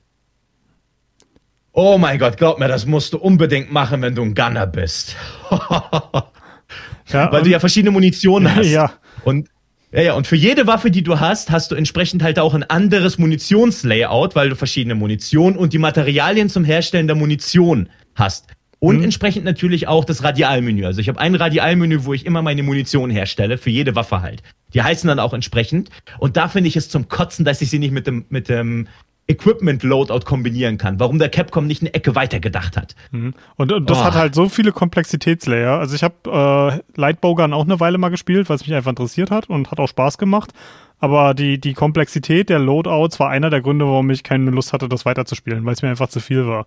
Oh 1.71 1.97
mein 1.97 2.17
Gott, 2.19 2.37
glaub 2.37 2.59
mir, 2.59 2.67
das 2.67 2.85
musst 2.85 3.13
du 3.13 3.17
unbedingt 3.17 3.71
machen, 3.71 4.01
wenn 4.01 4.15
du 4.15 4.23
ein 4.23 4.33
Gunner 4.33 4.67
bist. 4.67 5.15
ja, 5.51 7.31
Weil 7.31 7.43
du 7.43 7.49
ja 7.49 7.59
verschiedene 7.59 7.91
Munition 7.91 8.53
hast. 8.55 8.67
Ja. 8.67 8.93
Und 9.23 9.49
ja, 9.91 10.01
ja, 10.01 10.13
und 10.13 10.27
für 10.27 10.35
jede 10.35 10.67
Waffe, 10.67 10.91
die 10.91 11.01
du 11.01 11.19
hast, 11.19 11.49
hast 11.49 11.71
du 11.71 11.75
entsprechend 11.75 12.21
halt 12.21 12.37
auch 12.37 12.53
ein 12.53 12.63
anderes 12.63 13.17
Munitionslayout, 13.17 14.35
weil 14.35 14.49
du 14.49 14.55
verschiedene 14.55 14.93
Munition 14.93 15.55
und 15.57 15.73
die 15.73 15.79
Materialien 15.79 16.47
zum 16.49 16.63
Herstellen 16.63 17.07
der 17.07 17.15
Munition 17.15 17.89
hast. 18.13 18.45
Und 18.79 18.97
mhm. 18.97 19.03
entsprechend 19.03 19.43
natürlich 19.43 19.87
auch 19.87 20.05
das 20.05 20.23
Radialmenü. 20.23 20.85
Also 20.85 21.01
ich 21.01 21.09
habe 21.09 21.19
ein 21.19 21.35
Radialmenü, 21.35 22.05
wo 22.05 22.13
ich 22.13 22.25
immer 22.25 22.41
meine 22.41 22.63
Munition 22.63 23.09
herstelle, 23.09 23.57
für 23.57 23.69
jede 23.69 23.95
Waffe 23.95 24.21
halt. 24.21 24.41
Die 24.73 24.81
heißen 24.81 25.07
dann 25.07 25.19
auch 25.19 25.33
entsprechend. 25.33 25.89
Und 26.17 26.37
da 26.37 26.47
finde 26.47 26.69
ich 26.69 26.77
es 26.77 26.89
zum 26.89 27.09
Kotzen, 27.09 27.43
dass 27.43 27.61
ich 27.61 27.69
sie 27.69 27.79
nicht 27.79 27.91
mit 27.91 28.07
dem, 28.07 28.25
mit 28.29 28.47
dem 28.47 28.87
Equipment 29.27 29.83
Loadout 29.83 30.21
kombinieren 30.25 30.77
kann. 30.77 30.99
Warum 30.99 31.19
der 31.19 31.29
Capcom 31.29 31.67
nicht 31.67 31.81
eine 31.81 31.93
Ecke 31.93 32.15
weiter 32.15 32.39
gedacht 32.39 32.77
hat. 32.77 32.95
Mhm. 33.11 33.33
Und, 33.57 33.71
und, 33.71 33.89
das 33.89 33.99
oh. 33.99 34.03
hat 34.03 34.15
halt 34.15 34.33
so 34.33 34.47
viele 34.49 34.71
Komplexitätslayer. 34.71 35.77
Also 35.77 35.95
ich 35.95 36.03
habe 36.03 36.81
äh, 36.95 36.99
Lightbowgun 36.99 37.53
auch 37.53 37.65
eine 37.65 37.79
Weile 37.79 37.97
mal 37.97 38.09
gespielt, 38.09 38.49
weil 38.49 38.55
es 38.55 38.65
mich 38.65 38.73
einfach 38.73 38.89
interessiert 38.89 39.29
hat 39.29 39.49
und 39.49 39.71
hat 39.71 39.79
auch 39.79 39.87
Spaß 39.87 40.17
gemacht. 40.17 40.51
Aber 40.99 41.33
die, 41.33 41.59
die 41.59 41.73
Komplexität 41.73 42.49
der 42.49 42.59
Loadouts 42.59 43.19
war 43.19 43.29
einer 43.29 43.49
der 43.49 43.61
Gründe, 43.61 43.85
warum 43.85 44.09
ich 44.09 44.23
keine 44.23 44.51
Lust 44.51 44.73
hatte, 44.73 44.89
das 44.89 45.05
weiterzuspielen, 45.05 45.65
weil 45.65 45.73
es 45.73 45.81
mir 45.81 45.89
einfach 45.89 46.09
zu 46.09 46.19
viel 46.21 46.47
war. 46.47 46.65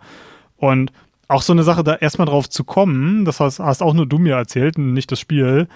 Und 0.57 0.93
auch 1.33 1.43
so 1.43 1.53
eine 1.53 1.63
Sache, 1.63 1.83
da 1.83 1.95
erstmal 1.95 2.27
drauf 2.27 2.49
zu 2.49 2.65
kommen, 2.65 3.25
das 3.25 3.41
hast, 3.41 3.59
hast 3.59 3.83
auch 3.83 3.95
nur 3.95 4.07
du 4.07 4.19
mir 4.19 4.35
erzählt 4.35 4.77
und 4.77 4.93
nicht 4.93 5.11
das 5.11 5.21
Spiel, 5.21 5.69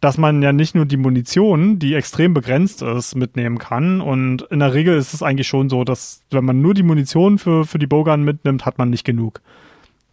dass 0.00 0.16
man 0.16 0.42
ja 0.42 0.52
nicht 0.52 0.74
nur 0.74 0.86
die 0.86 0.96
Munition, 0.96 1.78
die 1.78 1.94
extrem 1.94 2.32
begrenzt 2.32 2.82
ist, 2.82 3.16
mitnehmen 3.16 3.58
kann. 3.58 4.00
Und 4.00 4.42
in 4.42 4.60
der 4.60 4.72
Regel 4.72 4.96
ist 4.96 5.12
es 5.12 5.22
eigentlich 5.22 5.48
schon 5.48 5.68
so, 5.68 5.82
dass 5.82 6.22
wenn 6.30 6.44
man 6.44 6.62
nur 6.62 6.74
die 6.74 6.84
Munition 6.84 7.38
für, 7.38 7.64
für 7.64 7.80
die 7.80 7.88
Bogan 7.88 8.22
mitnimmt, 8.22 8.64
hat 8.64 8.78
man 8.78 8.90
nicht 8.90 9.04
genug. 9.04 9.40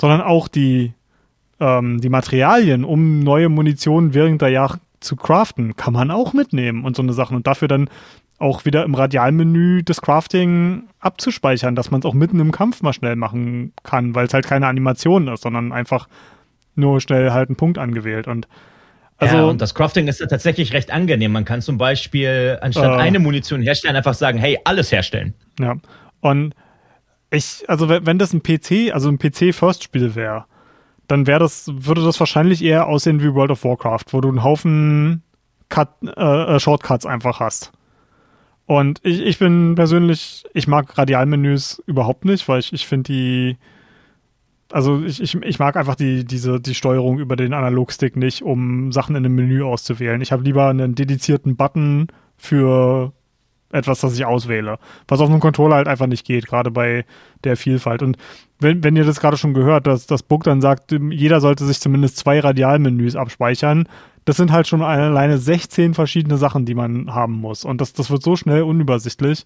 Sondern 0.01 0.21
auch 0.21 0.47
die, 0.47 0.93
ähm, 1.59 2.01
die 2.01 2.09
Materialien, 2.09 2.83
um 2.83 3.19
neue 3.19 3.49
Munition 3.49 4.15
während 4.15 4.41
der 4.41 4.49
Jagd 4.49 4.81
zu 5.01 5.15
craften, 5.15 5.75
kann 5.75 5.93
man 5.93 6.09
auch 6.09 6.33
mitnehmen 6.33 6.83
und 6.83 6.95
so 6.95 7.03
eine 7.03 7.13
Sachen. 7.13 7.37
Und 7.37 7.45
dafür 7.45 7.67
dann 7.67 7.89
auch 8.37 8.65
wieder 8.65 8.83
im 8.83 8.95
Radialmenü 8.95 9.83
das 9.83 10.01
Crafting 10.01 10.83
abzuspeichern, 10.99 11.75
dass 11.75 11.91
man 11.91 12.01
es 12.01 12.05
auch 12.05 12.13
mitten 12.13 12.39
im 12.39 12.51
Kampf 12.51 12.81
mal 12.81 12.93
schnell 12.93 13.15
machen 13.15 13.73
kann, 13.83 14.13
weil 14.13 14.27
es 14.27 14.33
halt 14.33 14.45
keine 14.45 14.67
Animation 14.67 15.27
ist, 15.27 15.43
sondern 15.43 15.71
einfach 15.71 16.07
nur 16.75 16.99
schnell 16.99 17.31
halt 17.31 17.49
einen 17.49 17.55
Punkt 17.55 17.77
angewählt. 17.77 18.27
Und 18.27 18.47
also, 19.17 19.37
ja, 19.37 19.43
und 19.45 19.61
das 19.61 19.73
Crafting 19.73 20.07
ist 20.07 20.19
ja 20.19 20.27
tatsächlich 20.27 20.73
recht 20.73 20.91
angenehm. 20.91 21.31
Man 21.31 21.45
kann 21.45 21.61
zum 21.61 21.77
Beispiel 21.77 22.57
anstatt 22.61 22.99
äh, 22.99 23.01
eine 23.01 23.19
Munition 23.19 23.61
herstellen, 23.61 23.95
einfach 23.95 24.13
sagen, 24.13 24.37
hey, 24.37 24.59
alles 24.65 24.91
herstellen. 24.91 25.33
Ja. 25.57 25.75
Und 26.19 26.53
ich, 27.31 27.63
also 27.67 27.87
wenn 27.89 28.19
das 28.19 28.33
ein 28.33 28.43
PC, 28.43 28.93
also 28.93 29.09
ein 29.09 29.17
PC-First-Spiel 29.17 30.15
wäre, 30.15 30.45
dann 31.07 31.27
wäre 31.27 31.39
das, 31.39 31.69
würde 31.71 32.03
das 32.03 32.19
wahrscheinlich 32.19 32.63
eher 32.63 32.87
aussehen 32.87 33.21
wie 33.21 33.33
World 33.33 33.51
of 33.51 33.63
Warcraft, 33.63 34.05
wo 34.11 34.21
du 34.21 34.29
einen 34.29 34.43
Haufen 34.43 35.23
Cut, 35.69 35.89
äh, 36.03 36.55
äh 36.55 36.59
Shortcuts 36.59 37.05
einfach 37.05 37.39
hast. 37.39 37.71
Und 38.67 38.99
ich, 39.03 39.21
ich 39.21 39.37
bin 39.37 39.75
persönlich, 39.75 40.45
ich 40.53 40.67
mag 40.67 40.97
Radialmenüs 40.97 41.83
überhaupt 41.85 42.25
nicht, 42.25 42.47
weil 42.47 42.59
ich, 42.59 42.73
ich 42.73 42.87
finde 42.87 43.11
die, 43.11 43.57
also 44.71 45.03
ich, 45.03 45.21
ich, 45.21 45.35
ich 45.35 45.59
mag 45.59 45.75
einfach 45.75 45.95
die, 45.95 46.25
diese, 46.25 46.59
die 46.59 46.73
Steuerung 46.73 47.19
über 47.19 47.35
den 47.35 47.53
Analogstick 47.53 48.15
nicht, 48.15 48.41
um 48.41 48.91
Sachen 48.91 49.15
in 49.15 49.25
einem 49.25 49.35
Menü 49.35 49.63
auszuwählen. 49.63 50.21
Ich 50.21 50.31
habe 50.31 50.43
lieber 50.43 50.67
einen 50.69 50.95
dedizierten 50.95 51.55
Button 51.55 52.07
für 52.37 53.13
etwas, 53.71 53.99
das 53.99 54.15
ich 54.15 54.25
auswähle. 54.25 54.79
Was 55.07 55.19
auf 55.19 55.29
einem 55.29 55.39
Controller 55.39 55.75
halt 55.75 55.87
einfach 55.87 56.07
nicht 56.07 56.25
geht, 56.25 56.47
gerade 56.47 56.71
bei 56.71 57.05
der 57.43 57.57
Vielfalt. 57.57 58.01
Und 58.01 58.17
wenn, 58.59 58.83
wenn 58.83 58.95
ihr 58.95 59.03
das 59.03 59.19
gerade 59.19 59.37
schon 59.37 59.53
gehört, 59.53 59.85
dass 59.85 60.07
das 60.07 60.23
Book 60.23 60.43
dann 60.43 60.61
sagt, 60.61 60.91
jeder 60.91 61.41
sollte 61.41 61.65
sich 61.65 61.79
zumindest 61.79 62.17
zwei 62.17 62.39
Radialmenüs 62.39 63.15
abspeichern, 63.15 63.87
das 64.25 64.37
sind 64.37 64.51
halt 64.51 64.67
schon 64.67 64.81
alleine 64.81 65.37
16 65.37 65.93
verschiedene 65.93 66.37
Sachen, 66.37 66.65
die 66.65 66.73
man 66.73 67.13
haben 67.13 67.33
muss. 67.33 67.63
Und 67.63 67.79
das, 67.79 67.93
das 67.93 68.09
wird 68.09 68.23
so 68.23 68.35
schnell 68.35 68.63
unübersichtlich. 68.63 69.45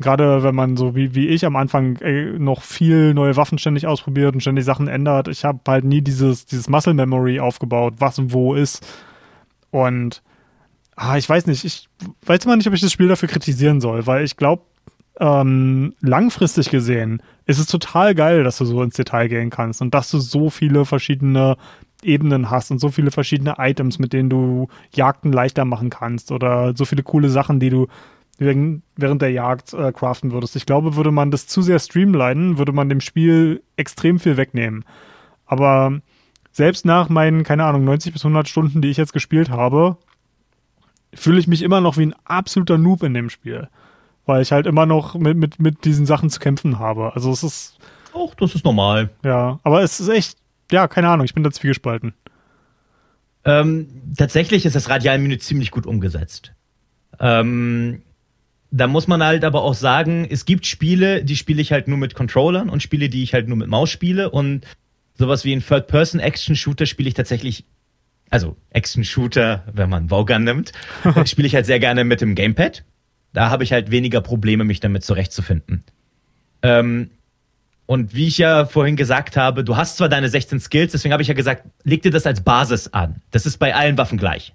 Gerade 0.00 0.42
wenn 0.42 0.54
man 0.54 0.76
so 0.76 0.94
wie, 0.94 1.14
wie 1.14 1.28
ich 1.28 1.44
am 1.44 1.56
Anfang 1.56 1.96
ey, 1.96 2.38
noch 2.38 2.62
viel 2.62 3.12
neue 3.14 3.36
Waffen 3.36 3.58
ständig 3.58 3.86
ausprobiert 3.86 4.34
und 4.34 4.40
ständig 4.40 4.64
Sachen 4.64 4.88
ändert. 4.88 5.28
Ich 5.28 5.44
habe 5.44 5.60
halt 5.66 5.84
nie 5.84 6.00
dieses, 6.00 6.46
dieses 6.46 6.68
Muscle 6.68 6.94
Memory 6.94 7.40
aufgebaut, 7.40 7.94
was 7.98 8.18
und 8.18 8.32
wo 8.32 8.54
ist. 8.54 8.86
Und 9.70 10.22
ah, 10.96 11.18
ich 11.18 11.28
weiß 11.28 11.46
nicht, 11.46 11.64
ich 11.64 11.88
weiß 12.24 12.44
immer 12.44 12.56
nicht, 12.56 12.68
ob 12.68 12.74
ich 12.74 12.80
das 12.80 12.92
Spiel 12.92 13.08
dafür 13.08 13.28
kritisieren 13.28 13.80
soll, 13.80 14.06
weil 14.06 14.24
ich 14.24 14.36
glaube, 14.36 14.62
ähm, 15.20 15.94
langfristig 16.00 16.70
gesehen 16.70 17.20
ist 17.44 17.58
es 17.58 17.66
total 17.66 18.14
geil, 18.14 18.44
dass 18.44 18.58
du 18.58 18.64
so 18.64 18.82
ins 18.82 18.94
Detail 18.94 19.28
gehen 19.28 19.50
kannst 19.50 19.82
und 19.82 19.92
dass 19.92 20.10
du 20.10 20.18
so 20.18 20.48
viele 20.48 20.84
verschiedene 20.84 21.56
Ebenen 22.02 22.50
hast 22.50 22.70
und 22.70 22.78
so 22.78 22.90
viele 22.90 23.10
verschiedene 23.10 23.56
Items, 23.58 23.98
mit 23.98 24.12
denen 24.12 24.30
du 24.30 24.68
Jagden 24.92 25.32
leichter 25.32 25.64
machen 25.64 25.90
kannst 25.90 26.30
oder 26.30 26.76
so 26.76 26.84
viele 26.84 27.02
coole 27.02 27.28
Sachen, 27.28 27.60
die 27.60 27.70
du 27.70 27.88
während 28.38 28.82
der 29.20 29.32
Jagd 29.32 29.72
äh, 29.72 29.92
craften 29.92 30.30
würdest. 30.30 30.54
Ich 30.54 30.64
glaube, 30.64 30.94
würde 30.94 31.10
man 31.10 31.32
das 31.32 31.48
zu 31.48 31.60
sehr 31.60 31.80
streamlinen, 31.80 32.56
würde 32.56 32.72
man 32.72 32.88
dem 32.88 33.00
Spiel 33.00 33.62
extrem 33.76 34.20
viel 34.20 34.36
wegnehmen. 34.36 34.84
Aber 35.44 36.00
selbst 36.52 36.84
nach 36.84 37.08
meinen, 37.08 37.42
keine 37.42 37.64
Ahnung, 37.64 37.84
90 37.84 38.12
bis 38.12 38.24
100 38.24 38.48
Stunden, 38.48 38.80
die 38.80 38.88
ich 38.88 38.96
jetzt 38.96 39.12
gespielt 39.12 39.50
habe, 39.50 39.96
fühle 41.12 41.40
ich 41.40 41.48
mich 41.48 41.62
immer 41.62 41.80
noch 41.80 41.96
wie 41.96 42.06
ein 42.06 42.14
absoluter 42.24 42.78
Noob 42.78 43.02
in 43.02 43.14
dem 43.14 43.30
Spiel. 43.30 43.68
Weil 44.24 44.42
ich 44.42 44.52
halt 44.52 44.66
immer 44.66 44.86
noch 44.86 45.14
mit, 45.14 45.36
mit, 45.36 45.58
mit 45.58 45.84
diesen 45.84 46.06
Sachen 46.06 46.30
zu 46.30 46.38
kämpfen 46.38 46.78
habe. 46.78 47.12
Also 47.14 47.32
es 47.32 47.42
ist. 47.42 47.78
Auch, 48.12 48.34
das 48.34 48.54
ist 48.54 48.64
normal. 48.64 49.10
Ja, 49.24 49.58
aber 49.62 49.82
es 49.82 50.00
ist 50.00 50.08
echt 50.08 50.36
ja, 50.70 50.88
keine 50.88 51.08
Ahnung, 51.08 51.24
ich 51.24 51.34
bin 51.34 51.42
da 51.42 51.50
zwiegespalten. 51.50 52.14
Ähm, 53.44 53.88
tatsächlich 54.16 54.66
ist 54.66 54.76
das 54.76 54.88
Radialmenü 54.88 55.38
ziemlich 55.38 55.70
gut 55.70 55.86
umgesetzt. 55.86 56.52
Ähm, 57.20 58.02
da 58.70 58.86
muss 58.86 59.06
man 59.06 59.22
halt 59.22 59.44
aber 59.44 59.62
auch 59.62 59.74
sagen, 59.74 60.26
es 60.28 60.44
gibt 60.44 60.66
Spiele, 60.66 61.24
die 61.24 61.36
spiele 61.36 61.62
ich 61.62 61.72
halt 61.72 61.88
nur 61.88 61.96
mit 61.96 62.14
Controllern 62.14 62.68
und 62.68 62.82
Spiele, 62.82 63.08
die 63.08 63.22
ich 63.22 63.32
halt 63.32 63.48
nur 63.48 63.56
mit 63.56 63.68
Maus 63.68 63.90
spiele 63.90 64.30
und 64.30 64.66
sowas 65.14 65.44
wie 65.44 65.54
ein 65.54 65.64
Third-Person-Action-Shooter 65.64 66.86
spiele 66.86 67.08
ich 67.08 67.14
tatsächlich, 67.14 67.64
also 68.28 68.56
Action-Shooter, 68.70 69.64
wenn 69.72 69.88
man 69.88 70.10
Vogan 70.10 70.44
nimmt, 70.44 70.72
spiele 71.24 71.46
ich 71.46 71.54
halt 71.54 71.66
sehr 71.66 71.80
gerne 71.80 72.04
mit 72.04 72.20
dem 72.20 72.34
Gamepad. 72.34 72.84
Da 73.32 73.50
habe 73.50 73.64
ich 73.64 73.72
halt 73.72 73.90
weniger 73.90 74.20
Probleme, 74.20 74.64
mich 74.64 74.80
damit 74.80 75.04
zurechtzufinden. 75.04 75.84
Ähm, 76.62 77.10
und 77.88 78.14
wie 78.14 78.26
ich 78.26 78.36
ja 78.36 78.66
vorhin 78.66 78.96
gesagt 78.96 79.38
habe, 79.38 79.64
du 79.64 79.78
hast 79.78 79.96
zwar 79.96 80.10
deine 80.10 80.28
16 80.28 80.60
Skills, 80.60 80.92
deswegen 80.92 81.14
habe 81.14 81.22
ich 81.22 81.28
ja 81.28 81.32
gesagt, 81.32 81.64
leg 81.84 82.02
dir 82.02 82.10
das 82.10 82.26
als 82.26 82.42
Basis 82.42 82.88
an. 82.88 83.22
Das 83.30 83.46
ist 83.46 83.56
bei 83.56 83.74
allen 83.74 83.96
Waffen 83.96 84.18
gleich. 84.18 84.52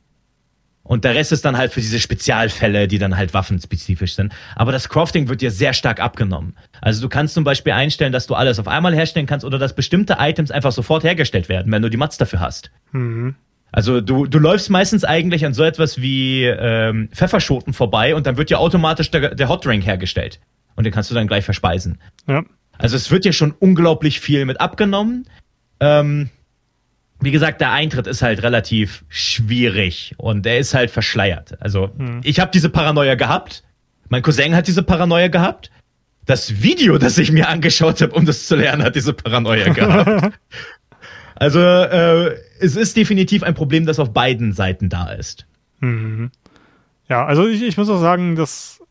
Und 0.84 1.04
der 1.04 1.16
Rest 1.16 1.32
ist 1.32 1.44
dann 1.44 1.58
halt 1.58 1.74
für 1.74 1.82
diese 1.82 2.00
Spezialfälle, 2.00 2.88
die 2.88 3.00
dann 3.00 3.18
halt 3.18 3.34
waffenspezifisch 3.34 4.14
sind. 4.14 4.34
Aber 4.56 4.72
das 4.72 4.88
Crafting 4.88 5.30
wird 5.30 5.42
dir 5.42 5.50
sehr 5.50 5.74
stark 5.74 6.00
abgenommen. 6.00 6.56
Also 6.80 7.02
du 7.02 7.10
kannst 7.10 7.34
zum 7.34 7.44
Beispiel 7.44 7.74
einstellen, 7.74 8.14
dass 8.14 8.28
du 8.28 8.36
alles 8.36 8.60
auf 8.60 8.68
einmal 8.68 8.94
herstellen 8.94 9.26
kannst 9.26 9.44
oder 9.44 9.58
dass 9.58 9.74
bestimmte 9.74 10.18
Items 10.20 10.52
einfach 10.52 10.72
sofort 10.72 11.04
hergestellt 11.04 11.50
werden, 11.50 11.72
wenn 11.72 11.82
du 11.82 11.90
die 11.90 11.98
Mats 11.98 12.20
dafür 12.20 12.40
hast. 12.40 12.70
Mhm. 12.92 13.34
Also 13.72 14.00
du, 14.00 14.28
du 14.28 14.38
läufst 14.38 14.70
meistens 14.70 15.06
eigentlich 15.06 15.44
an 15.44 15.56
so 15.56 15.64
etwas 15.64 16.00
wie 16.00 16.44
ähm, 16.44 17.10
Pfefferschoten 17.12 17.74
vorbei 17.74 18.14
und 18.14 18.28
dann 18.28 18.38
wird 18.38 18.52
ja 18.52 18.60
automatisch 18.60 19.10
der, 19.10 19.34
der 19.34 19.50
Hot 19.50 19.66
Drink 19.66 19.88
hergestellt. 19.88 20.40
Und 20.76 20.84
den 20.84 20.94
kannst 20.94 21.10
du 21.10 21.16
dann 21.16 21.26
gleich 21.26 21.46
verspeisen. 21.46 21.98
Ja. 22.28 22.44
Also 22.78 22.96
es 22.96 23.12
wird 23.12 23.26
ja 23.26 23.32
schon 23.32 23.52
unglaublich 23.52 24.20
viel 24.20 24.46
mit 24.46 24.60
abgenommen. 24.60 25.28
Ähm, 25.80 26.30
wie 27.22 27.32
gesagt, 27.32 27.62
der 27.62 27.72
Eintritt 27.72 28.08
ist 28.08 28.22
halt 28.22 28.44
relativ 28.44 29.06
schwierig 29.08 30.14
und 30.18 30.46
er 30.46 30.60
ist 30.60 30.74
halt 30.74 30.92
verschleiert. 30.92 31.62
Also 31.62 31.92
hm. 31.98 32.22
ich 32.24 32.40
habe 32.40 32.52
diese 32.52 32.70
Paranoia 32.70 33.16
gehabt. 33.16 33.64
Mein 34.10 34.22
Cousin 34.22 34.56
hat 34.56 34.68
diese 34.68 34.84
Paranoia 34.84 35.30
gehabt. 35.30 35.72
Das 36.26 36.62
Video, 36.62 36.98
das 36.98 37.18
ich 37.18 37.32
mir 37.32 37.50
angeschaut 37.50 38.02
habe, 38.02 38.14
um 38.14 38.26
das 38.26 38.48
zu 38.48 38.56
lernen, 38.56 38.84
hat 38.84 38.96
diese 38.96 39.14
Paranoia 39.14 39.72
gehabt. 39.72 40.34
also 41.36 41.60
äh, 41.60 42.36
es 42.60 42.76
ist 42.76 42.96
definitiv 42.96 43.44
ein 43.44 43.54
Problem, 43.54 43.86
das 43.86 44.00
auf 44.00 44.14
beiden 44.14 44.54
Seiten 44.54 44.90
da 44.90 45.12
ist. 45.12 45.46
Mhm. 45.80 46.32
Ja, 47.10 47.26
also 47.26 47.48
ich, 47.48 47.62
ich 47.62 47.78
muss 47.78 47.90
auch 47.90 48.00
sagen, 48.00 48.36
dass 48.36 48.82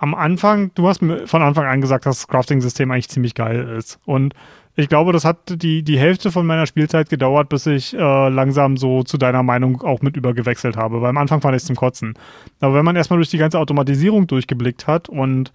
am 0.00 0.14
Anfang, 0.14 0.70
du 0.74 0.88
hast 0.88 1.02
mir 1.02 1.26
von 1.26 1.42
Anfang 1.42 1.66
an 1.66 1.80
gesagt, 1.80 2.06
dass 2.06 2.18
das 2.18 2.28
Crafting-System 2.28 2.90
eigentlich 2.90 3.08
ziemlich 3.08 3.34
geil 3.34 3.68
ist. 3.76 3.98
Und 4.04 4.34
ich 4.76 4.88
glaube, 4.88 5.12
das 5.12 5.24
hat 5.24 5.60
die, 5.62 5.82
die 5.82 5.98
Hälfte 5.98 6.30
von 6.30 6.46
meiner 6.46 6.66
Spielzeit 6.66 7.10
gedauert, 7.10 7.48
bis 7.48 7.66
ich 7.66 7.94
äh, 7.94 8.28
langsam 8.28 8.76
so 8.76 9.02
zu 9.02 9.18
deiner 9.18 9.42
Meinung 9.42 9.82
auch 9.82 10.02
mit 10.02 10.16
übergewechselt 10.16 10.76
habe. 10.76 11.02
Weil 11.02 11.10
am 11.10 11.18
Anfang 11.18 11.40
fand 11.40 11.56
ich 11.56 11.62
es 11.62 11.66
zum 11.66 11.74
Kotzen. 11.74 12.14
Aber 12.60 12.74
wenn 12.74 12.84
man 12.84 12.94
erstmal 12.94 13.18
durch 13.18 13.30
die 13.30 13.38
ganze 13.38 13.58
Automatisierung 13.58 14.28
durchgeblickt 14.28 14.86
hat 14.86 15.08
und 15.08 15.52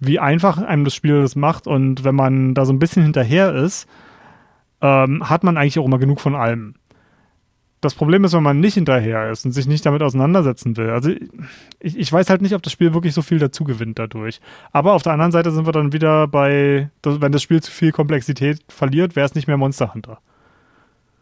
wie 0.00 0.18
einfach 0.18 0.58
einem 0.58 0.84
das 0.84 0.94
Spiel 0.94 1.22
das 1.22 1.36
macht 1.36 1.68
und 1.68 2.02
wenn 2.02 2.16
man 2.16 2.54
da 2.54 2.64
so 2.64 2.72
ein 2.72 2.80
bisschen 2.80 3.04
hinterher 3.04 3.54
ist, 3.54 3.88
ähm, 4.80 5.28
hat 5.28 5.44
man 5.44 5.56
eigentlich 5.56 5.78
auch 5.78 5.86
immer 5.86 5.98
genug 5.98 6.20
von 6.20 6.34
allem. 6.34 6.74
Das 7.84 7.94
Problem 7.94 8.24
ist, 8.24 8.32
wenn 8.32 8.42
man 8.42 8.60
nicht 8.60 8.74
hinterher 8.74 9.30
ist 9.30 9.44
und 9.44 9.52
sich 9.52 9.66
nicht 9.66 9.84
damit 9.84 10.02
auseinandersetzen 10.02 10.76
will. 10.78 10.88
Also 10.88 11.10
ich, 11.80 11.98
ich 11.98 12.10
weiß 12.10 12.30
halt 12.30 12.40
nicht, 12.40 12.54
ob 12.54 12.62
das 12.62 12.72
Spiel 12.72 12.94
wirklich 12.94 13.12
so 13.12 13.20
viel 13.20 13.38
dazu 13.38 13.64
gewinnt 13.64 13.98
dadurch. 13.98 14.40
Aber 14.72 14.94
auf 14.94 15.02
der 15.02 15.12
anderen 15.12 15.32
Seite 15.32 15.50
sind 15.50 15.66
wir 15.66 15.72
dann 15.72 15.92
wieder 15.92 16.26
bei, 16.26 16.88
wenn 17.02 17.32
das 17.32 17.42
Spiel 17.42 17.62
zu 17.62 17.70
viel 17.70 17.92
Komplexität 17.92 18.60
verliert, 18.68 19.16
wäre 19.16 19.26
es 19.26 19.34
nicht 19.34 19.48
mehr 19.48 19.58
Monster 19.58 19.92
Hunter. 19.92 20.18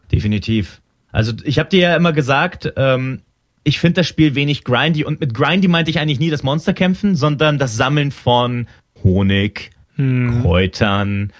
Definitiv. 0.09 0.81
Also 1.11 1.33
ich 1.43 1.59
habe 1.59 1.69
dir 1.69 1.81
ja 1.81 1.95
immer 1.97 2.13
gesagt, 2.13 2.71
ähm, 2.77 3.21
ich 3.65 3.79
finde 3.79 4.01
das 4.01 4.07
Spiel 4.07 4.35
wenig 4.35 4.63
grindy 4.63 5.03
und 5.03 5.19
mit 5.19 5.33
grindy 5.33 5.67
meinte 5.67 5.91
ich 5.91 5.99
eigentlich 5.99 6.19
nie 6.19 6.29
das 6.29 6.43
Monsterkämpfen, 6.43 7.15
sondern 7.15 7.59
das 7.59 7.75
Sammeln 7.75 8.11
von 8.11 8.67
Honig, 9.03 9.71
hm. 9.95 10.41
Kräutern, 10.41 11.33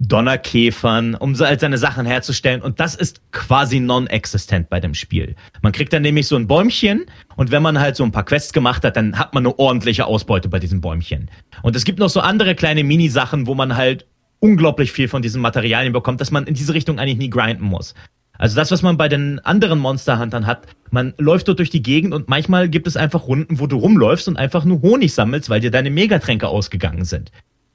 Donnerkäfern, 0.00 1.14
um 1.16 1.34
seine 1.34 1.78
Sachen 1.78 2.06
herzustellen. 2.06 2.62
Und 2.62 2.78
das 2.78 2.94
ist 2.94 3.20
quasi 3.32 3.80
non-existent 3.80 4.70
bei 4.70 4.80
dem 4.80 4.94
Spiel. 4.94 5.34
Man 5.60 5.72
kriegt 5.72 5.92
dann 5.92 6.02
nämlich 6.02 6.28
so 6.28 6.36
ein 6.36 6.46
Bäumchen 6.46 7.06
und 7.36 7.50
wenn 7.50 7.62
man 7.62 7.80
halt 7.80 7.96
so 7.96 8.04
ein 8.04 8.12
paar 8.12 8.24
Quests 8.24 8.52
gemacht 8.52 8.84
hat, 8.84 8.96
dann 8.96 9.18
hat 9.18 9.34
man 9.34 9.44
eine 9.44 9.58
ordentliche 9.58 10.06
Ausbeute 10.06 10.48
bei 10.48 10.60
diesem 10.60 10.80
Bäumchen. 10.80 11.30
Und 11.62 11.74
es 11.74 11.84
gibt 11.84 11.98
noch 11.98 12.10
so 12.10 12.20
andere 12.20 12.54
kleine 12.54 12.84
Mini-Sachen, 12.84 13.46
wo 13.46 13.54
man 13.54 13.76
halt 13.76 14.06
unglaublich 14.40 14.92
viel 14.92 15.08
von 15.08 15.22
diesen 15.22 15.42
Materialien 15.42 15.92
bekommt, 15.92 16.20
dass 16.20 16.30
man 16.30 16.46
in 16.46 16.54
diese 16.54 16.74
Richtung 16.74 17.00
eigentlich 17.00 17.18
nie 17.18 17.30
grinden 17.30 17.64
muss. 17.64 17.94
Also 18.38 18.54
das, 18.54 18.70
was 18.70 18.82
man 18.82 18.96
bei 18.96 19.08
den 19.08 19.40
anderen 19.40 19.80
Monster 19.80 20.20
Huntern 20.20 20.46
hat, 20.46 20.68
man 20.92 21.12
läuft 21.18 21.48
dort 21.48 21.58
durch 21.58 21.70
die 21.70 21.82
Gegend 21.82 22.14
und 22.14 22.28
manchmal 22.28 22.68
gibt 22.68 22.86
es 22.86 22.96
einfach 22.96 23.26
Runden, 23.26 23.58
wo 23.58 23.66
du 23.66 23.76
rumläufst 23.76 24.28
und 24.28 24.36
einfach 24.36 24.64
nur 24.64 24.80
Honig 24.80 25.12
sammelst, 25.12 25.50
weil 25.50 25.60
dir 25.60 25.72
deine 25.72 25.90
Megatränke 25.90 26.46
ausgegangen 26.46 27.04
sind. 27.04 27.32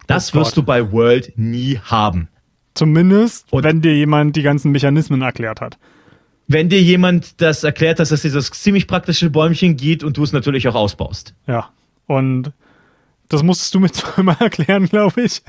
Das 0.08 0.34
oh 0.34 0.40
wirst 0.40 0.58
du 0.58 0.64
bei 0.64 0.92
World 0.92 1.34
nie 1.36 1.80
haben. 1.84 2.28
Zumindest, 2.74 3.52
Und 3.52 3.64
wenn 3.64 3.82
dir 3.82 3.96
jemand 3.96 4.36
die 4.36 4.42
ganzen 4.42 4.72
Mechanismen 4.72 5.22
erklärt 5.22 5.62
hat. 5.62 5.78
Wenn 6.48 6.70
dir 6.70 6.82
jemand 6.82 7.42
das 7.42 7.64
erklärt, 7.64 8.00
dass 8.00 8.12
es 8.12 8.24
dieses 8.24 8.52
ziemlich 8.52 8.88
praktische 8.88 9.30
Bäumchen 9.30 9.78
geht 9.78 10.04
und 10.04 10.18
du 10.18 10.24
es 10.24 10.34
natürlich 10.34 10.68
auch 10.68 10.76
ausbaust. 10.76 11.36
Ja. 11.48 11.70
Und 12.08 12.52
das 13.30 13.44
musstest 13.44 13.74
du 13.76 13.80
mir 13.80 13.92
zweimal 13.92 14.36
erklären, 14.40 14.88
glaube 14.88 15.22
ich. 15.22 15.42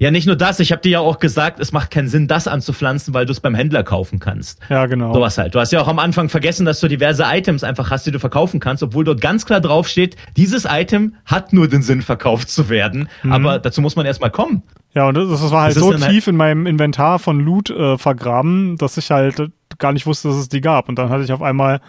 Ja, 0.00 0.10
nicht 0.10 0.26
nur 0.26 0.34
das. 0.34 0.58
Ich 0.60 0.72
habe 0.72 0.80
dir 0.80 0.92
ja 0.92 1.00
auch 1.00 1.18
gesagt, 1.18 1.60
es 1.60 1.72
macht 1.72 1.90
keinen 1.90 2.08
Sinn, 2.08 2.26
das 2.26 2.48
anzupflanzen, 2.48 3.12
weil 3.12 3.26
du 3.26 3.32
es 3.32 3.40
beim 3.40 3.54
Händler 3.54 3.82
kaufen 3.82 4.18
kannst. 4.18 4.58
Ja, 4.70 4.86
genau. 4.86 5.12
Sowas 5.12 5.36
halt. 5.36 5.54
Du 5.54 5.60
hast 5.60 5.72
ja 5.72 5.80
auch 5.82 5.88
am 5.88 5.98
Anfang 5.98 6.30
vergessen, 6.30 6.64
dass 6.64 6.80
du 6.80 6.88
diverse 6.88 7.24
Items 7.26 7.62
einfach 7.62 7.90
hast, 7.90 8.06
die 8.06 8.10
du 8.10 8.18
verkaufen 8.18 8.60
kannst, 8.60 8.82
obwohl 8.82 9.04
dort 9.04 9.20
ganz 9.20 9.44
klar 9.44 9.60
draufsteht, 9.60 10.16
dieses 10.38 10.64
Item 10.64 11.16
hat 11.26 11.52
nur 11.52 11.68
den 11.68 11.82
Sinn, 11.82 12.00
verkauft 12.00 12.48
zu 12.48 12.70
werden. 12.70 13.10
Mhm. 13.22 13.32
Aber 13.32 13.58
dazu 13.58 13.82
muss 13.82 13.94
man 13.94 14.06
erstmal 14.06 14.30
kommen. 14.30 14.62
Ja, 14.94 15.06
und 15.06 15.18
das, 15.18 15.28
das 15.28 15.50
war 15.50 15.64
halt 15.64 15.76
das 15.76 15.82
so 15.82 15.92
tief 15.92 16.26
in 16.28 16.36
meinem 16.36 16.64
Inventar 16.64 17.18
von 17.18 17.38
Loot 17.38 17.68
äh, 17.68 17.98
vergraben, 17.98 18.78
dass 18.78 18.96
ich 18.96 19.10
halt 19.10 19.50
gar 19.78 19.92
nicht 19.92 20.06
wusste, 20.06 20.28
dass 20.28 20.38
es 20.38 20.48
die 20.48 20.62
gab. 20.62 20.88
Und 20.88 20.98
dann 20.98 21.10
hatte 21.10 21.24
ich 21.24 21.32
auf 21.32 21.42
einmal 21.42 21.80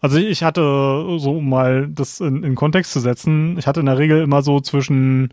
also 0.00 0.16
ich 0.16 0.42
hatte, 0.42 0.62
so 1.18 1.36
um 1.36 1.48
mal 1.48 1.86
das 1.88 2.20
in, 2.20 2.42
in 2.42 2.54
Kontext 2.54 2.92
zu 2.92 3.00
setzen, 3.00 3.58
ich 3.58 3.66
hatte 3.66 3.80
in 3.80 3.86
der 3.86 3.98
Regel 3.98 4.22
immer 4.22 4.40
so 4.40 4.58
zwischen 4.60 5.28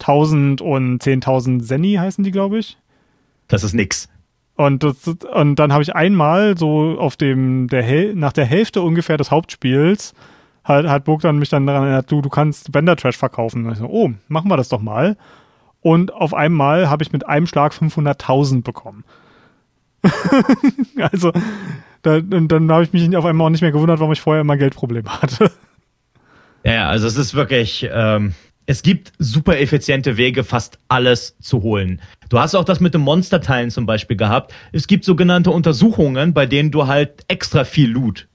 1000 0.00 0.60
und 0.60 1.02
10.000 1.02 1.62
Zenny 1.62 1.94
heißen 1.94 2.24
die, 2.24 2.30
glaube 2.30 2.58
ich. 2.58 2.78
Das 3.48 3.64
ist 3.64 3.74
nix. 3.74 4.08
Und, 4.56 4.82
das, 4.82 5.08
und 5.08 5.56
dann 5.56 5.72
habe 5.72 5.82
ich 5.82 5.94
einmal 5.94 6.56
so 6.58 6.98
auf 6.98 7.16
dem, 7.16 7.68
der 7.68 7.82
Hel 7.82 8.14
nach 8.14 8.32
der 8.32 8.44
Hälfte 8.44 8.82
ungefähr 8.82 9.16
des 9.16 9.30
Hauptspiels 9.30 10.14
hat, 10.64 10.86
hat 10.86 11.04
Bogdan 11.04 11.38
mich 11.38 11.48
dann 11.48 11.66
daran 11.66 11.84
erinnert, 11.84 12.10
du, 12.10 12.20
du 12.20 12.28
kannst 12.28 12.74
Vendor 12.74 12.96
Trash 12.96 13.16
verkaufen. 13.16 13.64
Und 13.64 13.72
ich 13.72 13.78
so, 13.78 13.86
oh, 13.86 14.10
machen 14.28 14.50
wir 14.50 14.56
das 14.56 14.68
doch 14.68 14.80
mal. 14.80 15.16
Und 15.80 16.12
auf 16.12 16.34
einmal 16.34 16.90
habe 16.90 17.02
ich 17.02 17.12
mit 17.12 17.26
einem 17.26 17.46
Schlag 17.46 17.72
500.000 17.72 18.62
bekommen. 18.62 19.04
also, 21.12 21.32
da, 22.02 22.20
dann 22.20 22.70
habe 22.70 22.84
ich 22.84 22.92
mich 22.92 23.16
auf 23.16 23.24
einmal 23.24 23.46
auch 23.46 23.50
nicht 23.50 23.62
mehr 23.62 23.72
gewundert, 23.72 24.00
warum 24.00 24.12
ich 24.12 24.20
vorher 24.20 24.42
immer 24.42 24.56
Geldprobleme 24.56 25.22
hatte. 25.22 25.50
Ja, 26.64 26.88
also 26.88 27.06
es 27.06 27.16
ist 27.16 27.34
wirklich, 27.34 27.88
ähm, 27.90 28.34
es 28.70 28.82
gibt 28.82 29.10
super 29.18 29.58
effiziente 29.58 30.16
Wege, 30.16 30.44
fast 30.44 30.78
alles 30.86 31.36
zu 31.40 31.64
holen. 31.64 32.00
Du 32.28 32.38
hast 32.38 32.54
auch 32.54 32.62
das 32.62 32.78
mit 32.78 32.94
den 32.94 33.00
Monsterteilen 33.00 33.68
zum 33.68 33.84
Beispiel 33.84 34.16
gehabt. 34.16 34.54
Es 34.70 34.86
gibt 34.86 35.04
sogenannte 35.04 35.50
Untersuchungen, 35.50 36.32
bei 36.34 36.46
denen 36.46 36.70
du 36.70 36.86
halt 36.86 37.24
extra 37.26 37.64
viel 37.64 37.90
Loot 37.90 38.28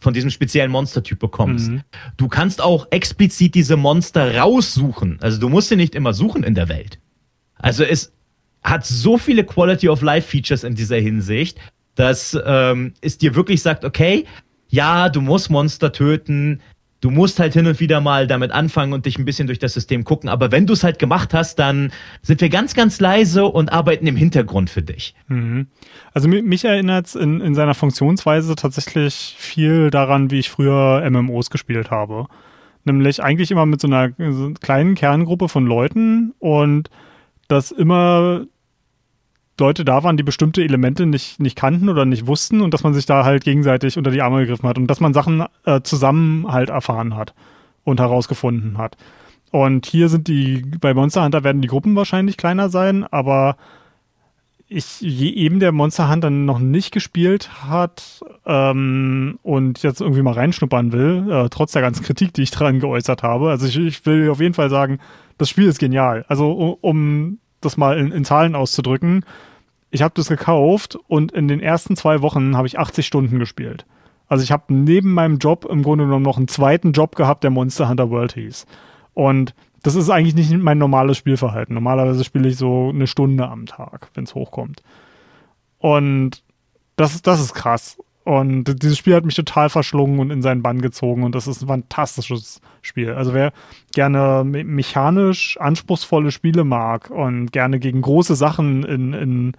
von 0.00 0.14
diesem 0.14 0.30
speziellen 0.30 0.70
Monstertyp 0.70 1.18
bekommst. 1.18 1.72
Mhm. 1.72 1.82
Du 2.16 2.28
kannst 2.28 2.62
auch 2.62 2.86
explizit 2.90 3.56
diese 3.56 3.76
Monster 3.76 4.36
raussuchen. 4.36 5.18
Also 5.20 5.40
du 5.40 5.48
musst 5.48 5.70
sie 5.70 5.76
nicht 5.76 5.96
immer 5.96 6.14
suchen 6.14 6.44
in 6.44 6.54
der 6.54 6.68
Welt. 6.68 7.00
Also 7.56 7.82
es 7.82 8.12
hat 8.62 8.86
so 8.86 9.18
viele 9.18 9.42
Quality 9.42 9.88
of 9.88 10.02
Life 10.02 10.28
Features 10.28 10.62
in 10.62 10.76
dieser 10.76 10.98
Hinsicht, 10.98 11.58
dass 11.96 12.38
ähm, 12.46 12.94
es 13.00 13.18
dir 13.18 13.34
wirklich 13.34 13.60
sagt, 13.60 13.84
okay, 13.84 14.24
ja, 14.68 15.08
du 15.08 15.20
musst 15.20 15.50
Monster 15.50 15.90
töten, 15.90 16.60
du 17.04 17.10
musst 17.10 17.38
halt 17.38 17.52
hin 17.52 17.66
und 17.66 17.80
wieder 17.80 18.00
mal 18.00 18.26
damit 18.26 18.50
anfangen 18.50 18.94
und 18.94 19.04
dich 19.04 19.18
ein 19.18 19.26
bisschen 19.26 19.46
durch 19.46 19.58
das 19.58 19.74
System 19.74 20.04
gucken. 20.04 20.30
Aber 20.30 20.50
wenn 20.50 20.66
du 20.66 20.72
es 20.72 20.82
halt 20.82 20.98
gemacht 20.98 21.34
hast, 21.34 21.58
dann 21.58 21.92
sind 22.22 22.40
wir 22.40 22.48
ganz, 22.48 22.72
ganz 22.72 22.98
leise 22.98 23.44
und 23.44 23.70
arbeiten 23.70 24.06
im 24.06 24.16
Hintergrund 24.16 24.70
für 24.70 24.80
dich. 24.80 25.14
Mhm. 25.28 25.66
Also 26.14 26.28
mich 26.28 26.64
erinnert 26.64 27.08
es 27.08 27.14
in, 27.14 27.42
in 27.42 27.54
seiner 27.54 27.74
Funktionsweise 27.74 28.54
tatsächlich 28.54 29.36
viel 29.36 29.90
daran, 29.90 30.30
wie 30.30 30.38
ich 30.38 30.48
früher 30.48 31.06
MMOs 31.10 31.50
gespielt 31.50 31.90
habe. 31.90 32.24
Nämlich 32.84 33.22
eigentlich 33.22 33.50
immer 33.50 33.66
mit 33.66 33.82
so 33.82 33.86
einer 33.86 34.10
kleinen 34.62 34.94
Kerngruppe 34.94 35.50
von 35.50 35.66
Leuten 35.66 36.32
und 36.38 36.88
das 37.48 37.70
immer 37.70 38.46
Leute 39.58 39.84
da 39.84 40.02
waren, 40.02 40.16
die 40.16 40.22
bestimmte 40.22 40.62
Elemente 40.62 41.06
nicht, 41.06 41.40
nicht 41.40 41.56
kannten 41.56 41.88
oder 41.88 42.04
nicht 42.04 42.26
wussten 42.26 42.60
und 42.60 42.74
dass 42.74 42.82
man 42.82 42.94
sich 42.94 43.06
da 43.06 43.24
halt 43.24 43.44
gegenseitig 43.44 43.96
unter 43.96 44.10
die 44.10 44.22
Arme 44.22 44.40
gegriffen 44.40 44.68
hat 44.68 44.78
und 44.78 44.88
dass 44.88 45.00
man 45.00 45.14
Sachen 45.14 45.44
äh, 45.64 45.80
zusammen 45.82 46.50
halt 46.50 46.70
erfahren 46.70 47.14
hat 47.14 47.34
und 47.84 48.00
herausgefunden 48.00 48.78
hat. 48.78 48.96
Und 49.52 49.86
hier 49.86 50.08
sind 50.08 50.26
die, 50.26 50.62
bei 50.80 50.94
Monster 50.94 51.24
Hunter 51.24 51.44
werden 51.44 51.62
die 51.62 51.68
Gruppen 51.68 51.94
wahrscheinlich 51.94 52.36
kleiner 52.36 52.68
sein, 52.68 53.04
aber 53.04 53.56
ich, 54.66 55.00
je 55.00 55.30
eben 55.30 55.60
der 55.60 55.70
Monster 55.70 56.10
Hunter 56.10 56.30
noch 56.30 56.58
nicht 56.58 56.90
gespielt 56.90 57.50
hat 57.62 58.20
ähm, 58.46 59.38
und 59.44 59.84
jetzt 59.84 60.00
irgendwie 60.00 60.22
mal 60.22 60.34
reinschnuppern 60.34 60.90
will, 60.90 61.30
äh, 61.30 61.48
trotz 61.50 61.72
der 61.72 61.82
ganzen 61.82 62.02
Kritik, 62.02 62.34
die 62.34 62.42
ich 62.42 62.50
dran 62.50 62.80
geäußert 62.80 63.22
habe, 63.22 63.50
also 63.50 63.66
ich, 63.66 63.78
ich 63.78 64.04
will 64.06 64.28
auf 64.30 64.40
jeden 64.40 64.54
Fall 64.54 64.70
sagen, 64.70 64.98
das 65.38 65.48
Spiel 65.48 65.68
ist 65.68 65.78
genial. 65.78 66.24
Also 66.28 66.78
um 66.80 67.38
das 67.64 67.76
mal 67.76 67.98
in, 67.98 68.12
in 68.12 68.24
Zahlen 68.24 68.54
auszudrücken, 68.54 69.24
ich 69.90 70.02
habe 70.02 70.14
das 70.16 70.28
gekauft 70.28 70.98
und 71.06 71.32
in 71.32 71.46
den 71.46 71.60
ersten 71.60 71.96
zwei 71.96 72.20
Wochen 72.20 72.56
habe 72.56 72.66
ich 72.66 72.78
80 72.78 73.06
Stunden 73.06 73.38
gespielt. 73.38 73.86
Also 74.26 74.42
ich 74.42 74.50
habe 74.50 74.74
neben 74.74 75.12
meinem 75.12 75.38
Job 75.38 75.66
im 75.66 75.82
Grunde 75.82 76.04
genommen 76.04 76.24
noch 76.24 76.36
einen 76.36 76.48
zweiten 76.48 76.92
Job 76.92 77.14
gehabt, 77.14 77.44
der 77.44 77.50
Monster 77.50 77.88
Hunter 77.88 78.10
World 78.10 78.32
hieß. 78.32 78.66
Und 79.12 79.54
das 79.84 79.94
ist 79.94 80.10
eigentlich 80.10 80.34
nicht 80.34 80.52
mein 80.60 80.78
normales 80.78 81.18
Spielverhalten. 81.18 81.74
Normalerweise 81.74 82.24
spiele 82.24 82.48
ich 82.48 82.56
so 82.56 82.88
eine 82.88 83.06
Stunde 83.06 83.46
am 83.48 83.66
Tag, 83.66 84.08
wenn 84.14 84.24
es 84.24 84.34
hochkommt. 84.34 84.82
Und 85.78 86.42
das, 86.96 87.20
das 87.22 87.40
ist 87.40 87.54
krass. 87.54 87.98
Und 88.24 88.82
dieses 88.82 88.96
Spiel 88.96 89.14
hat 89.14 89.26
mich 89.26 89.34
total 89.34 89.68
verschlungen 89.68 90.18
und 90.18 90.30
in 90.30 90.40
seinen 90.40 90.62
Bann 90.62 90.80
gezogen 90.80 91.24
und 91.24 91.34
das 91.34 91.46
ist 91.46 91.60
ein 91.60 91.68
fantastisches 91.68 92.62
Spiel. 92.80 93.12
Also 93.12 93.34
wer 93.34 93.52
gerne 93.92 94.44
me 94.44 94.64
mechanisch 94.64 95.58
anspruchsvolle 95.60 96.30
Spiele 96.30 96.64
mag 96.64 97.10
und 97.10 97.52
gerne 97.52 97.78
gegen 97.78 98.00
große 98.00 98.34
Sachen 98.34 98.82
in, 98.82 99.12
in 99.12 99.52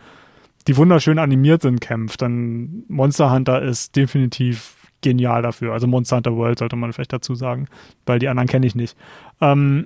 die 0.67 0.77
wunderschön 0.77 1.19
animiert 1.19 1.61
sind, 1.61 1.79
kämpft, 1.79 2.23
dann 2.23 2.83
Monster 2.87 3.31
Hunter 3.31 3.61
ist 3.61 3.95
definitiv 3.95 4.89
genial 5.01 5.43
dafür. 5.43 5.73
Also 5.73 5.85
Monster 5.85 6.15
Hunter 6.15 6.35
World 6.35 6.57
sollte 6.57 6.75
man 6.75 6.91
vielleicht 6.91 7.13
dazu 7.13 7.35
sagen, 7.35 7.67
weil 8.07 8.17
die 8.17 8.27
anderen 8.27 8.47
kenne 8.47 8.65
ich 8.65 8.73
nicht. 8.73 8.97
Ähm, 9.41 9.85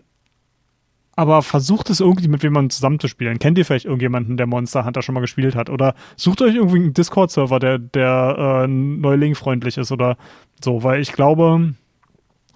aber 1.19 1.41
versucht 1.41 1.89
es 1.89 1.99
irgendwie 1.99 2.29
mit 2.29 2.43
jemandem 2.43 2.69
zusammenzuspielen. 2.69 3.39
Kennt 3.39 3.57
ihr 3.57 3.65
vielleicht 3.65 3.83
irgendjemanden, 3.83 4.37
der 4.37 4.47
Monster 4.47 4.85
Hunter 4.85 5.01
schon 5.01 5.15
mal 5.15 5.19
gespielt 5.19 5.53
hat? 5.53 5.69
Oder 5.69 5.93
sucht 6.15 6.41
euch 6.41 6.55
irgendwie 6.55 6.77
einen 6.77 6.93
Discord-Server, 6.93 7.59
der, 7.59 7.77
der 7.77 8.63
äh, 8.63 8.67
Neuling-freundlich 8.67 9.77
ist 9.77 9.91
oder 9.91 10.15
so, 10.63 10.81
weil 10.81 11.01
ich 11.01 11.11
glaube, 11.11 11.73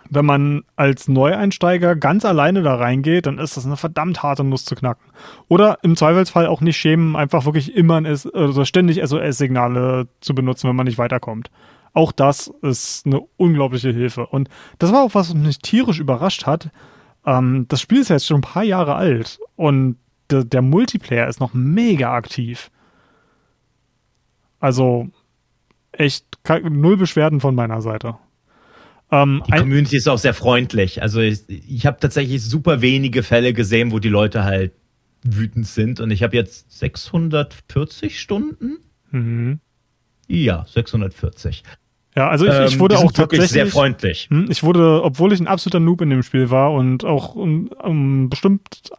wenn 0.10 0.26
man 0.26 0.64
als 0.78 1.10
Neueinsteiger 1.10 1.98
ganz 1.98 2.24
alleine 2.24 2.62
da 2.62 2.76
reingeht, 2.76 3.26
dann 3.26 3.38
ist 3.38 3.58
das 3.58 3.66
eine 3.66 3.76
verdammt 3.76 4.24
harte 4.24 4.46
Nuss 4.46 4.64
zu 4.64 4.76
knacken. 4.76 5.12
Oder 5.50 5.80
im 5.82 5.98
Zweifelsfall 5.98 6.48
auch 6.48 6.62
nicht 6.62 6.78
schämen, 6.78 7.18
einfach 7.18 7.44
wirklich 7.44 7.76
immer 7.76 7.98
ein 7.98 8.06
also 8.06 8.64
ständig 8.64 9.06
SOS-Signale 9.06 10.08
zu 10.22 10.34
benutzen, 10.34 10.70
wenn 10.70 10.78
man 10.78 10.86
nicht 10.86 10.98
weiterkommt. 10.98 11.52
Auch 11.92 12.14
das 12.14 12.50
ist 12.62 13.06
eine 13.06 13.20
unglaubliche 13.36 13.92
Hilfe. 13.92 14.26
Und 14.26 14.48
das 14.80 14.94
war 14.94 15.04
auch 15.04 15.16
was, 15.16 15.32
was 15.32 15.36
mich 15.36 15.60
tierisch 15.60 16.00
überrascht 16.00 16.46
hat 16.46 16.70
ähm, 17.26 17.66
das 17.68 17.82
Spiel 17.82 18.02
ist 18.02 18.10
ja 18.10 18.16
jetzt 18.16 18.28
schon 18.28 18.38
ein 18.38 18.42
paar 18.42 18.64
Jahre 18.64 18.96
alt 18.96 19.40
und 19.56 19.98
de, 20.32 20.44
der 20.44 20.62
Multiplayer 20.62 21.28
ist 21.28 21.40
noch 21.40 21.54
mega 21.54 22.14
aktiv. 22.14 22.72
Also 24.60 25.10
echt 25.92 26.26
null 26.64 26.98
Beschwerden 26.98 27.40
von 27.40 27.56
meiner 27.56 27.82
Seite. 27.82 28.16
Ähm, 29.12 29.44
die 29.48 29.52
Community 29.52 29.98
ist 29.98 30.08
auch 30.08 30.18
sehr 30.18 30.34
freundlich. 30.34 31.02
Also 31.02 31.20
ich, 31.20 31.48
ich 31.48 31.86
habe 31.86 32.00
tatsächlich 32.00 32.42
super 32.42 32.82
wenige 32.82 33.24
Fälle 33.24 33.54
gesehen, 33.54 33.92
wo 33.92 34.00
die 34.00 34.10
Leute 34.10 34.44
halt 34.44 34.74
wütend 35.24 35.68
sind. 35.68 36.00
Und 36.00 36.12
ich 36.12 36.24
habe 36.24 36.36
jetzt 36.36 36.72
640 36.80 38.20
Stunden. 38.20 38.80
Mhm. 39.12 39.60
Ja, 40.28 40.66
640. 40.68 41.64
Ja, 42.16 42.30
also 42.30 42.46
ich, 42.46 42.74
ich 42.74 42.80
wurde 42.80 42.96
ähm, 42.96 43.02
auch 43.02 43.12
tatsächlich 43.12 43.50
sehr 43.50 43.68
freundlich. 43.68 44.28
Hm, 44.30 44.48
ich 44.50 44.64
wurde, 44.64 45.04
obwohl 45.04 45.34
ich 45.34 45.40
ein 45.40 45.48
absoluter 45.48 45.80
Noob 45.80 46.02
in 46.02 46.10
dem 46.10 46.24
Spiel 46.24 46.50
war 46.50 46.72
und 46.72 47.06
auch 47.06 47.36
um, 47.36 47.68
um, 47.82 48.30
bestimmt 48.30 48.92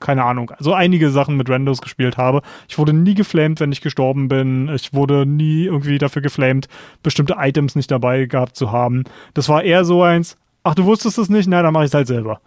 keine 0.00 0.24
Ahnung, 0.24 0.50
also 0.50 0.74
einige 0.74 1.10
Sachen 1.10 1.36
mit 1.36 1.48
Randos 1.48 1.80
gespielt 1.80 2.18
habe. 2.18 2.42
Ich 2.68 2.78
wurde 2.78 2.92
nie 2.92 3.14
geflamed, 3.14 3.60
wenn 3.60 3.72
ich 3.72 3.80
gestorben 3.80 4.28
bin. 4.28 4.68
Ich 4.74 4.92
wurde 4.92 5.24
nie 5.24 5.64
irgendwie 5.64 5.98
dafür 5.98 6.20
geflamed, 6.20 6.68
bestimmte 7.02 7.36
Items 7.38 7.74
nicht 7.74 7.90
dabei 7.90 8.26
gehabt 8.26 8.54
zu 8.54 8.70
haben. 8.70 9.04
Das 9.32 9.48
war 9.48 9.62
eher 9.62 9.84
so 9.84 10.02
eins, 10.02 10.36
ach, 10.62 10.74
du 10.74 10.84
wusstest 10.84 11.18
es 11.18 11.30
nicht? 11.30 11.48
Na, 11.48 11.62
dann 11.62 11.72
mache 11.72 11.84
ich 11.84 11.90
es 11.90 11.94
halt 11.94 12.06
selber. 12.06 12.40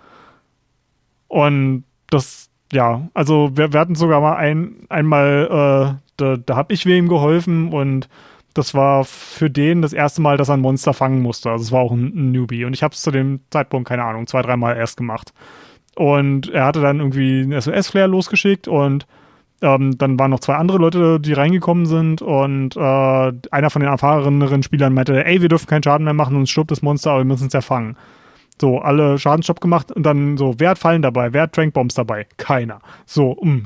Und 1.28 1.84
das, 2.10 2.50
ja, 2.72 3.08
also 3.14 3.52
wir, 3.56 3.74
wir 3.74 3.80
hatten 3.80 3.96
sogar 3.96 4.22
mal 4.22 4.36
ein, 4.36 4.86
einmal, 4.90 5.98
äh, 5.98 6.12
da, 6.18 6.38
da 6.38 6.56
habe 6.56 6.74
ich 6.74 6.86
wem 6.86 7.08
geholfen 7.08 7.74
und 7.74 8.08
das 8.58 8.74
war 8.74 9.04
für 9.06 9.50
den 9.50 9.82
das 9.82 9.94
erste 9.94 10.22
Mal, 10.22 10.38
dass 10.38 10.50
er 10.50 10.56
ein 10.56 10.62
Monster 10.62 10.94
fangen 10.94 11.22
musste. 11.22 11.50
Also 11.52 11.64
es 11.64 11.72
war 11.72 11.82
auch 11.82 11.92
ein, 11.92 12.14
ein 12.16 12.32
Newbie. 12.32 12.66
Und 12.66 12.74
ich 12.74 12.84
habe 12.84 12.94
es 12.94 13.02
zu 13.02 13.12
dem 13.12 13.42
Zeitpunkt, 13.50 13.88
keine 13.88 14.04
Ahnung, 14.04 14.28
zwei, 14.28 14.42
dreimal 14.42 14.76
erst 14.76 14.98
gemacht. 14.98 15.34
Und 15.96 16.50
er 16.50 16.66
hatte 16.66 16.82
dann 16.82 17.00
irgendwie 17.00 17.42
einen 17.42 17.60
SOS-Flair 17.60 18.08
losgeschickt 18.08 18.68
und 18.68 19.08
ähm, 19.62 19.98
dann 19.98 20.20
waren 20.20 20.30
noch 20.30 20.40
zwei 20.40 20.56
andere 20.56 20.78
Leute, 20.78 21.20
die 21.20 21.34
reingekommen 21.34 21.88
sind 21.88 22.22
und 22.22 22.76
äh, 22.78 22.80
einer 22.80 23.70
von 23.72 23.82
den 23.82 23.90
erfahreneren 23.90 24.62
Spielern 24.62 24.94
meinte, 24.94 25.26
ey, 25.26 25.42
wir 25.42 25.50
dürfen 25.50 25.66
keinen 25.66 25.82
Schaden 25.82 26.04
mehr 26.04 26.14
machen, 26.14 26.36
uns 26.36 26.52
stirbt 26.52 26.70
das 26.70 26.84
Monster, 26.84 27.12
aber 27.12 27.22
wir 27.22 27.26
müssen 27.26 27.48
es 27.48 27.54
ja 27.54 27.62
fangen. 27.62 27.98
So, 28.62 28.80
alle 28.80 29.18
Schadensstopp 29.18 29.62
gemacht 29.62 29.92
und 29.92 30.04
dann 30.04 30.38
so, 30.38 30.56
wer 30.58 30.72
hat 30.72 30.80
Fallen 30.80 31.02
dabei? 31.02 31.34
Wer 31.34 31.44
hat 31.44 31.54
Trankbombs 31.54 31.96
dabei? 31.96 32.28
Keiner. 32.38 32.82
So, 33.06 33.38
mh. 33.42 33.64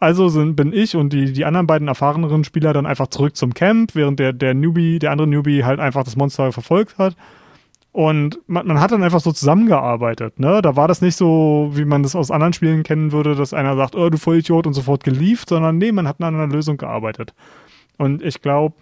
Also 0.00 0.28
sind, 0.28 0.54
bin 0.54 0.72
ich 0.72 0.94
und 0.94 1.12
die, 1.12 1.32
die 1.32 1.44
anderen 1.44 1.66
beiden 1.66 1.88
erfahreneren 1.88 2.44
Spieler 2.44 2.72
dann 2.72 2.86
einfach 2.86 3.08
zurück 3.08 3.36
zum 3.36 3.52
Camp, 3.52 3.94
während 3.94 4.20
der, 4.20 4.32
der 4.32 4.54
Newbie, 4.54 4.98
der 4.98 5.10
andere 5.10 5.26
Newbie 5.26 5.64
halt 5.64 5.80
einfach 5.80 6.04
das 6.04 6.16
Monster 6.16 6.52
verfolgt 6.52 6.98
hat. 6.98 7.16
Und 7.90 8.38
man, 8.46 8.66
man 8.66 8.80
hat 8.80 8.92
dann 8.92 9.02
einfach 9.02 9.20
so 9.20 9.32
zusammengearbeitet, 9.32 10.38
ne? 10.38 10.62
Da 10.62 10.76
war 10.76 10.86
das 10.86 11.00
nicht 11.00 11.16
so, 11.16 11.70
wie 11.72 11.84
man 11.84 12.04
das 12.04 12.14
aus 12.14 12.30
anderen 12.30 12.52
Spielen 12.52 12.84
kennen 12.84 13.10
würde, 13.10 13.34
dass 13.34 13.52
einer 13.52 13.74
sagt, 13.76 13.96
oh, 13.96 14.08
du 14.08 14.18
Vollidiot 14.18 14.68
und 14.68 14.74
sofort 14.74 15.02
gelieft, 15.02 15.48
sondern 15.48 15.78
nee, 15.78 15.90
man 15.90 16.06
hat 16.06 16.20
an 16.20 16.34
einer 16.34 16.46
Lösung 16.46 16.76
gearbeitet. 16.76 17.34
Und 17.96 18.22
ich 18.22 18.40
glaube, 18.40 18.76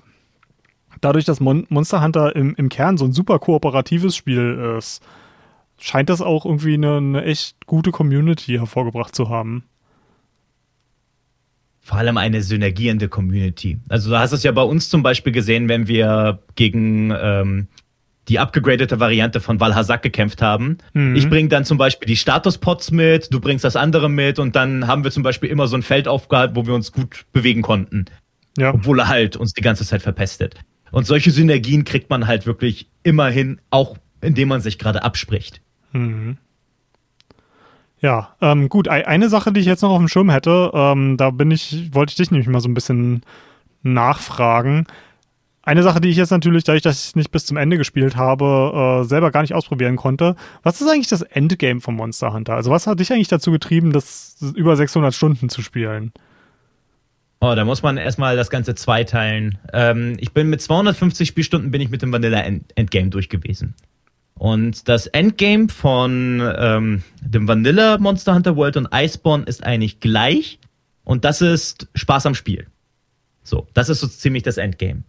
dadurch, 1.01 1.25
dass 1.25 1.41
Mon 1.41 1.67
Monster 1.71 2.03
Hunter 2.03 2.37
im, 2.37 2.55
im 2.57 2.69
Kern 2.69 2.99
so 2.99 3.07
ein 3.07 3.13
super 3.13 3.39
kooperatives 3.39 4.15
Spiel 4.15 4.77
ist, 4.77 5.03
scheint 5.79 6.11
das 6.11 6.21
auch 6.21 6.45
irgendwie 6.45 6.75
eine, 6.75 6.97
eine 6.97 7.25
echt 7.25 7.67
gute 7.67 7.93
Community 7.93 8.59
hervorgebracht 8.59 9.15
zu 9.15 9.31
haben 9.31 9.65
vor 11.87 11.99
allem 11.99 12.17
eine 12.17 12.43
synergierende 12.43 13.09
Community. 13.09 13.79
Also 13.89 14.11
du 14.11 14.19
hast 14.19 14.33
es 14.33 14.43
ja 14.43 14.51
bei 14.51 14.63
uns 14.63 14.91
zum 14.91 15.05
Beispiel 15.05 15.33
gesehen, 15.33 15.69
wenn 15.69 15.87
wir 15.87 16.41
gegen 16.57 17.13
ähm, 17.17 17.69
die 18.27 18.41
abgegradete 18.41 18.99
Variante 18.99 19.39
von 19.39 19.61
Valhazak 19.61 20.03
gekämpft 20.03 20.43
haben. 20.43 20.79
Mhm. 20.95 21.15
Ich 21.15 21.29
bringe 21.29 21.49
dann 21.49 21.65
zum 21.65 21.79
Beispiel 21.79 22.09
die 22.09 22.17
Statuspots 22.17 22.91
mit, 22.91 23.33
du 23.33 23.39
bringst 23.39 23.63
das 23.65 23.77
andere 23.77 24.11
mit 24.11 24.41
und 24.41 24.57
dann 24.57 24.89
haben 24.89 25.05
wir 25.05 25.13
zum 25.13 25.23
Beispiel 25.23 25.49
immer 25.49 25.69
so 25.69 25.77
ein 25.77 25.83
Feld 25.85 26.09
aufgehalten, 26.09 26.57
wo 26.57 26.67
wir 26.67 26.75
uns 26.75 26.91
gut 26.91 27.25
bewegen 27.33 27.63
konnten. 27.63 28.07
Ja. 28.59 28.75
Obwohl 28.75 28.99
er 28.99 29.07
halt 29.07 29.37
uns 29.37 29.53
die 29.53 29.63
ganze 29.63 29.85
Zeit 29.85 30.03
verpestet. 30.03 30.57
Und 30.91 31.07
solche 31.07 31.31
Synergien 31.31 31.85
kriegt 31.85 32.11
man 32.11 32.27
halt 32.27 32.47
wirklich 32.47 32.89
immerhin, 33.05 33.61
auch 33.71 33.97
indem 34.21 34.49
man 34.49 34.61
sich 34.61 34.81
gerade 34.81 35.05
abspricht. 35.05 35.61
Mhm. 35.93 36.37
Ja, 38.01 38.35
ähm, 38.41 38.69
gut, 38.69 38.89
ei- 38.89 39.07
eine 39.07 39.29
Sache, 39.29 39.53
die 39.53 39.61
ich 39.61 39.67
jetzt 39.67 39.83
noch 39.83 39.91
auf 39.91 39.99
dem 39.99 40.09
Schirm 40.09 40.31
hätte, 40.31 40.71
ähm, 40.75 41.17
da 41.17 41.31
bin 41.31 41.51
ich, 41.51 41.95
wollte 41.95 42.11
ich 42.11 42.17
dich 42.17 42.31
nämlich 42.31 42.49
mal 42.49 42.61
so 42.61 42.69
ein 42.69 42.75
bisschen 42.75 43.23
nachfragen. 43.83 44.87
Eine 45.63 45.83
Sache, 45.83 46.01
die 46.01 46.09
ich 46.11 46.17
jetzt 46.17 46.31
natürlich, 46.31 46.63
dadurch, 46.63 46.83
dass 46.83 47.01
ich 47.01 47.07
es 47.09 47.17
nicht 47.17 47.33
bis 47.33 47.47
zum 47.47 47.57
Ende 47.57 47.77
gespielt 47.77 48.15
habe, 48.17 49.01
äh, 49.03 49.09
selber 49.09 49.31
gar 49.33 49.41
nicht 49.43 49.55
ausprobieren 49.55 49.97
konnte. 49.97 50.37
Was 50.63 50.81
ist 50.81 50.89
eigentlich 50.89 51.09
das 51.09 51.23
Endgame 51.23 51.81
von 51.81 51.97
Monster 51.97 52.33
Hunter? 52.33 52.55
Also 52.55 52.71
was 52.71 52.87
hat 52.87 53.01
dich 53.01 53.13
eigentlich 53.13 53.29
dazu 53.29 53.51
getrieben, 53.51 53.93
das 53.93 54.37
über 54.55 54.77
600 54.77 55.13
Stunden 55.15 55.49
zu 55.49 55.63
spielen? 55.63 56.13
Oh, 57.41 57.55
da 57.57 57.65
muss 57.65 57.83
man 57.83 57.97
erstmal 57.97 58.37
das 58.37 58.49
Ganze 58.51 58.75
zweiteilen. 58.77 59.59
Ähm, 59.73 60.17
ich 60.21 60.33
bin 60.33 60.49
mit 60.49 60.63
250 60.63 61.27
Spielstunden 61.29 61.71
bin 61.71 61.81
ich 61.81 61.91
mit 61.91 62.01
dem 62.03 62.13
Vanilla 62.13 62.41
End 62.41 62.65
Endgame 62.77 63.09
durch 63.11 63.29
gewesen. 63.29 63.75
Und 64.39 64.89
das 64.89 65.07
Endgame 65.07 65.69
von 65.69 66.43
ähm, 66.59 67.03
dem 67.23 67.49
Vanilla 67.49 67.99
Monster 67.99 68.35
Hunter 68.35 68.57
World 68.57 68.77
und 68.77 68.89
Iceborne 68.93 69.45
ist 69.45 69.65
eigentlich 69.65 70.01
gleich. 70.01 70.59
Und 71.05 71.25
das 71.25 71.41
ist 71.41 71.89
Spaß 71.95 72.27
am 72.27 72.35
Spiel. 72.35 72.67
So, 73.43 73.67
das 73.73 73.89
ist 73.89 74.01
so 74.01 74.07
ziemlich 74.07 74.43
das 74.43 74.59
Endgame. 74.59 75.05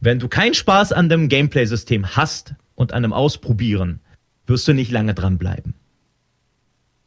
Wenn 0.00 0.18
du 0.18 0.28
keinen 0.28 0.54
Spaß 0.54 0.92
an 0.92 1.08
dem 1.08 1.28
Gameplay-System 1.28 2.16
hast 2.16 2.54
und 2.74 2.92
an 2.92 3.02
dem 3.02 3.12
Ausprobieren, 3.12 4.00
wirst 4.46 4.66
du 4.66 4.72
nicht 4.72 4.90
lange 4.90 5.14
dranbleiben. 5.14 5.74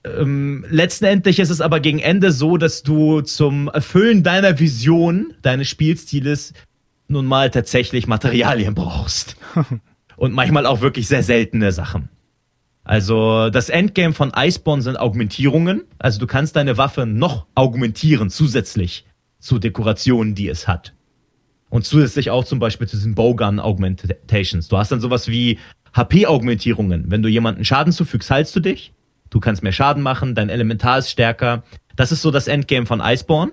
Ähm, 0.05 0.65
letztendlich 0.69 1.39
ist 1.39 1.49
es 1.49 1.59
aber 1.59 1.79
gegen 1.79 1.99
Ende 1.99 2.31
so, 2.31 2.57
dass 2.57 2.83
du 2.83 3.21
zum 3.21 3.67
Erfüllen 3.67 4.23
deiner 4.23 4.59
Vision, 4.59 5.33
deines 5.41 5.67
Spielstiles, 5.67 6.53
nun 7.07 7.25
mal 7.25 7.51
tatsächlich 7.51 8.07
Materialien 8.07 8.73
brauchst. 8.73 9.35
Und 10.17 10.33
manchmal 10.33 10.65
auch 10.65 10.81
wirklich 10.81 11.07
sehr 11.07 11.23
seltene 11.23 11.71
Sachen. 11.71 12.09
Also 12.83 13.49
das 13.49 13.69
Endgame 13.69 14.13
von 14.13 14.33
Iceborne 14.35 14.81
sind 14.81 14.97
Augmentierungen. 14.97 15.83
Also 15.99 16.19
du 16.19 16.27
kannst 16.27 16.55
deine 16.55 16.77
Waffe 16.77 17.05
noch 17.05 17.45
augmentieren 17.53 18.29
zusätzlich 18.29 19.05
zu 19.39 19.59
Dekorationen, 19.59 20.35
die 20.35 20.49
es 20.49 20.67
hat. 20.67 20.93
Und 21.69 21.85
zusätzlich 21.85 22.31
auch 22.31 22.45
zum 22.45 22.59
Beispiel 22.59 22.87
zu 22.87 22.95
diesen 22.95 23.13
Bowgun 23.13 23.59
Augmentations. 23.59 24.69
Du 24.69 24.77
hast 24.77 24.91
dann 24.91 25.01
sowas 25.01 25.27
wie 25.27 25.59
HP-Augmentierungen. 25.93 27.11
Wenn 27.11 27.21
du 27.21 27.29
jemanden 27.29 27.65
Schaden 27.65 27.93
zufügst, 27.93 28.31
heilst 28.31 28.55
du 28.55 28.59
dich. 28.59 28.93
Du 29.29 29.39
kannst 29.39 29.63
mehr 29.63 29.73
Schaden 29.73 30.01
machen, 30.01 30.33
dein 30.33 30.49
Elementar 30.49 30.99
ist 30.99 31.09
stärker. 31.11 31.63
Das 31.95 32.11
ist 32.11 32.21
so 32.21 32.31
das 32.31 32.47
Endgame 32.47 32.85
von 32.85 33.01
Iceborne. 33.01 33.51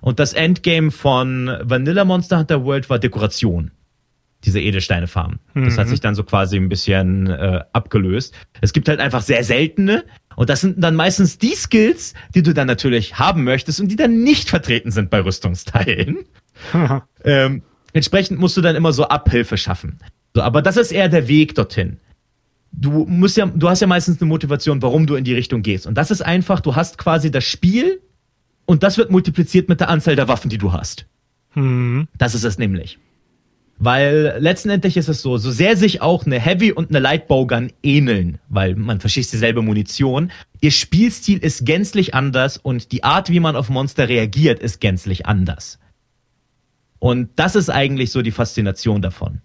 Und 0.00 0.20
das 0.20 0.32
Endgame 0.32 0.90
von 0.90 1.50
Vanilla 1.62 2.04
Monster 2.04 2.38
Hunter 2.38 2.64
World 2.64 2.88
war 2.88 2.98
Dekoration. 2.98 3.72
Diese 4.44 4.60
Edelsteine-Farm. 4.60 5.40
Das 5.54 5.74
Mhm. 5.74 5.78
hat 5.78 5.88
sich 5.88 6.00
dann 6.00 6.14
so 6.14 6.22
quasi 6.22 6.56
ein 6.56 6.68
bisschen 6.68 7.26
äh, 7.26 7.60
abgelöst. 7.72 8.34
Es 8.60 8.72
gibt 8.72 8.88
halt 8.88 9.00
einfach 9.00 9.22
sehr 9.22 9.42
seltene. 9.42 10.04
Und 10.36 10.48
das 10.48 10.60
sind 10.60 10.82
dann 10.82 10.94
meistens 10.94 11.38
die 11.38 11.56
Skills, 11.56 12.14
die 12.34 12.44
du 12.44 12.54
dann 12.54 12.68
natürlich 12.68 13.18
haben 13.18 13.42
möchtest 13.42 13.80
und 13.80 13.88
die 13.88 13.96
dann 13.96 14.22
nicht 14.22 14.48
vertreten 14.48 14.92
sind 14.92 15.10
bei 15.10 15.20
Rüstungsteilen. 15.24 16.18
Ähm, 17.24 17.62
entsprechend 17.92 18.38
musst 18.38 18.56
du 18.56 18.60
dann 18.60 18.76
immer 18.76 18.92
so 18.92 19.08
Abhilfe 19.08 19.56
schaffen. 19.56 19.98
So, 20.34 20.42
aber 20.42 20.62
das 20.62 20.76
ist 20.76 20.92
eher 20.92 21.08
der 21.08 21.26
Weg 21.26 21.54
dorthin. 21.56 21.98
Du 22.70 23.06
musst 23.06 23.36
ja, 23.36 23.46
du 23.46 23.68
hast 23.68 23.80
ja 23.80 23.86
meistens 23.86 24.20
eine 24.20 24.28
Motivation, 24.28 24.82
warum 24.82 25.06
du 25.06 25.14
in 25.16 25.24
die 25.24 25.34
Richtung 25.34 25.62
gehst. 25.62 25.86
Und 25.86 25.94
das 25.96 26.10
ist 26.10 26.20
einfach, 26.20 26.60
du 26.60 26.76
hast 26.76 26.98
quasi 26.98 27.30
das 27.30 27.44
Spiel 27.44 28.00
und 28.66 28.82
das 28.82 28.98
wird 28.98 29.10
multipliziert 29.10 29.68
mit 29.68 29.80
der 29.80 29.88
Anzahl 29.88 30.14
der 30.16 30.28
Waffen, 30.28 30.50
die 30.50 30.58
du 30.58 30.72
hast. 30.72 31.06
Hm. 31.54 32.06
Das 32.18 32.34
ist 32.34 32.44
es 32.44 32.58
nämlich. 32.58 32.98
Weil 33.80 34.36
letztendlich 34.40 34.96
ist 34.96 35.08
es 35.08 35.22
so, 35.22 35.38
so 35.38 35.52
sehr 35.52 35.76
sich 35.76 36.02
auch 36.02 36.26
eine 36.26 36.40
Heavy 36.40 36.72
und 36.72 36.88
eine 36.90 36.98
Light 36.98 37.28
Bowgun 37.28 37.72
ähneln, 37.82 38.38
weil 38.48 38.74
man 38.74 38.98
verschießt 38.98 39.32
dieselbe 39.32 39.62
Munition, 39.62 40.32
ihr 40.60 40.72
Spielstil 40.72 41.38
ist 41.38 41.64
gänzlich 41.64 42.12
anders 42.12 42.56
und 42.56 42.90
die 42.90 43.04
Art, 43.04 43.30
wie 43.30 43.38
man 43.38 43.54
auf 43.54 43.68
Monster 43.68 44.08
reagiert, 44.08 44.58
ist 44.58 44.80
gänzlich 44.80 45.26
anders. 45.26 45.78
Und 46.98 47.30
das 47.36 47.54
ist 47.54 47.70
eigentlich 47.70 48.10
so 48.10 48.22
die 48.22 48.32
Faszination 48.32 49.00
davon. 49.00 49.40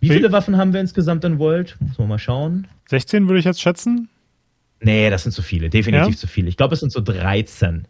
Wie 0.00 0.10
viele 0.10 0.32
Waffen 0.32 0.58
haben 0.58 0.74
wir 0.74 0.80
insgesamt 0.80 1.24
in 1.24 1.38
World? 1.38 1.76
Muss 1.80 1.96
man 1.96 2.08
mal 2.08 2.18
schauen. 2.18 2.66
16 2.90 3.26
würde 3.26 3.38
ich 3.38 3.46
jetzt 3.46 3.62
schätzen. 3.62 4.10
Nee, 4.80 5.08
das 5.08 5.22
sind 5.22 5.32
zu 5.32 5.40
viele, 5.40 5.70
definitiv 5.70 6.14
Ja? 6.14 6.20
zu 6.20 6.26
viele. 6.26 6.48
Ich 6.50 6.58
glaube, 6.58 6.74
es 6.74 6.80
sind 6.80 6.92
so 6.92 7.00
13. 7.00 7.88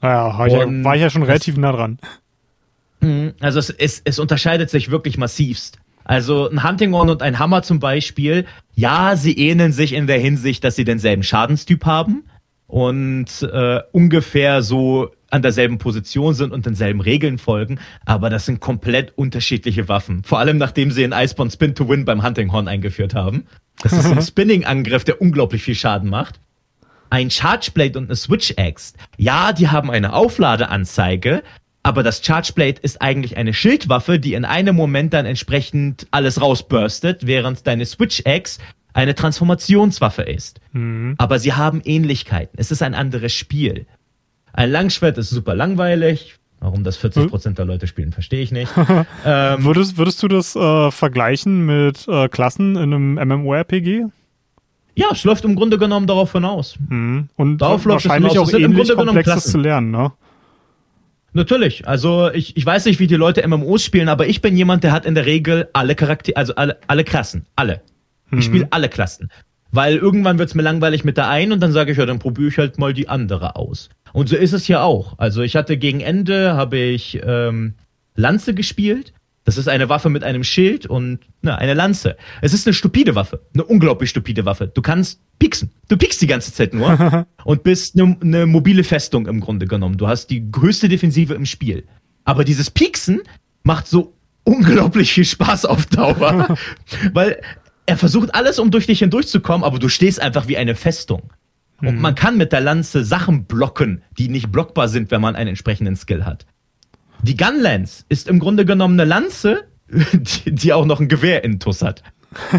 Naja, 0.00 0.38
war 0.38 0.46
ich, 0.46 0.52
ja, 0.54 0.84
war 0.84 0.94
ich 0.94 1.02
ja 1.02 1.10
schon 1.10 1.22
relativ 1.22 1.58
nah 1.58 1.72
dran. 1.72 1.98
Mhm. 3.04 3.34
Also 3.40 3.58
es, 3.58 3.70
es, 3.70 4.02
es 4.04 4.18
unterscheidet 4.18 4.70
sich 4.70 4.90
wirklich 4.90 5.18
massivst. 5.18 5.78
Also 6.04 6.50
ein 6.50 6.62
Hunting 6.62 6.92
Horn 6.92 7.10
und 7.10 7.22
ein 7.22 7.38
Hammer 7.38 7.62
zum 7.62 7.80
Beispiel, 7.80 8.44
ja, 8.74 9.16
sie 9.16 9.32
ähneln 9.38 9.72
sich 9.72 9.94
in 9.94 10.06
der 10.06 10.18
Hinsicht, 10.18 10.62
dass 10.62 10.76
sie 10.76 10.84
denselben 10.84 11.22
Schadenstyp 11.22 11.86
haben 11.86 12.24
und 12.66 13.42
äh, 13.42 13.80
ungefähr 13.92 14.62
so 14.62 15.10
an 15.30 15.42
derselben 15.42 15.78
Position 15.78 16.34
sind 16.34 16.52
und 16.52 16.64
denselben 16.66 17.00
Regeln 17.00 17.38
folgen, 17.38 17.80
aber 18.04 18.30
das 18.30 18.46
sind 18.46 18.60
komplett 18.60 19.16
unterschiedliche 19.16 19.88
Waffen. 19.88 20.22
Vor 20.22 20.38
allem 20.38 20.58
nachdem 20.58 20.92
sie 20.92 21.02
in 21.02 21.12
Iceborne 21.12 21.50
Spin 21.50 21.74
to 21.74 21.88
Win 21.88 22.04
beim 22.04 22.22
Hunting 22.22 22.52
Horn 22.52 22.68
eingeführt 22.68 23.14
haben. 23.14 23.46
Das 23.82 23.92
ist 23.92 24.06
ein 24.06 24.22
Spinning-Angriff, 24.22 25.02
der 25.02 25.20
unglaublich 25.20 25.64
viel 25.64 25.74
Schaden 25.74 26.08
macht. 26.08 26.38
Ein 27.10 27.30
Charge 27.30 27.70
Blade 27.72 27.98
und 27.98 28.06
eine 28.06 28.16
Switch 28.16 28.54
Axe. 28.56 28.94
Ja, 29.16 29.52
die 29.52 29.68
haben 29.68 29.90
eine 29.90 30.12
Aufladeanzeige, 30.12 31.42
aber 31.84 32.02
das 32.02 32.24
Charge 32.24 32.52
Blade 32.54 32.80
ist 32.80 33.00
eigentlich 33.00 33.36
eine 33.36 33.52
Schildwaffe, 33.52 34.18
die 34.18 34.34
in 34.34 34.44
einem 34.44 34.74
Moment 34.74 35.12
dann 35.12 35.26
entsprechend 35.26 36.06
alles 36.10 36.40
rausburstet, 36.40 37.26
während 37.26 37.66
deine 37.66 37.84
Switch 37.84 38.22
Axe 38.24 38.58
eine 38.94 39.14
Transformationswaffe 39.14 40.22
ist. 40.22 40.60
Mhm. 40.72 41.14
Aber 41.18 41.38
sie 41.38 41.52
haben 41.52 41.82
Ähnlichkeiten. 41.84 42.58
Es 42.58 42.70
ist 42.70 42.82
ein 42.82 42.94
anderes 42.94 43.34
Spiel. 43.34 43.86
Ein 44.54 44.70
Langschwert 44.70 45.18
ist 45.18 45.30
super 45.30 45.54
langweilig. 45.54 46.36
Warum 46.60 46.84
das 46.84 46.98
40% 46.98 47.54
der 47.54 47.66
Leute 47.66 47.86
spielen, 47.86 48.12
verstehe 48.12 48.40
ich 48.40 48.50
nicht. 48.50 48.72
ähm, 49.26 49.64
Würdest, 49.64 49.98
würdest 49.98 50.22
du 50.22 50.28
das 50.28 50.56
äh, 50.56 50.90
vergleichen 50.90 51.66
mit 51.66 52.08
äh, 52.08 52.28
Klassen 52.28 52.76
in 52.76 52.94
einem 52.94 53.14
MMORPG? 53.14 54.06
ja, 54.96 55.08
es 55.10 55.24
läuft 55.24 55.44
im 55.44 55.56
Grunde 55.56 55.76
genommen 55.76 56.06
darauf 56.06 56.32
hinaus. 56.32 56.76
Mhm. 56.88 57.28
Und 57.36 57.58
Darauf 57.58 57.84
läuft 57.84 58.04
es 58.04 58.10
wahrscheinlich 58.10 58.32
hinaus. 58.32 58.48
auch 58.48 58.48
Es 58.48 58.52
sind 58.52 58.62
im 58.62 58.72
ähnlich 58.72 58.88
Grunde 58.88 59.02
genommen 59.02 59.24
komplexes 59.24 59.52
zu 59.52 59.58
lernen, 59.58 59.90
ne? 59.90 60.12
Natürlich. 61.34 61.86
Also 61.86 62.30
ich, 62.32 62.56
ich 62.56 62.64
weiß 62.64 62.86
nicht, 62.86 63.00
wie 63.00 63.06
die 63.06 63.16
Leute 63.16 63.46
MMOs 63.46 63.84
spielen, 63.84 64.08
aber 64.08 64.26
ich 64.26 64.40
bin 64.40 64.56
jemand, 64.56 64.84
der 64.84 64.92
hat 64.92 65.04
in 65.04 65.14
der 65.14 65.26
Regel 65.26 65.68
alle 65.72 65.94
Charaktere, 65.94 66.36
also 66.36 66.54
alle, 66.54 66.78
alle 66.86 67.04
Klassen. 67.04 67.46
Alle. 67.56 67.82
Ich 68.32 68.46
spiele 68.46 68.66
alle 68.70 68.88
Klassen. 68.88 69.30
Weil 69.70 69.96
irgendwann 69.96 70.38
wird's 70.38 70.54
mir 70.54 70.62
langweilig 70.62 71.04
mit 71.04 71.16
der 71.16 71.28
einen 71.28 71.52
und 71.52 71.60
dann 71.60 71.72
sage 71.72 71.92
ich, 71.92 71.98
ja, 71.98 72.06
dann 72.06 72.18
probiere 72.18 72.48
ich 72.48 72.58
halt 72.58 72.78
mal 72.78 72.94
die 72.94 73.08
andere 73.08 73.56
aus. 73.56 73.90
Und 74.12 74.28
so 74.28 74.36
ist 74.36 74.52
es 74.52 74.64
hier 74.64 74.82
auch. 74.82 75.18
Also 75.18 75.42
ich 75.42 75.56
hatte 75.56 75.76
gegen 75.76 76.00
Ende, 76.00 76.54
habe 76.54 76.78
ich 76.78 77.20
ähm, 77.24 77.74
Lanze 78.14 78.54
gespielt. 78.54 79.12
Das 79.44 79.58
ist 79.58 79.68
eine 79.68 79.88
Waffe 79.88 80.08
mit 80.08 80.24
einem 80.24 80.44
Schild 80.44 80.86
und 80.86 81.18
na, 81.42 81.56
eine 81.56 81.74
Lanze. 81.74 82.16
Es 82.40 82.54
ist 82.54 82.66
eine 82.66 82.74
stupide 82.74 83.14
Waffe, 83.14 83.40
eine 83.52 83.64
unglaublich 83.64 84.10
stupide 84.10 84.44
Waffe. 84.46 84.68
Du 84.68 84.80
kannst 84.80 85.20
pieksen. 85.54 85.70
Du 85.88 85.96
piekst 85.96 86.20
die 86.20 86.26
ganze 86.26 86.52
Zeit 86.52 86.74
nur 86.74 87.26
und 87.44 87.62
bist 87.62 87.98
eine, 87.98 88.16
eine 88.20 88.46
mobile 88.46 88.84
Festung 88.84 89.26
im 89.26 89.40
Grunde 89.40 89.66
genommen. 89.66 89.96
Du 89.96 90.08
hast 90.08 90.28
die 90.28 90.50
größte 90.50 90.88
Defensive 90.88 91.34
im 91.34 91.46
Spiel. 91.46 91.84
Aber 92.24 92.44
dieses 92.44 92.70
Pieksen 92.70 93.22
macht 93.62 93.86
so 93.86 94.14
unglaublich 94.44 95.12
viel 95.12 95.24
Spaß 95.24 95.64
auf 95.66 95.86
Dauer, 95.86 96.56
weil 97.12 97.40
er 97.86 97.96
versucht 97.96 98.34
alles, 98.34 98.58
um 98.58 98.70
durch 98.70 98.86
dich 98.86 99.00
hindurchzukommen, 99.00 99.64
aber 99.64 99.78
du 99.78 99.88
stehst 99.88 100.20
einfach 100.20 100.48
wie 100.48 100.56
eine 100.56 100.74
Festung. 100.74 101.30
Und 101.80 102.00
man 102.00 102.14
kann 102.14 102.38
mit 102.38 102.52
der 102.52 102.60
Lanze 102.60 103.04
Sachen 103.04 103.44
blocken, 103.44 104.02
die 104.16 104.28
nicht 104.28 104.50
blockbar 104.50 104.88
sind, 104.88 105.10
wenn 105.10 105.20
man 105.20 105.36
einen 105.36 105.48
entsprechenden 105.48 105.96
Skill 105.96 106.24
hat. 106.24 106.46
Die 107.22 107.36
Gunlance 107.36 108.04
ist 108.08 108.26
im 108.26 108.38
Grunde 108.38 108.64
genommen 108.64 108.98
eine 108.98 109.06
Lanze, 109.06 109.64
die, 109.90 110.52
die 110.54 110.72
auch 110.72 110.86
noch 110.86 111.00
ein 111.00 111.08
Gewehr 111.08 111.44
in 111.44 111.60
Tuss 111.60 111.82
hat. 111.82 112.02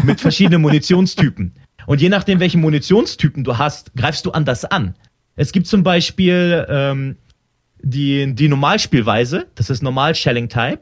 Mit 0.04 0.20
verschiedenen 0.20 0.62
Munitionstypen. 0.62 1.54
Und 1.86 2.00
je 2.00 2.08
nachdem, 2.08 2.40
welchen 2.40 2.60
Munitionstypen 2.60 3.44
du 3.44 3.58
hast, 3.58 3.94
greifst 3.94 4.26
du 4.26 4.32
anders 4.32 4.64
an. 4.64 4.94
Es 5.36 5.52
gibt 5.52 5.66
zum 5.66 5.82
Beispiel 5.82 6.66
ähm, 6.68 7.16
die, 7.82 8.34
die 8.34 8.48
Normalspielweise, 8.48 9.46
das 9.54 9.70
ist 9.70 9.82
Normal 9.82 10.14
Shelling 10.14 10.48
Type. 10.48 10.80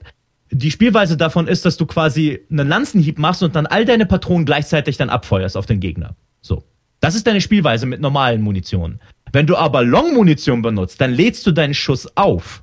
Die 0.51 0.71
Spielweise 0.71 1.17
davon 1.17 1.49
ist, 1.49 1.65
dass 1.65 1.77
du 1.77 1.87
quasi 1.87 2.41
einen 2.51 2.69
Lanzenhieb 2.69 3.19
machst 3.19 3.43
und 3.43 3.57
dann 3.57 3.67
all 3.67 3.85
deine 3.85 4.07
Patronen 4.07 4.47
gleichzeitig 4.47 4.97
dann 4.97 5.11
abfeuerst 5.11 5.57
auf 5.57 5.67
den 5.67 5.81
Gegner. 5.81 6.17
So. 6.41 6.65
Das 7.01 7.15
ist 7.15 7.27
deine 7.27 7.41
Spielweise 7.41 7.85
mit 7.87 8.01
normalen 8.01 8.41
Munitionen. 8.41 9.01
Wenn 9.33 9.47
du 9.47 9.57
aber 9.57 9.83
Long-Munition 9.83 10.63
benutzt, 10.63 11.01
dann 11.01 11.13
lädst 11.13 11.47
du 11.47 11.51
deinen 11.51 11.75
Schuss 11.75 12.09
auf. 12.17 12.63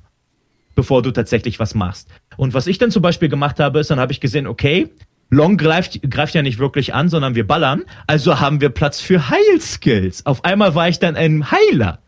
bevor 0.74 1.02
du 1.02 1.10
tatsächlich 1.10 1.58
was 1.58 1.74
machst. 1.74 2.08
Und 2.36 2.54
was 2.54 2.66
ich 2.66 2.78
dann 2.78 2.90
zum 2.90 3.02
Beispiel 3.02 3.28
gemacht 3.28 3.60
habe, 3.60 3.80
ist, 3.80 3.90
dann 3.90 4.00
habe 4.00 4.12
ich 4.12 4.20
gesehen, 4.20 4.46
okay, 4.46 4.88
Long 5.32 5.56
greift, 5.56 5.98
greift 6.10 6.34
ja 6.34 6.42
nicht 6.42 6.58
wirklich 6.58 6.92
an, 6.92 7.08
sondern 7.08 7.34
wir 7.34 7.46
ballern. 7.46 7.84
Also 8.06 8.38
haben 8.38 8.60
wir 8.60 8.68
Platz 8.68 9.00
für 9.00 9.30
Heilskills. 9.30 10.26
Auf 10.26 10.44
einmal 10.44 10.74
war 10.74 10.90
ich 10.90 10.98
dann 10.98 11.16
ein 11.16 11.50
Heiler. 11.50 12.00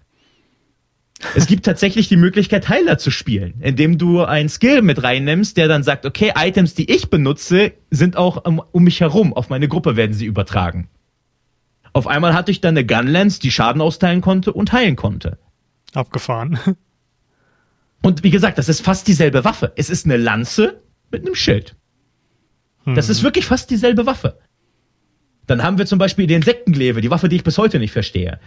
Es 1.35 1.47
gibt 1.47 1.65
tatsächlich 1.65 2.09
die 2.09 2.19
Möglichkeit, 2.19 2.69
Heiler 2.69 2.99
zu 2.99 3.11
spielen, 3.11 3.55
indem 3.61 3.97
du 3.97 4.23
einen 4.23 4.51
Skill 4.51 4.83
mit 4.83 5.03
reinnimmst, 5.03 5.57
der 5.57 5.69
dann 5.69 5.83
sagt, 5.83 6.05
okay, 6.05 6.35
Items, 6.37 6.75
die 6.75 6.91
ich 6.93 7.09
benutze, 7.09 7.73
sind 7.91 8.19
auch 8.19 8.45
um, 8.45 8.61
um 8.73 8.85
mich 8.85 9.01
herum. 9.01 9.33
Auf 9.33 9.49
meine 9.49 9.69
Gruppe 9.69 9.97
werden 9.97 10.13
sie 10.13 10.27
übertragen. 10.27 10.91
Auf 11.95 12.07
einmal 12.07 12.35
hatte 12.35 12.51
ich 12.51 12.61
dann 12.61 12.77
eine 12.77 12.85
Gunlance, 12.85 13.41
die 13.41 13.51
Schaden 13.51 13.81
austeilen 13.81 14.21
konnte 14.21 14.53
und 14.53 14.73
heilen 14.73 14.97
konnte. 14.97 15.39
Abgefahren. 15.95 16.59
Und 18.03 18.23
wie 18.23 18.31
gesagt, 18.31 18.59
das 18.59 18.69
ist 18.69 18.83
fast 18.83 19.09
dieselbe 19.09 19.45
Waffe. 19.45 19.73
Es 19.77 19.89
ist 19.89 20.05
eine 20.05 20.19
Lanze 20.19 20.83
mit 21.11 21.25
einem 21.25 21.35
Schild. 21.35 21.75
Das 22.86 23.09
ist 23.09 23.23
wirklich 23.23 23.47
fast 23.47 23.70
dieselbe 23.70 24.06
Waffe. 24.06 24.39
Dann 25.47 25.62
haben 25.62 25.78
wir 25.78 25.86
zum 25.86 25.98
Beispiel 25.98 26.27
den 26.27 26.36
Insektenglaive, 26.36 27.01
die 27.01 27.11
Waffe, 27.11 27.28
die 27.28 27.36
ich 27.36 27.44
bis 27.44 27.59
heute 27.59 27.78
nicht 27.78 27.93
verstehe. 27.93 28.39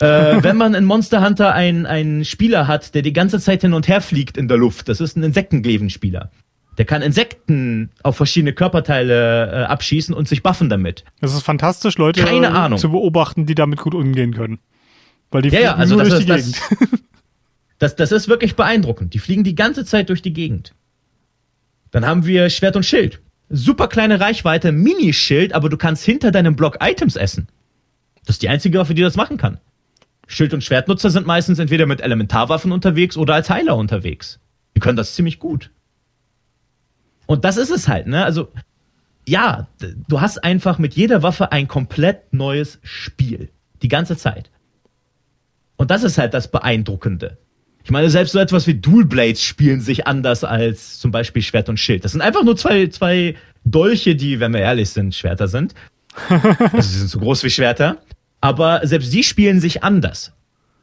äh, 0.00 0.04
wenn 0.42 0.56
man 0.56 0.74
in 0.74 0.84
Monster 0.84 1.24
Hunter 1.24 1.52
einen, 1.54 1.86
einen 1.86 2.24
Spieler 2.24 2.66
hat, 2.66 2.94
der 2.94 3.02
die 3.02 3.12
ganze 3.12 3.40
Zeit 3.40 3.62
hin 3.62 3.72
und 3.74 3.88
her 3.88 4.00
fliegt 4.00 4.36
in 4.36 4.48
der 4.48 4.56
Luft, 4.56 4.88
das 4.88 5.00
ist 5.00 5.16
ein 5.16 5.22
Insektenglevenspieler. 5.22 6.30
Der 6.78 6.84
kann 6.86 7.02
Insekten 7.02 7.90
auf 8.02 8.16
verschiedene 8.16 8.54
Körperteile 8.54 9.50
äh, 9.52 9.64
abschießen 9.64 10.14
und 10.14 10.26
sich 10.26 10.42
buffen 10.42 10.70
damit. 10.70 11.04
Es 11.20 11.34
ist 11.34 11.42
fantastisch, 11.42 11.98
Leute 11.98 12.22
Keine 12.24 12.52
Ahnung. 12.52 12.78
zu 12.78 12.90
beobachten, 12.90 13.44
die 13.44 13.54
damit 13.54 13.78
gut 13.80 13.94
umgehen 13.94 14.32
können. 14.32 14.58
Weil 15.30 15.42
die 15.42 15.50
Ja, 15.50 15.60
ja, 15.60 15.68
fliegen 15.74 15.80
also 15.80 15.94
nur 15.96 16.04
das 16.04 16.14
durch 16.14 16.26
die 16.26 16.32
ist 16.32 16.60
das, 16.62 16.78
Gegend. 16.78 17.02
das, 17.78 17.96
das 17.96 18.12
ist 18.12 18.28
wirklich 18.28 18.56
beeindruckend. 18.56 19.12
Die 19.12 19.18
fliegen 19.18 19.44
die 19.44 19.54
ganze 19.54 19.84
Zeit 19.84 20.08
durch 20.08 20.22
die 20.22 20.32
Gegend. 20.32 20.72
Dann 21.90 22.06
haben 22.06 22.24
wir 22.24 22.48
Schwert 22.48 22.74
und 22.76 22.84
Schild. 22.86 23.20
Super 23.54 23.88
kleine 23.88 24.18
Reichweite, 24.18 24.72
Minischild, 24.72 25.54
aber 25.54 25.68
du 25.68 25.76
kannst 25.76 26.06
hinter 26.06 26.30
deinem 26.30 26.56
Block 26.56 26.78
Items 26.80 27.16
essen. 27.16 27.48
Das 28.24 28.36
ist 28.36 28.42
die 28.42 28.48
einzige 28.48 28.78
Waffe, 28.78 28.94
die 28.94 29.02
das 29.02 29.14
machen 29.14 29.36
kann. 29.36 29.58
Schild- 30.26 30.54
und 30.54 30.64
Schwertnutzer 30.64 31.10
sind 31.10 31.26
meistens 31.26 31.58
entweder 31.58 31.84
mit 31.84 32.00
Elementarwaffen 32.00 32.72
unterwegs 32.72 33.18
oder 33.18 33.34
als 33.34 33.50
Heiler 33.50 33.76
unterwegs. 33.76 34.40
Die 34.74 34.80
können 34.80 34.96
das 34.96 35.14
ziemlich 35.14 35.38
gut. 35.38 35.70
Und 37.26 37.44
das 37.44 37.58
ist 37.58 37.70
es 37.70 37.88
halt, 37.88 38.06
ne? 38.06 38.24
Also, 38.24 38.50
ja, 39.28 39.68
du 40.08 40.22
hast 40.22 40.42
einfach 40.42 40.78
mit 40.78 40.94
jeder 40.94 41.22
Waffe 41.22 41.52
ein 41.52 41.68
komplett 41.68 42.32
neues 42.32 42.78
Spiel. 42.82 43.50
Die 43.82 43.88
ganze 43.88 44.16
Zeit. 44.16 44.50
Und 45.76 45.90
das 45.90 46.04
ist 46.04 46.16
halt 46.16 46.32
das 46.32 46.50
Beeindruckende. 46.50 47.36
Ich 47.84 47.90
meine, 47.90 48.10
selbst 48.10 48.32
so 48.32 48.38
etwas 48.38 48.66
wie 48.66 48.74
Dual 48.74 49.04
Blades 49.04 49.42
spielen 49.42 49.80
sich 49.80 50.06
anders 50.06 50.44
als 50.44 50.98
zum 50.98 51.10
Beispiel 51.10 51.42
Schwert 51.42 51.68
und 51.68 51.78
Schild. 51.78 52.04
Das 52.04 52.12
sind 52.12 52.20
einfach 52.20 52.44
nur 52.44 52.56
zwei, 52.56 52.86
zwei 52.88 53.34
Dolche, 53.64 54.14
die, 54.14 54.40
wenn 54.40 54.52
wir 54.52 54.60
ehrlich 54.60 54.90
sind, 54.90 55.14
Schwerter 55.14 55.48
sind. 55.48 55.74
Also 56.28 56.88
sie 56.88 56.98
sind 56.98 57.08
so 57.08 57.18
groß 57.20 57.42
wie 57.44 57.50
Schwerter. 57.50 57.98
Aber 58.40 58.86
selbst 58.86 59.12
die 59.12 59.22
spielen 59.22 59.60
sich 59.60 59.82
anders. 59.82 60.32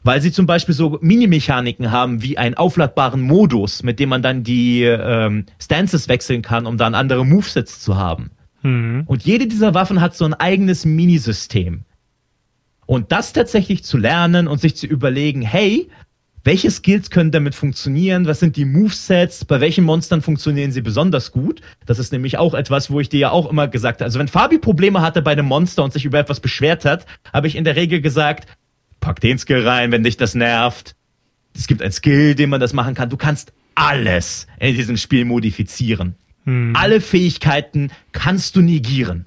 Weil 0.04 0.22
sie 0.22 0.32
zum 0.32 0.46
Beispiel 0.46 0.74
so 0.74 0.98
Minimechaniken 1.02 1.92
haben 1.92 2.24
wie 2.24 2.38
einen 2.38 2.56
aufladbaren 2.56 3.22
Modus, 3.22 3.84
mit 3.84 4.00
dem 4.00 4.10
man 4.10 4.22
dann 4.22 4.44
die 4.44 4.84
ähm, 4.84 5.46
Stances 5.62 6.08
wechseln 6.08 6.42
kann, 6.42 6.66
um 6.66 6.78
dann 6.78 6.96
andere 6.96 7.26
Movesets 7.26 7.82
zu 7.82 7.98
haben. 7.98 8.32
Mhm. 8.62 9.04
Und 9.06 9.24
jede 9.24 9.46
dieser 9.46 9.74
Waffen 9.74 10.00
hat 10.00 10.16
so 10.16 10.26
ein 10.26 10.34
eigenes 10.34 10.86
Minisystem. 10.86 11.82
Und 12.86 13.12
das 13.12 13.34
tatsächlich 13.34 13.84
zu 13.84 13.98
lernen 13.98 14.48
und 14.48 14.62
sich 14.62 14.76
zu 14.76 14.88
überlegen, 14.88 15.42
hey, 15.42 15.90
welche 16.44 16.72
Skills 16.72 17.10
können 17.10 17.32
damit 17.32 17.56
funktionieren? 17.56 18.26
Was 18.26 18.40
sind 18.40 18.56
die 18.56 18.66
Movesets? 18.66 19.46
Bei 19.46 19.60
welchen 19.60 19.84
Monstern 19.84 20.22
funktionieren 20.22 20.72
sie 20.72 20.82
besonders 20.82 21.32
gut? 21.32 21.62
Das 21.86 22.00
ist 22.00 22.12
nämlich 22.12 22.38
auch 22.38 22.54
etwas, 22.54 22.90
wo 22.90 23.00
ich 23.00 23.10
dir 23.10 23.20
ja 23.20 23.32
auch 23.32 23.50
immer 23.50 23.68
gesagt 23.68 24.00
habe. 24.00 24.06
Also 24.06 24.20
wenn 24.20 24.28
Fabi 24.28 24.58
Probleme 24.58 25.02
hatte 25.02 25.22
bei 25.22 25.32
einem 25.32 25.46
Monster 25.46 25.84
und 25.84 25.94
sich 25.94 26.06
über 26.06 26.20
etwas 26.20 26.40
beschwert 26.40 26.86
hat, 26.86 27.06
habe 27.34 27.48
ich 27.48 27.56
in 27.56 27.66
der 27.66 27.76
Regel 27.76 28.02
gesagt, 28.02 28.48
pack 29.00 29.20
den 29.20 29.38
Skill 29.38 29.68
rein, 29.68 29.92
wenn 29.92 30.04
dich 30.04 30.18
das 30.18 30.36
nervt. 30.36 30.96
Es 31.54 31.68
gibt 31.68 31.82
einen 31.82 31.92
Skill, 31.92 32.36
den 32.36 32.50
man 32.50 32.62
das 32.62 32.74
machen 32.74 32.94
kann. 32.94 33.10
Du 33.10 33.18
kannst 33.18 33.52
alles 33.76 34.48
in 34.60 34.76
diesem 34.76 34.98
Spiel 34.98 35.26
modifizieren. 35.26 36.16
Alle 36.74 37.02
Fähigkeiten 37.02 37.92
kannst 38.12 38.56
du 38.56 38.62
negieren. 38.62 39.26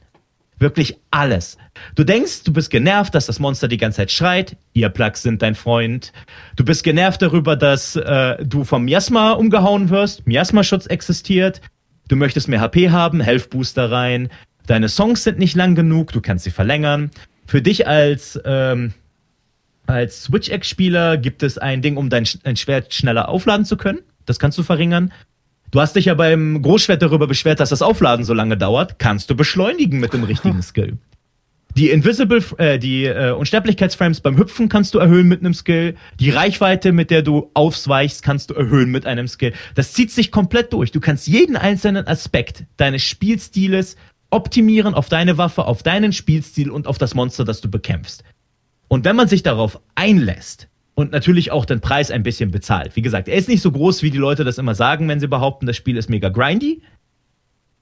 Wirklich 0.62 0.96
alles. 1.10 1.58
Du 1.96 2.04
denkst, 2.04 2.44
du 2.44 2.52
bist 2.52 2.70
genervt, 2.70 3.14
dass 3.16 3.26
das 3.26 3.40
Monster 3.40 3.66
die 3.66 3.78
ganze 3.78 3.96
Zeit 3.96 4.12
schreit. 4.12 4.56
Earplugs 4.74 5.22
sind 5.22 5.42
dein 5.42 5.56
Freund. 5.56 6.12
Du 6.54 6.64
bist 6.64 6.84
genervt 6.84 7.20
darüber, 7.20 7.56
dass 7.56 7.96
äh, 7.96 8.36
du 8.44 8.62
vom 8.62 8.84
Miasma 8.84 9.32
umgehauen 9.32 9.90
wirst. 9.90 10.24
Miasma-Schutz 10.26 10.86
existiert. 10.86 11.60
Du 12.06 12.14
möchtest 12.14 12.46
mehr 12.46 12.60
HP 12.60 12.90
haben, 12.90 13.20
Health 13.20 13.50
Booster 13.50 13.90
rein. 13.90 14.28
Deine 14.66 14.88
Songs 14.88 15.24
sind 15.24 15.40
nicht 15.40 15.56
lang 15.56 15.74
genug, 15.74 16.12
du 16.12 16.20
kannst 16.20 16.44
sie 16.44 16.50
verlängern. 16.52 17.10
Für 17.46 17.60
dich 17.60 17.88
als, 17.88 18.40
ähm, 18.44 18.92
als 19.86 20.22
Switch-X-Spieler 20.24 21.16
gibt 21.16 21.42
es 21.42 21.58
ein 21.58 21.82
Ding, 21.82 21.96
um 21.96 22.08
dein, 22.08 22.24
Sch- 22.24 22.38
dein 22.44 22.56
Schwert 22.56 22.94
schneller 22.94 23.28
aufladen 23.28 23.66
zu 23.66 23.76
können. 23.76 23.98
Das 24.26 24.38
kannst 24.38 24.58
du 24.58 24.62
verringern. 24.62 25.12
Du 25.72 25.80
hast 25.80 25.96
dich 25.96 26.04
ja 26.04 26.14
beim 26.14 26.60
Großschwert 26.60 27.00
darüber 27.00 27.26
beschwert, 27.26 27.58
dass 27.58 27.70
das 27.70 27.80
Aufladen 27.80 28.26
so 28.26 28.34
lange 28.34 28.58
dauert. 28.58 28.98
Kannst 28.98 29.30
du 29.30 29.34
beschleunigen 29.34 30.00
mit 30.00 30.12
dem 30.12 30.22
richtigen 30.22 30.62
Skill. 30.62 30.98
Die 31.74 31.88
Invisible, 31.88 32.44
äh, 32.58 32.78
die 32.78 33.06
äh, 33.06 33.30
Unsterblichkeitsframes 33.30 34.20
beim 34.20 34.36
Hüpfen 34.36 34.68
kannst 34.68 34.92
du 34.92 34.98
erhöhen 34.98 35.28
mit 35.28 35.40
einem 35.40 35.54
Skill. 35.54 35.96
Die 36.20 36.28
Reichweite, 36.28 36.92
mit 36.92 37.10
der 37.10 37.22
du 37.22 37.50
aufweichst, 37.54 38.22
kannst 38.22 38.50
du 38.50 38.54
erhöhen 38.54 38.90
mit 38.90 39.06
einem 39.06 39.26
Skill. 39.26 39.54
Das 39.74 39.94
zieht 39.94 40.10
sich 40.10 40.30
komplett 40.30 40.74
durch. 40.74 40.92
Du 40.92 41.00
kannst 41.00 41.26
jeden 41.26 41.56
einzelnen 41.56 42.06
Aspekt 42.06 42.64
deines 42.76 43.02
Spielstiles 43.02 43.96
optimieren 44.28 44.92
auf 44.92 45.08
deine 45.08 45.38
Waffe, 45.38 45.64
auf 45.64 45.82
deinen 45.82 46.12
Spielstil 46.12 46.70
und 46.70 46.86
auf 46.86 46.98
das 46.98 47.14
Monster, 47.14 47.46
das 47.46 47.62
du 47.62 47.70
bekämpfst. 47.70 48.24
Und 48.88 49.06
wenn 49.06 49.16
man 49.16 49.28
sich 49.28 49.42
darauf 49.42 49.80
einlässt 49.94 50.68
und 50.94 51.12
natürlich 51.12 51.50
auch 51.50 51.64
den 51.64 51.80
Preis 51.80 52.10
ein 52.10 52.22
bisschen 52.22 52.50
bezahlt, 52.50 52.96
wie 52.96 53.02
gesagt, 53.02 53.28
er 53.28 53.36
ist 53.36 53.48
nicht 53.48 53.62
so 53.62 53.72
groß, 53.72 54.02
wie 54.02 54.10
die 54.10 54.18
Leute 54.18 54.44
das 54.44 54.58
immer 54.58 54.74
sagen, 54.74 55.08
wenn 55.08 55.20
sie 55.20 55.28
behaupten, 55.28 55.66
das 55.66 55.76
Spiel 55.76 55.96
ist 55.96 56.10
mega 56.10 56.28
grindy. 56.28 56.82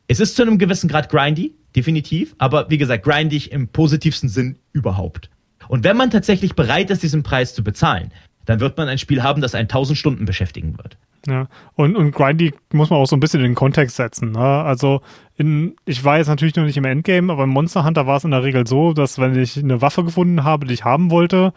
Es 0.07 0.20
ist 0.20 0.37
zu 0.37 0.43
einem 0.43 0.59
gewissen 0.59 0.89
Grad 0.89 1.09
grindy, 1.09 1.55
definitiv, 1.74 2.35
aber 2.39 2.69
wie 2.70 2.78
gesagt, 2.78 3.05
grindig 3.05 3.53
im 3.53 3.69
positivsten 3.69 4.28
Sinn 4.28 4.59
überhaupt. 4.73 5.31
Und 5.69 5.85
wenn 5.85 5.97
man 5.97 6.11
tatsächlich 6.11 6.55
bereit 6.55 6.91
ist, 6.91 7.03
diesen 7.03 7.23
Preis 7.23 7.55
zu 7.55 7.62
bezahlen, 7.62 8.12
dann 8.47 8.59
wird 8.59 8.77
man 8.77 8.89
ein 8.89 8.99
Spiel 8.99 9.23
haben, 9.23 9.41
das 9.41 9.55
einen 9.55 9.69
1000 9.69 9.97
Stunden 9.97 10.24
beschäftigen 10.24 10.77
wird. 10.78 10.97
Ja, 11.27 11.49
und, 11.74 11.97
und 11.97 12.12
Grindy 12.12 12.55
muss 12.73 12.91
man 12.91 12.99
auch 12.99 13.07
so 13.07 13.15
ein 13.15 13.20
bisschen 13.20 13.41
in 13.41 13.51
den 13.51 13.55
Kontext 13.55 13.97
setzen. 13.97 14.32
Ne? 14.32 14.41
Also, 14.41 15.03
in, 15.37 15.77
ich 15.85 16.03
war 16.03 16.19
jetzt 16.19 16.28
natürlich 16.28 16.57
noch 16.57 16.65
nicht 16.65 16.78
im 16.78 16.85
Endgame, 16.85 17.31
aber 17.31 17.45
im 17.45 17.51
Monster 17.51 17.85
Hunter 17.85 18.07
war 18.07 18.16
es 18.16 18.24
in 18.24 18.31
der 18.31 18.43
Regel 18.43 18.66
so, 18.66 18.95
dass 18.95 19.19
wenn 19.19 19.39
ich 19.39 19.59
eine 19.59 19.82
Waffe 19.82 20.03
gefunden 20.03 20.45
habe, 20.45 20.66
die 20.66 20.74
ich 20.74 20.85
haben 20.85 21.11
wollte, 21.11 21.53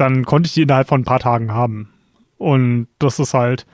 dann 0.00 0.24
konnte 0.24 0.46
ich 0.46 0.54
die 0.54 0.62
innerhalb 0.62 0.88
von 0.88 1.02
ein 1.02 1.04
paar 1.04 1.20
Tagen 1.20 1.52
haben. 1.52 1.90
Und 2.38 2.88
das 2.98 3.18
ist 3.18 3.34
halt, 3.34 3.66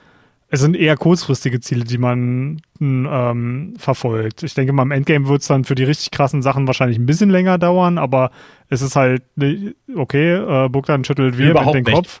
es 0.49 0.59
sind 0.61 0.75
eher 0.75 0.95
kurzfristige 0.97 1.59
Ziele, 1.59 1.83
die 1.83 1.97
man 1.97 2.61
ähm, 2.79 3.73
verfolgt. 3.77 4.43
Ich 4.43 4.53
denke 4.53 4.73
mal, 4.73 4.83
im 4.83 4.91
Endgame 4.91 5.27
wird 5.27 5.41
es 5.41 5.47
dann 5.47 5.63
für 5.63 5.75
die 5.75 5.83
richtig 5.83 6.11
krassen 6.11 6.41
Sachen 6.41 6.67
wahrscheinlich 6.67 6.97
ein 6.97 7.05
bisschen 7.05 7.29
länger 7.29 7.57
dauern, 7.57 7.97
aber 7.97 8.31
es 8.69 8.81
ist 8.81 8.95
halt, 8.95 9.23
okay, 9.95 10.35
äh, 10.35 10.69
Bogdan 10.69 11.03
schüttelt 11.03 11.37
wir 11.37 11.53
den 11.53 11.83
nicht. 11.83 11.93
Kopf. 11.93 12.19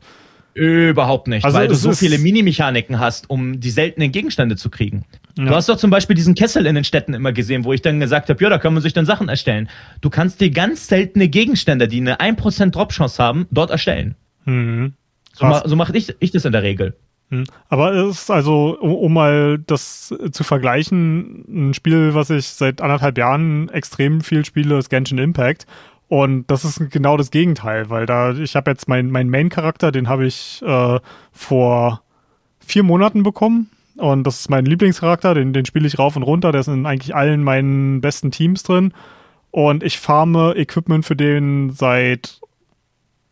Überhaupt 0.53 1.27
nicht, 1.27 1.45
Also 1.45 1.57
weil 1.57 1.67
du 1.67 1.75
so 1.75 1.91
viele 1.91 2.17
Minimechaniken 2.17 2.99
hast, 2.99 3.29
um 3.29 3.59
die 3.59 3.69
seltenen 3.69 4.11
Gegenstände 4.11 4.55
zu 4.55 4.71
kriegen. 4.71 5.05
Ja. 5.37 5.45
Du 5.45 5.55
hast 5.55 5.69
doch 5.69 5.77
zum 5.77 5.89
Beispiel 5.89 6.15
diesen 6.15 6.35
Kessel 6.35 6.65
in 6.65 6.75
den 6.75 6.83
Städten 6.83 7.13
immer 7.13 7.31
gesehen, 7.31 7.63
wo 7.63 7.73
ich 7.73 7.81
dann 7.81 7.99
gesagt 7.99 8.29
habe, 8.29 8.43
ja, 8.43 8.49
da 8.49 8.57
kann 8.57 8.73
man 8.73 8.81
sich 8.81 8.93
dann 8.93 9.05
Sachen 9.05 9.29
erstellen. 9.29 9.69
Du 10.01 10.09
kannst 10.09 10.41
dir 10.41 10.49
ganz 10.49 10.87
seltene 10.87 11.29
Gegenstände, 11.29 11.87
die 11.87 11.99
eine 11.99 12.19
1% 12.19 12.71
Drop-Chance 12.71 13.23
haben, 13.23 13.47
dort 13.51 13.69
erstellen. 13.69 14.15
Mhm. 14.45 14.93
So, 15.33 15.45
ma 15.45 15.63
so 15.65 15.75
mache 15.75 15.95
ich, 15.95 16.15
ich 16.19 16.31
das 16.31 16.45
in 16.45 16.51
der 16.51 16.63
Regel. 16.63 16.95
Hm. 17.29 17.43
Aber 17.69 17.93
es 17.93 18.23
ist 18.23 18.31
also, 18.31 18.77
um, 18.79 18.95
um 18.95 19.13
mal 19.13 19.59
das 19.59 20.13
zu 20.31 20.43
vergleichen, 20.43 21.69
ein 21.69 21.73
Spiel, 21.73 22.13
was 22.13 22.29
ich 22.29 22.47
seit 22.47 22.81
anderthalb 22.81 23.17
Jahren 23.17 23.69
extrem 23.69 24.21
viel 24.21 24.45
spiele, 24.45 24.77
ist 24.77 24.89
Genshin 24.89 25.17
Impact. 25.17 25.67
Und 26.07 26.49
das 26.49 26.63
ist 26.63 26.89
genau 26.89 27.17
das 27.17 27.31
Gegenteil, 27.31 27.89
weil 27.89 28.05
da, 28.05 28.31
ich 28.31 28.55
habe 28.55 28.71
jetzt 28.71 28.87
meinen 28.87 29.11
mein 29.11 29.29
Main-Charakter, 29.29 29.91
den 29.91 30.07
habe 30.07 30.25
ich 30.25 30.61
äh, 30.65 30.99
vor 31.33 32.01
vier 32.59 32.83
Monaten 32.83 33.23
bekommen. 33.23 33.69
Und 33.97 34.25
das 34.25 34.41
ist 34.41 34.49
mein 34.49 34.65
Lieblingscharakter, 34.65 35.33
den, 35.33 35.53
den 35.53 35.65
spiele 35.65 35.87
ich 35.87 35.97
rauf 35.97 36.15
und 36.15 36.23
runter. 36.23 36.51
Der 36.51 36.61
ist 36.61 36.67
in 36.67 36.85
eigentlich 36.85 37.15
allen 37.15 37.43
meinen 37.43 38.01
besten 38.01 38.31
Teams 38.31 38.63
drin. 38.63 38.93
Und 39.51 39.83
ich 39.83 39.97
farme 39.97 40.55
Equipment 40.55 41.05
für 41.05 41.15
den 41.15 41.71
seit, 41.71 42.39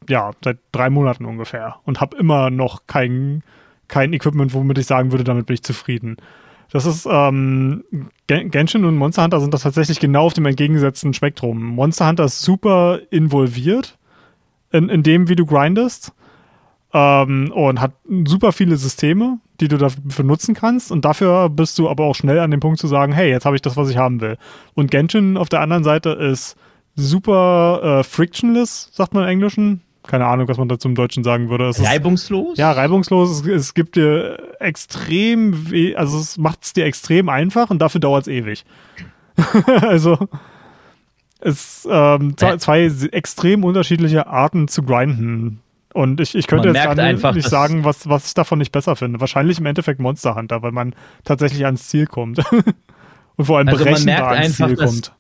ja, 0.10 0.32
seit 0.44 0.58
drei 0.72 0.90
Monaten 0.90 1.26
ungefähr. 1.26 1.76
Und 1.84 2.02
habe 2.02 2.18
immer 2.18 2.50
noch 2.50 2.88
kein, 2.88 3.44
kein 3.88 4.14
Equipment, 4.14 4.54
womit 4.54 4.78
ich 4.80 4.88
sagen 4.88 5.12
würde, 5.12 5.24
damit 5.24 5.46
bin 5.46 5.54
ich 5.54 5.64
zufrieden. 5.64 6.18
Das 6.72 6.88
ist, 6.88 7.08
ähm, 7.10 7.84
Gen- 8.26 8.50
Genshin 8.50 8.86
und 8.86 8.98
Monster 8.98 9.24
Hunter 9.24 9.40
sind 9.40 9.54
das 9.54 9.62
tatsächlich 9.62 10.00
genau 10.00 10.26
auf 10.26 10.34
dem 10.34 10.48
entgegengesetzten 10.48 11.14
Spektrum. 11.14 11.64
Monster 11.64 12.08
Hunter 12.08 12.26
ist 12.26 12.42
super 12.42 13.00
involviert 13.12 13.98
in, 14.72 14.90
in 14.90 15.04
dem, 15.04 15.30
wie 15.30 15.36
du 15.36 15.46
grindest. 15.46 16.12
Ähm, 16.96 17.52
und 17.52 17.82
hat 17.82 17.92
super 18.24 18.54
viele 18.54 18.78
Systeme, 18.78 19.40
die 19.60 19.68
du 19.68 19.78
dafür 19.78 20.24
nutzen 20.24 20.56
kannst. 20.56 20.94
Und 20.94 21.04
dafür 21.04 21.50
bist 21.50 21.78
du 21.78 21.90
aber 21.90 22.06
auch 22.06 22.16
schnell 22.16 22.40
an 22.40 22.52
dem 22.52 22.62
Punkt 22.62 22.80
zu 22.80 22.88
sagen, 22.88 23.12
hey, 23.12 23.30
jetzt 23.30 23.46
habe 23.46 23.58
ich 23.58 23.62
das, 23.62 23.76
was 23.76 23.90
ich 23.90 23.98
haben 23.98 24.22
will. 24.22 24.38
Und 24.76 24.92
Genshin 24.92 25.36
auf 25.36 25.50
der 25.50 25.60
anderen 25.60 25.84
Seite 25.84 26.12
ist 26.12 26.56
super 26.96 28.00
äh, 28.00 28.04
frictionless, 28.04 28.90
sagt 28.94 29.14
man 29.14 29.24
im 29.24 29.30
Englischen. 29.30 29.82
Keine 30.08 30.26
Ahnung, 30.26 30.48
was 30.48 30.58
man 30.58 30.70
dazu 30.70 30.88
im 30.88 30.96
Deutschen 30.96 31.24
sagen 31.24 31.50
würde. 31.50 31.68
Es 31.68 31.84
reibungslos? 31.84 32.54
Ist, 32.54 32.60
ja, 32.60 32.72
reibungslos. 32.72 33.42
Es, 33.42 33.46
es, 33.46 33.74
gibt 33.74 33.98
dir 33.98 34.38
extrem, 34.60 35.66
also 35.96 36.18
es 36.20 36.38
macht 36.38 36.64
es 36.64 36.74
dir 36.74 36.86
extrem 36.86 37.28
einfach 37.28 37.72
und 37.72 37.80
dafür 37.80 38.00
dauert 38.00 38.22
es 38.22 38.28
ewig. 38.28 38.64
also 39.82 40.18
es 41.42 41.86
ähm, 41.92 42.38
zwei, 42.38 42.58
zwei 42.58 42.86
extrem 43.12 43.66
unterschiedliche 43.66 44.28
Arten 44.28 44.68
zu 44.68 44.84
grinden. 44.84 45.60
Und 45.96 46.20
ich, 46.20 46.36
ich 46.36 46.48
könnte 46.48 46.74
man 46.74 46.76
jetzt 46.76 47.00
einfach, 47.00 47.34
nicht 47.34 47.48
sagen, 47.48 47.86
was, 47.86 48.10
was 48.10 48.28
ich 48.28 48.34
davon 48.34 48.60
nicht 48.60 48.74
besser 48.74 48.98
finde. 48.98 49.22
Wahrscheinlich 49.22 49.60
im 49.60 49.66
Endeffekt 49.66 50.02
Monster 50.02 50.36
Hunter, 50.36 50.62
weil 50.62 50.74
man 50.74 50.94
tatsächlich 51.24 51.64
ans 51.64 51.88
Ziel 51.88 52.06
kommt. 52.06 52.40
und 53.38 53.46
vor 53.46 53.60
allem 53.60 53.70
also 53.70 53.82
berechenbar 53.82 54.32
ans 54.32 54.60
einfach, 54.60 54.68
Ziel 54.68 54.76
kommt. 54.76 55.14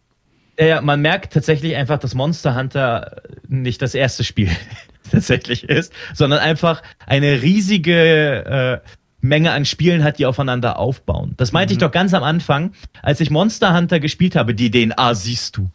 Ja, 0.60 0.82
man 0.82 1.02
merkt 1.02 1.32
tatsächlich 1.32 1.78
einfach, 1.78 1.98
dass 1.98 2.14
Monster 2.14 2.56
Hunter 2.56 3.22
nicht 3.48 3.82
das 3.82 3.96
erste 3.96 4.26
Spiel 4.26 4.50
tatsächlich 5.12 5.64
ist, 5.64 5.94
sondern 6.14 6.40
einfach 6.40 6.84
eine 7.08 7.42
riesige 7.42 8.82
äh, 8.84 8.90
Menge 9.22 9.54
an 9.54 9.64
Spielen 9.64 10.04
hat, 10.04 10.20
die 10.20 10.26
aufeinander 10.26 10.78
aufbauen. 10.78 11.36
Das 11.38 11.54
meinte 11.54 11.74
mhm. 11.74 11.78
ich 11.78 11.82
doch 11.86 11.92
ganz 11.92 12.14
am 12.14 12.24
Anfang, 12.24 12.74
als 13.02 13.22
ich 13.22 13.30
Monster 13.30 13.74
Hunter 13.74 14.02
gespielt 14.02 14.36
habe, 14.36 14.54
die 14.54 14.70
DNA 14.72 15.16
siehst 15.16 15.56
du. 15.56 15.70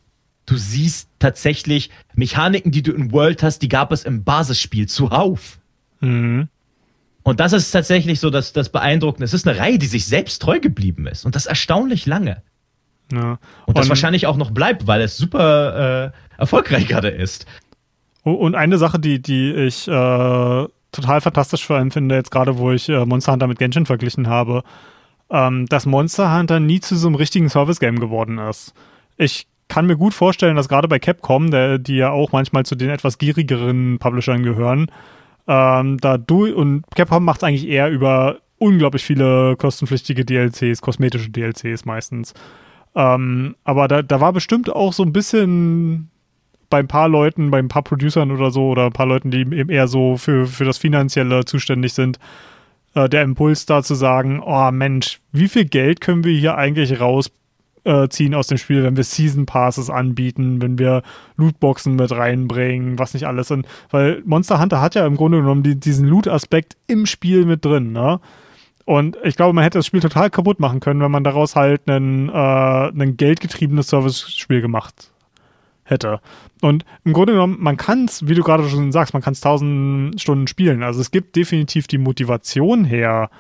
Du 0.51 0.57
siehst 0.57 1.09
tatsächlich 1.21 1.91
Mechaniken, 2.17 2.73
die 2.73 2.83
du 2.83 2.91
in 2.91 3.13
World 3.13 3.45
hast, 3.45 3.61
die 3.61 3.69
gab 3.69 3.93
es 3.93 4.03
im 4.03 4.25
Basisspiel 4.25 4.89
zuhauf. 4.89 5.61
Mhm. 6.01 6.49
Und 7.23 7.39
das 7.39 7.53
ist 7.53 7.71
tatsächlich 7.71 8.19
so 8.19 8.31
das, 8.31 8.53
das 8.53 8.69
Beeindruckende. 8.69 9.25
Es 9.25 9.33
ist 9.33 9.47
eine 9.47 9.57
Reihe, 9.57 9.79
die 9.79 9.87
sich 9.87 10.07
selbst 10.07 10.43
treu 10.43 10.59
geblieben 10.59 11.07
ist. 11.07 11.25
Und 11.25 11.37
das 11.37 11.47
erstaunlich 11.47 12.05
lange. 12.05 12.43
Ja. 13.13 13.31
Und, 13.31 13.39
und 13.67 13.79
das 13.79 13.89
wahrscheinlich 13.89 14.27
auch 14.27 14.37
noch 14.37 14.51
bleibt, 14.51 14.89
weil 14.89 15.03
es 15.03 15.17
super 15.17 16.13
äh, 16.13 16.41
erfolgreich 16.41 16.89
gerade 16.89 17.11
ist. 17.11 17.47
Und 18.25 18.57
eine 18.57 18.77
Sache, 18.77 18.99
die, 18.99 19.23
die 19.23 19.53
ich 19.53 19.87
äh, 19.87 19.91
total 20.91 21.21
fantastisch 21.21 21.65
vor 21.65 21.77
allem 21.77 21.93
finde, 21.93 22.17
jetzt 22.17 22.33
gerade 22.33 22.59
wo 22.59 22.73
ich 22.73 22.89
äh, 22.89 23.07
Monster 23.07 23.31
Hunter 23.31 23.47
mit 23.47 23.61
Genshin 23.61 23.87
verglichen 23.87 24.27
habe, 24.27 24.65
ähm, 25.31 25.67
dass 25.67 25.87
Monster 25.87 26.37
Hunter 26.37 26.59
nie 26.59 26.81
zu 26.81 26.97
so 26.97 27.07
einem 27.07 27.15
richtigen 27.15 27.49
Service-Game 27.49 28.01
geworden 28.01 28.39
ist. 28.39 28.75
Ich 29.17 29.47
kann 29.71 29.87
mir 29.87 29.97
gut 29.97 30.13
vorstellen, 30.13 30.57
dass 30.57 30.69
gerade 30.69 30.89
bei 30.89 30.99
Capcom, 30.99 31.51
der, 31.51 31.79
die 31.79 31.97
ja 31.97 32.11
auch 32.11 32.33
manchmal 32.33 32.67
zu 32.67 32.75
den 32.75 32.91
etwas 32.91 33.17
gierigeren 33.19 33.99
Publishern 33.99 34.43
gehören, 34.43 34.91
ähm, 35.47 35.97
da 35.99 36.19
du 36.19 36.53
und 36.53 36.85
Capcom 36.95 37.25
macht 37.25 37.45
eigentlich 37.45 37.69
eher 37.69 37.89
über 37.89 38.39
unglaublich 38.59 39.05
viele 39.05 39.57
kostenpflichtige 39.57 40.25
DLCs, 40.25 40.83
kosmetische 40.83 41.31
DLCs 41.31 41.85
meistens. 41.85 42.35
Ähm, 42.97 43.55
aber 43.65 43.87
da, 43.87 44.03
da 44.03 44.21
war 44.21 44.33
bestimmt 44.33 44.69
auch 44.69 44.93
so 44.93 45.05
ein 45.05 45.13
bisschen 45.13 46.11
bei 46.69 46.81
ein 46.81 46.89
paar 46.89 47.09
Leuten, 47.09 47.51
bei 47.51 47.59
ein 47.59 47.69
paar 47.69 47.83
Producern 47.83 48.33
oder 48.33 48.51
so, 48.51 48.71
oder 48.71 48.87
ein 48.87 48.93
paar 48.93 49.07
Leuten, 49.07 49.31
die 49.31 49.41
eben 49.41 49.71
eher 49.71 49.87
so 49.87 50.17
für, 50.17 50.47
für 50.47 50.65
das 50.65 50.79
Finanzielle 50.79 51.45
zuständig 51.45 51.95
sind, 51.95 52.19
äh, 52.95 53.09
der 53.09 53.23
Impuls 53.23 53.67
da 53.67 53.85
zu 53.85 53.95
sagen, 53.95 54.43
oh 54.45 54.71
Mensch, 54.73 55.21
wie 55.31 55.49
viel 55.49 55.65
Geld 55.65 56.01
können 56.01 56.25
wir 56.25 56.37
hier 56.37 56.57
eigentlich 56.57 57.01
rausziehen 57.01 57.40
äh, 57.85 58.35
aus 58.35 58.47
dem 58.47 58.59
Spiel, 58.59 58.83
wenn 58.83 58.97
wir 58.97 59.05
Season 59.05 59.47
Passes 59.47 59.91
anbieten, 59.91 60.61
wenn 60.63 60.79
wir 60.79 61.03
Lootboxen 61.37 61.97
mit 61.97 62.13
reinbringen, 62.13 62.99
was 62.99 63.15
nicht 63.15 63.27
alles. 63.27 63.51
Und, 63.51 63.67
weil 63.91 64.23
Monster 64.25 64.61
Hunter 64.61 64.81
hat 64.81 64.95
ja 64.95 65.07
im 65.07 65.17
Grunde 65.17 65.39
genommen 65.39 65.63
die, 65.63 65.79
diesen 65.79 66.07
Loot-Aspekt 66.07 66.77
im 66.87 67.07
Spiel 67.07 67.45
mit 67.45 67.65
drin, 67.65 67.93
ne? 67.93 68.21
Und 68.87 69.17
ich 69.23 69.37
glaube, 69.37 69.53
man 69.53 69.63
hätte 69.63 69.79
das 69.79 69.87
Spiel 69.87 70.01
total 70.01 70.31
kaputt 70.31 70.59
machen 70.59 70.81
können, 70.81 71.01
wenn 71.01 71.13
man 71.13 71.23
daraus 71.23 71.55
halt 71.55 71.89
ein, 71.89 72.29
äh, 72.29 72.33
ein 72.33 73.17
geldgetriebenes 73.17 73.87
Service-Spiel 73.87 74.61
gemacht 74.61 75.13
hätte. 75.85 76.21
Und 76.61 76.85
im 77.05 77.13
Grunde 77.13 77.35
genommen, 77.35 77.59
man 77.61 77.77
kann 77.77 78.07
es, 78.07 78.27
wie 78.27 78.35
du 78.35 78.43
gerade 78.43 78.69
schon 78.69 78.91
sagst, 78.91 79.13
man 79.13 79.23
kann 79.23 79.35
es 79.35 79.41
tausend 79.41 80.21
Stunden 80.21 80.47
spielen. 80.47 80.83
Also 80.83 81.01
es 81.01 81.11
gibt 81.11 81.37
definitiv 81.37 81.87
die 81.87 81.99
Motivation 81.99 82.85
her, 82.85 83.31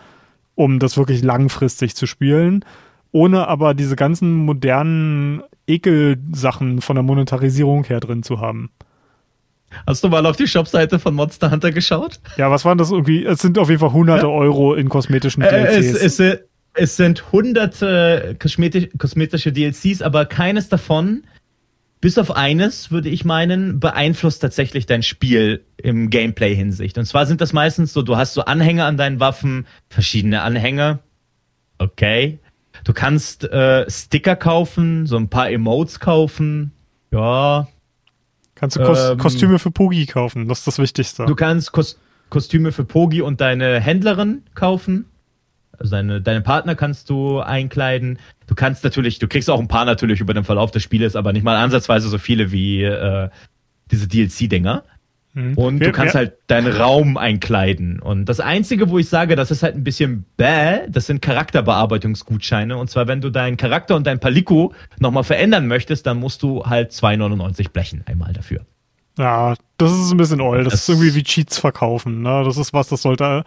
um 0.54 0.78
das 0.78 0.96
wirklich 0.96 1.22
langfristig 1.22 1.96
zu 1.96 2.06
spielen, 2.06 2.64
ohne 3.12 3.48
aber 3.48 3.74
diese 3.74 3.96
ganzen 3.96 4.32
modernen 4.34 5.42
Ekelsachen 5.66 6.80
von 6.80 6.96
der 6.96 7.02
Monetarisierung 7.02 7.84
her 7.84 8.00
drin 8.00 8.22
zu 8.22 8.40
haben. 8.40 8.70
Hast 9.86 10.02
du 10.02 10.08
mal 10.08 10.26
auf 10.26 10.36
die 10.36 10.48
Shopseite 10.48 10.98
von 10.98 11.14
Monster 11.14 11.50
Hunter 11.50 11.70
geschaut? 11.70 12.20
Ja, 12.36 12.50
was 12.50 12.64
waren 12.64 12.78
das 12.78 12.90
irgendwie? 12.90 13.24
Es 13.24 13.40
sind 13.40 13.56
auf 13.58 13.68
jeden 13.68 13.80
Fall 13.80 13.92
hunderte 13.92 14.26
ja. 14.26 14.32
Euro 14.32 14.74
in 14.74 14.88
kosmetischen 14.88 15.42
DLCs. 15.42 15.76
Äh, 15.76 16.06
es, 16.06 16.20
es, 16.20 16.40
es, 16.74 16.96
sind 16.96 17.30
hunderte 17.30 18.36
kosmetisch, 18.40 18.88
kosmetische 18.98 19.52
DLCs, 19.52 20.02
aber 20.02 20.26
keines 20.26 20.68
davon, 20.68 21.22
bis 22.00 22.18
auf 22.18 22.34
eines, 22.34 22.90
würde 22.90 23.10
ich 23.10 23.24
meinen, 23.24 23.78
beeinflusst 23.78 24.42
tatsächlich 24.42 24.86
dein 24.86 25.02
Spiel 25.02 25.64
im 25.76 26.10
Gameplay-Hinsicht. 26.10 26.98
Und 26.98 27.04
zwar 27.04 27.26
sind 27.26 27.40
das 27.40 27.52
meistens 27.52 27.92
so, 27.92 28.02
du 28.02 28.16
hast 28.16 28.34
so 28.34 28.44
Anhänger 28.44 28.86
an 28.86 28.96
deinen 28.96 29.20
Waffen, 29.20 29.66
verschiedene 29.88 30.42
Anhänger. 30.42 31.00
Okay. 31.78 32.40
Du 32.84 32.92
kannst 32.92 33.44
äh, 33.44 33.88
Sticker 33.90 34.36
kaufen, 34.36 35.06
so 35.06 35.16
ein 35.16 35.28
paar 35.28 35.50
Emotes 35.50 36.00
kaufen. 36.00 36.72
Ja, 37.12 37.68
Kannst 38.60 38.76
du 38.76 38.84
Kos 38.84 39.10
ähm, 39.10 39.16
Kostüme 39.16 39.58
für 39.58 39.70
Pogi 39.70 40.04
kaufen, 40.04 40.46
das 40.46 40.58
ist 40.58 40.66
das 40.66 40.78
Wichtigste. 40.78 41.24
Du 41.24 41.34
kannst 41.34 41.72
Kos 41.72 41.98
Kostüme 42.28 42.72
für 42.72 42.84
Pogi 42.84 43.22
und 43.22 43.40
deine 43.40 43.80
Händlerin 43.80 44.42
kaufen. 44.54 45.06
Also 45.78 45.92
deine, 45.92 46.20
deine 46.20 46.42
Partner 46.42 46.74
kannst 46.74 47.08
du 47.08 47.40
einkleiden. 47.40 48.18
Du 48.46 48.54
kannst 48.54 48.84
natürlich, 48.84 49.18
du 49.18 49.28
kriegst 49.28 49.48
auch 49.48 49.58
ein 49.58 49.66
paar 49.66 49.86
natürlich 49.86 50.20
über 50.20 50.34
den 50.34 50.44
Verlauf 50.44 50.70
des 50.70 50.82
Spieles, 50.82 51.16
aber 51.16 51.32
nicht 51.32 51.42
mal 51.42 51.56
ansatzweise 51.56 52.08
so 52.08 52.18
viele 52.18 52.52
wie 52.52 52.84
äh, 52.84 53.30
diese 53.90 54.06
DLC-Dinger. 54.06 54.84
Mhm. 55.32 55.56
Und 55.56 55.78
du 55.78 55.92
kannst 55.92 56.14
ja. 56.14 56.20
halt 56.20 56.34
deinen 56.48 56.72
Raum 56.72 57.16
einkleiden. 57.16 58.00
Und 58.00 58.24
das 58.26 58.40
Einzige, 58.40 58.90
wo 58.90 58.98
ich 58.98 59.08
sage, 59.08 59.36
das 59.36 59.50
ist 59.50 59.62
halt 59.62 59.76
ein 59.76 59.84
bisschen 59.84 60.24
bäh, 60.36 60.88
das 60.88 61.06
sind 61.06 61.22
Charakterbearbeitungsgutscheine. 61.22 62.76
Und 62.76 62.90
zwar, 62.90 63.06
wenn 63.06 63.20
du 63.20 63.30
deinen 63.30 63.56
Charakter 63.56 63.94
und 63.94 64.06
dein 64.06 64.18
Paliko 64.18 64.74
nochmal 64.98 65.24
verändern 65.24 65.66
möchtest, 65.66 66.06
dann 66.06 66.18
musst 66.18 66.42
du 66.42 66.64
halt 66.66 66.90
2,99 66.90 67.70
blechen 67.70 68.02
einmal 68.06 68.32
dafür. 68.32 68.66
Ja, 69.18 69.54
das 69.76 69.92
ist 69.92 70.10
ein 70.10 70.16
bisschen 70.16 70.40
old. 70.40 70.66
Das, 70.66 70.72
das, 70.72 70.82
ist 70.82 70.88
irgendwie 70.88 71.14
wie 71.14 71.22
Cheats 71.22 71.58
verkaufen. 71.58 72.22
Ne? 72.22 72.42
Das 72.44 72.56
ist 72.56 72.72
was, 72.72 72.88
das 72.88 73.02
sollte. 73.02 73.44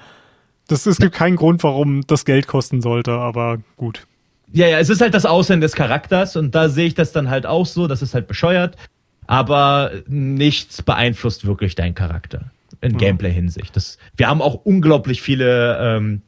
Das, 0.67 0.85
es 0.85 0.97
gibt 0.97 1.13
keinen 1.13 1.35
Grund, 1.35 1.63
warum 1.63 2.07
das 2.07 2.23
Geld 2.23 2.47
kosten 2.47 2.81
sollte, 2.81 3.11
aber 3.11 3.57
gut. 3.75 4.07
Ja, 4.53 4.67
ja, 4.67 4.77
es 4.77 4.89
ist 4.89 5.01
halt 5.01 5.13
das 5.13 5.25
Aussehen 5.25 5.59
des 5.59 5.73
Charakters 5.73 6.35
und 6.37 6.53
da 6.53 6.69
sehe 6.69 6.85
ich 6.85 6.93
das 6.93 7.11
dann 7.11 7.29
halt 7.29 7.45
auch 7.45 7.65
so, 7.65 7.87
das 7.87 8.01
ist 8.01 8.13
halt 8.13 8.27
bescheuert 8.27 8.77
aber 9.27 9.91
nichts 10.07 10.81
beeinflusst 10.81 11.45
wirklich 11.45 11.75
deinen 11.75 11.95
Charakter 11.95 12.51
in 12.81 12.97
Gameplay-Hinsicht. 12.97 13.99
wir 14.17 14.27
haben 14.27 14.41
auch 14.41 14.55
unglaublich 14.65 15.21
viele 15.21 15.77
ähm, 15.79 16.21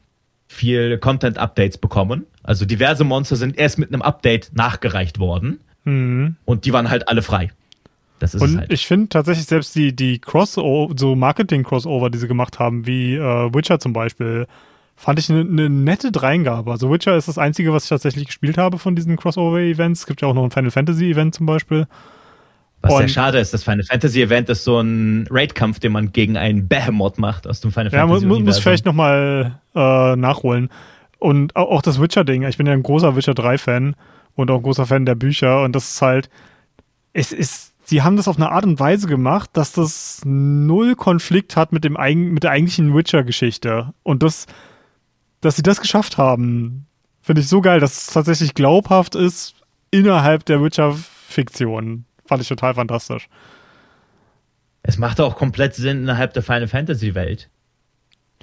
viel 0.48 0.98
Content-Updates 0.98 1.78
bekommen. 1.78 2.26
Also 2.44 2.66
diverse 2.66 3.04
Monster 3.04 3.36
sind 3.36 3.58
erst 3.58 3.78
mit 3.78 3.90
einem 3.90 4.02
Update 4.02 4.52
nachgereicht 4.54 5.20
worden 5.20 5.60
mhm. 5.84 6.36
und 6.46 6.66
die 6.66 6.74
waren 6.74 6.90
halt 6.90 7.08
alle 7.10 7.22
frei. 7.22 7.52
Das 8.20 8.34
ist 8.34 8.42
und 8.42 8.58
halt. 8.60 8.72
ich 8.72 8.88
finde 8.88 9.10
tatsächlich 9.10 9.46
selbst 9.46 9.76
die, 9.76 9.94
die 9.94 10.20
Crossover, 10.20 10.94
so 10.98 11.16
Marketing-Crossover, 11.16 12.10
die 12.10 12.18
sie 12.18 12.28
gemacht 12.28 12.60
haben, 12.60 12.88
wie 12.88 13.16
äh, 13.16 13.54
Witcher 13.54 13.80
zum 13.80 13.92
Beispiel, 13.92 14.48
fand 14.96 15.20
ich 15.20 15.30
eine 15.30 15.44
ne 15.44 15.70
nette 15.70 16.12
Dreingabe. 16.12 16.72
Also 16.72 16.90
Witcher 16.92 17.18
ist 17.18 17.28
das 17.28 17.38
einzige, 17.38 17.74
was 17.74 17.84
ich 17.84 17.90
tatsächlich 17.90 18.28
gespielt 18.28 18.58
habe 18.58 18.80
von 18.80 18.96
diesen 18.96 19.18
Crossover-Events. 19.18 20.02
Es 20.02 20.06
gibt 20.08 20.22
ja 20.22 20.30
auch 20.30 20.34
noch 20.34 20.46
ein 20.46 20.52
Final 20.52 20.72
Fantasy-Event 20.72 21.36
zum 21.36 21.46
Beispiel. 21.46 21.88
Was 22.86 22.94
und 22.94 23.00
sehr 23.00 23.08
schade 23.10 23.40
ist, 23.40 23.54
das 23.54 23.64
Final 23.64 23.84
Fantasy 23.84 24.22
Event 24.22 24.50
ist 24.50 24.64
so 24.64 24.80
ein 24.80 25.28
Raid-Kampf, 25.30 25.80
den 25.80 25.92
man 25.92 26.12
gegen 26.12 26.38
einen 26.38 26.68
Behemoth 26.68 27.18
macht 27.18 27.48
aus 27.48 27.60
dem 27.62 27.72
Final 27.72 27.92
ja, 27.92 28.08
Fantasy. 28.08 28.28
Ja, 28.28 28.40
muss 28.40 28.60
vielleicht 28.60 28.86
nochmal 28.86 29.60
äh, 29.76 30.16
nachholen. 30.16 30.70
Und 31.20 31.56
auch 31.56 31.82
das 31.82 32.00
Witcher-Ding. 32.00 32.44
Ich 32.44 32.58
bin 32.58 32.68
ja 32.68 32.74
ein 32.74 32.84
großer 32.84 33.16
Witcher 33.16 33.32
3-Fan 33.32 33.96
und 34.36 34.52
auch 34.52 34.58
ein 34.58 34.64
großer 34.64 34.86
Fan 34.86 35.06
der 35.06 35.16
Bücher. 35.16 35.64
Und 35.64 35.76
das 35.76 35.90
ist 35.90 36.02
halt, 36.02 36.30
es 37.14 37.32
ist, 37.32 37.74
sie 37.86 38.04
haben 38.04 38.18
das 38.18 38.28
auf 38.28 38.36
eine 38.36 38.52
Art 38.52 38.66
und 38.66 38.80
Weise 38.80 39.08
gemacht, 39.08 39.50
dass 39.54 39.72
das 39.72 40.22
null 40.24 40.96
Konflikt 40.96 41.56
hat 41.56 41.72
mit, 41.72 41.84
dem, 41.84 41.98
mit 42.34 42.44
der 42.44 42.52
eigentlichen 42.52 42.94
Witcher-Geschichte. 42.96 43.94
Und 44.04 44.22
das, 44.22 44.46
dass 45.42 45.56
sie 45.56 45.64
das 45.64 45.82
geschafft 45.82 46.18
haben, 46.18 46.86
finde 47.22 47.42
ich 47.42 47.48
so 47.48 47.62
geil, 47.62 47.80
dass 47.80 47.98
es 47.98 48.14
tatsächlich 48.14 48.54
glaubhaft 48.54 49.16
ist 49.16 49.56
innerhalb 49.90 50.46
der 50.46 50.62
Witcher-Fiktion. 50.62 52.06
Fand 52.26 52.42
ich 52.42 52.48
total 52.48 52.74
fantastisch. 52.74 53.28
Es 54.84 54.98
macht 54.98 55.20
auch 55.20 55.36
komplett 55.36 55.76
Sinn 55.76 56.04
innerhalb 56.04 56.34
der 56.34 56.44
Final 56.44 56.68
Fantasy 56.68 57.16
Welt. 57.16 57.50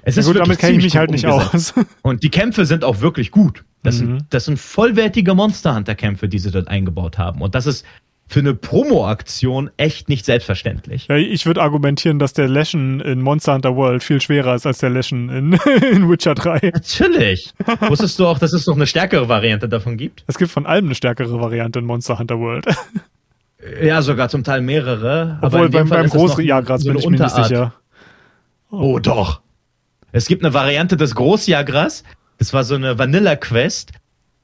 Es 0.03 0.17
ist 0.17 0.25
gut, 0.25 0.37
damit 0.37 0.59
kenne 0.59 0.77
ich 0.77 0.83
mich 0.83 0.97
halt 0.97 1.11
nicht 1.11 1.25
umgesetzt. 1.25 1.77
aus. 1.77 1.85
Und 2.01 2.23
die 2.23 2.29
Kämpfe 2.29 2.65
sind 2.65 2.83
auch 2.83 2.99
wirklich 2.99 3.31
gut. 3.31 3.63
Das, 3.83 3.95
mhm. 3.95 3.99
sind, 3.99 4.25
das 4.29 4.45
sind 4.45 4.59
vollwertige 4.59 5.33
Monster 5.33 5.75
Hunter 5.75 5.95
Kämpfe, 5.95 6.27
die 6.27 6.39
sie 6.39 6.51
dort 6.51 6.67
eingebaut 6.67 7.17
haben. 7.17 7.41
Und 7.41 7.55
das 7.55 7.65
ist 7.65 7.85
für 8.27 8.39
eine 8.39 8.53
Promo-Aktion 8.53 9.69
echt 9.77 10.09
nicht 10.09 10.25
selbstverständlich. 10.25 11.07
Ja, 11.07 11.17
ich 11.17 11.45
würde 11.45 11.61
argumentieren, 11.61 12.19
dass 12.19 12.33
der 12.33 12.49
Leshen 12.49 12.99
in 13.01 13.21
Monster 13.21 13.53
Hunter 13.53 13.75
World 13.75 14.03
viel 14.03 14.21
schwerer 14.21 14.55
ist 14.55 14.65
als 14.65 14.79
der 14.79 14.89
Leshen 14.89 15.29
in, 15.29 15.53
in 15.91 16.09
Witcher 16.09 16.33
3. 16.33 16.71
Natürlich. 16.73 17.53
Wusstest 17.81 18.19
du 18.19 18.27
auch, 18.27 18.39
dass 18.39 18.53
es 18.53 18.65
noch 18.65 18.75
eine 18.75 18.87
stärkere 18.87 19.29
Variante 19.29 19.69
davon 19.69 19.97
gibt? 19.97 20.23
Es 20.27 20.37
gibt 20.37 20.51
von 20.51 20.65
allem 20.65 20.85
eine 20.85 20.95
stärkere 20.95 21.39
Variante 21.39 21.79
in 21.79 21.85
Monster 21.85 22.19
Hunter 22.19 22.39
World. 22.39 22.65
Ja, 23.81 24.01
sogar 24.01 24.29
zum 24.29 24.43
Teil 24.43 24.61
mehrere. 24.61 25.39
Obwohl 25.41 25.69
beim, 25.69 25.89
beim 25.89 26.09
Großjagras 26.09 26.81
so 26.81 26.89
bin 26.89 26.99
ich 26.99 27.09
mir 27.09 27.19
nicht 27.19 27.35
sicher. 27.35 27.73
Oh. 28.71 28.95
oh 28.95 28.99
doch. 28.99 29.41
Es 30.11 30.27
gibt 30.27 30.43
eine 30.43 30.53
Variante 30.53 30.97
des 30.97 31.15
Großjagras. 31.15 32.03
Das 32.37 32.53
war 32.53 32.63
so 32.63 32.75
eine 32.75 32.97
Vanilla-Quest 32.97 33.93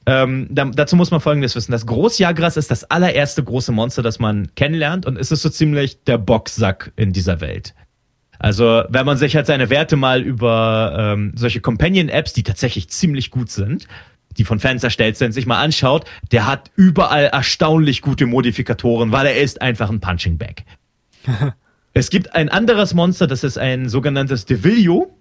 ähm, 0.06 0.48
da, 0.50 0.64
dazu 0.64 0.96
muss 0.96 1.10
man 1.10 1.20
Folgendes 1.20 1.54
wissen. 1.54 1.72
Das 1.72 1.86
Großjagras 1.86 2.56
ist 2.56 2.70
das 2.70 2.84
allererste 2.84 3.44
große 3.44 3.72
Monster, 3.72 4.02
das 4.02 4.18
man 4.18 4.54
kennenlernt 4.54 5.06
und 5.06 5.18
es 5.18 5.30
ist 5.30 5.42
so 5.42 5.50
ziemlich 5.50 6.02
der 6.04 6.18
Boxsack 6.18 6.92
in 6.96 7.12
dieser 7.12 7.40
Welt. 7.40 7.74
Also, 8.38 8.84
wenn 8.88 9.04
man 9.04 9.18
sich 9.18 9.36
halt 9.36 9.46
seine 9.46 9.68
Werte 9.68 9.96
mal 9.96 10.22
über 10.22 10.96
ähm, 10.98 11.32
solche 11.36 11.60
Companion-Apps, 11.60 12.32
die 12.32 12.42
tatsächlich 12.42 12.88
ziemlich 12.88 13.30
gut 13.30 13.50
sind, 13.50 13.86
die 14.40 14.44
von 14.46 14.58
Fans 14.58 14.82
erstellt 14.82 15.18
sind, 15.18 15.32
sich 15.32 15.44
mal 15.44 15.60
anschaut, 15.60 16.06
der 16.32 16.46
hat 16.46 16.70
überall 16.74 17.24
erstaunlich 17.24 18.00
gute 18.00 18.24
Modifikatoren, 18.24 19.12
weil 19.12 19.26
er 19.26 19.36
ist 19.36 19.60
einfach 19.60 19.90
ein 19.90 20.00
Punching 20.00 20.38
Bag. 20.38 20.64
es 21.92 22.08
gibt 22.08 22.34
ein 22.34 22.48
anderes 22.48 22.94
Monster, 22.94 23.26
das 23.26 23.44
ist 23.44 23.58
ein 23.58 23.90
sogenanntes 23.90 24.46
Devilio. 24.46 25.14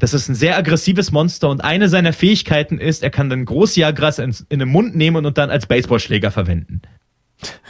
Das 0.00 0.14
ist 0.14 0.28
ein 0.28 0.34
sehr 0.34 0.58
aggressives 0.58 1.12
Monster 1.12 1.48
und 1.48 1.62
eine 1.62 1.88
seiner 1.88 2.12
Fähigkeiten 2.12 2.78
ist, 2.78 3.04
er 3.04 3.10
kann 3.10 3.30
dann 3.30 3.44
Großjagras 3.44 4.18
in, 4.18 4.34
in 4.48 4.58
den 4.58 4.68
Mund 4.68 4.96
nehmen 4.96 5.24
und 5.24 5.38
dann 5.38 5.48
als 5.48 5.66
Baseballschläger 5.66 6.32
verwenden. 6.32 6.82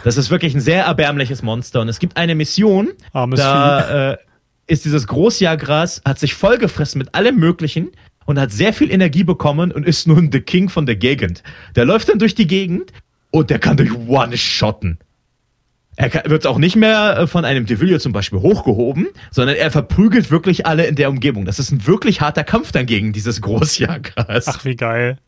Das 0.02 0.16
ist 0.16 0.30
wirklich 0.30 0.54
ein 0.54 0.60
sehr 0.60 0.86
erbärmliches 0.86 1.42
Monster 1.42 1.82
und 1.82 1.88
es 1.88 1.98
gibt 1.98 2.16
eine 2.16 2.34
Mission, 2.34 2.88
Armes 3.12 3.38
da 3.38 4.12
äh, 4.12 4.16
ist 4.66 4.86
dieses 4.86 5.06
Großjagras, 5.06 6.02
hat 6.04 6.18
sich 6.18 6.34
vollgefressen 6.34 6.98
mit 6.98 7.14
allem 7.14 7.36
Möglichen 7.36 7.90
und 8.26 8.38
hat 8.38 8.52
sehr 8.52 8.72
viel 8.72 8.90
Energie 8.90 9.24
bekommen 9.24 9.72
und 9.72 9.86
ist 9.86 10.06
nun 10.06 10.30
der 10.30 10.42
King 10.42 10.68
von 10.68 10.84
der 10.84 10.96
Gegend. 10.96 11.42
Der 11.74 11.84
läuft 11.84 12.08
dann 12.08 12.18
durch 12.18 12.34
die 12.34 12.46
Gegend 12.46 12.92
und 13.30 13.50
der 13.50 13.58
kann 13.58 13.76
durch 13.76 13.92
One-Shotten. 13.92 14.98
Er 15.98 16.12
wird 16.30 16.46
auch 16.46 16.58
nicht 16.58 16.76
mehr 16.76 17.20
äh, 17.20 17.26
von 17.26 17.46
einem 17.46 17.64
Devilio 17.64 17.98
zum 17.98 18.12
Beispiel 18.12 18.40
hochgehoben, 18.40 19.08
sondern 19.30 19.56
er 19.56 19.70
verprügelt 19.70 20.30
wirklich 20.30 20.66
alle 20.66 20.86
in 20.86 20.94
der 20.94 21.08
Umgebung. 21.08 21.46
Das 21.46 21.58
ist 21.58 21.70
ein 21.72 21.86
wirklich 21.86 22.20
harter 22.20 22.44
Kampf 22.44 22.70
dann 22.70 22.84
gegen 22.84 23.14
dieses 23.14 23.40
Großjagras. 23.40 24.46
Ach, 24.46 24.64
wie 24.66 24.76
geil. 24.76 25.18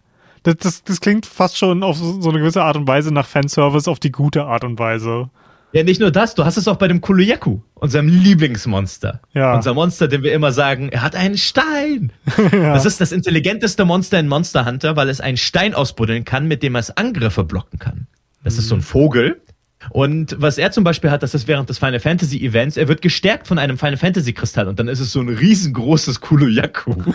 Das, 0.42 0.56
das, 0.56 0.84
das 0.84 1.00
klingt 1.00 1.24
fast 1.24 1.56
schon 1.56 1.82
auf 1.82 1.96
so 1.96 2.28
eine 2.28 2.38
gewisse 2.38 2.62
Art 2.62 2.76
und 2.76 2.86
Weise 2.86 3.12
nach 3.12 3.26
Fanservice 3.26 3.88
auf 3.88 3.98
die 3.98 4.12
gute 4.12 4.44
Art 4.44 4.62
und 4.62 4.78
Weise. 4.78 5.30
Ja, 5.72 5.82
nicht 5.82 6.00
nur 6.00 6.10
das, 6.10 6.34
du 6.34 6.44
hast 6.44 6.56
es 6.56 6.66
auch 6.66 6.76
bei 6.76 6.88
dem 6.88 7.02
Kuluyaku, 7.02 7.60
unserem 7.74 8.08
Lieblingsmonster. 8.08 9.20
Ja. 9.34 9.54
Unser 9.54 9.74
Monster, 9.74 10.08
den 10.08 10.22
wir 10.22 10.32
immer 10.32 10.50
sagen, 10.50 10.88
er 10.88 11.02
hat 11.02 11.14
einen 11.14 11.36
Stein. 11.36 12.12
ja. 12.52 12.72
Das 12.72 12.86
ist 12.86 13.00
das 13.00 13.12
intelligenteste 13.12 13.84
Monster 13.84 14.18
in 14.18 14.28
Monster 14.28 14.64
Hunter, 14.64 14.96
weil 14.96 15.10
es 15.10 15.20
einen 15.20 15.36
Stein 15.36 15.74
ausbuddeln 15.74 16.24
kann, 16.24 16.48
mit 16.48 16.62
dem 16.62 16.74
es 16.76 16.96
Angriffe 16.96 17.44
blocken 17.44 17.78
kann. 17.78 18.06
Das 18.44 18.54
mhm. 18.54 18.58
ist 18.60 18.68
so 18.68 18.74
ein 18.76 18.82
Vogel, 18.82 19.42
und 19.90 20.36
was 20.38 20.58
er 20.58 20.70
zum 20.72 20.84
Beispiel 20.84 21.10
hat, 21.10 21.22
das 21.22 21.34
ist 21.34 21.48
während 21.48 21.68
des 21.68 21.78
Final 21.78 22.00
Fantasy 22.00 22.44
Events, 22.44 22.76
er 22.76 22.88
wird 22.88 23.00
gestärkt 23.00 23.46
von 23.46 23.58
einem 23.58 23.78
Final 23.78 23.96
Fantasy 23.96 24.32
Kristall 24.32 24.68
und 24.68 24.78
dann 24.78 24.88
ist 24.88 25.00
es 25.00 25.12
so 25.12 25.20
ein 25.20 25.28
riesengroßes 25.28 26.20
Kuluyaku. 26.20 26.94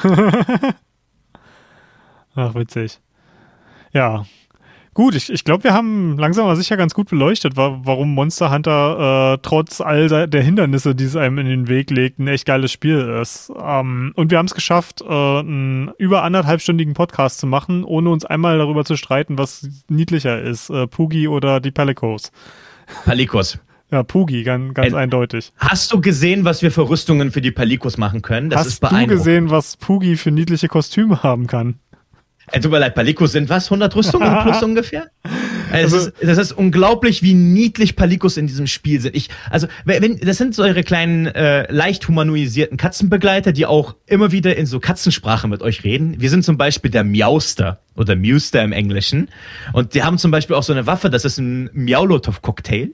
Ach, 2.35 2.55
witzig. 2.55 2.99
Ja. 3.91 4.25
Gut, 4.93 5.15
ich, 5.15 5.31
ich 5.31 5.43
glaube, 5.43 5.63
wir 5.63 5.73
haben 5.73 6.17
langsam 6.17 6.45
aber 6.45 6.55
sicher 6.55 6.77
ganz 6.77 6.93
gut 6.93 7.09
beleuchtet, 7.09 7.53
warum 7.55 8.13
Monster 8.13 8.51
Hunter 8.51 9.33
äh, 9.33 9.39
trotz 9.41 9.81
all 9.81 10.27
der 10.27 10.43
Hindernisse, 10.43 10.93
die 10.93 11.05
es 11.05 11.15
einem 11.15 11.39
in 11.39 11.47
den 11.47 11.67
Weg 11.67 11.89
legt, 11.89 12.19
ein 12.19 12.27
echt 12.27 12.45
geiles 12.45 12.71
Spiel 12.71 12.99
ist. 13.21 13.51
Ähm, 13.59 14.13
und 14.15 14.29
wir 14.29 14.37
haben 14.37 14.45
es 14.45 14.53
geschafft, 14.53 15.01
äh, 15.01 15.05
einen 15.05 15.91
über 15.97 16.23
anderthalbstündigen 16.23 16.93
Podcast 16.93 17.39
zu 17.39 17.47
machen, 17.47 17.83
ohne 17.83 18.09
uns 18.09 18.23
einmal 18.23 18.59
darüber 18.59 18.85
zu 18.85 18.95
streiten, 18.95 19.37
was 19.37 19.67
niedlicher 19.89 20.39
ist, 20.41 20.69
äh, 20.69 20.85
Pugi 20.85 21.27
oder 21.27 21.59
die 21.59 21.71
Palicos. 21.71 22.31
Palikos. 23.05 23.59
Ja, 23.89 24.01
Pugi, 24.01 24.43
ganz, 24.43 24.73
ganz 24.73 24.93
eindeutig. 24.93 25.53
Hast 25.57 25.93
du 25.93 26.01
gesehen, 26.01 26.45
was 26.45 26.63
wir 26.63 26.71
für 26.71 26.89
Rüstungen 26.89 27.31
für 27.31 27.41
die 27.41 27.51
Palikos 27.51 27.97
machen 27.97 28.23
können? 28.23 28.49
Das 28.49 28.61
Hast 28.61 28.67
ist 28.67 28.83
du 28.83 29.07
gesehen, 29.07 29.51
was 29.51 29.77
Pugi 29.77 30.17
für 30.17 30.31
niedliche 30.31 30.67
Kostüme 30.67 31.21
haben 31.21 31.45
kann? 31.45 31.79
Äh, 32.53 32.59
tut 32.59 32.71
mir 32.71 32.77
leid, 32.77 32.93
Palikos 32.93 33.31
sind 33.31 33.49
was? 33.49 33.65
100 33.65 33.95
Rüstungen 33.95 34.43
plus 34.43 34.61
ungefähr? 34.63 35.07
Also, 35.71 35.95
das, 35.95 36.05
ist, 36.05 36.13
das 36.21 36.37
ist 36.37 36.51
unglaublich, 36.51 37.23
wie 37.23 37.33
niedlich 37.33 37.95
Palikos 37.95 38.37
in 38.37 38.45
diesem 38.45 38.67
Spiel 38.67 39.01
sind. 39.01 39.15
Ich, 39.15 39.29
also, 39.49 39.65
wenn, 39.85 40.19
das 40.19 40.37
sind 40.37 40.53
so 40.53 40.61
eure 40.61 40.83
kleinen, 40.83 41.25
äh, 41.25 41.71
leicht 41.71 42.07
humanisierten 42.07 42.77
Katzenbegleiter, 42.77 43.53
die 43.53 43.65
auch 43.65 43.95
immer 44.05 44.31
wieder 44.31 44.55
in 44.55 44.67
so 44.67 44.79
Katzensprache 44.79 45.47
mit 45.47 45.63
euch 45.63 45.83
reden. 45.83 46.21
Wir 46.21 46.29
sind 46.29 46.45
zum 46.45 46.59
Beispiel 46.59 46.91
der 46.91 47.03
Miauster 47.03 47.79
oder 47.95 48.15
Mewster 48.15 48.61
im 48.61 48.71
Englischen. 48.71 49.29
Und 49.73 49.95
die 49.95 50.03
haben 50.03 50.19
zum 50.19 50.29
Beispiel 50.29 50.55
auch 50.55 50.63
so 50.63 50.73
eine 50.73 50.85
Waffe, 50.85 51.09
das 51.09 51.25
ist 51.25 51.39
ein 51.39 51.71
Miaulotov-Cocktail, 51.73 52.91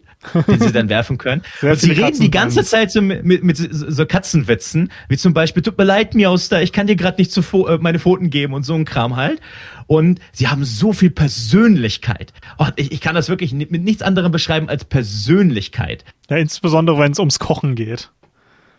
den 0.47 0.59
sie 0.59 0.71
dann 0.71 0.89
werfen 0.89 1.17
können. 1.17 1.43
Und 1.61 1.79
sie 1.79 1.91
reden 1.91 2.19
die 2.19 2.31
ganze 2.31 2.63
Zeit 2.63 2.91
so 2.91 3.01
mit, 3.01 3.23
mit, 3.23 3.43
mit, 3.43 3.57
so 3.57 4.05
Katzenwitzen, 4.05 4.91
wie 5.07 5.17
zum 5.17 5.33
Beispiel, 5.33 5.63
tut 5.63 5.77
mir 5.77 5.85
leid, 5.85 6.13
Miauster, 6.13 6.61
ich 6.61 6.73
kann 6.73 6.87
dir 6.87 6.95
gerade 6.95 7.21
nicht 7.21 7.31
zu, 7.31 7.41
äh, 7.67 7.77
meine 7.79 7.99
Pfoten 7.99 8.29
geben 8.29 8.53
und 8.53 8.63
so 8.63 8.75
ein 8.75 8.85
Kram 8.85 9.15
halt. 9.15 9.39
Und 9.87 10.19
sie 10.31 10.47
haben 10.47 10.65
so 10.65 10.93
viel 10.93 11.09
Persönlichkeit. 11.09 12.33
Oh, 12.57 12.67
ich, 12.75 12.91
ich 12.91 13.01
kann 13.01 13.15
das 13.15 13.29
wirklich 13.29 13.53
mit 13.53 13.71
nichts 13.71 14.01
anderem 14.01 14.31
beschreiben 14.31 14.69
als 14.69 14.85
Persönlichkeit. 14.85 16.05
Ja, 16.29 16.37
insbesondere 16.37 16.99
wenn 16.99 17.11
es 17.11 17.19
ums 17.19 17.39
Kochen 17.39 17.75
geht. 17.75 18.11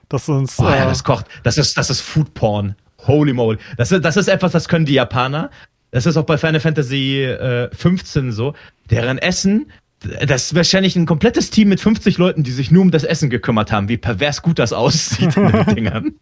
Das 0.09 0.29
ist, 0.29 0.59
oh, 0.59 0.65
ja, 0.65 0.87
das 0.87 1.05
kocht, 1.05 1.27
das 1.45 1.57
ist, 1.57 1.79
das 1.79 1.89
ist 1.89 2.01
Food 2.01 2.35
Porn. 2.35 2.75
Holy 3.07 3.33
moly. 3.33 3.59
Das 3.77 3.93
ist, 3.93 4.05
das 4.05 4.17
ist 4.17 4.29
etwas, 4.29 4.53
das 4.53 4.69
können 4.69 4.85
die 4.85 4.95
Japaner. 4.95 5.51
Das 5.91 6.07
ist 6.07 6.17
auch 6.17 6.25
bei 6.25 6.39
Final 6.39 6.61
Fantasy 6.61 7.25
äh, 7.25 7.75
15 7.75 8.33
so. 8.33 8.55
Deren 8.91 9.19
Essen, 9.19 9.73
das 10.01 10.47
ist 10.47 10.55
wahrscheinlich 10.55 10.97
ein 10.97 11.07
komplettes 11.07 11.51
Team 11.51 11.69
mit 11.69 11.81
50 11.81 12.17
Leuten, 12.19 12.43
die 12.43 12.53
sich 12.53 12.71
nur 12.71 12.83
um 12.83 12.91
das 12.91 13.05
Essen 13.05 13.29
gekümmert 13.29 13.71
haben, 13.71 13.89
wie 13.89 13.99
pervers 13.99 14.43
gut 14.43 14.59
das 14.59 14.73
aussieht 14.73 15.37
in 15.37 15.53
den 15.53 15.67
Dingern. 15.75 16.13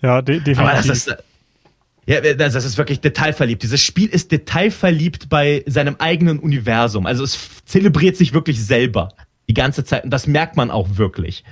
Ja, 0.00 0.20
de 0.20 0.40
definitiv. 0.40 0.58
Aber 0.58 0.72
das 0.72 0.88
ist, 0.88 1.16
ja, 2.06 2.20
das 2.20 2.54
ist 2.56 2.76
wirklich 2.76 3.00
detailverliebt. 3.00 3.62
Dieses 3.62 3.80
Spiel 3.80 4.08
ist 4.08 4.32
detailverliebt 4.32 5.28
bei 5.28 5.62
seinem 5.66 5.96
eigenen 5.98 6.40
Universum. 6.40 7.06
Also 7.06 7.22
es 7.22 7.64
zelebriert 7.64 8.16
sich 8.16 8.32
wirklich 8.34 8.64
selber 8.64 9.10
die 9.48 9.54
ganze 9.54 9.84
Zeit 9.84 10.04
und 10.04 10.10
das 10.10 10.26
merkt 10.26 10.56
man 10.56 10.70
auch 10.70 10.96
wirklich. 10.96 11.44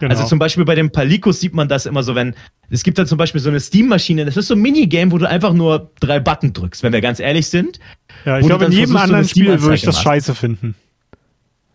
Genau. 0.00 0.14
Also 0.14 0.26
zum 0.26 0.38
Beispiel 0.38 0.64
bei 0.64 0.74
dem 0.74 0.90
Palikos 0.90 1.40
sieht 1.40 1.54
man 1.54 1.68
das 1.68 1.86
immer 1.86 2.02
so, 2.02 2.14
wenn 2.14 2.34
es 2.70 2.82
gibt 2.82 2.98
da 2.98 3.04
zum 3.04 3.18
Beispiel 3.18 3.40
so 3.40 3.50
eine 3.50 3.60
Steam-Maschine, 3.60 4.24
das 4.24 4.36
ist 4.36 4.48
so 4.48 4.54
ein 4.54 4.60
Minigame, 4.60 5.12
wo 5.12 5.18
du 5.18 5.28
einfach 5.28 5.52
nur 5.52 5.90
drei 6.00 6.18
Button 6.18 6.52
drückst, 6.54 6.82
wenn 6.82 6.92
wir 6.92 7.02
ganz 7.02 7.20
ehrlich 7.20 7.48
sind. 7.48 7.78
Ja, 8.24 8.38
ich 8.38 8.46
glaube, 8.46 8.64
in 8.64 8.72
jedem 8.72 8.96
anderen 8.96 9.24
so 9.24 9.30
Spiel 9.30 9.60
würde 9.60 9.74
ich 9.74 9.82
das 9.82 10.00
scheiße 10.00 10.34
finden. 10.34 10.74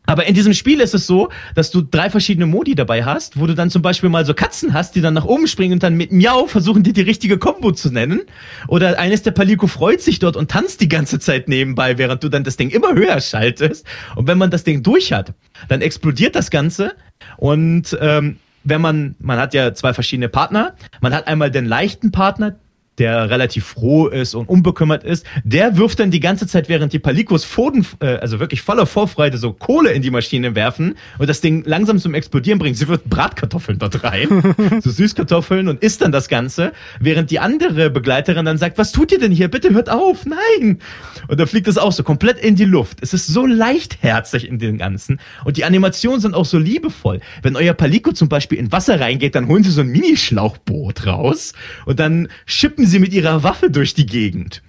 Aber 0.08 0.28
in 0.28 0.34
diesem 0.34 0.54
Spiel 0.54 0.82
ist 0.82 0.94
es 0.94 1.08
so, 1.08 1.30
dass 1.56 1.72
du 1.72 1.82
drei 1.82 2.10
verschiedene 2.10 2.46
Modi 2.46 2.76
dabei 2.76 3.04
hast, 3.04 3.40
wo 3.40 3.48
du 3.48 3.56
dann 3.56 3.70
zum 3.70 3.82
Beispiel 3.82 4.10
mal 4.10 4.26
so 4.26 4.34
Katzen 4.34 4.74
hast, 4.74 4.96
die 4.96 5.02
dann 5.02 5.14
nach 5.14 5.26
oben 5.26 5.48
springen 5.48 5.74
und 5.74 5.84
dann 5.84 5.96
mit 5.96 6.12
Miau 6.12 6.48
versuchen, 6.48 6.84
dir 6.84 6.94
die 6.94 7.02
richtige 7.02 7.38
Combo 7.38 7.72
zu 7.72 7.92
nennen. 7.92 8.22
Oder 8.68 9.00
eines 9.00 9.24
der 9.24 9.32
Paliko 9.32 9.68
freut 9.68 10.02
sich 10.02 10.20
dort 10.20 10.36
und 10.36 10.52
tanzt 10.52 10.82
die 10.82 10.90
ganze 10.90 11.20
Zeit 11.20 11.48
nebenbei, 11.48 11.98
während 11.98 12.24
du 12.24 12.30
dann 12.30 12.44
das 12.44 12.58
Ding 12.58 12.70
immer 12.70 12.94
höher 12.94 13.20
schaltest. 13.20 13.86
Und 14.16 14.28
wenn 14.28 14.38
man 14.38 14.52
das 14.52 14.64
Ding 14.64 14.84
durch 14.84 15.12
hat, 15.12 15.34
dann 15.70 15.82
explodiert 15.82 16.36
das 16.36 16.52
Ganze. 16.52 16.94
Und 17.38 17.98
ähm, 18.02 18.38
wenn 18.64 18.82
man, 18.82 19.16
man 19.20 19.40
hat 19.40 19.54
ja 19.54 19.74
zwei 19.74 19.94
verschiedene 19.94 20.28
Partner. 20.28 20.74
Man 21.00 21.14
hat 21.14 21.28
einmal 21.28 21.52
den 21.52 21.66
leichten 21.66 22.12
Partner, 22.12 22.56
der 22.98 23.30
relativ 23.30 23.66
froh 23.66 24.08
ist 24.08 24.36
und 24.36 24.48
unbekümmert 24.48 25.04
ist, 25.04 25.26
der 25.44 25.78
wirft 25.78 26.00
dann 26.00 26.12
die 26.12 26.20
ganze 26.20 26.48
Zeit, 26.48 26.70
während 26.70 26.94
die 26.94 27.00
Palikos 27.00 27.46
Pfoten, 27.46 27.86
äh, 28.00 28.18
also 28.18 28.40
wirklich 28.40 28.62
voller 28.62 28.86
Vorfreude, 28.86 29.38
so 29.38 29.54
Kohle 29.54 29.92
in 29.92 30.02
die 30.02 30.12
Maschine 30.12 30.56
werfen 30.56 30.96
und 31.18 31.30
das 31.30 31.42
Ding 31.42 31.64
langsam 31.66 32.00
zum 32.00 32.14
Explodieren 32.14 32.60
bringen. 32.60 32.76
Sie 32.76 32.88
wird 32.88 33.06
Bratkartoffeln 33.06 33.80
dort 33.80 34.04
rein, 34.04 34.28
so 34.84 34.90
Süßkartoffeln 34.90 35.68
und 35.68 35.84
isst 35.84 36.02
dann 36.02 36.12
das 36.12 36.28
Ganze, 36.30 36.72
während 37.00 37.32
die 37.32 37.40
andere 37.40 37.90
Begleiterin 37.90 38.46
dann 38.46 38.58
sagt, 38.58 38.78
was 38.78 38.92
tut 38.92 39.12
ihr 39.12 39.20
denn 39.20 39.32
hier? 39.32 39.50
Bitte 39.50 39.72
hört 39.72 39.90
auf, 39.90 40.26
nein! 40.26 40.80
Und 41.28 41.40
da 41.40 41.46
fliegt 41.46 41.68
es 41.68 41.78
auch 41.78 41.92
so 41.92 42.04
komplett 42.04 42.40
in 42.40 42.56
die 42.56 42.66
Luft. 42.66 43.00
Es 43.02 43.14
ist 43.14 43.28
so 43.28 43.46
leichtherzig 43.46 44.48
in 44.48 44.60
den 44.60 44.78
Ganzen 44.78 45.20
und 45.44 45.58
die 45.58 45.66
Animationen 45.66 46.22
sind 46.22 46.36
auch 46.36 46.46
so 46.46 46.58
liebevoll. 46.58 47.20
Wenn 47.42 47.56
euer 47.56 47.74
Paliko 47.74 48.12
zum 48.12 48.30
Beispiel 48.30 48.58
in 48.58 48.72
Wasser 48.72 49.00
reingeht, 49.00 49.36
dann 49.36 49.48
holen 49.48 49.64
sie 49.64 49.72
so 49.72 49.82
ein 49.82 49.88
Minischlauchboot 49.88 51.06
raus 51.06 51.54
und 51.86 52.00
dann 52.00 52.28
schippen 52.46 52.85
fliegen 52.86 52.88
sie 52.88 53.00
mit 53.00 53.14
ihrer 53.14 53.44
Waffe 53.44 53.70
durch 53.70 53.94
die 53.94 54.06
Gegend. 54.06 54.62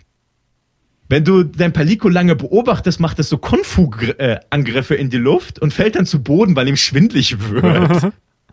Wenn 1.08 1.24
du 1.24 1.44
dein 1.44 1.72
Palico 1.72 2.08
lange 2.08 2.34
beobachtest, 2.34 2.98
macht 2.98 3.18
es 3.18 3.28
so 3.28 3.38
Konfu-Angriffe 3.38 4.94
in 4.94 5.08
die 5.08 5.18
Luft 5.18 5.60
und 5.60 5.72
fällt 5.72 5.94
dann 5.94 6.06
zu 6.06 6.22
Boden, 6.22 6.56
weil 6.56 6.66
ihm 6.66 6.76
schwindlig 6.76 7.38
wird. 7.50 8.12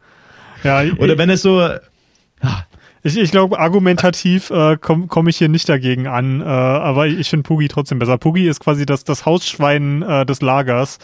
ja, 0.64 0.84
Oder 0.98 1.18
wenn 1.18 1.30
es 1.30 1.42
so. 1.42 1.62
Ja. 1.62 2.68
Ich, 3.06 3.18
ich 3.18 3.32
glaube, 3.32 3.60
argumentativ 3.60 4.50
äh, 4.50 4.78
komme 4.78 5.08
komm 5.08 5.28
ich 5.28 5.38
hier 5.38 5.50
nicht 5.50 5.68
dagegen 5.68 6.08
an, 6.08 6.40
äh, 6.40 6.46
aber 6.46 7.08
ich 7.08 7.30
finde 7.30 7.44
Pugi 7.44 7.68
trotzdem 7.68 8.00
besser. 8.00 8.18
Pugi 8.18 8.48
ist 8.48 8.62
quasi 8.62 8.86
das, 8.86 9.04
das 9.04 9.26
Hausschwein 9.26 10.04
äh, 10.04 10.26
des 10.26 10.42
Lagers 10.42 11.00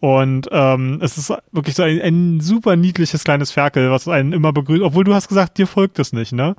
Und 0.00 0.48
ähm, 0.50 0.98
es 1.00 1.16
ist 1.16 1.32
wirklich 1.50 1.76
so 1.76 1.82
ein, 1.82 2.00
ein 2.02 2.40
super 2.40 2.76
niedliches 2.76 3.24
kleines 3.24 3.52
Ferkel, 3.52 3.90
was 3.90 4.06
einen 4.06 4.34
immer 4.34 4.52
begrüßt. 4.52 4.82
Obwohl 4.82 5.04
du 5.04 5.14
hast 5.14 5.28
gesagt, 5.28 5.56
dir 5.56 5.66
folgt 5.66 5.98
es 5.98 6.12
nicht, 6.12 6.32
ne? 6.32 6.56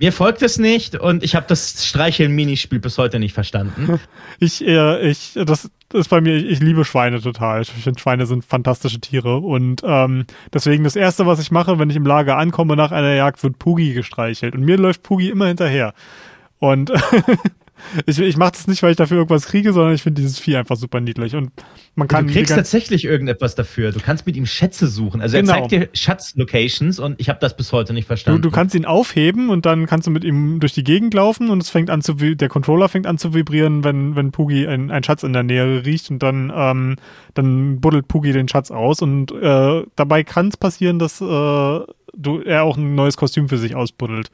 Mir 0.00 0.12
folgt 0.12 0.40
es 0.40 0.58
nicht 0.58 0.98
und 0.98 1.22
ich 1.22 1.34
habe 1.34 1.44
das 1.46 1.86
Streicheln-Minispiel 1.86 2.80
bis 2.80 2.96
heute 2.96 3.18
nicht 3.18 3.34
verstanden. 3.34 4.00
Ich, 4.42 4.66
äh, 4.66 5.10
ich, 5.10 5.34
das 5.34 5.70
ist 5.92 6.08
bei 6.08 6.22
mir, 6.22 6.34
ich 6.34 6.60
liebe 6.60 6.86
Schweine 6.86 7.20
total. 7.20 7.60
Ich 7.60 7.70
finde, 7.70 8.00
Schweine 8.00 8.24
sind 8.24 8.42
fantastische 8.42 8.98
Tiere. 8.98 9.36
Und 9.36 9.82
ähm, 9.84 10.24
deswegen 10.54 10.82
das 10.84 10.96
Erste, 10.96 11.26
was 11.26 11.40
ich 11.40 11.50
mache, 11.50 11.78
wenn 11.78 11.90
ich 11.90 11.96
im 11.96 12.06
Lager 12.06 12.38
ankomme 12.38 12.74
nach 12.74 12.90
einer 12.90 13.12
Jagd, 13.12 13.42
wird 13.42 13.58
Pugi 13.58 13.92
gestreichelt. 13.92 14.54
Und 14.54 14.62
mir 14.62 14.78
läuft 14.78 15.02
Pugi 15.02 15.28
immer 15.28 15.48
hinterher. 15.48 15.92
Und 16.58 16.90
ich, 18.06 18.18
ich 18.18 18.36
mache 18.36 18.52
das 18.52 18.66
nicht, 18.66 18.82
weil 18.82 18.92
ich 18.92 18.96
dafür 18.96 19.18
irgendwas 19.18 19.46
kriege, 19.46 19.72
sondern 19.72 19.94
ich 19.94 20.02
finde 20.02 20.20
dieses 20.20 20.38
Vieh 20.38 20.56
einfach 20.56 20.76
super 20.76 21.00
niedlich. 21.00 21.34
Und 21.34 21.50
man 21.94 22.08
kann. 22.08 22.26
Du 22.26 22.32
kriegst 22.32 22.54
tatsächlich 22.54 23.04
irgendetwas 23.04 23.54
dafür. 23.54 23.92
Du 23.92 24.00
kannst 24.00 24.26
mit 24.26 24.36
ihm 24.36 24.46
Schätze 24.46 24.86
suchen. 24.86 25.20
Also 25.20 25.36
genau. 25.36 25.52
er 25.52 25.58
zeigt 25.58 25.72
dir 25.72 25.88
Schatzlocations 25.92 26.98
und 26.98 27.20
ich 27.20 27.28
habe 27.28 27.38
das 27.40 27.56
bis 27.56 27.72
heute 27.72 27.92
nicht 27.92 28.06
verstanden. 28.06 28.42
Du, 28.42 28.48
du, 28.48 28.54
kannst 28.54 28.74
ihn 28.74 28.84
aufheben 28.84 29.50
und 29.50 29.66
dann 29.66 29.86
kannst 29.86 30.06
du 30.06 30.10
mit 30.10 30.24
ihm 30.24 30.60
durch 30.60 30.72
die 30.72 30.84
Gegend 30.84 31.14
laufen 31.14 31.50
und 31.50 31.62
es 31.62 31.70
fängt 31.70 31.90
an 31.90 32.02
zu 32.02 32.14
der 32.14 32.48
Controller 32.48 32.88
fängt 32.88 33.06
an 33.06 33.18
zu 33.18 33.34
vibrieren, 33.34 33.84
wenn, 33.84 34.16
wenn 34.16 34.32
Pugi 34.32 34.66
ein, 34.66 34.90
ein 34.90 35.02
Schatz 35.02 35.22
in 35.22 35.32
der 35.32 35.42
Nähe 35.42 35.84
riecht 35.84 36.10
und 36.10 36.22
dann, 36.22 36.52
ähm, 36.54 36.96
dann 37.34 37.80
buddelt 37.80 38.08
Pugi 38.08 38.32
den 38.32 38.48
Schatz 38.48 38.70
aus. 38.70 39.02
Und 39.02 39.32
äh, 39.32 39.82
dabei 39.96 40.24
kann 40.24 40.48
es 40.48 40.56
passieren, 40.56 40.98
dass 40.98 41.20
äh, 41.20 41.24
du, 41.24 42.40
er 42.44 42.64
auch 42.64 42.76
ein 42.76 42.94
neues 42.94 43.16
Kostüm 43.16 43.48
für 43.48 43.58
sich 43.58 43.74
ausbuddelt. 43.74 44.30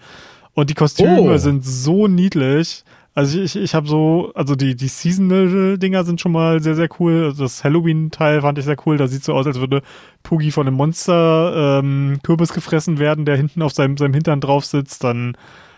Und 0.55 0.70
die 0.70 0.74
Kostüme 0.74 1.20
oh. 1.20 1.36
sind 1.36 1.64
so 1.64 2.09
niedlich. 2.09 2.85
Also 3.16 3.40
ich, 3.40 3.56
ich 3.56 3.74
habe 3.74 3.88
so, 3.88 4.30
also 4.34 4.55
die, 4.56 4.76
die 4.76 4.88
Seasonal-Dinger 4.88 6.05
sind 6.05 6.20
schon 6.20 6.32
mal 6.32 6.62
sehr, 6.62 6.74
sehr 6.74 6.90
cool. 7.01 7.24
Also 7.24 7.44
das 7.44 7.64
Halloween-Teil 7.64 8.43
fand 8.43 8.59
ich 8.59 8.66
sehr 8.66 8.76
cool. 8.84 8.98
Da 8.98 9.09
sieht 9.09 9.24
so 9.24 9.32
aus, 9.32 9.47
als 9.47 9.59
würde 9.59 9.80
Pugi 10.22 10.51
von 10.51 10.66
einem 10.66 10.76
Monster 10.76 11.78
ähm, 11.78 12.18
Kürbis 12.22 12.52
gefressen 12.52 12.98
werden, 12.98 13.24
der 13.24 13.38
hinten 13.38 13.62
auf 13.62 13.72
seinem, 13.72 13.97
seinem 13.97 14.12
Hintern 14.12 14.43
drauf 14.43 14.66
sitzt. 14.66 15.02
Dann 15.02 15.34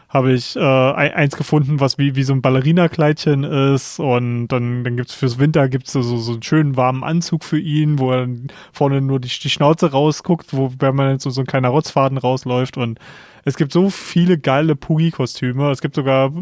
habe 0.08 0.32
ich 0.32 0.56
äh, 0.56 0.60
eins 0.60 1.36
gefunden, 1.36 1.80
was 1.80 1.98
wie, 1.98 2.16
wie 2.16 2.22
so 2.22 2.32
ein 2.32 2.40
Ballerina-Kleidchen 2.40 3.44
ist. 3.44 3.98
Und 3.98 4.48
dann, 4.48 4.82
dann 4.82 4.96
gibt's 4.96 5.14
fürs 5.14 5.38
Winter 5.38 5.68
gibt's 5.68 5.92
so, 5.92 6.00
so 6.00 6.32
einen 6.32 6.42
schönen 6.42 6.76
warmen 6.76 7.04
Anzug 7.04 7.44
für 7.44 7.58
ihn, 7.58 7.98
wo 7.98 8.12
er 8.12 8.26
vorne 8.72 9.02
nur 9.02 9.20
die, 9.20 9.28
die 9.28 9.50
Schnauze 9.50 9.90
rausguckt, 9.90 10.54
wo 10.56 10.72
wenn 10.78 10.96
man 10.96 11.18
so, 11.18 11.28
so 11.28 11.42
ein 11.42 11.46
kleiner 11.46 11.68
Rotzfaden 11.68 12.16
rausläuft. 12.16 12.78
Und 12.78 12.98
es 13.44 13.56
gibt 13.56 13.72
so 13.72 13.90
viele 13.90 14.38
geile 14.38 14.76
Pugi-Kostüme. 14.76 15.70
Es 15.70 15.82
gibt 15.82 15.94
sogar 15.94 16.32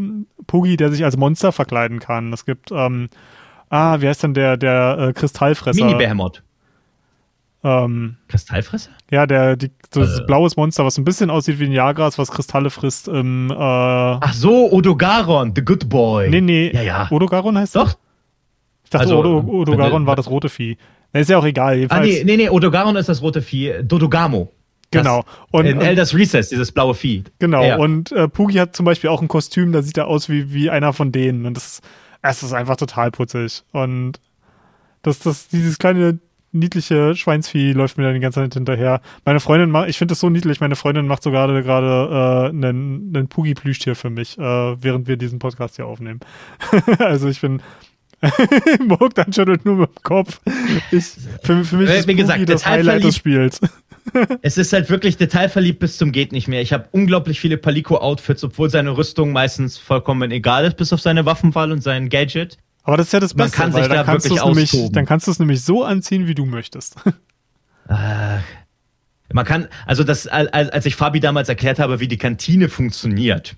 Pugi, 0.47 0.77
der 0.77 0.91
sich 0.91 1.05
als 1.05 1.17
Monster 1.17 1.51
verkleiden 1.51 1.99
kann. 1.99 2.33
Es 2.33 2.45
gibt, 2.45 2.71
ähm, 2.71 3.09
ah, 3.69 4.01
wie 4.01 4.07
heißt 4.07 4.23
denn 4.23 4.35
der, 4.35 4.57
der 4.57 5.09
äh, 5.09 5.13
Kristallfresser? 5.13 5.85
Mini-Behemoth. 5.85 6.45
Ähm, 7.67 8.17
Kristallfresser? 8.29 8.91
Ja, 9.11 9.27
der, 9.27 9.57
die, 9.57 9.73
das 9.91 10.21
äh. 10.21 10.23
blaues 10.25 10.57
Monster, 10.57 10.85
was 10.85 10.99
ein 10.99 11.05
bisschen 11.05 11.31
aussieht 11.31 11.59
wie 11.59 11.65
ein 11.65 11.73
Jagras, 11.73 12.17
was 12.17 12.31
Kristalle 12.31 12.71
frisst 12.71 13.09
im, 13.09 13.51
äh, 13.51 13.55
Ach 13.57 14.33
so, 14.33 14.71
Odogaron, 14.71 15.53
the 15.53 15.65
good 15.65 15.89
boy. 15.89 16.31
Nee, 16.31 16.41
nee. 16.41 16.71
Ja, 16.73 16.83
ja. 16.83 17.09
Odogaron 17.11 17.59
heißt 17.59 17.75
Doch. 17.75 17.87
Das? 17.87 17.99
Ich 18.85 18.91
dachte, 18.91 19.05
also, 19.07 19.19
Odo, 19.19 19.39
Odogaron 19.41 20.07
war 20.07 20.15
das 20.15 20.31
rote 20.31 20.49
Vieh. 20.49 20.77
Nee, 21.13 21.23
ist 21.23 21.31
ja 21.31 21.39
auch 21.39 21.45
egal. 21.45 21.75
Jedenfalls. 21.75 22.03
Ah, 22.03 22.07
nee, 22.07 22.23
nee, 22.25 22.37
nee, 22.37 22.49
Odogaron 22.49 22.95
ist 22.95 23.09
das 23.09 23.21
rote 23.21 23.43
Vieh. 23.43 23.83
Dodogamo. 23.83 24.53
Genau. 24.93 25.25
Und, 25.51 25.67
in 25.67 25.81
Elders 25.81 26.15
Recess, 26.15 26.51
dieses 26.51 26.71
blaue 26.71 26.95
Vieh. 26.95 27.25
Genau. 27.41 27.65
Ja. 27.65 27.79
Und 27.79 28.13
äh, 28.13 28.29
Pugi 28.29 28.55
hat 28.59 28.77
zum 28.77 28.87
Beispiel 28.87 29.11
auch 29.11 29.21
ein 29.21 29.27
Kostüm, 29.27 29.73
da 29.73 29.83
sieht 29.83 29.99
er 29.99 30.07
aus 30.07 30.29
wie, 30.29 30.55
wie 30.55 30.71
einer 30.71 30.93
von 30.93 31.11
denen. 31.11 31.47
Und 31.47 31.57
das 31.57 31.67
ist, 31.67 31.85
es 32.23 32.43
ist 32.45 32.53
einfach 32.53 32.77
total 32.77 33.11
putzig. 33.11 33.65
Und 33.73 34.21
das, 35.03 35.19
das, 35.19 35.49
dieses 35.49 35.79
kleine 35.79 36.21
niedliche 36.59 37.15
Schweinsvieh 37.15 37.73
läuft 37.73 37.99
mir 37.99 38.05
dann 38.05 38.15
die 38.15 38.21
ganze 38.21 38.41
Zeit 38.41 38.55
hinterher. 38.55 39.01
Meine 39.25 39.41
Freundin 39.41 39.71
macht, 39.71 39.89
ich 39.89 39.99
finde 39.99 40.13
das 40.13 40.21
so 40.21 40.31
niedlich, 40.31 40.61
meine 40.61 40.77
Freundin 40.77 41.07
macht 41.07 41.23
so 41.23 41.31
gerade 41.31 41.63
gerade 41.63 42.47
äh, 42.47 42.49
einen, 42.49 43.13
einen 43.15 43.29
Pugi-Plüschtier 43.29 43.95
für 43.95 44.11
mich, 44.11 44.39
äh, 44.39 44.43
während 44.43 45.09
wir 45.09 45.17
diesen 45.17 45.39
Podcast 45.39 45.77
hier 45.77 45.87
aufnehmen. 45.87 46.21
also 46.99 47.29
ich 47.29 47.41
bin 47.41 47.63
Morg 48.87 49.13
schüttelt 49.35 49.65
nur 49.65 49.77
mit 49.77 49.91
dem 49.91 50.03
Kopf. 50.03 50.41
Ich, 50.91 51.05
für, 51.43 51.65
für 51.65 51.77
mich 51.77 51.91
ist 51.91 52.09
Wie 52.09 52.15
gesagt, 52.15 52.39
Pugi 52.39 52.53
das 52.53 52.67
Highlight 52.67 53.05
des 53.05 53.17
Spiels 53.17 53.61
es 54.43 54.59
ist 54.59 54.73
halt 54.73 54.91
wirklich 54.91 55.17
detailverliebt 55.17 55.81
bis 55.81 55.99
zum 55.99 56.13
geht 56.13 56.33
nicht 56.33 56.49
mehr. 56.49 56.63
Ich 56.63 56.73
habe 56.73 56.89
unglaublich 56.93 57.41
viele 57.41 57.57
Palico-Outfits, 57.57 58.45
obwohl 58.45 58.71
seine 58.71 58.97
Rüstung 58.97 59.33
meistens 59.33 59.79
vollkommen 59.79 60.31
egal 60.31 60.65
ist, 60.65 60.77
bis 60.77 60.93
auf 60.93 61.01
seine 61.01 61.27
Waffenwahl 61.27 61.73
und 61.73 61.83
sein 61.83 62.09
Gadget. 62.09 62.57
Aber 62.87 62.97
das 62.97 63.09
ist 63.09 63.13
ja 63.13 63.21
das 63.21 63.35
Beste, 63.35 63.59
Man 63.59 63.73
kann 63.73 63.83
sich 63.83 63.93
da 63.93 64.05
kannst 64.05 64.31
wirklich 64.31 64.73
nämlich, 64.73 64.93
Dann 64.93 65.07
kannst 65.07 65.27
du 65.27 65.33
es 65.33 65.41
nämlich 65.41 65.63
so 65.63 65.83
anziehen, 65.83 66.29
wie 66.29 66.35
du 66.35 66.47
möchtest. 66.47 66.97
Äh, 67.89 68.41
man 69.33 69.45
kann, 69.45 69.69
also 69.87 70.03
das, 70.03 70.27
als 70.27 70.87
ich 70.87 70.97
Fabi 70.97 71.21
damals 71.21 71.49
erklärt 71.49 71.79
habe, 71.79 72.01
wie 72.01 72.09
die 72.09 72.17
Kantine 72.17 72.69
funktioniert, 72.69 73.55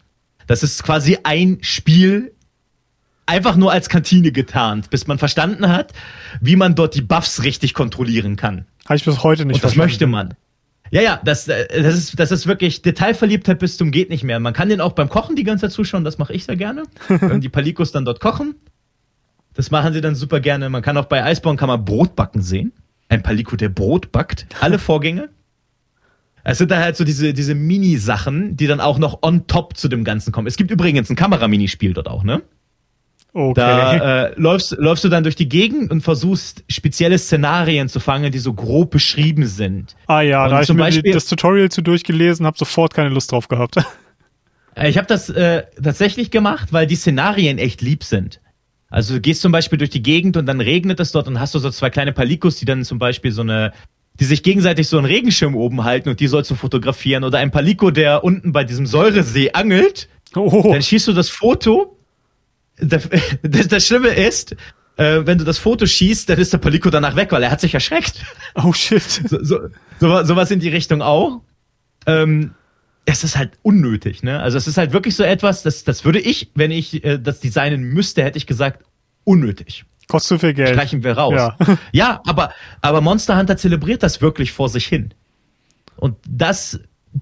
das 0.47 0.63
ist 0.63 0.83
quasi 0.83 1.17
ein 1.23 1.57
Spiel 1.63 2.35
einfach 3.25 3.57
nur 3.57 3.73
als 3.73 3.89
Kantine 3.89 4.31
getarnt, 4.31 4.91
bis 4.91 5.07
man 5.07 5.17
verstanden 5.17 5.69
hat, 5.69 5.95
wie 6.43 6.57
man 6.57 6.75
dort 6.75 6.95
die 6.95 7.01
Buffs 7.01 7.43
richtig 7.43 7.73
kontrollieren 7.73 8.37
kann. 8.37 8.67
Habe 8.85 8.97
ich 8.97 9.05
bis 9.07 9.23
heute 9.23 9.47
nicht 9.47 9.55
Und 9.55 9.65
das 9.65 9.73
verstanden. 9.73 9.89
möchte 9.89 10.07
man. 10.07 10.35
Ja, 10.91 11.01
ja, 11.01 11.21
das, 11.25 11.49
äh, 11.49 11.83
das, 11.83 11.95
ist, 11.95 12.21
das 12.21 12.31
ist 12.31 12.47
wirklich 12.47 12.83
Detailverliebtheit 12.83 13.59
bis 13.59 13.79
zum 13.79 13.91
geht 13.91 14.11
nicht 14.11 14.25
mehr. 14.25 14.41
Man 14.41 14.53
kann 14.53 14.69
den 14.69 14.83
auch 14.83 14.93
beim 14.93 15.09
Kochen 15.09 15.37
die 15.37 15.45
ganze 15.45 15.67
Zeit 15.67 15.73
zuschauen, 15.73 16.05
das 16.05 16.19
mache 16.19 16.35
ich 16.35 16.45
sehr 16.45 16.57
gerne. 16.57 16.83
Wenn 17.09 17.41
die 17.41 17.49
Palikos 17.49 17.93
dann 17.93 18.05
dort 18.05 18.21
kochen. 18.21 18.57
Das 19.59 19.73
machen 19.73 19.93
sie 19.93 20.01
dann 20.01 20.15
super 20.15 20.39
gerne. 20.39 20.69
Man 20.69 20.83
kann 20.83 20.97
auch 20.97 21.07
bei 21.07 21.25
Eisborn 21.25 21.57
kann 21.57 21.67
man 21.67 21.85
Brot 21.85 22.15
backen 22.15 22.43
sehen. 22.43 22.73
Ein 23.09 23.25
Paliko, 23.25 23.57
der 23.57 23.69
Brot 23.69 24.13
backt. 24.13 24.47
Alle 24.61 24.79
Vorgänge. 24.79 25.31
Es 26.45 26.59
sind 26.59 26.71
da 26.71 26.79
halt 26.79 26.97
so 26.97 27.03
diese, 27.03 27.35
diese 27.35 27.57
Mini-Sachen, 27.57 28.57
die 28.57 28.69
dann 28.69 28.79
auch 28.79 28.99
noch 28.99 29.19
on 29.23 29.49
top 29.49 29.77
zu 29.77 29.89
dem 29.89 30.05
Ganzen 30.05 30.31
kommen. 30.31 30.47
Es 30.47 30.57
gibt 30.57 30.71
übrigens 30.71 31.11
ein 31.11 31.17
Kameraminispiel 31.17 31.93
dort 31.93 32.07
auch, 32.07 32.23
ne? 32.23 32.43
Okay. 33.33 33.55
Da 33.61 34.27
äh, 34.27 34.35
läufst, 34.37 34.77
läufst 34.79 35.03
du 35.03 35.09
dann 35.09 35.25
durch 35.25 35.35
die 35.35 35.49
Gegend 35.49 35.91
und 35.91 36.03
versuchst 36.03 36.63
spezielle 36.69 37.19
Szenarien 37.19 37.89
zu 37.89 37.99
fangen, 37.99 38.31
die 38.31 38.39
so 38.39 38.55
grob 38.55 38.93
beschrieben 38.93 39.47
sind. 39.49 39.97
Ah 40.07 40.21
ja, 40.21 40.45
und 40.45 40.51
da 40.51 40.55
habe 40.55 40.63
ich 40.63 40.69
mir 40.69 40.77
Beispiel, 40.77 41.13
das 41.13 41.27
Tutorial 41.27 41.69
zu 41.69 41.83
durchgelesen, 41.83 42.47
habe 42.47 42.57
sofort 42.57 42.95
keine 42.95 43.09
Lust 43.09 43.33
drauf 43.33 43.49
gehabt. 43.49 43.75
Ich 44.81 44.97
habe 44.97 45.09
das 45.09 45.29
äh, 45.29 45.65
tatsächlich 45.83 46.31
gemacht, 46.31 46.73
weil 46.73 46.87
die 46.87 46.95
Szenarien 46.95 47.59
echt 47.59 47.83
lieb 47.83 48.05
sind. 48.05 48.41
Also 48.91 49.15
du 49.15 49.21
gehst 49.21 49.43
zum 49.43 49.53
Beispiel 49.53 49.79
durch 49.79 49.91
die 49.91 50.03
Gegend 50.03 50.37
und 50.37 50.47
dann 50.47 50.61
regnet 50.61 50.99
es 51.01 51.13
dort 51.13 51.29
und 51.29 51.39
hast 51.41 51.55
du 51.55 51.59
so 51.59 51.71
zwei 51.71 51.91
kleine 51.91 52.13
Palikos, 52.13 52.57
die 52.57 52.65
dann 52.65 52.85
zum 52.85 52.99
Beispiel 52.99 53.33
so 53.33 53.43
eine, 53.43 53.73
die 54.19 54.25
sich 54.25 54.43
gegenseitig 54.43 54.89
so 54.89 54.97
einen 54.97 55.07
Regenschirm 55.07 55.55
oben 55.55 55.85
halten 55.85 56.09
und 56.09 56.21
die 56.21 56.27
sollst 56.27 56.51
du 56.51 56.55
fotografieren. 56.55 57.25
Oder 57.25 57.39
ein 57.39 57.51
Paliko, 57.51 57.91
der 57.91 58.25
unten 58.25 58.53
bei 58.53 58.65
diesem 58.65 58.87
Säuresee 58.87 59.53
angelt. 59.53 60.09
Oh. 60.35 60.73
Dann 60.73 60.83
schießt 60.83 61.09
du 61.09 61.13
das 61.13 61.29
Foto 61.29 61.99
das, 62.81 63.09
das 63.43 63.87
Schlimme 63.87 64.09
ist, 64.09 64.53
äh, 64.97 65.21
wenn 65.25 65.39
du 65.39 65.45
das 65.45 65.59
Foto 65.59 65.87
schießt, 65.87 66.29
dann 66.29 66.39
ist 66.39 66.53
der 66.53 66.59
Palico 66.59 66.91
danach 66.91 67.17
weg, 67.17 67.33
weil 67.33 67.43
er 67.43 67.51
hat 67.51 67.61
sich 67.61 67.75
erschreckt. 67.75 68.25
Oh 68.55 68.73
shit. 68.73 69.03
So, 69.03 69.43
so, 69.43 69.69
so, 70.01 70.25
sowas 70.25 70.51
in 70.51 70.61
die 70.61 70.69
Richtung 70.69 71.03
auch. 71.03 71.41
Ähm, 72.07 72.53
es 73.09 73.25
ist 73.25 73.39
halt 73.39 73.53
unnötig, 73.63 74.23
ne? 74.23 74.39
Also 74.39 74.59
es 74.59 74.67
ist 74.67 74.77
halt 74.77 74.93
wirklich 74.93 75.17
so 75.17 75.23
etwas, 75.23 75.63
das, 75.63 75.83
das 75.83 76.05
würde 76.05 76.21
ich, 76.21 76.51
wenn 76.55 76.71
ich 76.71 77.03
äh, 77.05 77.19
das 77.19 77.41
designen 77.41 77.83
müsste, 77.83 78.23
hätte 78.23 78.37
ich 78.37 78.47
gesagt, 78.47 78.85
unnötig. 79.25 79.87
Kostet 80.09 80.29
zu 80.29 80.47
viel 80.47 80.53
Geld. 80.53 80.71
Streichen 80.71 81.03
wir 81.03 81.17
raus. 81.17 81.35
Ja, 81.35 81.57
ja 81.93 82.21
aber, 82.27 82.53
aber 82.83 83.01
Monster 83.01 83.39
Hunter 83.39 83.57
zelebriert 83.57 84.03
das 84.03 84.21
wirklich 84.21 84.53
vor 84.53 84.69
sich 84.69 84.87
hin. 84.87 85.15
Und 85.97 86.17
das 86.29 86.81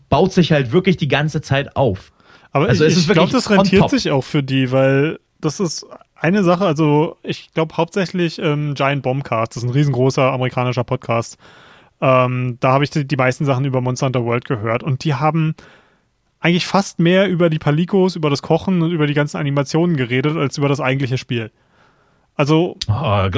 baut 0.09 0.33
sich 0.33 0.51
halt 0.51 0.73
wirklich 0.73 0.97
die 0.97 1.07
ganze 1.07 1.41
Zeit 1.41 1.77
auf. 1.77 2.13
Aber 2.51 2.67
also 2.67 2.85
ich, 2.85 2.97
ich 2.97 3.09
glaube, 3.09 3.31
das 3.31 3.49
rentiert 3.49 3.89
sich 3.89 4.11
auch 4.11 4.25
für 4.25 4.43
die, 4.43 4.73
weil 4.73 5.21
das 5.41 5.61
ist 5.61 5.87
eine 6.17 6.43
Sache, 6.43 6.67
also 6.67 7.17
ich 7.23 7.53
glaube 7.55 7.77
hauptsächlich 7.77 8.41
ähm, 8.41 8.75
Giant 8.75 9.03
Bombcast, 9.03 9.55
das 9.55 9.63
ist 9.63 9.69
ein 9.69 9.73
riesengroßer 9.73 10.33
amerikanischer 10.33 10.85
Podcast. 10.85 11.39
Ähm, 12.01 12.59
da 12.61 12.73
habe 12.73 12.85
ich 12.85 12.91
die, 12.91 13.07
die, 13.07 13.17
meisten 13.17 13.45
Sachen 13.45 13.65
über 13.65 13.81
Monster 13.81 14.07
Hunter 14.07 14.25
World 14.25 14.45
gehört 14.45 14.83
und 14.83 15.05
die 15.05 15.15
haben 15.15 15.55
eigentlich 16.41 16.67
fast 16.67 16.99
mehr 16.99 17.29
über 17.29 17.49
die 17.49 17.59
Palikos, 17.59 18.17
über 18.17 18.29
das 18.29 18.43
Kochen 18.43 18.83
und 18.83 18.93
über 18.93 19.07
die 19.07 19.15
ganzen 19.15 19.39
Animationen 19.39 19.97
geredet, 19.97 20.37
als 20.37 20.59
über 20.59 20.69
das 20.69 20.81
eigentliche 20.81 21.17
Spiel. 21.17 21.51
Also, 22.35 22.77
oh, 22.89 23.29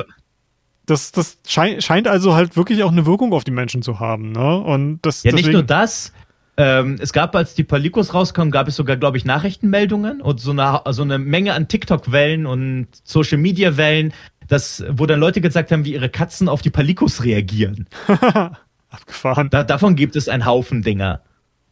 das, 0.86 1.12
das 1.12 1.39
scheint, 1.47 1.85
scheint 1.85 2.09
also 2.09 2.35
halt 2.35 2.56
wirklich 2.56 2.82
auch 2.82 2.90
eine 2.90 3.06
Wirkung 3.06 3.32
auf 3.32 3.44
die 3.44 3.52
Menschen 3.52 3.82
zu 3.82 4.01
haben. 4.01 4.32
Ne? 4.32 4.59
Und 4.59 4.98
das, 5.02 5.22
ja, 5.22 5.32
nicht 5.32 5.52
nur 5.52 5.62
das, 5.62 6.12
ähm, 6.59 6.97
es 7.01 7.12
gab, 7.12 7.36
als 7.36 7.55
die 7.55 7.62
Palikos 7.62 8.14
rauskamen, 8.14 8.51
gab 8.51 8.66
es 8.66 8.74
sogar, 8.74 8.97
glaube 8.97 9.16
ich, 9.16 9.24
Nachrichtenmeldungen 9.24 10.20
und 10.20 10.40
so 10.40 10.51
eine, 10.51 10.80
so 10.90 11.02
eine 11.02 11.18
Menge 11.18 11.55
an 11.55 11.68
TikTok-Wellen 11.68 12.47
und 12.47 12.89
Social-Media-Wellen, 13.05 14.12
das, 14.48 14.84
wo 14.90 15.06
dann 15.06 15.20
Leute 15.20 15.40
gesagt 15.40 15.70
haben, 15.70 15.84
wie 15.84 15.92
ihre 15.92 16.08
Katzen 16.08 16.48
auf 16.48 16.62
die 16.62 16.70
Palikos 16.70 17.22
reagieren. 17.22 17.86
Abgefahren. 18.90 19.50
Da, 19.50 19.64
davon 19.64 19.96
gibt 19.96 20.16
es 20.16 20.28
einen 20.28 20.46
Haufen 20.46 20.82
Dinger. 20.82 21.20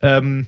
Ähm, 0.03 0.47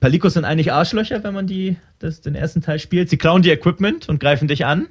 Palikos 0.00 0.34
sind 0.34 0.44
eigentlich 0.44 0.72
Arschlöcher, 0.72 1.22
wenn 1.24 1.34
man 1.34 1.46
die, 1.46 1.76
das, 1.98 2.22
den 2.22 2.34
ersten 2.34 2.62
Teil 2.62 2.78
spielt. 2.78 3.10
Sie 3.10 3.18
klauen 3.18 3.42
dir 3.42 3.52
Equipment 3.52 4.08
und 4.08 4.18
greifen 4.18 4.48
dich 4.48 4.64
an. 4.64 4.88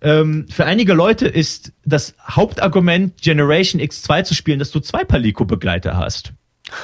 ähm, 0.00 0.46
für 0.48 0.64
einige 0.64 0.94
Leute 0.94 1.26
ist 1.26 1.72
das 1.84 2.14
Hauptargument, 2.22 3.20
Generation 3.20 3.82
X2 3.82 4.24
zu 4.24 4.34
spielen, 4.34 4.60
dass 4.60 4.70
du 4.70 4.78
zwei 4.78 5.04
Palico-Begleiter 5.04 5.96
hast. 5.96 6.32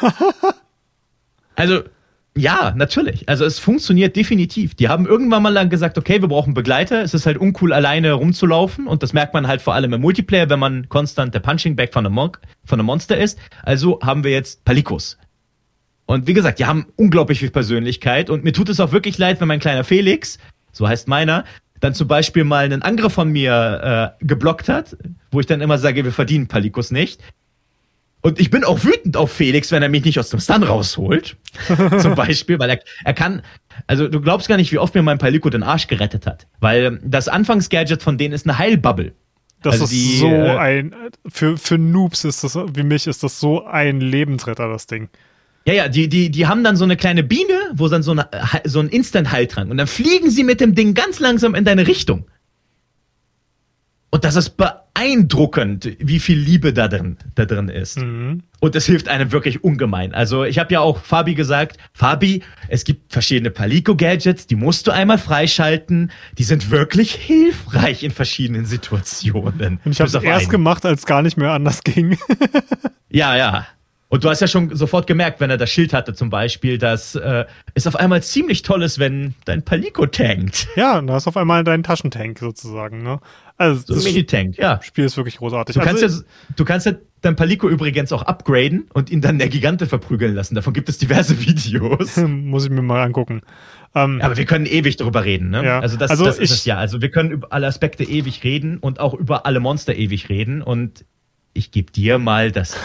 also, 1.56 1.82
ja, 2.36 2.72
natürlich. 2.76 3.28
Also 3.28 3.44
es 3.44 3.60
funktioniert 3.60 4.16
definitiv. 4.16 4.74
Die 4.74 4.88
haben 4.88 5.06
irgendwann 5.06 5.42
mal 5.42 5.52
lang 5.52 5.70
gesagt, 5.70 5.96
okay, 5.98 6.20
wir 6.20 6.28
brauchen 6.28 6.52
Begleiter. 6.52 7.02
Es 7.02 7.14
ist 7.14 7.26
halt 7.26 7.38
uncool, 7.38 7.72
alleine 7.72 8.12
rumzulaufen. 8.12 8.88
Und 8.88 9.04
das 9.04 9.12
merkt 9.12 9.34
man 9.34 9.46
halt 9.46 9.62
vor 9.62 9.74
allem 9.74 9.92
im 9.92 10.00
Multiplayer, 10.00 10.50
wenn 10.50 10.58
man 10.58 10.88
konstant 10.88 11.32
der 11.32 11.40
Punching 11.40 11.76
Bag 11.76 11.92
von 11.92 12.04
einem, 12.04 12.14
Mon 12.14 12.32
von 12.64 12.80
einem 12.80 12.86
Monster 12.86 13.16
ist. 13.16 13.38
Also 13.62 14.00
haben 14.02 14.24
wir 14.24 14.32
jetzt 14.32 14.64
Palikos. 14.64 15.16
Und 16.06 16.26
wie 16.26 16.34
gesagt, 16.34 16.58
die 16.58 16.66
haben 16.66 16.86
unglaublich 16.96 17.38
viel 17.38 17.50
Persönlichkeit. 17.50 18.30
Und 18.30 18.42
mir 18.42 18.52
tut 18.52 18.68
es 18.68 18.80
auch 18.80 18.90
wirklich 18.90 19.16
leid, 19.16 19.40
wenn 19.40 19.48
mein 19.48 19.60
kleiner 19.60 19.84
Felix, 19.84 20.38
so 20.72 20.88
heißt 20.88 21.06
meiner, 21.06 21.44
dann 21.78 21.94
zum 21.94 22.08
Beispiel 22.08 22.42
mal 22.42 22.64
einen 22.64 22.82
Angriff 22.82 23.12
von 23.12 23.30
mir 23.30 24.14
äh, 24.20 24.24
geblockt 24.26 24.68
hat, 24.68 24.96
wo 25.30 25.38
ich 25.38 25.46
dann 25.46 25.60
immer 25.60 25.78
sage, 25.78 26.04
wir 26.04 26.12
verdienen 26.12 26.48
Palikos 26.48 26.90
nicht. 26.90 27.20
Und 28.24 28.40
ich 28.40 28.48
bin 28.48 28.64
auch 28.64 28.82
wütend 28.84 29.18
auf 29.18 29.30
Felix, 29.30 29.70
wenn 29.70 29.82
er 29.82 29.90
mich 29.90 30.02
nicht 30.02 30.18
aus 30.18 30.30
dem 30.30 30.40
Stun 30.40 30.62
rausholt. 30.62 31.36
Zum 31.98 32.14
Beispiel, 32.14 32.58
weil 32.58 32.70
er, 32.70 32.80
er 33.04 33.12
kann, 33.12 33.42
also 33.86 34.08
du 34.08 34.18
glaubst 34.22 34.48
gar 34.48 34.56
nicht, 34.56 34.72
wie 34.72 34.78
oft 34.78 34.94
mir 34.94 35.02
mein 35.02 35.18
Palico 35.18 35.50
den 35.50 35.62
Arsch 35.62 35.88
gerettet 35.88 36.24
hat. 36.24 36.46
Weil 36.58 37.00
das 37.04 37.28
Anfangsgadget 37.28 38.02
von 38.02 38.16
denen 38.16 38.32
ist 38.32 38.48
eine 38.48 38.56
Heilbubble. 38.56 39.12
Das 39.60 39.74
also 39.74 39.84
ist 39.84 39.92
die, 39.92 40.16
so 40.16 40.28
äh, 40.28 40.56
ein, 40.56 40.94
für, 41.26 41.58
für 41.58 41.76
Noobs 41.76 42.24
ist 42.24 42.42
das, 42.42 42.56
wie 42.56 42.82
mich 42.82 43.06
ist 43.06 43.22
das 43.22 43.40
so 43.40 43.66
ein 43.66 44.00
Lebensretter, 44.00 44.70
das 44.70 44.86
Ding. 44.86 45.10
Ja, 45.66 45.74
ja, 45.74 45.88
die, 45.88 46.08
die, 46.08 46.30
die 46.30 46.46
haben 46.46 46.64
dann 46.64 46.76
so 46.76 46.84
eine 46.84 46.96
kleine 46.96 47.24
Biene, 47.24 47.72
wo 47.74 47.88
dann 47.88 48.02
so, 48.02 48.12
eine, 48.12 48.26
so 48.64 48.80
ein 48.80 48.88
Instant-Heiltrank 48.88 49.70
und 49.70 49.76
dann 49.76 49.86
fliegen 49.86 50.30
sie 50.30 50.44
mit 50.44 50.62
dem 50.62 50.74
Ding 50.74 50.94
ganz 50.94 51.20
langsam 51.20 51.54
in 51.54 51.66
deine 51.66 51.86
Richtung. 51.86 52.24
Und 54.14 54.22
das 54.22 54.36
ist 54.36 54.50
beeindruckend, 54.50 55.96
wie 55.98 56.20
viel 56.20 56.38
Liebe 56.38 56.72
da 56.72 56.86
drin, 56.86 57.16
da 57.34 57.46
drin 57.46 57.68
ist. 57.68 57.98
Mhm. 57.98 58.44
Und 58.60 58.76
es 58.76 58.86
hilft 58.86 59.08
einem 59.08 59.32
wirklich 59.32 59.64
ungemein. 59.64 60.14
Also 60.14 60.44
ich 60.44 60.60
habe 60.60 60.72
ja 60.72 60.78
auch 60.78 61.00
Fabi 61.00 61.34
gesagt, 61.34 61.78
Fabi, 61.94 62.44
es 62.68 62.84
gibt 62.84 63.12
verschiedene 63.12 63.50
Palico-Gadgets, 63.50 64.46
die 64.46 64.54
musst 64.54 64.86
du 64.86 64.92
einmal 64.92 65.18
freischalten. 65.18 66.12
Die 66.38 66.44
sind 66.44 66.70
wirklich 66.70 67.12
hilfreich 67.12 68.04
in 68.04 68.12
verschiedenen 68.12 68.66
Situationen. 68.66 69.80
Und 69.84 69.90
ich 69.90 69.98
habe 69.98 70.06
es 70.06 70.14
erst 70.14 70.42
einen. 70.42 70.48
gemacht, 70.48 70.86
als 70.86 71.06
gar 71.06 71.22
nicht 71.22 71.36
mehr 71.36 71.50
anders 71.50 71.82
ging. 71.82 72.16
ja, 73.10 73.36
ja. 73.36 73.66
Und 74.14 74.22
du 74.22 74.30
hast 74.30 74.38
ja 74.38 74.46
schon 74.46 74.76
sofort 74.76 75.08
gemerkt, 75.08 75.40
wenn 75.40 75.50
er 75.50 75.56
das 75.56 75.70
Schild 75.70 75.92
hatte 75.92 76.14
zum 76.14 76.30
Beispiel, 76.30 76.78
dass 76.78 77.16
äh, 77.16 77.46
es 77.74 77.88
auf 77.88 77.96
einmal 77.96 78.22
ziemlich 78.22 78.62
toll 78.62 78.84
ist, 78.84 79.00
wenn 79.00 79.34
dein 79.44 79.64
Palico 79.64 80.06
tankt. 80.06 80.68
Ja, 80.76 81.02
da 81.02 81.14
hast 81.14 81.26
auf 81.26 81.36
einmal 81.36 81.64
deinen 81.64 81.82
Taschentank 81.82 82.38
sozusagen. 82.38 83.02
Ne? 83.02 83.18
Also 83.56 83.82
so 83.86 83.94
das 83.94 84.04
Mini-Tank, 84.04 84.58
ja. 84.58 84.80
Spiel 84.82 85.04
ist 85.04 85.16
wirklich 85.16 85.36
großartig. 85.36 85.74
Du 85.74 85.80
kannst, 85.80 86.02
also, 86.02 86.22
ja, 86.22 86.26
du 86.56 86.64
kannst 86.64 86.86
ja 86.86 86.92
dein 87.20 87.36
Palico 87.36 87.68
übrigens 87.68 88.12
auch 88.12 88.22
upgraden 88.22 88.88
und 88.92 89.10
ihn 89.10 89.20
dann 89.20 89.38
der 89.38 89.48
Gigante 89.48 89.86
verprügeln 89.86 90.34
lassen. 90.34 90.56
Davon 90.56 90.72
gibt 90.72 90.88
es 90.88 90.98
diverse 90.98 91.40
Videos. 91.46 92.16
Muss 92.26 92.64
ich 92.64 92.70
mir 92.70 92.82
mal 92.82 93.02
angucken. 93.02 93.42
Ähm, 93.94 94.20
Aber 94.22 94.36
wir 94.36 94.44
können 94.44 94.66
ewig 94.66 94.96
darüber 94.96 95.24
reden, 95.24 95.50
ne? 95.50 95.64
Ja. 95.64 95.78
Also 95.78 95.96
das, 95.96 96.10
also 96.10 96.24
das 96.24 96.38
ist 96.38 96.50
es 96.50 96.64
ja. 96.64 96.78
Also 96.78 97.00
wir 97.00 97.10
können 97.10 97.30
über 97.30 97.52
alle 97.52 97.68
Aspekte 97.68 98.02
ewig 98.02 98.42
reden 98.42 98.78
und 98.78 98.98
auch 98.98 99.14
über 99.14 99.46
alle 99.46 99.60
Monster 99.60 99.94
ewig 99.94 100.28
reden. 100.28 100.60
Und 100.60 101.04
ich 101.54 101.70
gebe 101.70 101.92
dir 101.92 102.18
mal 102.18 102.50
das 102.50 102.76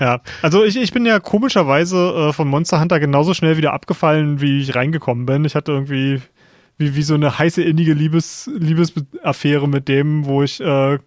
ja, 0.00 0.20
also 0.42 0.64
ich, 0.64 0.76
ich 0.76 0.92
bin 0.92 1.06
ja 1.06 1.20
komischerweise 1.20 2.30
äh, 2.30 2.32
von 2.32 2.48
Monster 2.48 2.80
Hunter 2.80 2.98
genauso 2.98 3.32
schnell 3.32 3.56
wieder 3.56 3.72
abgefallen, 3.72 4.40
wie 4.40 4.60
ich 4.60 4.74
reingekommen 4.74 5.24
bin. 5.24 5.44
Ich 5.44 5.54
hatte 5.54 5.70
irgendwie 5.70 6.20
wie, 6.82 6.96
wie 6.96 7.02
so 7.02 7.14
eine 7.14 7.38
heiße 7.38 7.62
innige 7.62 7.94
Liebes, 7.94 8.50
Liebesaffäre 8.52 9.68
mit 9.68 9.88
dem, 9.88 10.26
wo 10.26 10.42
ich 10.42 10.60
äh, 10.60 10.98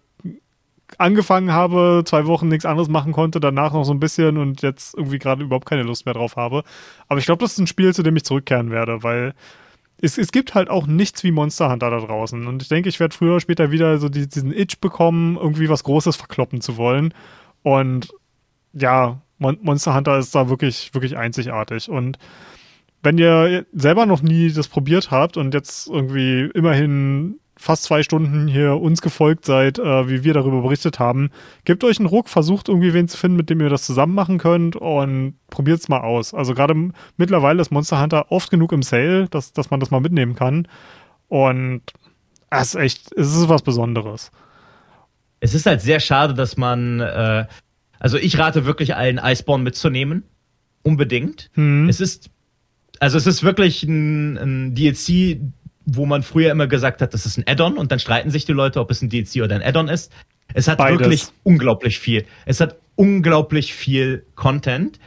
angefangen 0.98 1.52
habe, 1.52 2.02
zwei 2.04 2.26
Wochen 2.26 2.48
nichts 2.48 2.64
anderes 2.64 2.88
machen 2.88 3.12
konnte, 3.12 3.40
danach 3.40 3.72
noch 3.72 3.84
so 3.84 3.92
ein 3.92 4.00
bisschen 4.00 4.38
und 4.38 4.62
jetzt 4.62 4.94
irgendwie 4.94 5.18
gerade 5.18 5.42
überhaupt 5.42 5.66
keine 5.66 5.82
Lust 5.82 6.06
mehr 6.06 6.14
drauf 6.14 6.36
habe. 6.36 6.62
Aber 7.08 7.18
ich 7.18 7.26
glaube, 7.26 7.42
das 7.44 7.52
ist 7.52 7.58
ein 7.58 7.66
Spiel, 7.66 7.94
zu 7.94 8.02
dem 8.02 8.16
ich 8.16 8.24
zurückkehren 8.24 8.70
werde, 8.70 9.02
weil 9.02 9.34
es, 10.00 10.18
es 10.18 10.32
gibt 10.32 10.54
halt 10.54 10.68
auch 10.70 10.86
nichts 10.86 11.24
wie 11.24 11.30
Monster 11.30 11.70
Hunter 11.70 11.90
da 11.90 11.98
draußen. 11.98 12.46
Und 12.46 12.62
ich 12.62 12.68
denke, 12.68 12.88
ich 12.88 13.00
werde 13.00 13.16
früher 13.16 13.32
oder 13.32 13.40
später 13.40 13.70
wieder 13.70 13.98
so 13.98 14.08
die, 14.08 14.28
diesen 14.28 14.52
Itch 14.52 14.78
bekommen, 14.80 15.36
irgendwie 15.36 15.68
was 15.68 15.84
Großes 15.84 16.16
verkloppen 16.16 16.60
zu 16.60 16.76
wollen. 16.76 17.14
Und 17.62 18.08
ja, 18.72 19.20
Mon 19.38 19.58
Monster 19.62 19.94
Hunter 19.94 20.18
ist 20.18 20.34
da 20.34 20.48
wirklich, 20.48 20.92
wirklich 20.94 21.16
einzigartig. 21.16 21.88
Und 21.88 22.18
wenn 23.06 23.18
ihr 23.18 23.64
selber 23.72 24.04
noch 24.04 24.20
nie 24.20 24.52
das 24.52 24.66
probiert 24.66 25.12
habt 25.12 25.36
und 25.36 25.54
jetzt 25.54 25.86
irgendwie 25.86 26.50
immerhin 26.54 27.38
fast 27.56 27.84
zwei 27.84 28.02
Stunden 28.02 28.48
hier 28.48 28.74
uns 28.80 29.00
gefolgt 29.00 29.44
seid, 29.44 29.78
äh, 29.78 30.08
wie 30.08 30.24
wir 30.24 30.34
darüber 30.34 30.60
berichtet 30.60 30.98
haben, 30.98 31.30
gebt 31.64 31.84
euch 31.84 32.00
einen 32.00 32.08
Ruck, 32.08 32.28
versucht 32.28 32.68
irgendwie 32.68 32.92
wen 32.94 33.06
zu 33.06 33.16
finden, 33.16 33.36
mit 33.36 33.48
dem 33.48 33.60
ihr 33.60 33.68
das 33.68 33.86
zusammen 33.86 34.14
machen 34.14 34.38
könnt 34.38 34.74
und 34.74 35.34
probiert 35.50 35.78
es 35.78 35.88
mal 35.88 36.00
aus. 36.00 36.34
Also 36.34 36.52
gerade 36.52 36.74
mittlerweile 37.16 37.62
ist 37.62 37.70
Monster 37.70 38.02
Hunter 38.02 38.32
oft 38.32 38.50
genug 38.50 38.72
im 38.72 38.82
Sale, 38.82 39.28
dass, 39.28 39.52
dass 39.52 39.70
man 39.70 39.78
das 39.78 39.92
mal 39.92 40.00
mitnehmen 40.00 40.34
kann. 40.34 40.66
Und 41.28 41.82
es 42.50 42.74
ist 42.74 42.80
echt, 42.80 43.12
es 43.12 43.36
ist 43.36 43.48
was 43.48 43.62
Besonderes. 43.62 44.32
Es 45.38 45.54
ist 45.54 45.66
halt 45.66 45.80
sehr 45.80 46.00
schade, 46.00 46.34
dass 46.34 46.56
man, 46.56 46.98
äh, 46.98 47.46
also 48.00 48.18
ich 48.18 48.36
rate 48.36 48.66
wirklich 48.66 48.96
allen 48.96 49.18
Iceborne 49.22 49.62
mitzunehmen. 49.62 50.24
Unbedingt. 50.82 51.50
Hm. 51.54 51.88
Es 51.88 52.00
ist 52.00 52.30
also 53.00 53.18
es 53.18 53.26
ist 53.26 53.42
wirklich 53.42 53.82
ein, 53.82 54.36
ein 54.36 54.74
DLC, 54.74 55.38
wo 55.84 56.06
man 56.06 56.22
früher 56.22 56.50
immer 56.50 56.66
gesagt 56.66 57.00
hat, 57.00 57.14
das 57.14 57.26
ist 57.26 57.38
ein 57.38 57.44
Add-on 57.46 57.78
und 57.78 57.92
dann 57.92 57.98
streiten 57.98 58.30
sich 58.30 58.44
die 58.44 58.52
Leute, 58.52 58.80
ob 58.80 58.90
es 58.90 59.02
ein 59.02 59.08
DLC 59.08 59.42
oder 59.42 59.54
ein 59.54 59.62
Add-on 59.62 59.88
ist. 59.88 60.12
Es 60.54 60.68
hat 60.68 60.78
Beides. 60.78 61.00
wirklich 61.00 61.26
unglaublich 61.42 61.98
viel. 61.98 62.24
Es 62.44 62.60
hat 62.60 62.76
unglaublich 62.94 63.74
viel 63.74 64.24
Content. 64.34 64.98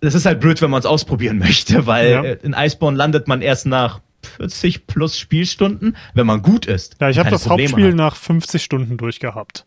Das 0.00 0.14
ist 0.14 0.26
halt 0.26 0.40
blöd, 0.40 0.60
wenn 0.62 0.70
man 0.70 0.80
es 0.80 0.86
ausprobieren 0.86 1.38
möchte, 1.38 1.86
weil 1.86 2.10
ja. 2.10 2.22
in 2.22 2.54
Iceborne 2.54 2.96
landet 2.96 3.28
man 3.28 3.42
erst 3.42 3.66
nach 3.66 4.00
40 4.36 4.86
plus 4.86 5.18
Spielstunden, 5.18 5.96
wenn 6.14 6.26
man 6.26 6.42
gut 6.42 6.66
ist. 6.66 6.96
Ja, 7.00 7.10
ich 7.10 7.18
habe 7.18 7.30
das 7.30 7.44
Probleme 7.44 7.70
Hauptspiel 7.70 7.88
hat. 7.88 7.94
nach 7.94 8.16
50 8.16 8.62
Stunden 8.62 8.96
durchgehabt. 8.96 9.66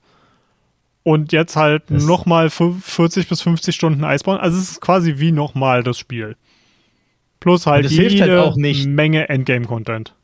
Und 1.03 1.33
jetzt 1.33 1.57
halt 1.57 1.91
nochmal 1.91 2.49
40 2.49 3.27
bis 3.27 3.41
50 3.41 3.75
Stunden 3.75 4.03
Iceborne. 4.03 4.39
Also 4.39 4.57
es 4.57 4.71
ist 4.71 4.81
quasi 4.81 5.15
wie 5.17 5.31
nochmal 5.31 5.83
das 5.83 5.97
Spiel. 5.97 6.37
Plus 7.43 7.65
halt 7.65 7.91
jede 7.91 8.21
halt 8.21 8.39
auch 8.39 8.55
nicht. 8.55 8.87
Menge 8.87 9.27
Endgame-Content. 9.27 10.15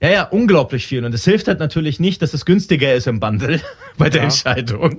Ja, 0.00 0.08
ja, 0.08 0.22
unglaublich 0.22 0.86
viel. 0.86 1.04
Und 1.04 1.12
es 1.12 1.22
hilft 1.22 1.46
halt 1.46 1.58
natürlich 1.58 2.00
nicht, 2.00 2.22
dass 2.22 2.32
es 2.32 2.46
günstiger 2.46 2.94
ist 2.94 3.06
im 3.06 3.20
Bundle 3.20 3.60
bei 3.98 4.08
der 4.08 4.22
ja. 4.22 4.24
Entscheidung. 4.24 4.96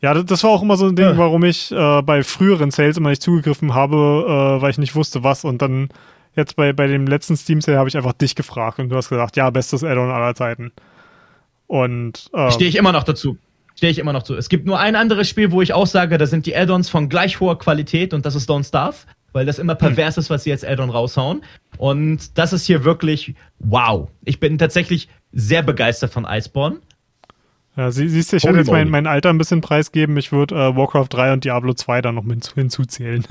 Ja, 0.00 0.14
das 0.14 0.44
war 0.44 0.50
auch 0.50 0.62
immer 0.62 0.76
so 0.76 0.86
ein 0.86 0.94
Ding, 0.94 1.04
ja. 1.04 1.18
warum 1.18 1.42
ich 1.42 1.72
äh, 1.72 2.02
bei 2.02 2.22
früheren 2.22 2.70
Sales 2.70 2.96
immer 2.96 3.10
nicht 3.10 3.22
zugegriffen 3.22 3.74
habe, 3.74 3.96
äh, 3.96 4.62
weil 4.62 4.70
ich 4.70 4.78
nicht 4.78 4.94
wusste, 4.94 5.24
was. 5.24 5.44
Und 5.44 5.60
dann 5.60 5.88
jetzt 6.36 6.54
bei, 6.54 6.72
bei 6.72 6.86
dem 6.86 7.08
letzten 7.08 7.36
Steam 7.36 7.60
Sale 7.60 7.78
habe 7.78 7.88
ich 7.88 7.96
einfach 7.96 8.12
dich 8.12 8.36
gefragt 8.36 8.78
und 8.78 8.88
du 8.88 8.94
hast 8.94 9.08
gesagt, 9.08 9.36
ja, 9.36 9.50
bestes 9.50 9.82
Add-on 9.82 10.12
aller 10.12 10.36
Zeiten. 10.36 10.70
Und 11.66 12.30
äh, 12.34 12.52
stehe 12.52 12.70
ich 12.70 12.76
immer 12.76 12.92
noch 12.92 13.02
dazu. 13.02 13.36
Stehe 13.74 13.90
ich 13.90 13.98
immer 13.98 14.12
noch 14.12 14.22
zu. 14.22 14.36
Es 14.36 14.48
gibt 14.48 14.64
nur 14.64 14.78
ein 14.78 14.94
anderes 14.94 15.28
Spiel, 15.28 15.50
wo 15.50 15.60
ich 15.60 15.72
auch 15.72 15.88
sage, 15.88 16.18
da 16.18 16.26
sind 16.26 16.46
die 16.46 16.56
Add-ons 16.56 16.88
von 16.88 17.08
gleich 17.08 17.40
hoher 17.40 17.58
Qualität 17.58 18.14
und 18.14 18.24
das 18.24 18.36
ist 18.36 18.48
Don't 18.48 18.64
Starve 18.64 18.98
weil 19.32 19.46
das 19.46 19.58
immer 19.58 19.74
pervers 19.74 20.16
hm. 20.16 20.20
ist, 20.20 20.30
was 20.30 20.44
sie 20.44 20.50
jetzt 20.50 20.66
Addon 20.66 20.90
raushauen. 20.90 21.42
Und 21.76 22.38
das 22.38 22.52
ist 22.52 22.66
hier 22.66 22.84
wirklich 22.84 23.34
wow. 23.58 24.08
Ich 24.24 24.40
bin 24.40 24.58
tatsächlich 24.58 25.08
sehr 25.32 25.62
begeistert 25.62 26.12
von 26.12 26.26
Iceborne. 26.28 26.78
Ja, 27.76 27.90
sie, 27.90 28.08
siehst 28.08 28.32
du, 28.32 28.36
ich 28.36 28.44
werde 28.44 28.58
jetzt 28.58 28.70
mein, 28.70 28.88
mein 28.88 29.06
Alter 29.06 29.30
ein 29.30 29.38
bisschen 29.38 29.60
preisgeben. 29.60 30.16
Ich 30.16 30.32
würde 30.32 30.54
äh, 30.54 30.76
Warcraft 30.76 31.08
3 31.10 31.34
und 31.34 31.44
Diablo 31.44 31.74
2 31.74 32.02
da 32.02 32.10
noch 32.12 32.24
hinzu, 32.24 32.54
hinzuzählen. 32.54 33.24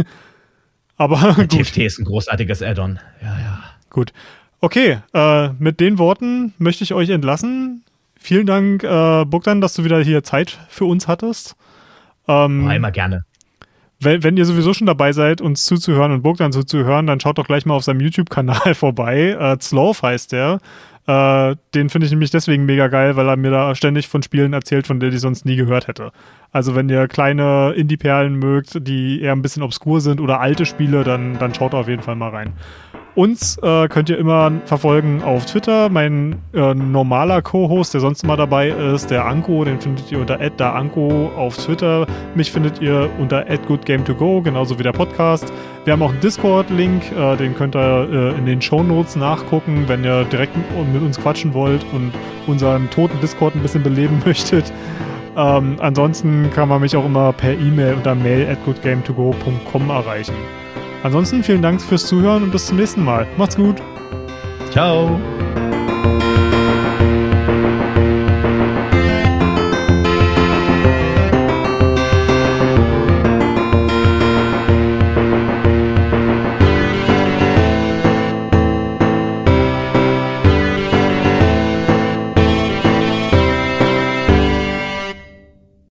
Aber 0.98 1.34
gut. 1.34 1.50
TFT 1.50 1.80
ist 1.80 2.00
ein 2.00 2.06
großartiges 2.06 2.62
Addon. 2.62 3.00
Ja, 3.22 3.40
ja. 3.40 3.64
Gut. 3.90 4.14
Okay, 4.62 5.00
äh, 5.14 5.50
mit 5.60 5.80
den 5.80 6.00
Worten 6.00 6.54
möchte 6.58 6.84
ich 6.84 6.94
euch 6.94 7.10
entlassen. 7.10 7.84
Vielen 8.20 8.48
Dank, 8.48 8.84
äh, 8.84 9.26
Bogdan, 9.26 9.62
dass 9.62 9.76
du 9.76 9.84
wieder 9.84 10.02
hier 10.02 10.24
Zeit 10.24 10.58
für 10.70 10.86
uns 10.86 11.08
hattest. 11.08 11.56
Ähm, 12.28 12.68
oh, 12.68 12.72
immer 12.72 12.92
gerne 12.92 13.27
wenn, 14.00 14.24
wenn 14.24 14.38
ihr 14.38 14.46
sowieso 14.46 14.74
schon 14.74 14.88
dabei 14.88 15.12
seid, 15.12 15.42
uns 15.42 15.66
zuzuhören 15.66 16.12
und 16.12 16.22
Bogdan 16.22 16.52
zuzuhören, 16.52 17.08
dann 17.08 17.20
schaut 17.20 17.38
doch 17.38 17.48
gleich 17.48 17.66
mal 17.66 17.76
auf 17.76 17.84
seinem 17.84 18.00
YouTube-Kanal 18.02 18.74
vorbei. 18.76 19.36
Äh, 19.40 19.58
Zlov 19.60 20.02
heißt 20.02 20.32
der. 20.32 20.60
Äh, 21.08 21.56
den 21.74 21.90
finde 21.90 22.06
ich 22.06 22.12
nämlich 22.12 22.32
deswegen 22.32 22.66
mega 22.66 22.90
geil, 22.90 23.16
weil 23.16 23.30
er 23.30 23.38
mir 23.38 23.50
da 23.50 23.74
ständig 23.76 24.08
von 24.10 24.22
Spielen 24.22 24.54
erzählt, 24.54 24.88
von 24.88 25.00
denen 25.00 25.14
ich 25.14 25.22
sonst 25.22 25.46
nie 25.46 25.56
gehört 25.56 25.88
hätte. 25.88 26.12
Also 26.52 26.76
wenn 26.76 26.90
ihr 26.90 27.08
kleine 27.08 27.74
Indie-Perlen 27.76 28.36
mögt, 28.36 28.86
die 28.88 29.22
eher 29.22 29.32
ein 29.32 29.42
bisschen 29.42 29.64
obskur 29.64 30.02
sind 30.02 30.20
oder 30.20 30.42
alte 30.42 30.66
Spiele, 30.66 31.04
dann, 31.04 31.40
dann 31.40 31.54
schaut 31.54 31.74
auf 31.74 31.88
jeden 31.88 32.04
Fall 32.04 32.16
mal 32.16 32.30
rein. 32.30 32.54
Uns 33.18 33.58
äh, 33.64 33.88
könnt 33.88 34.12
ihr 34.12 34.20
immer 34.20 34.52
verfolgen 34.66 35.24
auf 35.24 35.48
Twitter. 35.48 35.90
Mein 35.90 36.36
äh, 36.54 36.76
normaler 36.76 37.42
Co-Host, 37.42 37.96
der 37.96 38.02
sonst 38.02 38.24
immer 38.24 38.38
dabei 38.38 38.70
ist, 38.70 39.10
der 39.10 39.26
Anko, 39.26 39.66
den 39.66 39.82
findet 39.82 40.12
ihr 40.12 40.20
unter 40.20 40.38
@daanko 40.38 41.32
auf 41.36 41.58
Twitter. 41.58 42.06
Mich 42.36 42.52
findet 42.52 42.80
ihr 42.80 43.10
unter 43.18 43.42
@goodgame2go, 43.48 44.44
genauso 44.44 44.78
wie 44.78 44.84
der 44.84 44.92
Podcast. 44.92 45.52
Wir 45.84 45.94
haben 45.94 46.04
auch 46.04 46.12
einen 46.12 46.20
Discord-Link, 46.20 47.12
äh, 47.12 47.36
den 47.38 47.56
könnt 47.56 47.76
ihr 47.76 48.08
äh, 48.08 48.38
in 48.38 48.46
den 48.46 48.62
Show 48.62 48.84
Notes 48.84 49.16
nachgucken, 49.16 49.86
wenn 49.88 50.04
ihr 50.04 50.24
direkt 50.26 50.56
mit 50.94 51.02
uns 51.02 51.20
quatschen 51.20 51.56
wollt 51.56 51.84
und 51.94 52.12
unseren 52.46 52.88
toten 52.92 53.20
Discord 53.20 53.56
ein 53.56 53.64
bisschen 53.64 53.82
beleben 53.82 54.22
möchtet. 54.28 54.72
Ähm, 55.36 55.78
ansonsten 55.80 56.52
kann 56.54 56.70
man 56.70 56.82
mich 56.82 56.96
auch 56.96 57.06
immer 57.06 57.34
per 57.34 57.54
E-Mail 57.54 57.96
unter 57.96 58.14
mail 58.14 58.48
at 58.48 58.60
goodgame2go.com 58.64 59.90
erreichen. 59.90 60.36
Ansonsten 61.08 61.42
vielen 61.42 61.62
Dank 61.62 61.82
fürs 61.82 62.06
Zuhören 62.06 62.44
und 62.44 62.52
bis 62.52 62.66
zum 62.66 62.76
nächsten 62.76 63.02
Mal. 63.02 63.26
Macht's 63.38 63.56
gut. 63.56 63.82
Ciao. 64.72 65.18